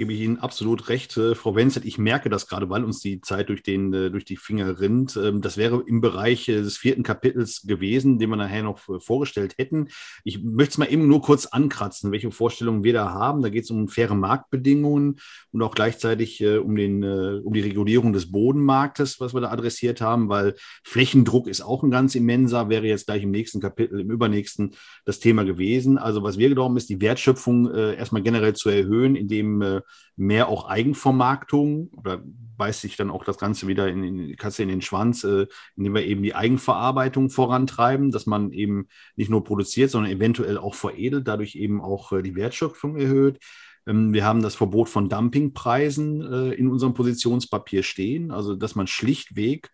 Gebe 0.00 0.14
ich 0.14 0.20
Ihnen 0.20 0.38
absolut 0.38 0.88
recht, 0.88 1.14
äh, 1.18 1.34
Frau 1.34 1.54
Wenzet. 1.54 1.84
Ich 1.84 1.98
merke 1.98 2.30
das 2.30 2.46
gerade, 2.46 2.70
weil 2.70 2.84
uns 2.84 3.00
die 3.00 3.20
Zeit 3.20 3.50
durch, 3.50 3.62
den, 3.62 3.92
äh, 3.92 4.10
durch 4.10 4.24
die 4.24 4.38
Finger 4.38 4.80
rinnt. 4.80 5.14
Ähm, 5.22 5.42
das 5.42 5.58
wäre 5.58 5.84
im 5.86 6.00
Bereich 6.00 6.48
äh, 6.48 6.62
des 6.62 6.78
vierten 6.78 7.02
Kapitels 7.02 7.66
gewesen, 7.66 8.18
den 8.18 8.30
wir 8.30 8.36
nachher 8.36 8.62
noch 8.62 8.78
vorgestellt 9.02 9.56
hätten. 9.58 9.88
Ich 10.24 10.42
möchte 10.42 10.70
es 10.70 10.78
mal 10.78 10.90
eben 10.90 11.06
nur 11.06 11.20
kurz 11.20 11.44
ankratzen, 11.44 12.12
welche 12.12 12.30
Vorstellungen 12.30 12.82
wir 12.82 12.94
da 12.94 13.10
haben. 13.10 13.42
Da 13.42 13.50
geht 13.50 13.64
es 13.64 13.70
um 13.70 13.88
faire 13.88 14.14
Marktbedingungen 14.14 15.20
und 15.52 15.60
auch 15.60 15.74
gleichzeitig 15.74 16.42
um, 16.46 16.76
den, 16.76 17.04
um 17.04 17.52
die 17.52 17.60
Regulierung 17.60 18.14
des 18.14 18.32
Bodenmarktes, 18.32 19.20
was 19.20 19.34
wir 19.34 19.42
da 19.42 19.50
adressiert 19.50 20.00
haben, 20.00 20.30
weil 20.30 20.54
Flächendruck 20.82 21.46
ist 21.46 21.60
auch 21.60 21.82
ein 21.82 21.90
ganz 21.90 22.14
immenser, 22.14 22.70
wäre 22.70 22.86
jetzt 22.86 23.06
gleich 23.06 23.22
im 23.22 23.32
nächsten 23.32 23.60
Kapitel, 23.60 24.00
im 24.00 24.10
übernächsten 24.10 24.72
das 25.04 25.20
Thema 25.20 25.44
gewesen. 25.44 25.98
Also 25.98 26.22
was 26.22 26.38
wir 26.38 26.48
glauben, 26.48 26.78
ist 26.78 26.88
die 26.88 27.02
Wertschöpfung 27.02 27.70
erstmal 27.70 28.22
generell 28.22 28.54
zu 28.54 28.70
erhöhen, 28.70 29.14
indem 29.14 29.82
mehr 30.16 30.48
auch 30.48 30.68
Eigenvermarktung 30.68 31.88
oder 31.96 32.22
beißt 32.56 32.82
sich 32.82 32.96
dann 32.96 33.10
auch 33.10 33.24
das 33.24 33.38
Ganze 33.38 33.66
wieder 33.66 33.88
in, 33.88 34.04
in 34.04 34.36
Kasse 34.36 34.62
in 34.62 34.68
den 34.68 34.82
Schwanz, 34.82 35.24
äh, 35.24 35.46
indem 35.76 35.94
wir 35.94 36.04
eben 36.04 36.22
die 36.22 36.34
Eigenverarbeitung 36.34 37.30
vorantreiben, 37.30 38.10
dass 38.10 38.26
man 38.26 38.52
eben 38.52 38.88
nicht 39.16 39.30
nur 39.30 39.44
produziert, 39.44 39.90
sondern 39.90 40.12
eventuell 40.12 40.58
auch 40.58 40.74
veredelt, 40.74 41.26
dadurch 41.26 41.54
eben 41.54 41.80
auch 41.80 42.12
äh, 42.12 42.22
die 42.22 42.36
Wertschöpfung 42.36 42.96
erhöht. 42.96 43.38
Ähm, 43.86 44.12
wir 44.12 44.24
haben 44.24 44.42
das 44.42 44.54
Verbot 44.54 44.90
von 44.90 45.08
Dumpingpreisen 45.08 46.20
äh, 46.20 46.52
in 46.52 46.68
unserem 46.68 46.92
Positionspapier 46.92 47.82
stehen, 47.82 48.30
also 48.30 48.54
dass 48.54 48.74
man 48.74 48.86
schlichtweg 48.86 49.70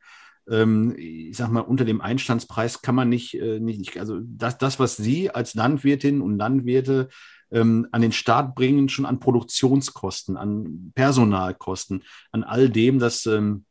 ähm, 0.48 0.94
ich 0.96 1.36
sag 1.36 1.50
mal, 1.50 1.60
unter 1.60 1.84
dem 1.84 2.00
Einstandspreis 2.00 2.82
kann 2.82 2.94
man 2.94 3.08
nicht, 3.08 3.34
äh, 3.34 3.58
nicht 3.58 3.98
also 3.98 4.20
das, 4.22 4.58
das, 4.58 4.78
was 4.78 4.96
Sie 4.96 5.30
als 5.30 5.54
Landwirtin 5.54 6.20
und 6.20 6.38
Landwirte 6.38 7.08
ähm, 7.50 7.88
an 7.92 8.02
den 8.02 8.12
Start 8.12 8.54
bringen, 8.54 8.88
schon 8.88 9.06
an 9.06 9.20
Produktionskosten, 9.20 10.36
an 10.36 10.92
Personalkosten, 10.94 12.04
an 12.32 12.44
all 12.44 12.68
dem, 12.68 12.98
dass 12.98 13.26
ähm, 13.26 13.64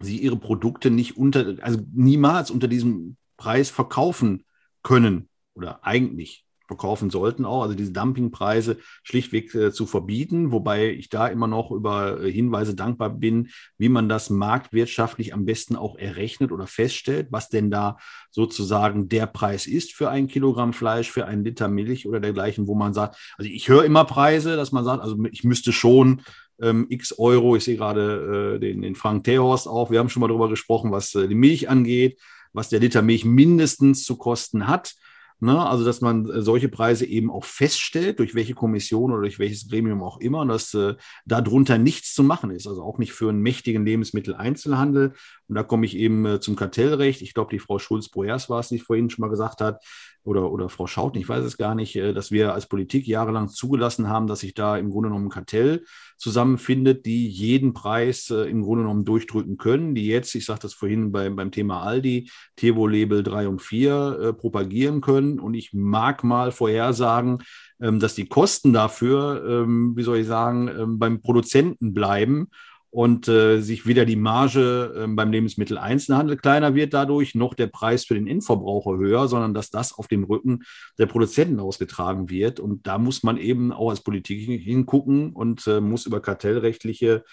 sie 0.00 0.18
ihre 0.18 0.36
Produkte 0.36 0.90
nicht 0.90 1.16
unter, 1.16 1.56
also 1.60 1.80
niemals 1.92 2.50
unter 2.50 2.68
diesem 2.68 3.16
Preis 3.36 3.70
verkaufen 3.70 4.44
können 4.82 5.28
oder 5.54 5.84
eigentlich 5.84 6.44
verkaufen 6.68 7.10
sollten 7.10 7.44
auch, 7.44 7.62
also 7.62 7.74
diese 7.74 7.92
Dumpingpreise 7.92 8.76
schlichtweg 9.02 9.54
äh, 9.54 9.72
zu 9.72 9.86
verbieten, 9.86 10.52
wobei 10.52 10.90
ich 10.90 11.08
da 11.08 11.26
immer 11.26 11.48
noch 11.48 11.72
über 11.72 12.22
äh, 12.22 12.30
Hinweise 12.30 12.74
dankbar 12.74 13.10
bin, 13.10 13.48
wie 13.78 13.88
man 13.88 14.08
das 14.08 14.30
marktwirtschaftlich 14.30 15.34
am 15.34 15.46
besten 15.46 15.74
auch 15.74 15.96
errechnet 15.96 16.52
oder 16.52 16.66
feststellt, 16.66 17.28
was 17.30 17.48
denn 17.48 17.70
da 17.70 17.96
sozusagen 18.30 19.08
der 19.08 19.26
Preis 19.26 19.66
ist 19.66 19.94
für 19.94 20.10
ein 20.10 20.28
Kilogramm 20.28 20.74
Fleisch, 20.74 21.10
für 21.10 21.26
einen 21.26 21.42
Liter 21.42 21.68
Milch 21.68 22.06
oder 22.06 22.20
dergleichen, 22.20 22.68
wo 22.68 22.74
man 22.74 22.92
sagt, 22.92 23.16
also 23.38 23.50
ich 23.50 23.68
höre 23.68 23.84
immer 23.84 24.04
Preise, 24.04 24.56
dass 24.56 24.70
man 24.70 24.84
sagt, 24.84 25.02
also 25.02 25.16
ich 25.32 25.44
müsste 25.44 25.72
schon 25.72 26.22
ähm, 26.60 26.86
x 26.90 27.18
Euro, 27.18 27.56
ich 27.56 27.64
sehe 27.64 27.76
gerade 27.76 28.56
äh, 28.56 28.60
den, 28.60 28.82
den 28.82 28.94
Frank 28.94 29.24
Tehorst 29.24 29.66
auch, 29.66 29.90
wir 29.90 29.98
haben 29.98 30.10
schon 30.10 30.20
mal 30.20 30.28
darüber 30.28 30.50
gesprochen, 30.50 30.92
was 30.92 31.14
äh, 31.14 31.28
die 31.28 31.34
Milch 31.34 31.70
angeht, 31.70 32.20
was 32.52 32.68
der 32.68 32.80
Liter 32.80 33.00
Milch 33.00 33.24
mindestens 33.24 34.04
zu 34.04 34.16
kosten 34.16 34.66
hat. 34.66 34.94
Ne? 35.40 35.64
Also, 35.64 35.84
dass 35.84 36.00
man 36.00 36.28
äh, 36.28 36.42
solche 36.42 36.68
Preise 36.68 37.06
eben 37.06 37.30
auch 37.30 37.44
feststellt, 37.44 38.18
durch 38.18 38.34
welche 38.34 38.54
Kommission 38.54 39.12
oder 39.12 39.22
durch 39.22 39.38
welches 39.38 39.68
Gremium 39.68 40.02
auch 40.02 40.18
immer, 40.18 40.44
dass 40.46 40.74
äh, 40.74 40.94
darunter 41.26 41.78
nichts 41.78 42.12
zu 42.14 42.24
machen 42.24 42.50
ist. 42.50 42.66
Also 42.66 42.82
auch 42.82 42.98
nicht 42.98 43.12
für 43.12 43.28
einen 43.28 43.40
mächtigen 43.40 43.84
Lebensmitteleinzelhandel. 43.84 45.14
Und 45.48 45.54
da 45.54 45.62
komme 45.62 45.86
ich 45.86 45.96
eben 45.96 46.26
äh, 46.26 46.40
zum 46.40 46.56
Kartellrecht. 46.56 47.22
Ich 47.22 47.34
glaube, 47.34 47.50
die 47.50 47.60
Frau 47.60 47.78
Schulz-Broers 47.78 48.50
war 48.50 48.60
es, 48.60 48.68
die 48.68 48.80
vorhin 48.80 49.10
schon 49.10 49.22
mal 49.22 49.30
gesagt 49.30 49.60
hat, 49.60 49.84
oder, 50.24 50.52
oder 50.52 50.68
Frau 50.68 50.86
Schauten, 50.86 51.20
ich 51.20 51.28
weiß 51.28 51.44
es 51.44 51.56
gar 51.56 51.74
nicht, 51.74 51.96
äh, 51.96 52.12
dass 52.12 52.30
wir 52.30 52.54
als 52.54 52.66
Politik 52.66 53.06
jahrelang 53.06 53.48
zugelassen 53.48 54.08
haben, 54.08 54.26
dass 54.26 54.40
sich 54.40 54.54
da 54.54 54.76
im 54.76 54.90
Grunde 54.90 55.08
genommen 55.08 55.26
ein 55.26 55.30
Kartell 55.30 55.84
zusammenfindet, 56.16 57.06
die 57.06 57.28
jeden 57.28 57.72
Preis 57.72 58.30
äh, 58.30 58.42
im 58.50 58.62
Grunde 58.62 58.84
genommen 58.84 59.04
durchdrücken 59.04 59.56
können, 59.56 59.94
die 59.94 60.06
jetzt, 60.06 60.34
ich 60.34 60.44
sagte 60.44 60.62
das 60.62 60.74
vorhin 60.74 61.12
beim, 61.12 61.36
beim 61.36 61.50
Thema 61.50 61.82
Aldi, 61.82 62.30
Tevo-Label 62.56 63.22
3 63.22 63.48
und 63.48 63.62
4 63.62 64.18
äh, 64.20 64.32
propagieren 64.32 65.00
können. 65.00 65.38
Und 65.40 65.54
ich 65.54 65.72
mag 65.72 66.24
mal 66.24 66.52
vorhersagen, 66.52 67.38
ähm, 67.80 68.00
dass 68.00 68.14
die 68.14 68.26
Kosten 68.26 68.72
dafür, 68.72 69.44
ähm, 69.48 69.96
wie 69.96 70.02
soll 70.02 70.18
ich 70.18 70.26
sagen, 70.26 70.68
ähm, 70.68 70.98
beim 70.98 71.22
Produzenten 71.22 71.94
bleiben 71.94 72.48
und 72.90 73.28
äh, 73.28 73.60
sich 73.60 73.86
weder 73.86 74.04
die 74.04 74.16
Marge 74.16 74.94
äh, 74.96 75.06
beim 75.06 75.30
Lebensmitteleinzelhandel 75.30 76.36
kleiner 76.36 76.74
wird 76.74 76.94
dadurch, 76.94 77.34
noch 77.34 77.54
der 77.54 77.66
Preis 77.66 78.04
für 78.04 78.14
den 78.14 78.26
Endverbraucher 78.26 78.96
höher, 78.96 79.28
sondern 79.28 79.54
dass 79.54 79.70
das 79.70 79.92
auf 79.92 80.08
dem 80.08 80.24
Rücken 80.24 80.64
der 80.98 81.06
Produzenten 81.06 81.60
ausgetragen 81.60 82.30
wird. 82.30 82.60
Und 82.60 82.86
da 82.86 82.98
muss 82.98 83.22
man 83.22 83.36
eben 83.36 83.72
auch 83.72 83.90
als 83.90 84.00
Politik 84.00 84.48
hingucken 84.62 85.32
und 85.34 85.66
äh, 85.66 85.80
muss 85.80 86.06
über 86.06 86.20
kartellrechtliche 86.20 87.24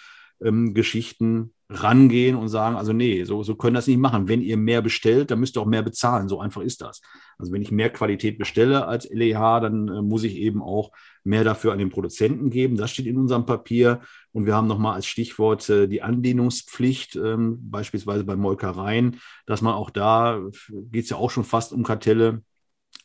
ähm, 0.42 0.74
Geschichten 0.74 1.54
rangehen 1.68 2.36
und 2.36 2.48
sagen, 2.48 2.76
also 2.76 2.92
nee, 2.92 3.24
so, 3.24 3.42
so 3.42 3.56
können 3.56 3.74
das 3.74 3.88
nicht 3.88 3.98
machen. 3.98 4.28
Wenn 4.28 4.40
ihr 4.40 4.56
mehr 4.56 4.82
bestellt, 4.82 5.30
dann 5.30 5.40
müsst 5.40 5.56
ihr 5.56 5.62
auch 5.62 5.66
mehr 5.66 5.82
bezahlen. 5.82 6.28
So 6.28 6.40
einfach 6.40 6.62
ist 6.62 6.80
das. 6.80 7.00
Also 7.38 7.52
wenn 7.52 7.62
ich 7.62 7.72
mehr 7.72 7.90
Qualität 7.90 8.38
bestelle 8.38 8.86
als 8.86 9.08
LEH, 9.10 9.60
dann 9.60 9.88
äh, 9.88 10.02
muss 10.02 10.22
ich 10.22 10.36
eben 10.36 10.62
auch 10.62 10.92
mehr 11.24 11.42
dafür 11.42 11.72
an 11.72 11.78
den 11.78 11.90
Produzenten 11.90 12.50
geben. 12.50 12.76
Das 12.76 12.92
steht 12.92 13.06
in 13.06 13.18
unserem 13.18 13.46
Papier. 13.46 14.00
Und 14.32 14.46
wir 14.46 14.54
haben 14.54 14.68
nochmal 14.68 14.94
als 14.94 15.06
Stichwort 15.06 15.68
äh, 15.68 15.88
die 15.88 16.02
Anlehnungspflicht, 16.02 17.16
ähm, 17.16 17.58
beispielsweise 17.68 18.22
bei 18.22 18.36
Molkereien, 18.36 19.20
dass 19.46 19.60
man 19.60 19.74
auch 19.74 19.90
da, 19.90 20.40
geht 20.70 21.04
es 21.04 21.10
ja 21.10 21.16
auch 21.16 21.30
schon 21.30 21.44
fast 21.44 21.72
um 21.72 21.82
Kartelle, 21.82 22.42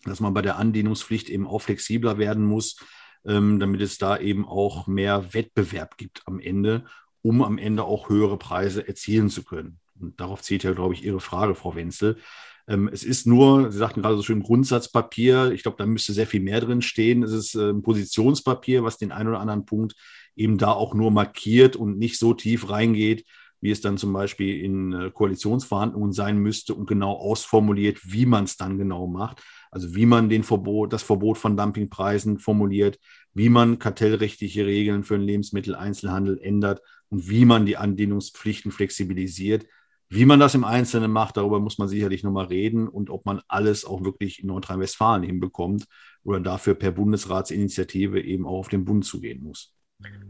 dass 0.04 0.20
man 0.20 0.34
bei 0.36 0.44
der 0.44 0.58
Anlehnungspflicht 0.58 1.30
eben 1.30 1.48
auch 1.48 1.64
flexibler 1.64 2.20
werden 2.20 2.46
muss, 2.46 2.78
ähm, 3.26 3.60
damit 3.60 3.82
es 3.82 3.98
da 3.98 4.18
eben 4.18 4.48
auch 4.48 4.86
mehr 4.88 5.34
Wettbewerb 5.34 5.98
gibt 5.98 6.22
am 6.26 6.40
Ende 6.40 6.86
um 7.22 7.44
am 7.44 7.58
Ende 7.58 7.84
auch 7.84 8.10
höhere 8.10 8.38
Preise 8.38 8.88
erzielen 8.88 9.30
zu 9.30 9.44
können. 9.44 9.80
Und 10.00 10.20
darauf 10.20 10.42
zielt 10.42 10.64
ja, 10.64 10.74
glaube 10.74 10.94
ich, 10.94 11.04
Ihre 11.04 11.20
Frage, 11.20 11.56
Frau 11.56 11.76
Wenzel. 11.76 12.18
Ähm, 12.68 12.90
es 12.92 13.04
ist 13.04 13.28
nur, 13.28 13.72
Sie 13.72 13.78
sagten 13.78 14.02
gerade 14.02 14.16
so 14.16 14.24
schön 14.24 14.44
Grundsatzpapier. 14.44 15.52
Ich 15.52 15.64
glaube, 15.64 15.78
da 15.78 15.86
müsste 15.86 16.14
sehr 16.14 16.28
viel 16.28 16.42
mehr 16.42 16.62
drin 16.62 16.82
stehen. 16.82 17.24
Es 17.24 17.32
ist 17.32 17.56
äh, 17.56 17.70
ein 17.70 17.82
Positionspapier, 17.82 18.84
was 18.84 18.98
den 18.98 19.12
einen 19.12 19.30
oder 19.30 19.40
anderen 19.40 19.66
Punkt 19.66 19.96
eben 20.36 20.58
da 20.58 20.72
auch 20.72 20.94
nur 20.94 21.12
markiert 21.12 21.76
und 21.76 21.98
nicht 21.98 22.18
so 22.18 22.34
tief 22.34 22.70
reingeht, 22.70 23.26
wie 23.60 23.72
es 23.72 23.82
dann 23.82 23.98
zum 23.98 24.14
Beispiel 24.14 24.64
in 24.64 24.94
äh, 24.94 25.12
Koalitionsverhandlungen 25.12 26.14
sein 26.14 26.38
müsste 26.38 26.74
und 26.74 26.88
genau 26.88 27.14
ausformuliert, 27.14 28.00
wie 28.04 28.26
man 28.26 28.46
es 28.46 28.58
dann 28.58 28.78
genau 28.78 29.08
macht. 29.08 29.42
Also 29.70 29.96
wie 29.96 30.06
man 30.06 30.30
den 30.30 30.44
Verbot, 30.44 30.94
das 30.94 31.04
Verbot 31.04 31.38
von 31.38 31.56
Dumpingpreisen 31.56 32.40
formuliert, 32.40 33.00
wie 33.34 33.50
man 33.50 33.80
kartellrechtliche 33.80 34.66
Regeln 34.66 35.04
für 35.04 35.18
den 35.18 35.28
Lebensmitteleinzelhandel 35.28 36.40
ändert 36.42 36.82
und 37.12 37.30
wie 37.30 37.46
man 37.46 37.66
die 37.66 37.78
Anlehnungspflichten 37.78 38.72
flexibilisiert. 38.72 39.68
Wie 40.10 40.26
man 40.26 40.40
das 40.40 40.56
im 40.56 40.64
Einzelnen 40.64 41.12
macht, 41.12 41.38
darüber 41.38 41.60
muss 41.60 41.78
man 41.78 41.88
sicherlich 41.88 42.24
nochmal 42.24 42.48
reden 42.48 42.88
und 42.88 43.10
ob 43.10 43.26
man 43.26 43.42
alles 43.48 43.86
auch 43.86 44.04
wirklich 44.04 44.40
in 44.40 44.48
Nordrhein-Westfalen 44.48 45.24
hinbekommt 45.24 45.86
oder 46.24 46.40
dafür 46.40 46.76
per 46.76 46.92
Bundesratsinitiative 46.92 48.22
eben 48.22 48.46
auch 48.46 48.60
auf 48.60 48.70
den 48.70 48.86
Bund 48.86 49.06
zugehen 49.06 49.44
muss. 49.44 49.74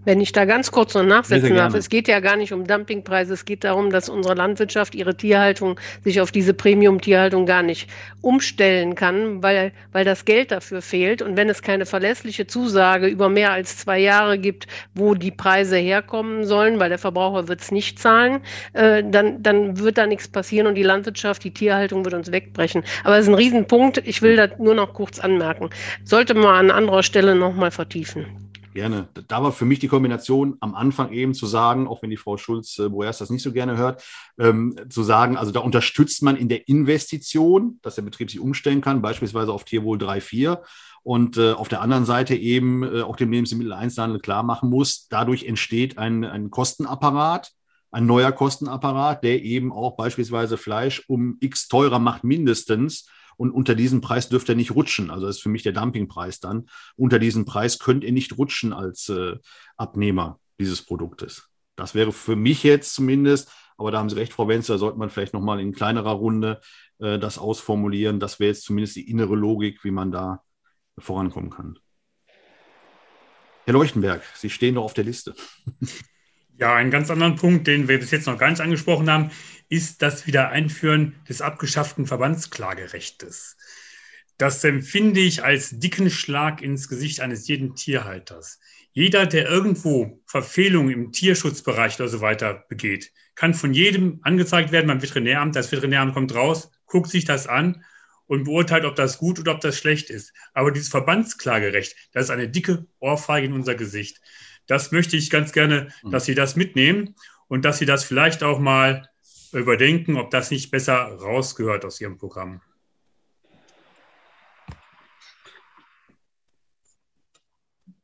Wenn 0.03 0.19
ich 0.19 0.32
da 0.32 0.45
ganz 0.45 0.72
kurz 0.72 0.95
noch 0.95 1.03
nachsetzen 1.03 1.55
darf, 1.55 1.76
es 1.76 1.88
geht 1.88 2.07
ja 2.07 2.22
gar 2.22 2.36
nicht 2.36 2.53
um 2.53 2.65
Dumpingpreise, 2.65 3.36
es 3.36 3.45
geht 3.45 3.63
darum, 3.63 3.91
dass 3.91 4.09
unsere 4.09 4.34
Landwirtschaft 4.34 4.95
ihre 4.95 5.15
Tierhaltung 5.15 5.80
sich 6.03 6.19
auf 6.22 6.32
diese 6.32 6.55
Premium-Tierhaltung 6.55 7.45
gar 7.45 7.61
nicht 7.61 7.88
umstellen 8.22 8.95
kann, 8.95 9.43
weil, 9.43 9.72
weil 9.91 10.03
das 10.03 10.26
Geld 10.26 10.51
dafür 10.51 10.82
fehlt. 10.82 11.22
Und 11.22 11.38
wenn 11.38 11.49
es 11.49 11.61
keine 11.61 11.86
verlässliche 11.86 12.47
Zusage 12.47 13.07
über 13.07 13.30
mehr 13.30 13.51
als 13.51 13.78
zwei 13.78 13.99
Jahre 13.99 14.39
gibt, 14.39 14.65
wo 14.95 15.13
die 15.13 15.30
Preise 15.30 15.78
herkommen 15.78 16.45
sollen, 16.45 16.80
weil 16.80 16.89
der 16.89 16.97
Verbraucher 16.97 17.47
wird 17.47 17.61
es 17.61 17.69
nicht 17.69 17.99
zahlen, 17.99 18.41
äh, 18.74 19.03
dann, 19.05 19.43
dann 19.43 19.78
wird 19.78 19.99
da 19.99 20.07
nichts 20.07 20.28
passieren 20.28 20.65
und 20.65 20.76
die 20.76 20.84
Landwirtschaft, 20.84 21.43
die 21.43 21.53
Tierhaltung 21.53 22.05
wird 22.05 22.15
uns 22.15 22.32
wegbrechen. 22.32 22.84
Aber 23.03 23.18
es 23.18 23.26
ist 23.26 23.30
ein 23.30 23.35
Riesenpunkt. 23.35 23.99
Ich 23.99 24.23
will 24.23 24.35
das 24.35 24.57
nur 24.57 24.73
noch 24.73 24.95
kurz 24.95 25.19
anmerken. 25.19 25.69
Sollte 26.06 26.34
man 26.34 26.56
an 26.56 26.72
anderer 26.72 27.03
Stelle 27.03 27.35
nochmal 27.35 27.69
vertiefen. 27.69 28.51
Gerne. 28.73 29.10
Da 29.27 29.43
war 29.43 29.52
für 29.52 29.65
mich 29.65 29.80
die 29.80 29.89
Kombination 29.89 30.56
am 30.61 30.76
Anfang 30.76 31.11
eben 31.11 31.34
zu 31.34 31.45
sagen, 31.45 31.88
auch 31.88 32.02
wenn 32.02 32.10
die 32.10 32.18
Frau 32.18 32.38
Schulz-Boers 32.38 33.18
das 33.18 33.30
nicht 33.30 33.43
so 33.43 33.52
gerne 33.52 33.76
hört, 33.77 34.03
ähm, 34.39 34.76
zu 34.89 35.03
sagen, 35.03 35.35
also 35.35 35.52
da 35.52 35.60
unterstützt 35.60 36.23
man 36.23 36.38
in 36.38 36.48
der 36.48 36.69
Investition, 36.69 37.80
dass 37.81 37.95
der 37.95 38.03
Betrieb 38.03 38.31
sich 38.31 38.39
umstellen 38.39 38.81
kann, 38.81 39.02
beispielsweise 39.02 39.52
auf 39.52 39.65
Tierwohl 39.65 39.98
3, 39.98 40.22
4 40.22 40.64
und 41.03 41.38
äh, 41.38 41.52
auf 41.52 41.68
der 41.68 41.81
anderen 41.81 42.06
Seite 42.06 42.35
eben 42.35 42.84
äh, 42.84 43.02
auch 43.02 43.18
dem 43.18 43.31
Lebensmitteleinzelhandel 43.31 44.22
klar 44.22 44.43
machen 44.43 44.69
muss, 44.69 45.07
dadurch 45.10 45.43
entsteht 45.43 45.98
ein, 45.98 46.23
ein 46.23 46.49
Kostenapparat, 46.49 47.52
ein 47.91 48.06
neuer 48.06 48.31
Kostenapparat, 48.31 49.23
der 49.23 49.43
eben 49.43 49.73
auch 49.73 49.98
beispielsweise 49.98 50.57
Fleisch 50.57 51.03
um 51.07 51.38
x 51.41 51.68
teurer 51.68 51.99
macht 51.99 52.23
mindestens 52.23 53.07
und 53.41 53.49
unter 53.49 53.73
diesem 53.73 54.01
Preis 54.01 54.30
dürft 54.30 54.49
ihr 54.49 54.55
nicht 54.55 54.76
rutschen. 54.76 55.09
Also 55.09 55.26
das 55.26 55.38
ist 55.38 55.41
für 55.41 55.49
mich 55.49 55.63
der 55.63 55.72
Dumpingpreis 55.72 56.39
dann. 56.39 56.69
Unter 56.95 57.18
diesem 57.18 57.43
Preis 57.43 57.80
könnt 57.80 58.03
ihr 58.03 58.11
nicht 58.11 58.38
rutschen 58.38 58.72
als 58.72 59.09
äh, 59.09 59.35
Abnehmer 59.77 60.39
dieses 60.59 60.84
Produktes. 60.84 61.49
Das 61.76 61.95
wäre 61.95 62.11
für 62.11 62.35
mich 62.35 62.61
jetzt 62.61 62.93
zumindest, 62.93 63.49
aber 63.77 63.89
da 63.89 63.97
haben 63.97 64.11
Sie 64.11 64.15
recht, 64.15 64.31
Frau 64.31 64.47
Wenzel, 64.47 64.73
da 64.73 64.77
sollte 64.77 64.99
man 64.99 65.09
vielleicht 65.09 65.34
nochmal 65.34 65.59
in 65.59 65.73
kleinerer 65.73 66.11
Runde 66.11 66.61
äh, 66.99 67.18
das 67.18 67.39
ausformulieren. 67.39 68.19
Das 68.19 68.39
wäre 68.39 68.49
jetzt 68.49 68.63
zumindest 68.63 68.95
die 68.95 69.09
innere 69.09 69.34
Logik, 69.35 69.84
wie 69.84 69.89
man 69.89 70.11
da 70.11 70.43
vorankommen 70.99 71.49
kann. 71.49 71.80
Herr 73.65 73.73
Leuchtenberg, 73.73 74.22
Sie 74.35 74.51
stehen 74.51 74.76
doch 74.76 74.84
auf 74.84 74.93
der 74.93 75.05
Liste. 75.05 75.34
Ja, 76.62 76.76
einen 76.76 76.92
ganz 76.92 77.10
anderen 77.10 77.38
Punkt, 77.38 77.66
den 77.66 77.88
wir 77.88 78.00
bis 78.00 78.12
jetzt 78.12 78.28
noch 78.28 78.38
gar 78.38 78.52
nicht 78.52 78.62
angesprochen 78.62 79.10
haben, 79.10 79.32
ist 79.68 80.04
das 80.04 80.28
Wiedereinführen 80.28 81.16
des 81.28 81.42
abgeschafften 81.42 82.06
Verbandsklagerechtes. 82.06 83.58
Das 84.38 84.64
empfinde 84.64 85.22
ich 85.22 85.44
als 85.44 85.80
dicken 85.80 86.12
Schlag 86.12 86.62
ins 86.62 86.88
Gesicht 86.88 87.20
eines 87.20 87.48
jeden 87.48 87.74
Tierhalters. 87.74 88.60
Jeder, 88.92 89.26
der 89.26 89.50
irgendwo 89.50 90.22
Verfehlungen 90.28 90.92
im 90.94 91.12
Tierschutzbereich 91.12 92.00
oder 92.00 92.10
so 92.10 92.22
weiter 92.22 92.64
begeht, 92.70 93.12
kann 93.34 93.56
von 93.56 93.74
jedem 93.74 94.20
angezeigt 94.22 94.72
werden 94.72 94.86
beim 94.86 95.02
Veterinäramt. 95.02 95.56
Das 95.56 95.72
Veterinäramt 95.72 96.14
kommt 96.14 96.36
raus, 96.36 96.70
guckt 96.86 97.10
sich 97.10 97.26
das 97.26 97.48
an 97.48 97.84
und 98.28 98.44
beurteilt, 98.44 98.86
ob 98.86 98.96
das 98.96 99.18
gut 99.18 99.40
oder 99.40 99.56
ob 99.56 99.62
das 99.62 99.80
schlecht 99.80 100.12
ist. 100.12 100.32
Aber 100.54 100.72
dieses 100.72 100.90
Verbandsklagerecht, 100.90 101.96
das 102.12 102.26
ist 102.26 102.30
eine 102.30 102.50
dicke 102.50 102.86
Ohrfeige 103.00 103.48
in 103.48 103.54
unser 103.54 103.74
Gesicht. 103.74 104.22
Das 104.68 104.92
möchte 104.92 105.18
ich 105.18 105.30
ganz 105.30 105.52
gerne, 105.52 105.94
hm. 106.02 106.12
dass 106.12 106.26
Sie 106.26 106.36
das 106.36 106.56
mitnehmen 106.56 107.16
und 107.48 107.66
dass 107.66 107.78
Sie 107.78 107.86
das 107.86 108.04
vielleicht 108.04 108.44
auch 108.44 108.60
mal 108.60 109.10
überdenken, 109.52 110.18
ob 110.18 110.32
das 110.32 110.52
nicht 110.52 110.72
besser 110.72 110.96
rausgehört 110.96 111.86
aus 111.86 112.00
Ihrem 112.00 112.18
Programm. 112.18 112.62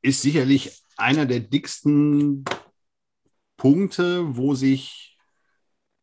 Ist 0.01 0.21
sicherlich 0.21 0.83
einer 0.97 1.25
der 1.25 1.39
dicksten 1.39 2.45
Punkte, 3.57 4.35
wo 4.35 4.53
sich, 4.55 5.17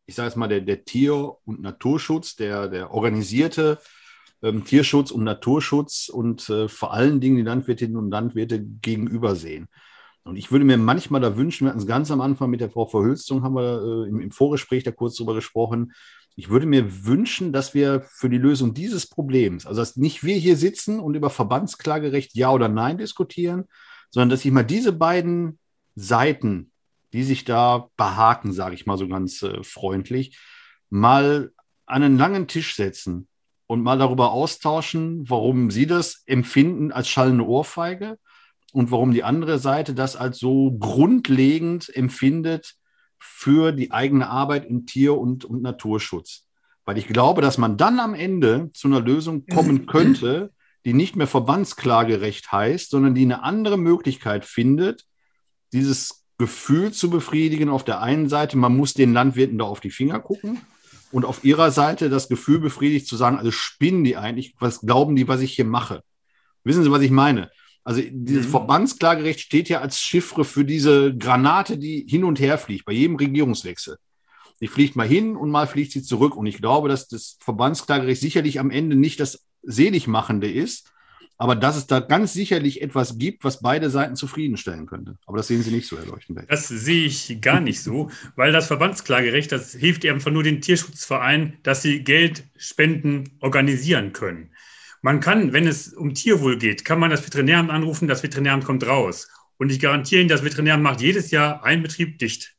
ich 0.05 0.15
sage 0.15 0.27
jetzt 0.27 0.35
mal, 0.35 0.47
der, 0.47 0.61
der 0.61 0.85
Tier- 0.85 1.37
und 1.45 1.61
Naturschutz, 1.61 2.35
der, 2.35 2.67
der 2.67 2.91
organisierte 2.91 3.79
ähm, 4.41 4.65
Tierschutz 4.65 5.11
und 5.11 5.23
Naturschutz 5.23 6.09
und 6.09 6.49
äh, 6.49 6.67
vor 6.67 6.93
allen 6.93 7.19
Dingen 7.19 7.37
die 7.37 7.43
Landwirtinnen 7.43 7.97
und 7.97 8.11
Landwirte 8.11 8.61
gegenübersehen. 8.61 9.67
Und 10.25 10.37
ich 10.37 10.51
würde 10.51 10.65
mir 10.65 10.77
manchmal 10.77 11.21
da 11.21 11.37
wünschen, 11.37 11.65
wir 11.65 11.69
hatten 11.69 11.79
es 11.79 11.85
ganz 11.87 12.09
am 12.09 12.19
Anfang 12.19 12.49
mit 12.49 12.59
der 12.59 12.71
Frau 12.71 12.87
Verhülstung, 12.87 13.43
haben 13.43 13.55
wir 13.55 14.05
äh, 14.05 14.09
im, 14.09 14.19
im, 14.19 14.31
Vorgespräch 14.31 14.83
da 14.83 14.91
kurz 14.91 15.15
drüber 15.15 15.35
gesprochen. 15.35 15.93
Ich 16.35 16.49
würde 16.49 16.65
mir 16.65 17.05
wünschen, 17.05 17.53
dass 17.53 17.75
wir 17.75 18.01
für 18.01 18.27
die 18.27 18.39
Lösung 18.39 18.73
dieses 18.73 19.07
Problems, 19.07 19.67
also 19.67 19.81
dass 19.81 19.97
nicht 19.97 20.23
wir 20.23 20.35
hier 20.35 20.57
sitzen 20.57 20.99
und 20.99 21.13
über 21.13 21.29
Verbandsklagerecht 21.29 22.35
Ja 22.35 22.51
oder 22.51 22.67
Nein 22.69 22.97
diskutieren, 22.97 23.65
sondern 24.09 24.29
dass 24.29 24.41
sich 24.41 24.51
mal 24.51 24.63
diese 24.63 24.93
beiden 24.93 25.59
Seiten, 25.93 26.71
die 27.13 27.23
sich 27.23 27.45
da 27.45 27.89
behaken, 27.95 28.51
sage 28.51 28.73
ich 28.73 28.87
mal 28.87 28.97
so 28.97 29.07
ganz 29.07 29.43
äh, 29.43 29.63
freundlich, 29.63 30.39
mal 30.89 31.51
an 31.85 32.01
einen 32.01 32.17
langen 32.17 32.47
Tisch 32.47 32.75
setzen 32.75 33.27
und 33.67 33.83
mal 33.83 33.99
darüber 33.99 34.31
austauschen, 34.31 35.29
warum 35.29 35.69
sie 35.69 35.85
das 35.85 36.23
empfinden 36.25 36.91
als 36.91 37.09
schallende 37.09 37.45
Ohrfeige 37.45 38.17
und 38.75 38.91
warum 38.91 39.13
die 39.13 39.23
andere 39.23 39.57
Seite 39.57 39.93
das 39.93 40.17
als 40.17 40.37
so 40.37 40.77
grundlegend 40.77 41.95
empfindet 41.95 42.75
für 43.17 43.71
die 43.71 43.91
eigene 43.91 44.29
Arbeit 44.29 44.65
im 44.65 44.85
Tier- 44.85 45.17
und, 45.17 45.45
und 45.45 45.61
Naturschutz. 45.61 46.45
Weil 46.83 46.97
ich 46.97 47.07
glaube, 47.07 47.41
dass 47.41 47.57
man 47.57 47.77
dann 47.77 48.01
am 48.01 48.13
Ende 48.13 48.69
zu 48.73 48.89
einer 48.89 48.99
Lösung 48.99 49.45
kommen 49.47 49.85
könnte, 49.87 50.51
die 50.83 50.93
nicht 50.93 51.15
mehr 51.15 51.25
Verbandsklagerecht 51.25 52.51
heißt, 52.51 52.89
sondern 52.89 53.15
die 53.15 53.23
eine 53.23 53.43
andere 53.43 53.77
Möglichkeit 53.77 54.43
findet, 54.43 55.05
dieses 55.71 56.25
Gefühl 56.37 56.91
zu 56.91 57.09
befriedigen. 57.09 57.69
Auf 57.69 57.85
der 57.85 58.01
einen 58.01 58.27
Seite, 58.27 58.57
man 58.57 58.75
muss 58.75 58.93
den 58.93 59.13
Landwirten 59.13 59.57
da 59.57 59.63
auf 59.63 59.79
die 59.79 59.89
Finger 59.89 60.19
gucken 60.19 60.59
und 61.13 61.23
auf 61.23 61.45
ihrer 61.45 61.71
Seite 61.71 62.09
das 62.09 62.27
Gefühl 62.27 62.59
befriedigt 62.59 63.07
zu 63.07 63.15
sagen, 63.15 63.37
also 63.37 63.51
spinnen 63.51 64.03
die 64.03 64.17
eigentlich, 64.17 64.53
was 64.59 64.81
glauben 64.81 65.15
die, 65.15 65.29
was 65.29 65.39
ich 65.39 65.53
hier 65.53 65.65
mache? 65.65 66.03
Wissen 66.65 66.83
Sie, 66.83 66.91
was 66.91 67.01
ich 67.01 67.11
meine? 67.11 67.49
Also 67.85 68.01
dieses 68.03 68.47
mhm. 68.47 68.51
Verbandsklagerecht 68.51 69.39
steht 69.39 69.69
ja 69.69 69.79
als 69.79 69.99
Chiffre 69.99 70.43
für 70.43 70.65
diese 70.65 71.15
Granate, 71.15 71.77
die 71.77 72.05
hin 72.09 72.23
und 72.23 72.39
her 72.39 72.57
fliegt, 72.57 72.85
bei 72.85 72.93
jedem 72.93 73.15
Regierungswechsel. 73.15 73.97
Die 74.59 74.67
fliegt 74.67 74.95
mal 74.95 75.07
hin 75.07 75.35
und 75.35 75.51
mal 75.51 75.67
fliegt 75.67 75.91
sie 75.91 76.01
zurück. 76.01 76.35
Und 76.35 76.47
ich 76.47 76.57
glaube, 76.57 76.89
dass 76.89 77.07
das 77.07 77.37
Verbandsklagerecht 77.41 78.19
sicherlich 78.19 78.59
am 78.59 78.71
Ende 78.71 78.95
nicht 78.95 79.19
das 79.19 79.45
Seligmachende 79.61 80.51
ist, 80.51 80.91
aber 81.37 81.55
dass 81.55 81.75
es 81.75 81.85
da 81.85 81.99
ganz 81.99 82.33
sicherlich 82.33 82.81
etwas 82.81 83.17
gibt, 83.17 83.43
was 83.43 83.61
beide 83.61 83.89
Seiten 83.89 84.15
zufriedenstellen 84.15 84.85
könnte. 84.85 85.17
Aber 85.27 85.37
das 85.37 85.47
sehen 85.47 85.61
Sie 85.61 85.71
nicht 85.71 85.87
so, 85.87 85.97
Herr 85.97 86.05
Leuchtenberg. 86.05 86.47
Das 86.47 86.69
sehe 86.69 87.05
ich 87.05 87.39
gar 87.41 87.59
nicht 87.59 87.81
so, 87.81 88.09
weil 88.35 88.51
das 88.51 88.67
Verbandsklagerecht, 88.67 89.51
das 89.51 89.73
hilft 89.73 90.05
einfach 90.05 90.31
nur 90.31 90.43
den 90.43 90.61
Tierschutzvereinen, 90.61 91.57
dass 91.61 91.81
sie 91.81 92.03
Geldspenden 92.03 93.29
organisieren 93.41 94.13
können. 94.13 94.49
Man 95.05 95.19
kann, 95.19 95.53
wenn 95.53 95.67
es 95.67 95.93
um 95.93 96.15
Tierwohl 96.15 96.57
geht, 96.57 96.83
kann 96.83 96.97
man 96.99 97.11
das 97.11 97.23
Veterinäramt 97.23 97.69
anrufen, 97.69 98.07
das 98.07 98.23
Veterinäramt 98.23 98.65
kommt 98.65 98.87
raus. 98.87 99.29
Und 99.57 99.71
ich 99.71 99.79
garantiere 99.79 100.21
Ihnen, 100.21 100.29
das 100.29 100.43
Veterinäramt 100.43 100.81
macht 100.81 100.99
jedes 100.99 101.29
Jahr 101.29 101.63
einen 101.63 101.83
Betrieb 101.83 102.17
dicht. 102.17 102.55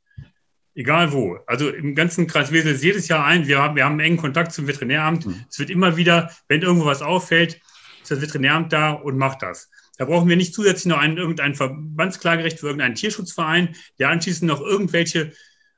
Egal 0.73 1.13
wo. 1.13 1.41
Also 1.49 1.71
im 1.71 1.97
ganzen 1.97 2.29
Kreis 2.29 2.53
Wesel 2.53 2.77
ist 2.77 2.85
jedes 2.85 3.09
Jahr 3.09 3.25
ein. 3.25 3.49
Wir 3.49 3.59
haben, 3.59 3.75
wir 3.75 3.85
haben 3.85 3.95
einen 3.95 4.07
engen 4.07 4.17
Kontakt 4.19 4.53
zum 4.53 4.69
Veterinäramt. 4.69 5.27
Mhm. 5.27 5.45
Es 5.51 5.59
wird 5.59 5.71
immer 5.71 5.97
wieder, 5.97 6.31
wenn 6.47 6.63
irgendwo 6.63 6.87
was 6.87 7.03
auffällt, 7.03 7.61
ist 8.01 8.13
das 8.13 8.21
Veterinäramt 8.21 8.73
da 8.73 8.93
und 8.93 9.19
macht 9.19 9.43
das. 9.43 9.69
Da 9.99 10.05
brauchen 10.05 10.29
wir 10.29 10.37
nicht 10.37 10.55
zusätzlich 10.55 10.87
noch 10.87 10.99
ein, 10.99 11.17
irgendein 11.17 11.57
Verbandsklagerecht 11.57 12.61
für 12.61 12.67
irgendeinen 12.67 12.95
Tierschutzverein, 12.95 13.75
der 13.99 14.11
anschließend 14.11 14.49
noch 14.49 14.61
irgendwelche 14.61 15.33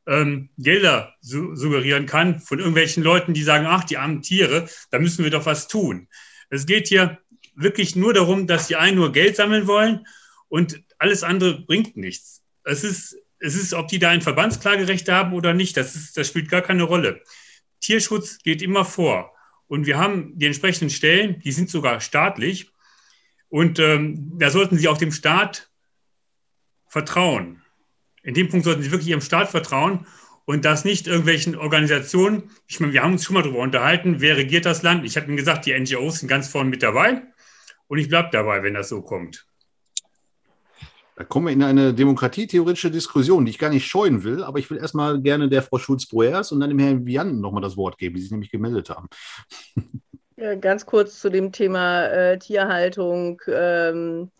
ähm, 0.06 0.50
Gelder 0.58 1.14
su 1.22 1.54
suggerieren 1.54 2.04
kann 2.04 2.40
von 2.40 2.58
irgendwelchen 2.58 3.02
Leuten, 3.02 3.32
die 3.32 3.42
sagen, 3.42 3.64
ach, 3.66 3.84
die 3.84 3.96
armen 3.96 4.20
Tiere, 4.20 4.68
da 4.90 4.98
müssen 4.98 5.24
wir 5.24 5.30
doch 5.30 5.46
was 5.46 5.66
tun. 5.66 6.08
Es 6.50 6.66
geht 6.66 6.88
hier 6.88 7.18
wirklich 7.54 7.96
nur 7.96 8.14
darum, 8.14 8.46
dass 8.46 8.68
die 8.68 8.76
einen 8.76 8.96
nur 8.96 9.12
Geld 9.12 9.36
sammeln 9.36 9.66
wollen 9.66 10.06
und 10.48 10.82
alles 10.98 11.22
andere 11.22 11.60
bringt 11.60 11.96
nichts. 11.96 12.42
Es 12.64 12.84
ist, 12.84 13.16
es 13.38 13.54
ist, 13.54 13.74
ob 13.74 13.88
die 13.88 13.98
da 13.98 14.10
ein 14.10 14.22
Verbandsklagerecht 14.22 15.08
haben 15.08 15.32
oder 15.32 15.54
nicht, 15.54 15.76
das, 15.76 15.94
ist, 15.94 16.16
das 16.16 16.28
spielt 16.28 16.50
gar 16.50 16.62
keine 16.62 16.84
Rolle. 16.84 17.22
Tierschutz 17.80 18.38
geht 18.38 18.62
immer 18.62 18.84
vor. 18.84 19.32
Und 19.66 19.86
wir 19.86 19.98
haben 19.98 20.38
die 20.38 20.46
entsprechenden 20.46 20.90
Stellen, 20.90 21.40
die 21.40 21.52
sind 21.52 21.70
sogar 21.70 22.00
staatlich. 22.00 22.70
Und 23.48 23.78
ähm, 23.78 24.32
da 24.38 24.50
sollten 24.50 24.78
Sie 24.78 24.88
auch 24.88 24.98
dem 24.98 25.12
Staat 25.12 25.70
vertrauen. 26.86 27.62
In 28.22 28.34
dem 28.34 28.48
Punkt 28.48 28.64
sollten 28.64 28.82
Sie 28.82 28.90
wirklich 28.90 29.08
Ihrem 29.08 29.20
Staat 29.20 29.50
vertrauen 29.50 30.06
und 30.48 30.64
das 30.64 30.86
nicht 30.86 31.06
irgendwelchen 31.06 31.56
Organisationen. 31.56 32.50
Ich 32.66 32.80
meine, 32.80 32.94
wir 32.94 33.02
haben 33.02 33.12
uns 33.12 33.24
schon 33.24 33.34
mal 33.34 33.42
darüber 33.42 33.58
unterhalten, 33.58 34.22
wer 34.22 34.38
regiert 34.38 34.64
das 34.64 34.82
Land. 34.82 35.04
Ich 35.04 35.14
habe 35.18 35.26
Ihnen 35.26 35.36
gesagt, 35.36 35.66
die 35.66 35.78
NGOs 35.78 36.20
sind 36.20 36.28
ganz 36.28 36.48
vorne 36.48 36.70
mit 36.70 36.82
dabei. 36.82 37.20
Und 37.86 37.98
ich 37.98 38.08
bleibe 38.08 38.30
dabei, 38.32 38.62
wenn 38.62 38.72
das 38.72 38.88
so 38.88 39.02
kommt. 39.02 39.46
Da 41.16 41.24
kommen 41.24 41.48
wir 41.48 41.52
in 41.52 41.62
eine 41.62 41.92
demokratietheoretische 41.92 42.90
Diskussion, 42.90 43.44
die 43.44 43.50
ich 43.50 43.58
gar 43.58 43.68
nicht 43.68 43.86
scheuen 43.86 44.24
will, 44.24 44.42
aber 44.42 44.58
ich 44.58 44.70
will 44.70 44.78
erstmal 44.78 45.20
gerne 45.20 45.50
der 45.50 45.60
Frau 45.60 45.76
Schulz-Broers 45.76 46.50
und 46.52 46.60
dann 46.60 46.70
dem 46.70 46.78
Herrn 46.78 47.04
Vian 47.04 47.42
nochmal 47.42 47.60
das 47.60 47.76
Wort 47.76 47.98
geben, 47.98 48.14
die 48.14 48.22
sich 48.22 48.30
nämlich 48.30 48.50
gemeldet 48.50 48.88
haben. 48.88 49.08
Ja, 50.40 50.54
ganz 50.54 50.86
kurz 50.86 51.18
zu 51.18 51.30
dem 51.30 51.50
Thema 51.50 52.06
äh, 52.06 52.38
Tierhaltung, 52.38 53.42
ähm, 53.48 54.30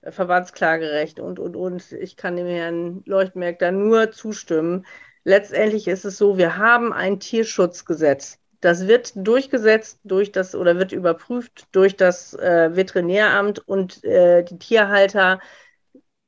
Verbandsklagerecht 0.00 1.18
und, 1.18 1.40
und, 1.40 1.56
und. 1.56 1.90
Ich 1.90 2.16
kann 2.16 2.36
dem 2.36 2.46
Herrn 2.46 3.02
Leuchtmerk 3.04 3.58
da 3.58 3.72
nur 3.72 4.12
zustimmen. 4.12 4.86
Letztendlich 5.24 5.88
ist 5.88 6.04
es 6.04 6.18
so, 6.18 6.38
wir 6.38 6.56
haben 6.58 6.92
ein 6.92 7.18
Tierschutzgesetz. 7.18 8.38
Das 8.60 8.86
wird 8.86 9.12
durchgesetzt 9.14 10.00
durch 10.04 10.32
das 10.32 10.54
oder 10.54 10.78
wird 10.78 10.92
überprüft 10.92 11.66
durch 11.72 11.96
das 11.96 12.34
äh, 12.34 12.74
Veterinäramt 12.74 13.58
und 13.68 14.02
äh, 14.04 14.42
die 14.44 14.58
Tierhalter 14.58 15.40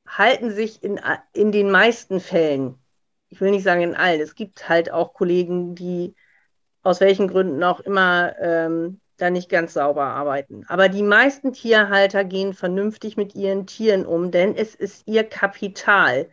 halten 0.07 0.51
sich 0.51 0.83
in, 0.83 0.99
in 1.33 1.51
den 1.51 1.71
meisten 1.71 2.19
Fällen, 2.19 2.75
ich 3.29 3.41
will 3.41 3.51
nicht 3.51 3.63
sagen 3.63 3.81
in 3.81 3.95
allen, 3.95 4.21
es 4.21 4.35
gibt 4.35 4.69
halt 4.69 4.91
auch 4.91 5.13
Kollegen, 5.13 5.75
die 5.75 6.15
aus 6.81 7.01
welchen 7.01 7.27
Gründen 7.27 7.63
auch 7.63 7.81
immer 7.81 8.35
ähm, 8.39 9.01
da 9.17 9.29
nicht 9.29 9.49
ganz 9.49 9.73
sauber 9.73 10.05
arbeiten. 10.05 10.63
Aber 10.67 10.89
die 10.89 11.03
meisten 11.03 11.51
Tierhalter 11.51 12.23
gehen 12.23 12.53
vernünftig 12.53 13.17
mit 13.17 13.35
ihren 13.35 13.65
Tieren 13.67 14.05
um, 14.05 14.31
denn 14.31 14.55
es 14.55 14.75
ist 14.75 15.07
ihr 15.07 15.23
Kapital. 15.23 16.29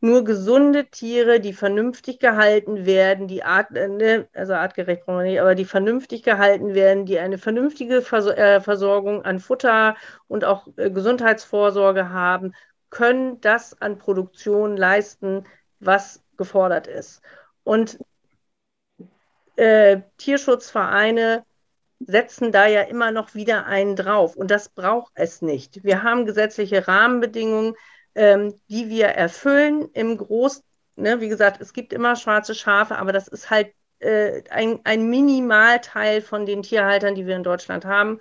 Nur 0.00 0.24
gesunde 0.24 0.86
Tiere, 0.86 1.40
die 1.40 1.52
vernünftig 1.52 2.20
gehalten 2.20 2.86
werden, 2.86 3.26
die 3.26 3.42
Art, 3.42 3.76
äh, 3.76 3.88
ne, 3.88 4.28
also 4.32 4.54
artgerecht 4.54 5.04
brauchen 5.04 5.18
wir 5.18 5.24
nicht, 5.24 5.40
aber 5.40 5.54
die 5.56 5.64
vernünftig 5.64 6.22
gehalten 6.22 6.74
werden, 6.74 7.04
die 7.04 7.18
eine 7.18 7.38
vernünftige 7.38 7.96
äh, 7.96 8.60
Versorgung 8.60 9.24
an 9.24 9.40
Futter 9.40 9.96
und 10.28 10.44
auch 10.44 10.68
äh, 10.76 10.90
Gesundheitsvorsorge 10.90 12.10
haben, 12.10 12.54
können 12.90 13.40
das 13.40 13.80
an 13.80 13.98
Produktion 13.98 14.76
leisten, 14.76 15.44
was 15.80 16.22
gefordert 16.36 16.86
ist. 16.86 17.20
Und 17.64 17.98
äh, 19.56 20.02
Tierschutzvereine 20.18 21.44
setzen 22.00 22.52
da 22.52 22.66
ja 22.66 22.82
immer 22.82 23.10
noch 23.10 23.34
wieder 23.34 23.66
einen 23.66 23.96
drauf. 23.96 24.36
Und 24.36 24.50
das 24.50 24.68
braucht 24.68 25.12
es 25.14 25.42
nicht. 25.42 25.82
Wir 25.84 26.02
haben 26.02 26.26
gesetzliche 26.26 26.86
Rahmenbedingungen, 26.86 27.74
ähm, 28.18 28.54
die 28.68 28.88
wir 28.88 29.06
erfüllen 29.06 29.88
im 29.92 30.18
Groß. 30.18 30.64
Ne, 30.96 31.20
wie 31.20 31.28
gesagt, 31.28 31.60
es 31.60 31.72
gibt 31.72 31.92
immer 31.92 32.16
schwarze 32.16 32.56
Schafe, 32.56 32.96
aber 32.96 33.12
das 33.12 33.28
ist 33.28 33.48
halt 33.48 33.72
äh, 34.00 34.42
ein, 34.50 34.80
ein 34.82 35.08
Minimalteil 35.08 36.20
von 36.20 36.44
den 36.44 36.62
Tierhaltern, 36.62 37.14
die 37.14 37.26
wir 37.26 37.36
in 37.36 37.44
Deutschland 37.44 37.84
haben. 37.84 38.18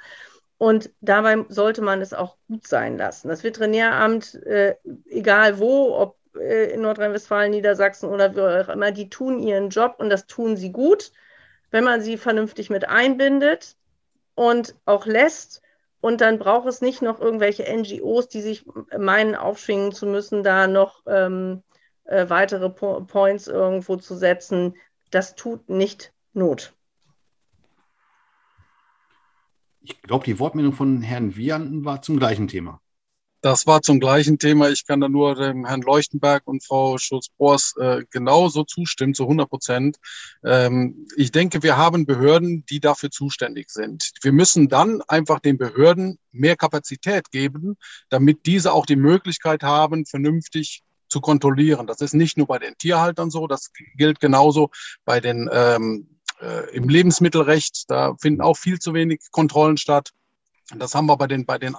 Und 0.60 0.92
dabei 1.02 1.46
sollte 1.50 1.82
man 1.82 2.02
es 2.02 2.14
auch 2.14 2.38
gut 2.48 2.68
sein 2.68 2.98
lassen. 2.98 3.28
Das 3.28 3.44
Veterinäramt, 3.44 4.36
äh, 4.46 4.76
egal 5.10 5.58
wo, 5.58 5.96
ob 5.96 6.18
äh, 6.40 6.72
in 6.74 6.82
Nordrhein-Westfalen, 6.82 7.52
Niedersachsen 7.52 8.10
oder 8.10 8.36
wie 8.36 8.42
auch 8.42 8.70
immer, 8.70 8.92
die 8.92 9.10
tun 9.10 9.40
ihren 9.40 9.70
Job 9.70 9.96
und 9.98 10.10
das 10.10 10.28
tun 10.28 10.58
sie 10.58 10.72
gut, 10.72 11.12
wenn 11.72 11.84
man 11.84 12.02
sie 12.02 12.18
vernünftig 12.18 12.70
mit 12.70 12.88
einbindet 12.88 13.76
und 14.36 14.76
auch 14.86 15.08
lässt. 15.08 15.64
Und 16.00 16.22
dann 16.22 16.40
braucht 16.40 16.68
es 16.68 16.82
nicht 16.82 17.02
noch 17.02 17.20
irgendwelche 17.20 17.64
NGOs, 17.64 18.28
die 18.28 18.42
sich 18.42 18.66
meinen, 18.98 19.36
aufschwingen 19.36 19.92
zu 19.92 20.06
müssen, 20.06 20.44
da 20.44 20.68
noch 20.68 21.02
ähm, 21.08 21.64
äh, 22.04 22.30
weitere 22.30 22.70
po 22.70 23.02
Points 23.02 23.48
irgendwo 23.48 23.98
zu 23.98 24.16
setzen. 24.16 24.76
Das 25.12 25.36
tut 25.36 25.70
nicht 25.70 26.14
Not. 26.34 26.74
Ich 29.82 30.02
glaube, 30.02 30.26
die 30.26 30.38
Wortmeldung 30.40 30.74
von 30.74 31.02
Herrn 31.02 31.36
Vianten 31.36 31.86
war 31.86 32.02
zum 32.02 32.18
gleichen 32.20 32.48
Thema. 32.48 32.82
Das 33.42 33.68
war 33.68 33.82
zum 33.82 34.00
gleichen 34.00 34.40
Thema. 34.40 34.70
Ich 34.70 34.86
kann 34.88 35.00
da 35.00 35.10
nur 35.10 35.36
dem 35.36 35.66
Herrn 35.66 35.82
Leuchtenberg 35.82 36.48
und 36.48 36.66
Frau 36.66 36.98
Schulz-Bors 36.98 37.76
äh, 37.80 38.04
genauso 38.10 38.64
zustimmen, 38.64 39.14
zu 39.14 39.24
100 39.24 39.50
Prozent. 39.50 39.98
Ähm, 40.44 41.08
ich 41.16 41.32
denke, 41.32 41.62
wir 41.62 41.78
haben 41.78 42.06
Behörden, 42.06 42.66
die 42.66 42.80
dafür 42.80 43.12
zuständig 43.12 43.70
sind. 43.70 44.12
Wir 44.22 44.32
müssen 44.32 44.70
dann 44.70 45.02
einfach 45.08 45.40
den 45.40 45.58
Behörden 45.58 46.18
mehr 46.32 46.56
Kapazität 46.56 47.30
geben, 47.30 47.78
damit 48.10 48.46
diese 48.48 48.74
auch 48.74 48.86
die 48.86 48.96
Möglichkeit 48.96 49.62
haben, 49.62 50.06
vernünftig 50.06 50.84
zu 51.08 51.22
kontrollieren. 51.22 51.88
Das 51.88 52.02
ist 52.02 52.14
nicht 52.14 52.38
nur 52.38 52.48
bei 52.48 52.60
den 52.60 52.76
Tierhaltern 52.78 53.30
so, 53.30 53.48
das 53.48 53.72
gilt 53.96 54.20
genauso 54.20 54.72
bei 55.06 55.20
den 55.20 55.50
ähm, 55.52 56.18
äh, 56.42 56.76
im 56.76 56.90
Lebensmittelrecht. 56.90 57.86
Da 57.88 58.16
finden 58.20 58.42
auch 58.42 58.58
viel 58.58 58.80
zu 58.80 58.94
wenig 58.94 59.22
Kontrollen 59.32 59.78
statt. 59.78 60.12
Das 60.76 60.96
haben 60.96 61.06
wir 61.06 61.18
bei 61.18 61.28
den, 61.28 61.46
bei 61.46 61.58
den 61.58 61.76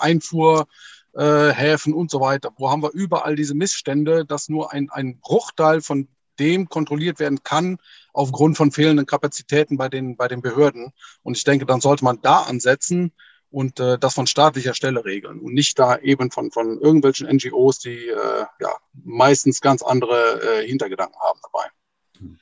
Einfuhrhäfen 1.14 1.92
und 1.92 2.10
so 2.10 2.20
weiter. 2.20 2.50
Wo 2.56 2.70
haben 2.70 2.82
wir 2.82 2.92
überall 2.92 3.36
diese 3.36 3.54
Missstände, 3.54 4.24
dass 4.24 4.48
nur 4.48 4.72
ein, 4.72 4.88
ein 4.90 5.18
Bruchteil 5.20 5.80
von 5.80 6.08
dem 6.38 6.68
kontrolliert 6.68 7.18
werden 7.18 7.42
kann 7.42 7.78
aufgrund 8.12 8.56
von 8.56 8.70
fehlenden 8.70 9.06
Kapazitäten 9.06 9.76
bei 9.76 9.88
den, 9.88 10.16
bei 10.16 10.28
den 10.28 10.40
Behörden. 10.40 10.92
Und 11.22 11.36
ich 11.36 11.44
denke, 11.44 11.66
dann 11.66 11.80
sollte 11.80 12.04
man 12.04 12.20
da 12.22 12.42
ansetzen 12.42 13.12
und 13.50 13.80
äh, 13.80 13.98
das 13.98 14.14
von 14.14 14.26
staatlicher 14.26 14.74
Stelle 14.74 15.04
regeln 15.04 15.40
und 15.40 15.54
nicht 15.54 15.78
da 15.78 15.98
eben 15.98 16.30
von, 16.30 16.52
von 16.52 16.78
irgendwelchen 16.80 17.26
NGOs, 17.28 17.80
die 17.80 18.08
äh, 18.08 18.44
ja, 18.60 18.76
meistens 18.92 19.60
ganz 19.60 19.82
andere 19.82 20.60
äh, 20.60 20.66
Hintergedanken 20.66 21.18
haben 21.20 21.40
dabei. 21.42 22.38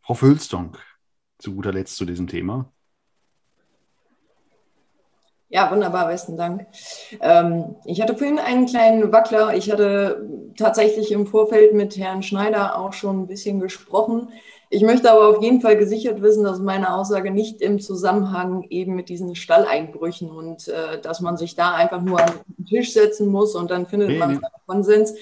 Frau 0.00 0.14
Völstonk, 0.14 0.78
zu 1.38 1.54
guter 1.54 1.72
Letzt 1.72 1.96
zu 1.96 2.04
diesem 2.04 2.28
Thema. 2.28 2.72
Ja, 5.56 5.70
wunderbar, 5.70 6.08
besten 6.08 6.36
Dank. 6.36 6.66
Ähm, 7.18 7.76
ich 7.86 8.02
hatte 8.02 8.14
vorhin 8.14 8.38
einen 8.38 8.66
kleinen 8.66 9.10
Wackler. 9.10 9.56
Ich 9.56 9.72
hatte 9.72 10.28
tatsächlich 10.54 11.10
im 11.12 11.26
Vorfeld 11.26 11.72
mit 11.72 11.96
Herrn 11.96 12.22
Schneider 12.22 12.78
auch 12.78 12.92
schon 12.92 13.22
ein 13.22 13.26
bisschen 13.26 13.58
gesprochen. 13.58 14.28
Ich 14.68 14.82
möchte 14.82 15.12
aber 15.12 15.28
auf 15.28 15.42
jeden 15.42 15.60
Fall 15.60 15.76
gesichert 15.76 16.22
wissen, 16.22 16.42
dass 16.42 16.58
meine 16.58 16.94
Aussage 16.94 17.30
nicht 17.30 17.60
im 17.60 17.78
Zusammenhang 17.78 18.64
eben 18.68 18.96
mit 18.96 19.08
diesen 19.08 19.36
Stalleinbrüchen 19.36 20.28
und 20.28 20.66
äh, 20.66 21.00
dass 21.00 21.20
man 21.20 21.36
sich 21.36 21.54
da 21.54 21.74
einfach 21.74 22.02
nur 22.02 22.20
an 22.20 22.32
den 22.58 22.66
Tisch 22.66 22.92
setzen 22.92 23.28
muss 23.28 23.54
und 23.54 23.70
dann 23.70 23.86
findet 23.86 24.08
nee, 24.08 24.18
man 24.18 24.34
nee. 24.34 24.40
Konsens. 24.66 25.14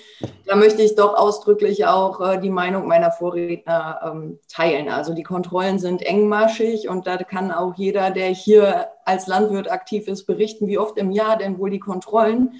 Da 0.47 0.57
möchte 0.57 0.81
ich 0.81 0.95
doch 0.95 1.15
ausdrücklich 1.15 1.85
auch 1.85 2.21
äh, 2.21 2.41
die 2.41 2.49
Meinung 2.49 2.87
meiner 2.87 3.11
Vorredner 3.11 4.01
ähm, 4.03 4.39
teilen. 4.49 4.89
Also 4.89 5.13
die 5.13 5.23
Kontrollen 5.23 5.79
sind 5.79 6.01
engmaschig 6.01 6.89
und 6.89 7.07
da 7.07 7.19
kann 7.19 7.53
auch 7.53 7.75
jeder, 7.75 8.11
der 8.11 8.29
hier 8.29 8.89
als 9.05 9.27
Landwirt 9.27 9.71
aktiv 9.71 10.09
ist, 10.09 10.25
berichten, 10.25 10.69
wie 10.69 10.79
oft 10.79 10.97
im 10.97 11.11
Jahr 11.11 11.37
denn 11.37 11.59
wohl 11.59 11.69
die 11.69 11.81
Kontrollen 11.81 12.55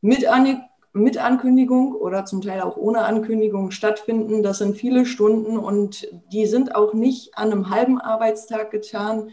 mit 0.00 0.26
an 0.26 0.62
mit 0.94 1.18
Ankündigung 1.18 1.92
oder 1.92 2.24
zum 2.24 2.40
Teil 2.40 2.62
auch 2.62 2.76
ohne 2.76 3.04
Ankündigung 3.04 3.72
stattfinden. 3.72 4.44
Das 4.44 4.58
sind 4.58 4.76
viele 4.76 5.04
Stunden 5.04 5.58
und 5.58 6.08
die 6.32 6.46
sind 6.46 6.76
auch 6.76 6.94
nicht 6.94 7.36
an 7.36 7.50
einem 7.50 7.68
halben 7.68 8.00
Arbeitstag 8.00 8.70
getan. 8.70 9.30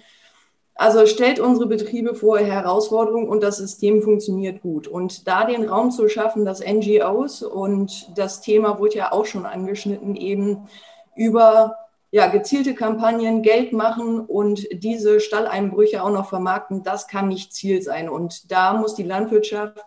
Also 0.74 1.06
stellt 1.06 1.40
unsere 1.40 1.68
Betriebe 1.68 2.16
vor 2.16 2.40
Herausforderungen 2.40 3.30
und 3.30 3.44
das 3.44 3.58
System 3.58 4.02
funktioniert 4.02 4.64
gut. 4.64 4.88
Und 4.88 5.28
da 5.28 5.46
den 5.46 5.70
Raum 5.70 5.92
zu 5.92 6.10
schaffen, 6.10 6.46
dass 6.46 6.66
NGOs 6.66 7.44
und 7.44 8.18
das 8.18 8.42
Thema 8.42 8.80
wurde 8.80 8.96
ja 8.96 9.12
auch 9.12 9.26
schon 9.26 9.46
angeschnitten, 9.46 10.16
eben 10.16 10.68
über 11.16 11.76
ja, 12.10 12.26
gezielte 12.28 12.74
Kampagnen 12.74 13.44
Geld 13.44 13.72
machen 13.72 14.20
und 14.20 14.68
diese 14.74 15.20
Stalleinbrüche 15.20 16.04
auch 16.04 16.10
noch 16.10 16.28
vermarkten, 16.28 16.82
das 16.82 17.08
kann 17.08 17.28
nicht 17.28 17.54
Ziel 17.54 17.84
sein. 17.84 18.10
Und 18.10 18.52
da 18.52 18.74
muss 18.74 18.96
die 18.96 19.04
Landwirtschaft 19.04 19.86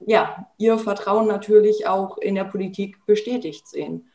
ja, 0.00 0.46
ihr 0.58 0.78
Vertrauen 0.78 1.26
natürlich 1.26 1.86
auch 1.86 2.18
in 2.18 2.34
der 2.34 2.44
Politik 2.44 3.04
bestätigt 3.06 3.66
sehen. 3.68 4.08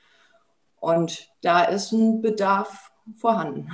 Und 0.79 1.29
da 1.41 1.63
ist 1.63 1.91
ein 1.91 2.21
Bedarf 2.21 2.91
vorhanden. 3.17 3.69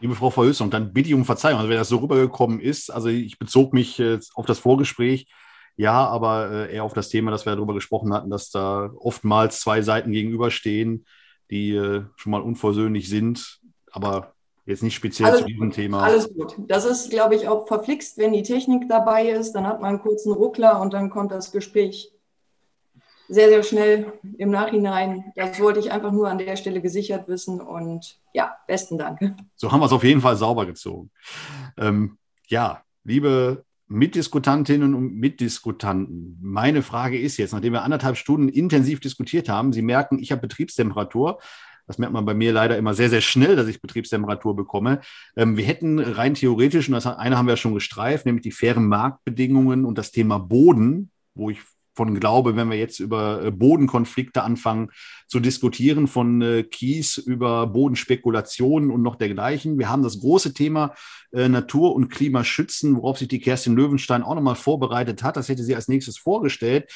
Liebe 0.00 0.14
Frau 0.14 0.30
Verhülsung, 0.30 0.70
dann 0.70 0.92
bitte 0.92 1.08
ich 1.08 1.14
um 1.14 1.24
Verzeihung, 1.24 1.58
also 1.58 1.70
wenn 1.70 1.78
das 1.78 1.88
so 1.88 1.98
rübergekommen 1.98 2.60
ist. 2.60 2.90
Also 2.90 3.08
ich 3.08 3.38
bezog 3.38 3.72
mich 3.72 4.02
auf 4.34 4.44
das 4.44 4.58
Vorgespräch, 4.58 5.26
ja, 5.76 6.06
aber 6.06 6.50
äh, 6.50 6.74
eher 6.74 6.84
auf 6.84 6.92
das 6.92 7.08
Thema, 7.08 7.30
dass 7.30 7.46
wir 7.46 7.56
darüber 7.56 7.74
gesprochen 7.74 8.12
hatten, 8.12 8.30
dass 8.30 8.50
da 8.50 8.90
oftmals 8.96 9.60
zwei 9.60 9.82
Seiten 9.82 10.12
gegenüberstehen, 10.12 11.04
die 11.50 11.74
äh, 11.74 12.04
schon 12.16 12.30
mal 12.30 12.42
unversöhnlich 12.42 13.08
sind. 13.08 13.60
Aber 13.90 14.33
Jetzt 14.66 14.82
nicht 14.82 14.94
speziell 14.94 15.28
alles, 15.28 15.40
zu 15.40 15.46
diesem 15.46 15.70
Thema. 15.70 16.02
Alles 16.02 16.32
gut. 16.32 16.56
Das 16.68 16.86
ist, 16.86 17.10
glaube 17.10 17.34
ich, 17.34 17.48
auch 17.48 17.66
verflixt, 17.66 18.16
wenn 18.16 18.32
die 18.32 18.42
Technik 18.42 18.88
dabei 18.88 19.28
ist. 19.28 19.52
Dann 19.52 19.66
hat 19.66 19.80
man 19.80 19.90
einen 19.90 20.00
kurzen 20.00 20.32
Ruckler 20.32 20.80
und 20.80 20.94
dann 20.94 21.10
kommt 21.10 21.32
das 21.32 21.52
Gespräch 21.52 22.12
sehr, 23.28 23.48
sehr 23.48 23.62
schnell 23.62 24.12
im 24.38 24.50
Nachhinein. 24.50 25.32
Das 25.36 25.60
wollte 25.60 25.80
ich 25.80 25.92
einfach 25.92 26.12
nur 26.12 26.28
an 26.28 26.38
der 26.38 26.56
Stelle 26.56 26.80
gesichert 26.80 27.28
wissen. 27.28 27.60
Und 27.60 28.18
ja, 28.32 28.56
besten 28.66 28.96
Dank. 28.96 29.34
So 29.54 29.70
haben 29.70 29.80
wir 29.80 29.86
es 29.86 29.92
auf 29.92 30.04
jeden 30.04 30.20
Fall 30.22 30.36
sauber 30.36 30.64
gezogen. 30.64 31.10
Ähm, 31.76 32.16
ja, 32.48 32.82
liebe 33.04 33.64
Mitdiskutantinnen 33.86 34.94
und 34.94 35.14
Mitdiskutanten, 35.14 36.38
meine 36.40 36.82
Frage 36.82 37.20
ist 37.20 37.36
jetzt, 37.36 37.52
nachdem 37.52 37.74
wir 37.74 37.82
anderthalb 37.82 38.16
Stunden 38.16 38.48
intensiv 38.48 39.00
diskutiert 39.00 39.48
haben, 39.50 39.74
Sie 39.74 39.82
merken, 39.82 40.18
ich 40.18 40.32
habe 40.32 40.40
Betriebstemperatur. 40.40 41.38
Das 41.86 41.98
merkt 41.98 42.12
man 42.12 42.24
bei 42.24 42.34
mir 42.34 42.52
leider 42.52 42.78
immer 42.78 42.94
sehr, 42.94 43.10
sehr 43.10 43.20
schnell, 43.20 43.56
dass 43.56 43.68
ich 43.68 43.80
Betriebstemperatur 43.80 44.56
bekomme. 44.56 45.00
Ähm, 45.36 45.56
wir 45.56 45.64
hätten 45.64 45.98
rein 45.98 46.34
theoretisch, 46.34 46.88
und 46.88 46.94
das 46.94 47.06
eine 47.06 47.36
haben 47.36 47.48
wir 47.48 47.56
schon 47.56 47.74
gestreift, 47.74 48.26
nämlich 48.26 48.42
die 48.42 48.52
fairen 48.52 48.86
Marktbedingungen 48.86 49.84
und 49.84 49.98
das 49.98 50.10
Thema 50.10 50.38
Boden, 50.38 51.10
wo 51.34 51.50
ich 51.50 51.60
von 51.94 52.18
glaube, 52.18 52.56
wenn 52.56 52.68
wir 52.68 52.76
jetzt 52.76 52.98
über 52.98 53.42
äh, 53.42 53.50
Bodenkonflikte 53.50 54.42
anfangen 54.42 54.90
zu 55.28 55.40
diskutieren, 55.40 56.06
von 56.06 56.42
äh, 56.42 56.62
Kies 56.64 57.18
über 57.18 57.66
Bodenspekulationen 57.68 58.90
und 58.90 59.02
noch 59.02 59.16
dergleichen. 59.16 59.78
Wir 59.78 59.88
haben 59.88 60.02
das 60.02 60.20
große 60.20 60.54
Thema 60.54 60.94
äh, 61.32 61.48
Natur- 61.48 61.94
und 61.94 62.08
Klimaschützen, 62.08 62.96
worauf 62.96 63.18
sich 63.18 63.28
die 63.28 63.40
Kerstin 63.40 63.76
Löwenstein 63.76 64.22
auch 64.22 64.34
nochmal 64.34 64.56
vorbereitet 64.56 65.22
hat. 65.22 65.36
Das 65.36 65.48
hätte 65.48 65.62
sie 65.62 65.76
als 65.76 65.88
nächstes 65.88 66.18
vorgestellt. 66.18 66.90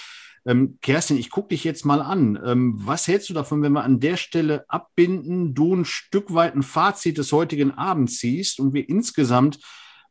Ähm, 0.49 0.79
Kerstin, 0.81 1.19
ich 1.19 1.29
gucke 1.29 1.51
dich 1.51 1.63
jetzt 1.63 1.85
mal 1.85 2.01
an. 2.01 2.41
Ähm, 2.43 2.73
was 2.79 3.07
hältst 3.07 3.29
du 3.29 3.35
davon, 3.35 3.61
wenn 3.61 3.73
wir 3.73 3.85
an 3.85 4.01
der 4.01 4.17
Stelle 4.17 4.65
abbinden, 4.69 5.55
du 5.55 5.75
ein 5.75 5.85
Stück 5.85 6.33
weit 6.33 6.57
ein 6.57 6.63
Fazit 6.63 7.19
des 7.19 7.33
heutigen 7.33 7.73
Abends 7.73 8.17
ziehst 8.17 8.59
und 8.59 8.73
wir 8.73 8.89
insgesamt 8.89 9.61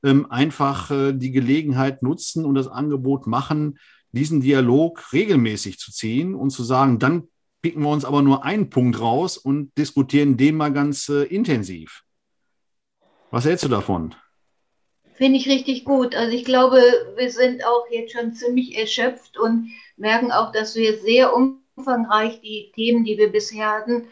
ähm, 0.03 0.29
einfach 0.29 0.91
äh, 0.91 1.13
die 1.13 1.31
Gelegenheit 1.31 2.03
nutzen 2.03 2.45
und 2.45 2.53
das 2.53 2.67
Angebot 2.67 3.25
machen, 3.25 3.79
diesen 4.11 4.39
Dialog 4.39 5.11
regelmäßig 5.11 5.79
zu 5.79 5.91
ziehen 5.91 6.35
und 6.35 6.51
zu 6.51 6.63
sagen, 6.63 6.99
dann 6.99 7.29
picken 7.63 7.81
wir 7.81 7.89
uns 7.89 8.05
aber 8.05 8.21
nur 8.21 8.45
einen 8.45 8.69
Punkt 8.69 8.99
raus 8.99 9.39
und 9.39 9.75
diskutieren 9.75 10.37
den 10.37 10.55
mal 10.55 10.71
ganz 10.71 11.09
äh, 11.09 11.23
intensiv. 11.23 12.03
Was 13.31 13.45
hältst 13.45 13.65
du 13.65 13.69
davon? 13.69 14.13
Finde 15.17 15.39
ich 15.39 15.49
richtig 15.49 15.83
gut. 15.83 16.15
Also 16.15 16.31
ich 16.31 16.45
glaube, 16.45 16.79
wir 17.15 17.31
sind 17.31 17.65
auch 17.65 17.85
jetzt 17.89 18.13
schon 18.13 18.33
ziemlich 18.33 18.77
erschöpft 18.77 19.37
und 19.39 19.71
merken 19.97 20.31
auch, 20.31 20.51
dass 20.51 20.75
wir 20.75 20.95
sehr 20.99 21.33
umfangreich 21.35 22.39
die 22.41 22.71
Themen, 22.75 23.03
die 23.03 23.17
wir 23.17 23.31
bisher 23.31 23.71
hatten, 23.71 24.09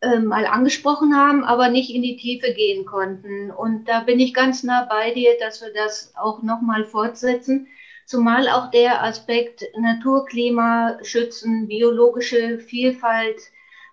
äh, 0.00 0.18
mal 0.18 0.46
angesprochen 0.46 1.14
haben, 1.14 1.44
aber 1.44 1.68
nicht 1.68 1.94
in 1.94 2.00
die 2.00 2.16
Tiefe 2.16 2.54
gehen 2.54 2.86
konnten. 2.86 3.50
Und 3.50 3.86
da 3.86 4.00
bin 4.00 4.18
ich 4.18 4.32
ganz 4.32 4.62
nah 4.62 4.86
bei 4.86 5.10
dir, 5.10 5.36
dass 5.38 5.60
wir 5.60 5.74
das 5.74 6.14
auch 6.16 6.42
nochmal 6.42 6.84
fortsetzen. 6.86 7.68
Zumal 8.06 8.48
auch 8.48 8.70
der 8.70 9.02
Aspekt 9.04 9.62
Naturklima 9.78 10.98
schützen, 11.02 11.68
biologische 11.68 12.58
Vielfalt 12.60 13.42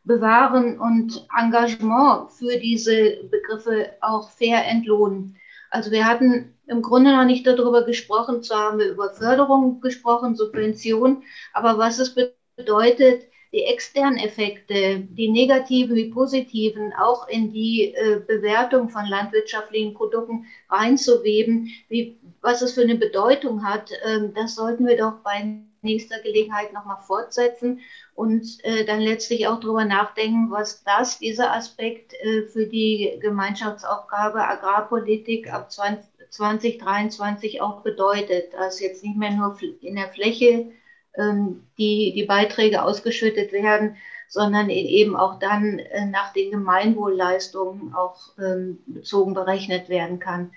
bewahren 0.06 0.80
und 0.80 1.28
Engagement 1.38 2.32
für 2.32 2.58
diese 2.58 3.18
Begriffe 3.30 3.98
auch 4.00 4.30
fair 4.32 4.66
entlohnen. 4.66 5.38
Also 5.70 5.92
wir 5.92 6.06
hatten 6.06 6.53
im 6.68 6.82
Grunde 6.82 7.16
noch 7.16 7.26
nicht 7.26 7.46
darüber 7.46 7.84
gesprochen, 7.84 8.44
zwar 8.44 8.72
haben. 8.72 8.80
Wir 8.80 8.92
über 8.92 9.10
Förderung 9.12 9.82
gesprochen, 9.82 10.36
Subvention, 10.36 11.24
aber 11.54 11.78
was 11.78 12.00
es 12.00 12.16
bedeutet, 12.56 13.24
die 13.54 13.66
externen 13.66 14.18
Effekte, 14.18 15.00
die 15.00 15.30
negativen 15.30 15.96
wie 15.96 16.10
positiven, 16.10 16.92
auch 16.94 17.28
in 17.28 17.54
die 17.54 17.94
äh, 17.94 18.20
Bewertung 18.26 18.90
von 18.90 19.06
landwirtschaftlichen 19.06 19.94
Produkten 19.94 20.46
reinzuweben, 20.70 21.70
wie, 21.88 22.18
was 22.42 22.64
es 22.64 22.74
für 22.74 22.82
eine 22.82 22.96
Bedeutung 22.96 23.64
hat, 23.64 23.92
ähm, 24.06 24.34
das 24.34 24.56
sollten 24.56 24.88
wir 24.88 24.98
doch 24.98 25.20
bei 25.24 25.62
nächster 25.84 26.20
Gelegenheit 26.22 26.74
nochmal 26.74 27.02
fortsetzen 27.06 27.82
und 28.16 28.46
äh, 28.64 28.86
dann 28.86 29.02
letztlich 29.02 29.48
auch 29.48 29.60
darüber 29.60 29.86
nachdenken, 29.86 30.50
was 30.50 30.84
das, 30.84 31.20
dieser 31.20 31.54
Aspekt 31.54 32.14
äh, 32.14 32.44
für 32.48 32.66
die 32.66 33.20
Gemeinschaftsaufgabe 33.22 34.42
Agrarpolitik 34.42 35.52
ab 35.54 35.72
20, 35.72 36.06
2023 36.34 37.62
auch 37.62 37.82
bedeutet, 37.82 38.54
dass 38.54 38.80
jetzt 38.80 39.04
nicht 39.04 39.18
mehr 39.18 39.32
nur 39.32 39.58
in 39.82 39.96
der 39.96 40.10
Fläche 40.10 40.72
ähm, 41.16 41.68
die, 41.78 42.12
die 42.16 42.26
Beiträge 42.26 42.84
ausgeschüttet 42.84 43.52
werden, 43.52 43.98
sondern 44.28 44.70
eben 44.72 45.16
auch 45.16 45.38
dann 45.38 45.78
äh, 45.78 46.08
nach 46.08 46.34
den 46.34 46.50
Gemeinwohlleistungen 46.50 47.94
auch 47.94 48.18
ähm, 48.40 48.80
bezogen 48.88 49.36
berechnet 49.36 49.90
werden 49.90 50.20
kann. 50.20 50.52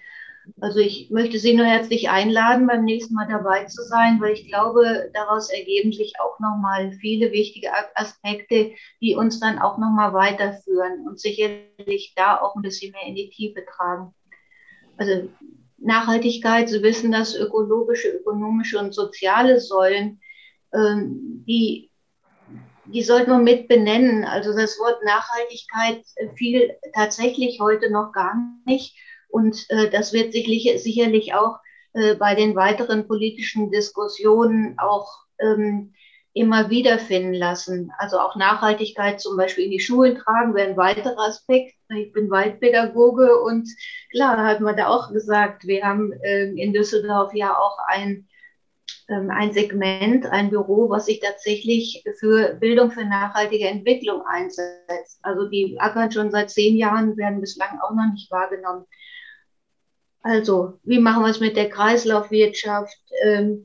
Also 0.61 0.79
ich 0.79 1.11
möchte 1.11 1.39
Sie 1.39 1.55
nur 1.55 1.67
herzlich 1.67 2.09
einladen, 2.09 2.69
beim 2.69 2.85
nächsten 2.85 3.15
Mal 3.15 3.29
dabei 3.29 3.65
zu 3.65 3.83
sein, 3.83 4.19
weil 4.21 4.33
ich 4.33 4.47
glaube, 4.47 5.11
daraus 5.13 5.51
ergeben 5.51 5.93
sich 5.93 6.15
auch 6.21 6.39
nochmal 6.39 6.93
viele 6.93 7.33
wichtige 7.33 7.69
Aspekte, 7.95 8.71
die 9.01 9.17
uns 9.17 9.41
dann 9.41 9.59
auch 9.59 9.77
nochmal 9.77 10.15
weiterführen 10.15 11.07
und 11.07 11.21
sicherlich 11.21 12.15
da 12.17 12.41
auch 12.41 12.55
ein 12.55 12.63
bisschen 12.63 12.93
mehr 12.93 13.07
in 13.07 13.17
die 13.17 13.29
Tiefe 13.29 13.65
tragen. 13.67 14.15
Also 14.97 15.29
Nachhaltigkeit, 15.87 16.69
Sie 16.69 16.83
wissen 16.83 17.13
das, 17.13 17.35
ökologische, 17.35 18.09
ökonomische 18.09 18.79
und 18.79 18.93
soziale 18.93 19.61
Säulen, 19.61 20.21
ähm, 20.75 21.45
die, 21.47 21.91
die 22.87 23.03
sollte 23.03 23.31
man 23.31 23.45
mit 23.45 23.69
benennen. 23.69 24.25
Also 24.25 24.55
das 24.55 24.79
Wort 24.79 25.03
Nachhaltigkeit 25.05 26.05
fiel 26.37 26.77
tatsächlich 26.95 27.61
heute 27.61 27.91
noch 27.91 28.13
gar 28.13 28.35
nicht. 28.67 28.97
Und 29.29 29.65
äh, 29.71 29.89
das 29.91 30.13
wird 30.13 30.33
sich 30.33 30.47
sicherlich 30.83 31.35
auch 31.35 31.59
äh, 31.95 32.15
bei 32.15 32.35
den 32.35 32.55
weiteren 32.55 33.07
politischen 33.07 33.71
Diskussionen 33.71 34.79
auch 34.79 35.09
ähm, 35.39 35.95
immer 36.37 36.69
wiederfinden 36.69 37.33
lassen. 37.33 37.91
Also 37.97 38.19
auch 38.21 38.37
Nachhaltigkeit 38.37 39.21
zum 39.21 39.39
Beispiel 39.39 39.65
in 39.65 39.71
die 39.71 39.81
Schulen 39.81 40.17
tragen 40.17 40.55
wäre 40.55 40.69
ein 40.69 40.77
weiterer 40.77 41.19
Aspekt. 41.19 41.75
Ich 41.89 42.13
bin 42.13 42.31
Waldpädagoge 42.31 43.41
und 43.41 43.67
klar 44.11 44.45
hat 44.45 44.61
man 44.61 44.77
da 44.77 44.89
auch 44.89 45.11
gesagt, 45.13 45.67
wir 45.67 45.83
haben 45.83 46.13
äh, 46.13 46.51
in 46.51 46.75
Düsseldorf 46.75 47.33
ja 47.35 47.57
auch 47.57 47.79
ein, 47.89 48.29
ähm, 49.09 49.31
ein 49.31 49.53
Segment, 49.53 50.27
ein 50.27 50.51
Büro, 50.51 50.91
was 50.91 51.07
sich 51.07 51.21
tatsächlich 51.21 52.05
für 52.19 52.55
Bildung 52.55 52.91
für 52.91 53.07
nachhaltige 53.07 53.69
Entwicklung 53.69 54.21
einsetzt. 54.27 55.19
Also 55.23 55.49
die 55.49 55.79
ackern 55.81 56.13
schon 56.13 56.31
seit 56.31 56.51
zehn 56.51 56.77
Jahren, 56.77 57.17
werden 57.17 57.41
bislang 57.41 57.81
auch 57.81 57.95
noch 57.95 58.13
nicht 58.13 58.31
wahrgenommen. 58.31 58.85
Also, 60.21 60.81
wie 60.83 60.99
machen 60.99 61.23
wir 61.23 61.31
es 61.31 61.41
mit 61.41 61.57
der 61.57 61.71
Kreislaufwirtschaft? 61.71 62.99
Ähm, 63.23 63.65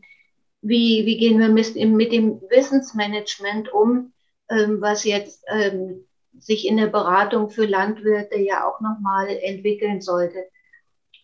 wie, 0.62 1.06
wie 1.06 1.18
gehen 1.18 1.40
wir 1.40 1.50
mit, 1.50 1.76
dem 1.76 2.42
Wissensmanagement 2.50 3.74
um, 3.74 4.14
ähm, 4.50 4.82
was 4.82 5.04
jetzt 5.04 5.44
ähm, 5.48 6.06
sich 6.38 6.68
in 6.68 6.78
der 6.78 6.88
Beratung 6.88 7.50
für 7.50 7.66
Landwirte 7.66 8.40
ja 8.40 8.68
auch 8.68 8.80
nochmal 8.80 9.28
entwickeln 9.42 10.02
sollte? 10.02 10.46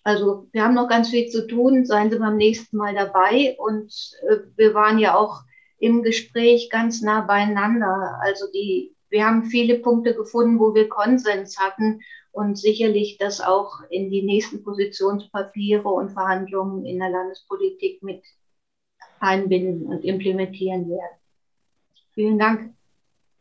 Also, 0.04 0.48
wir 0.54 0.64
haben 0.64 0.74
noch 0.74 0.88
ganz 0.88 1.10
viel 1.10 1.28
zu 1.28 1.48
tun. 1.48 1.86
Seien 1.86 2.10
Sie 2.10 2.18
beim 2.18 2.38
nächsten 2.38 2.78
Mal 2.78 2.96
dabei. 2.96 3.58
Und 3.60 3.94
äh, 4.30 4.38
wir 4.56 4.74
waren 4.74 5.00
ja 5.00 5.16
auch 5.16 5.42
im 5.80 6.02
Gespräch 6.02 6.70
ganz 6.70 7.02
nah 7.02 7.22
beieinander. 7.22 8.18
Also, 8.22 8.46
die, 8.54 8.96
wir 9.10 9.26
haben 9.26 9.46
viele 9.46 9.80
Punkte 9.80 10.16
gefunden, 10.16 10.60
wo 10.60 10.74
wir 10.74 10.88
Konsens 10.88 11.60
hatten 11.60 12.00
und 12.32 12.58
sicherlich 12.58 13.18
das 13.18 13.42
auch 13.42 13.82
in 13.90 14.10
die 14.10 14.22
nächsten 14.22 14.64
Positionspapiere 14.64 15.90
und 15.90 16.12
Verhandlungen 16.12 16.86
in 16.86 17.00
der 17.00 17.10
Landespolitik 17.10 18.02
mit 18.02 18.24
einbinden 19.19 19.88
und 19.88 20.03
implementieren 20.03 20.89
werden. 20.89 21.18
Vielen 22.14 22.39
Dank. 22.39 22.73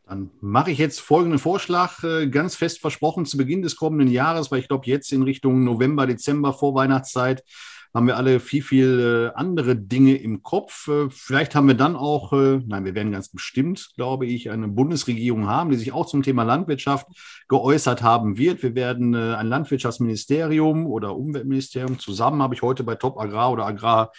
Dann 0.07 0.31
mache 0.39 0.71
ich 0.71 0.77
jetzt 0.77 1.01
folgenden 1.01 1.39
Vorschlag, 1.39 2.01
äh, 2.03 2.27
ganz 2.27 2.55
fest 2.55 2.79
versprochen 2.79 3.25
zu 3.25 3.35
Beginn 3.35 3.61
des 3.61 3.75
kommenden 3.75 4.07
Jahres, 4.07 4.51
weil 4.51 4.59
ich 4.59 4.69
glaube, 4.69 4.87
jetzt 4.87 5.11
in 5.11 5.23
Richtung 5.23 5.65
November, 5.65 6.07
Dezember, 6.07 6.53
Vorweihnachtszeit 6.53 7.43
haben 7.93 8.07
wir 8.07 8.15
alle 8.15 8.39
viel, 8.39 8.61
viel 8.61 9.31
äh, 9.33 9.37
andere 9.37 9.75
Dinge 9.75 10.15
im 10.15 10.43
Kopf. 10.43 10.87
Äh, 10.87 11.09
vielleicht 11.09 11.55
haben 11.55 11.67
wir 11.67 11.75
dann 11.75 11.97
auch, 11.97 12.31
nein, 12.31 12.85
wir 12.85 12.95
werden 12.95 13.11
ganz 13.11 13.29
bestimmt, 13.29 13.89
glaube 13.95 14.25
ich, 14.25 14.49
eine 14.49 14.69
Bundesregierung 14.69 15.47
haben, 15.47 15.71
die 15.71 15.77
sich 15.77 15.91
auch 15.91 16.05
zum 16.05 16.23
Thema 16.23 16.43
Landwirtschaft 16.43 17.07
geäußert 17.49 18.01
haben 18.01 18.37
wird. 18.37 18.63
Wir 18.63 18.75
werden 18.75 19.13
ein 19.13 19.47
Landwirtschaftsministerium 19.47 20.85
oder 20.85 21.17
Umweltministerium 21.17 21.99
zusammen, 21.99 22.41
habe 22.41 22.55
ich 22.55 22.61
heute 22.61 22.83
bei 22.83 22.95
Top 22.95 23.19
Agrar 23.19 23.51
oder 23.51 23.65
Agrar 23.65 24.11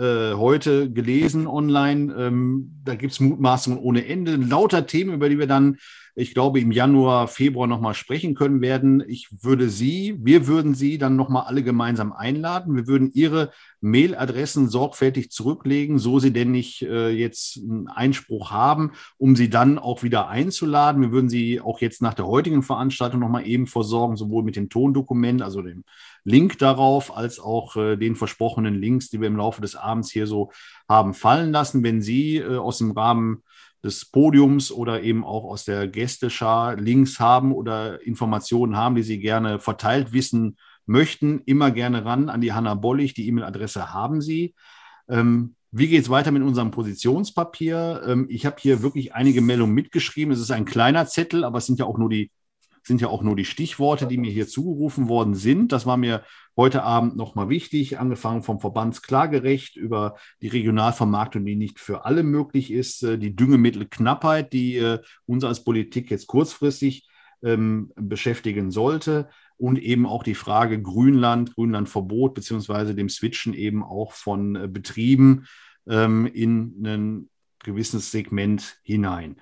heute 0.00 0.90
gelesen 0.90 1.46
online. 1.46 2.14
Ähm, 2.16 2.80
da 2.84 2.94
gibt 2.94 3.12
es 3.12 3.20
Mutmaßungen 3.20 3.78
ohne 3.78 4.06
Ende, 4.06 4.36
lauter 4.36 4.86
Themen, 4.86 5.14
über 5.14 5.28
die 5.28 5.38
wir 5.38 5.46
dann 5.46 5.76
ich 6.14 6.34
glaube, 6.34 6.60
im 6.60 6.72
Januar, 6.72 7.26
Februar 7.26 7.66
nochmal 7.66 7.94
sprechen 7.94 8.34
können 8.34 8.60
werden. 8.60 9.02
Ich 9.06 9.28
würde 9.42 9.70
Sie, 9.70 10.18
wir 10.20 10.46
würden 10.46 10.74
Sie 10.74 10.98
dann 10.98 11.16
nochmal 11.16 11.44
alle 11.44 11.62
gemeinsam 11.62 12.12
einladen. 12.12 12.76
Wir 12.76 12.86
würden 12.86 13.10
Ihre 13.14 13.50
Mailadressen 13.80 14.68
sorgfältig 14.68 15.30
zurücklegen, 15.30 15.98
so 15.98 16.18
Sie 16.18 16.32
denn 16.32 16.50
nicht 16.50 16.82
äh, 16.82 17.08
jetzt 17.08 17.58
einen 17.58 17.88
Einspruch 17.88 18.50
haben, 18.50 18.92
um 19.16 19.36
Sie 19.36 19.48
dann 19.48 19.78
auch 19.78 20.02
wieder 20.02 20.28
einzuladen. 20.28 21.00
Wir 21.00 21.12
würden 21.12 21.30
Sie 21.30 21.62
auch 21.62 21.80
jetzt 21.80 22.02
nach 22.02 22.14
der 22.14 22.26
heutigen 22.26 22.62
Veranstaltung 22.62 23.20
nochmal 23.20 23.46
eben 23.46 23.66
versorgen, 23.66 24.16
sowohl 24.16 24.42
mit 24.42 24.56
dem 24.56 24.68
Tondokument, 24.68 25.40
also 25.40 25.62
dem 25.62 25.82
Link 26.24 26.58
darauf, 26.58 27.16
als 27.16 27.40
auch 27.40 27.76
äh, 27.76 27.96
den 27.96 28.16
versprochenen 28.16 28.74
Links, 28.74 29.10
die 29.10 29.20
wir 29.20 29.28
im 29.28 29.36
Laufe 29.36 29.60
des 29.60 29.76
Abends 29.76 30.10
hier 30.10 30.26
so 30.26 30.50
haben 30.88 31.14
fallen 31.14 31.52
lassen. 31.52 31.82
Wenn 31.82 32.00
Sie 32.00 32.36
äh, 32.36 32.56
aus 32.56 32.78
dem 32.78 32.92
Rahmen 32.92 33.42
des 33.82 34.04
Podiums 34.04 34.70
oder 34.70 35.02
eben 35.02 35.24
auch 35.24 35.44
aus 35.44 35.64
der 35.64 35.88
Gästeschar 35.88 36.76
Links 36.76 37.18
haben 37.18 37.52
oder 37.52 38.00
Informationen 38.02 38.76
haben, 38.76 38.94
die 38.94 39.02
Sie 39.02 39.18
gerne 39.18 39.58
verteilt 39.58 40.12
wissen 40.12 40.56
möchten, 40.86 41.40
immer 41.46 41.70
gerne 41.70 42.04
ran 42.04 42.28
an 42.28 42.40
die 42.40 42.52
Hanna 42.52 42.74
Bollig. 42.74 43.14
Die 43.14 43.26
E-Mail-Adresse 43.28 43.92
haben 43.92 44.20
Sie. 44.20 44.54
Ähm, 45.08 45.56
wie 45.72 45.88
geht 45.88 46.02
es 46.02 46.10
weiter 46.10 46.30
mit 46.30 46.42
unserem 46.42 46.70
Positionspapier? 46.70 48.02
Ähm, 48.06 48.26
ich 48.28 48.46
habe 48.46 48.56
hier 48.60 48.82
wirklich 48.82 49.14
einige 49.14 49.40
Meldungen 49.40 49.74
mitgeschrieben. 49.74 50.32
Es 50.32 50.40
ist 50.40 50.50
ein 50.50 50.64
kleiner 50.64 51.06
Zettel, 51.06 51.44
aber 51.44 51.58
es 51.58 51.66
sind 51.66 51.78
ja 51.78 51.86
auch 51.86 51.98
nur 51.98 52.10
die 52.10 52.30
sind 52.82 53.00
ja 53.00 53.08
auch 53.08 53.22
nur 53.22 53.36
die 53.36 53.44
Stichworte, 53.44 54.06
die 54.06 54.18
mir 54.18 54.30
hier 54.30 54.48
zugerufen 54.48 55.08
worden 55.08 55.34
sind. 55.34 55.72
Das 55.72 55.86
war 55.86 55.96
mir 55.96 56.22
heute 56.56 56.82
Abend 56.82 57.16
nochmal 57.16 57.48
wichtig, 57.48 57.98
angefangen 57.98 58.42
vom 58.42 58.60
Verbandsklagerecht 58.60 59.76
über 59.76 60.16
die 60.40 60.48
Regionalvermarktung, 60.48 61.44
die 61.44 61.56
nicht 61.56 61.78
für 61.78 62.04
alle 62.04 62.22
möglich 62.22 62.70
ist, 62.72 63.02
äh, 63.02 63.18
die 63.18 63.36
Düngemittelknappheit, 63.36 64.52
die 64.52 64.76
äh, 64.76 65.00
uns 65.26 65.44
als 65.44 65.64
Politik 65.64 66.10
jetzt 66.10 66.26
kurzfristig 66.26 67.08
ähm, 67.42 67.92
beschäftigen 67.96 68.70
sollte 68.70 69.28
und 69.56 69.78
eben 69.78 70.06
auch 70.06 70.22
die 70.22 70.34
Frage 70.34 70.80
Grünland, 70.80 71.54
Grünlandverbot 71.54 72.34
beziehungsweise 72.34 72.94
dem 72.94 73.08
Switchen 73.08 73.54
eben 73.54 73.82
auch 73.82 74.12
von 74.12 74.56
äh, 74.56 74.68
Betrieben 74.68 75.46
ähm, 75.88 76.26
in 76.26 76.82
ein 76.84 77.30
gewisses 77.60 78.10
Segment 78.10 78.80
hinein. 78.82 79.36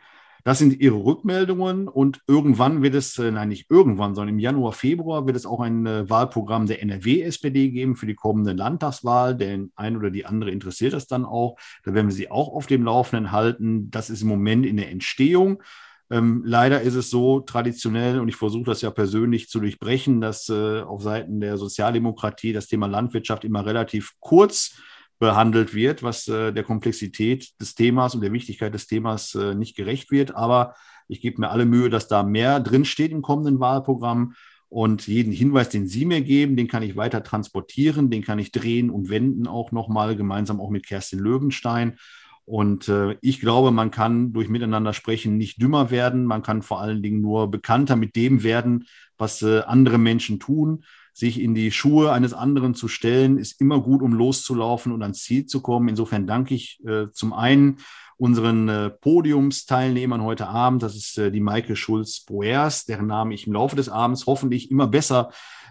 Das 0.45 0.59
sind 0.59 0.81
ihre 0.81 0.97
Rückmeldungen 0.97 1.89
und 1.89 2.21
irgendwann 2.27 2.83
wird 2.83 2.95
es, 2.95 3.19
äh, 3.19 3.31
nein, 3.31 3.49
nicht 3.49 3.71
irgendwann, 3.71 4.15
sondern 4.15 4.35
im 4.35 4.39
Januar, 4.39 4.73
Februar 4.73 5.27
wird 5.27 5.37
es 5.37 5.47
auch 5.47 5.61
ein 5.61 5.87
äh, 5.87 6.09
Wahlprogramm 6.09 6.67
der 6.67 6.83
NRW-SPD 6.83 7.71
geben 7.71 7.97
für 7.97 8.07
die 8.07 8.15
kommende 8.15 8.53
Landtagswahl. 8.53 9.37
Den 9.37 9.73
ein 9.77 9.97
oder 9.97 10.11
die 10.11 10.27
andere 10.27 10.51
interessiert 10.51 10.93
das 10.93 11.07
dann 11.07 11.25
auch. 11.25 11.57
Da 11.85 11.95
werden 11.95 12.09
wir 12.09 12.15
sie 12.15 12.31
auch 12.31 12.49
auf 12.49 12.67
dem 12.67 12.85
Laufenden 12.85 13.33
halten. 13.33 13.91
Das 13.91 14.11
ist 14.11 14.23
im 14.23 14.29
Moment 14.29 14.67
in 14.67 14.77
der 14.77 14.91
Entstehung. 14.91 15.63
Ähm, 16.11 16.43
leider 16.45 16.81
ist 16.81 16.97
es 16.97 17.09
so 17.09 17.41
traditionell, 17.41 18.19
und 18.19 18.29
ich 18.29 18.37
versuche 18.37 18.65
das 18.65 18.83
ja 18.83 18.91
persönlich 18.91 19.49
zu 19.49 19.61
durchbrechen, 19.61 20.21
dass 20.21 20.49
äh, 20.49 20.81
auf 20.81 21.03
Seiten 21.03 21.41
der 21.41 21.57
Sozialdemokratie 21.57 22.53
das 22.53 22.67
Thema 22.67 22.87
Landwirtschaft 22.87 23.45
immer 23.45 23.65
relativ 23.65 24.15
kurz 24.19 24.77
behandelt 25.21 25.75
wird, 25.75 26.03
was 26.03 26.27
äh, 26.27 26.53
der 26.53 26.65
Komplexität 26.65 27.61
des 27.61 27.75
Themas 27.77 28.15
und 28.15 28.23
der 28.23 28.33
Wichtigkeit 28.33 28.75
des 28.75 28.87
Themas 28.87 29.35
äh, 29.37 29.55
nicht 29.55 29.77
gerecht 29.77 30.11
wird. 30.11 30.35
Aber 30.35 30.75
ich 31.07 31.21
gebe 31.21 31.41
mir 31.41 31.51
alle 31.51 31.67
Mühe, 31.67 31.91
dass 31.91 32.09
da 32.09 32.23
mehr 32.23 32.59
drinsteht 32.59 33.13
im 33.13 33.23
kommenden 33.23 33.61
Wahlprogramm. 33.61 34.35
Und 34.69 35.09
jeden 35.09 35.33
Hinweis, 35.33 35.69
den 35.69 35.89
Sie 35.89 36.05
mir 36.07 36.23
geben, 36.23 36.57
den 36.57 36.69
kann 36.69 36.83
ich 36.83 36.97
weiter 36.97 37.23
transportieren, 37.23 38.09
den 38.09 38.23
kann 38.23 38.39
ich 38.39 38.53
drehen 38.53 38.89
und 38.89 39.11
wenden 39.11 39.47
auch 39.47 39.73
nochmal, 39.73 40.17
gemeinsam 40.17 40.61
auch 40.61 40.71
mit 40.71 40.87
Kerstin 40.87 41.19
Löwenstein. 41.19 41.99
Und 42.45 42.89
äh, 42.89 43.17
ich 43.21 43.41
glaube, 43.41 43.73
man 43.73 43.91
kann 43.91 44.33
durch 44.33 44.49
Miteinander 44.49 44.95
sprechen 44.95 45.37
nicht 45.37 45.61
dümmer 45.61 45.91
werden. 45.91 46.25
Man 46.25 46.43
kann 46.43 46.63
vor 46.63 46.81
allen 46.81 47.03
Dingen 47.03 47.21
nur 47.21 47.51
bekannter 47.51 47.97
mit 47.97 48.17
dem 48.17 48.43
werden, 48.43 48.87
was 49.19 49.43
äh, 49.43 49.61
andere 49.61 49.99
Menschen 49.99 50.41
tun 50.41 50.83
sich 51.13 51.41
in 51.41 51.55
die 51.55 51.71
Schuhe 51.71 52.13
eines 52.13 52.33
anderen 52.33 52.75
zu 52.75 52.89
stellen, 52.89 53.39
ist 53.39 53.61
immer 53.61 53.81
gut, 53.81 54.03
um 54.03 54.13
loszulaufen 54.13 54.93
und 54.93 55.03
ans 55.03 55.23
Ziel 55.23 55.47
zu 55.47 55.61
kommen. 55.61 55.89
Insofern 55.89 56.27
danke 56.27 56.55
ich 56.55 56.81
äh, 56.87 57.11
zum 57.13 57.33
einen 57.33 57.79
unseren 58.17 58.69
äh, 58.69 58.91
Podiumsteilnehmern 58.91 60.23
heute 60.23 60.47
Abend. 60.47 60.83
Das 60.83 60.95
ist 60.95 61.17
äh, 61.19 61.31
die 61.31 61.41
Maike 61.41 61.75
Schulz-Boers, 61.75 62.85
deren 62.85 63.07
Namen 63.07 63.33
ich 63.33 63.47
im 63.47 63.55
Laufe 63.55 63.77
des 63.77 63.89
Abends 63.89 64.27
hoffentlich 64.27 64.71
immer 64.71 64.87
besser 64.87 65.31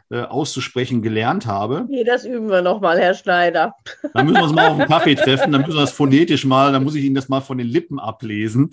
äh, 0.10 0.22
auszusprechen 0.22 1.04
gelernt 1.04 1.46
habe. 1.46 1.86
Nee, 1.88 2.04
das 2.04 2.26
üben 2.26 2.50
wir 2.50 2.64
nochmal, 2.64 2.98
Herr 2.98 3.14
Schneider. 3.14 3.76
Dann 4.16 4.26
müssen 4.26 4.40
wir 4.40 4.44
uns 4.44 4.54
mal 4.54 4.70
auf 4.70 4.80
einen 4.80 4.90
Kaffee 4.90 5.14
treffen, 5.14 5.52
dann 5.52 5.62
müssen 5.62 5.76
wir 5.76 5.82
das 5.82 5.92
phonetisch 5.92 6.46
mal, 6.46 6.72
dann 6.72 6.84
muss 6.84 6.96
ich 6.96 7.06
Ihnen 7.06 7.14
das 7.14 7.30
mal 7.30 7.42
von 7.42 7.60
den 7.60 7.68
Lippen 7.68 8.00
ablesen. 8.00 8.72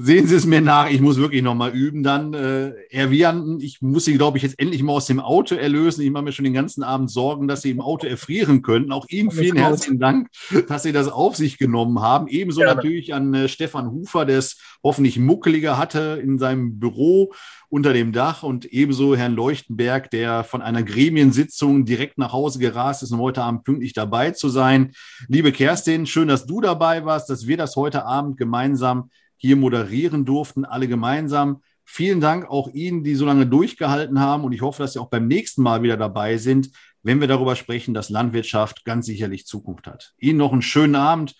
Sehen 0.00 0.28
Sie 0.28 0.36
es 0.36 0.46
mir 0.46 0.60
nach, 0.60 0.88
ich 0.88 1.00
muss 1.00 1.16
wirklich 1.16 1.42
nochmal 1.42 1.72
üben. 1.72 2.04
Dann, 2.04 2.32
äh, 2.32 2.72
Herr 2.88 3.10
Wian, 3.10 3.58
ich 3.60 3.82
muss 3.82 4.04
Sie, 4.04 4.14
glaube 4.14 4.36
ich, 4.38 4.44
jetzt 4.44 4.56
endlich 4.60 4.80
mal 4.84 4.92
aus 4.92 5.06
dem 5.06 5.18
Auto 5.18 5.56
erlösen. 5.56 6.02
Ich 6.02 6.10
mache 6.12 6.22
mir 6.22 6.30
schon 6.30 6.44
den 6.44 6.54
ganzen 6.54 6.84
Abend 6.84 7.10
Sorgen, 7.10 7.48
dass 7.48 7.62
Sie 7.62 7.72
im 7.72 7.80
Auto 7.80 8.06
erfrieren 8.06 8.62
könnten. 8.62 8.92
Auch 8.92 9.06
Ihnen 9.08 9.32
vielen 9.32 9.56
herzlichen 9.56 9.98
Dank, 9.98 10.28
dass 10.68 10.84
Sie 10.84 10.92
das 10.92 11.08
auf 11.08 11.34
sich 11.34 11.58
genommen 11.58 12.00
haben. 12.00 12.28
Ebenso 12.28 12.60
Gerne. 12.60 12.76
natürlich 12.76 13.12
an 13.12 13.34
äh, 13.34 13.48
Stefan 13.48 13.90
Hufer, 13.90 14.24
der 14.24 14.38
es 14.38 14.60
hoffentlich 14.84 15.18
muckeliger 15.18 15.76
hatte 15.76 16.20
in 16.22 16.38
seinem 16.38 16.78
Büro 16.78 17.32
unter 17.68 17.92
dem 17.92 18.12
Dach 18.12 18.44
und 18.44 18.66
ebenso 18.66 19.16
Herrn 19.16 19.34
Leuchtenberg, 19.34 20.10
der 20.10 20.44
von 20.44 20.62
einer 20.62 20.84
Gremiensitzung 20.84 21.84
direkt 21.84 22.18
nach 22.18 22.32
Hause 22.32 22.60
gerast 22.60 23.02
ist, 23.02 23.10
um 23.10 23.18
heute 23.18 23.42
Abend 23.42 23.64
pünktlich 23.64 23.94
dabei 23.94 24.30
zu 24.30 24.48
sein. 24.48 24.92
Liebe 25.26 25.50
Kerstin, 25.50 26.06
schön, 26.06 26.28
dass 26.28 26.46
du 26.46 26.60
dabei 26.60 27.04
warst, 27.04 27.28
dass 27.30 27.48
wir 27.48 27.56
das 27.56 27.74
heute 27.74 28.04
Abend 28.04 28.36
gemeinsam 28.36 29.10
hier 29.38 29.56
moderieren 29.56 30.24
durften, 30.24 30.64
alle 30.64 30.88
gemeinsam. 30.88 31.62
Vielen 31.84 32.20
Dank 32.20 32.44
auch 32.50 32.68
Ihnen, 32.68 33.02
die 33.02 33.14
so 33.14 33.24
lange 33.24 33.46
durchgehalten 33.46 34.20
haben. 34.20 34.44
Und 34.44 34.52
ich 34.52 34.60
hoffe, 34.60 34.82
dass 34.82 34.92
Sie 34.92 34.98
auch 34.98 35.08
beim 35.08 35.26
nächsten 35.26 35.62
Mal 35.62 35.82
wieder 35.82 35.96
dabei 35.96 36.36
sind, 36.36 36.70
wenn 37.02 37.20
wir 37.20 37.28
darüber 37.28 37.56
sprechen, 37.56 37.94
dass 37.94 38.10
Landwirtschaft 38.10 38.84
ganz 38.84 39.06
sicherlich 39.06 39.46
Zukunft 39.46 39.86
hat. 39.86 40.12
Ihnen 40.18 40.36
noch 40.36 40.52
einen 40.52 40.60
schönen 40.60 40.96
Abend. 40.96 41.34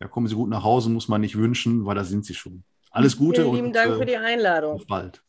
Ja, 0.00 0.06
kommen 0.06 0.28
Sie 0.28 0.36
gut 0.36 0.50
nach 0.50 0.62
Hause, 0.62 0.90
muss 0.90 1.08
man 1.08 1.20
nicht 1.20 1.36
wünschen, 1.36 1.84
weil 1.84 1.96
da 1.96 2.04
sind 2.04 2.24
Sie 2.24 2.34
schon. 2.34 2.62
Alles 2.90 3.16
Gute 3.16 3.42
Vielen 3.42 3.54
lieben 3.54 3.66
und 3.68 3.76
Dank 3.76 3.94
äh, 3.94 3.98
für 3.98 4.06
die 4.06 4.16
Einladung. 4.16 4.74
Auf 4.74 4.86
bald. 4.86 5.22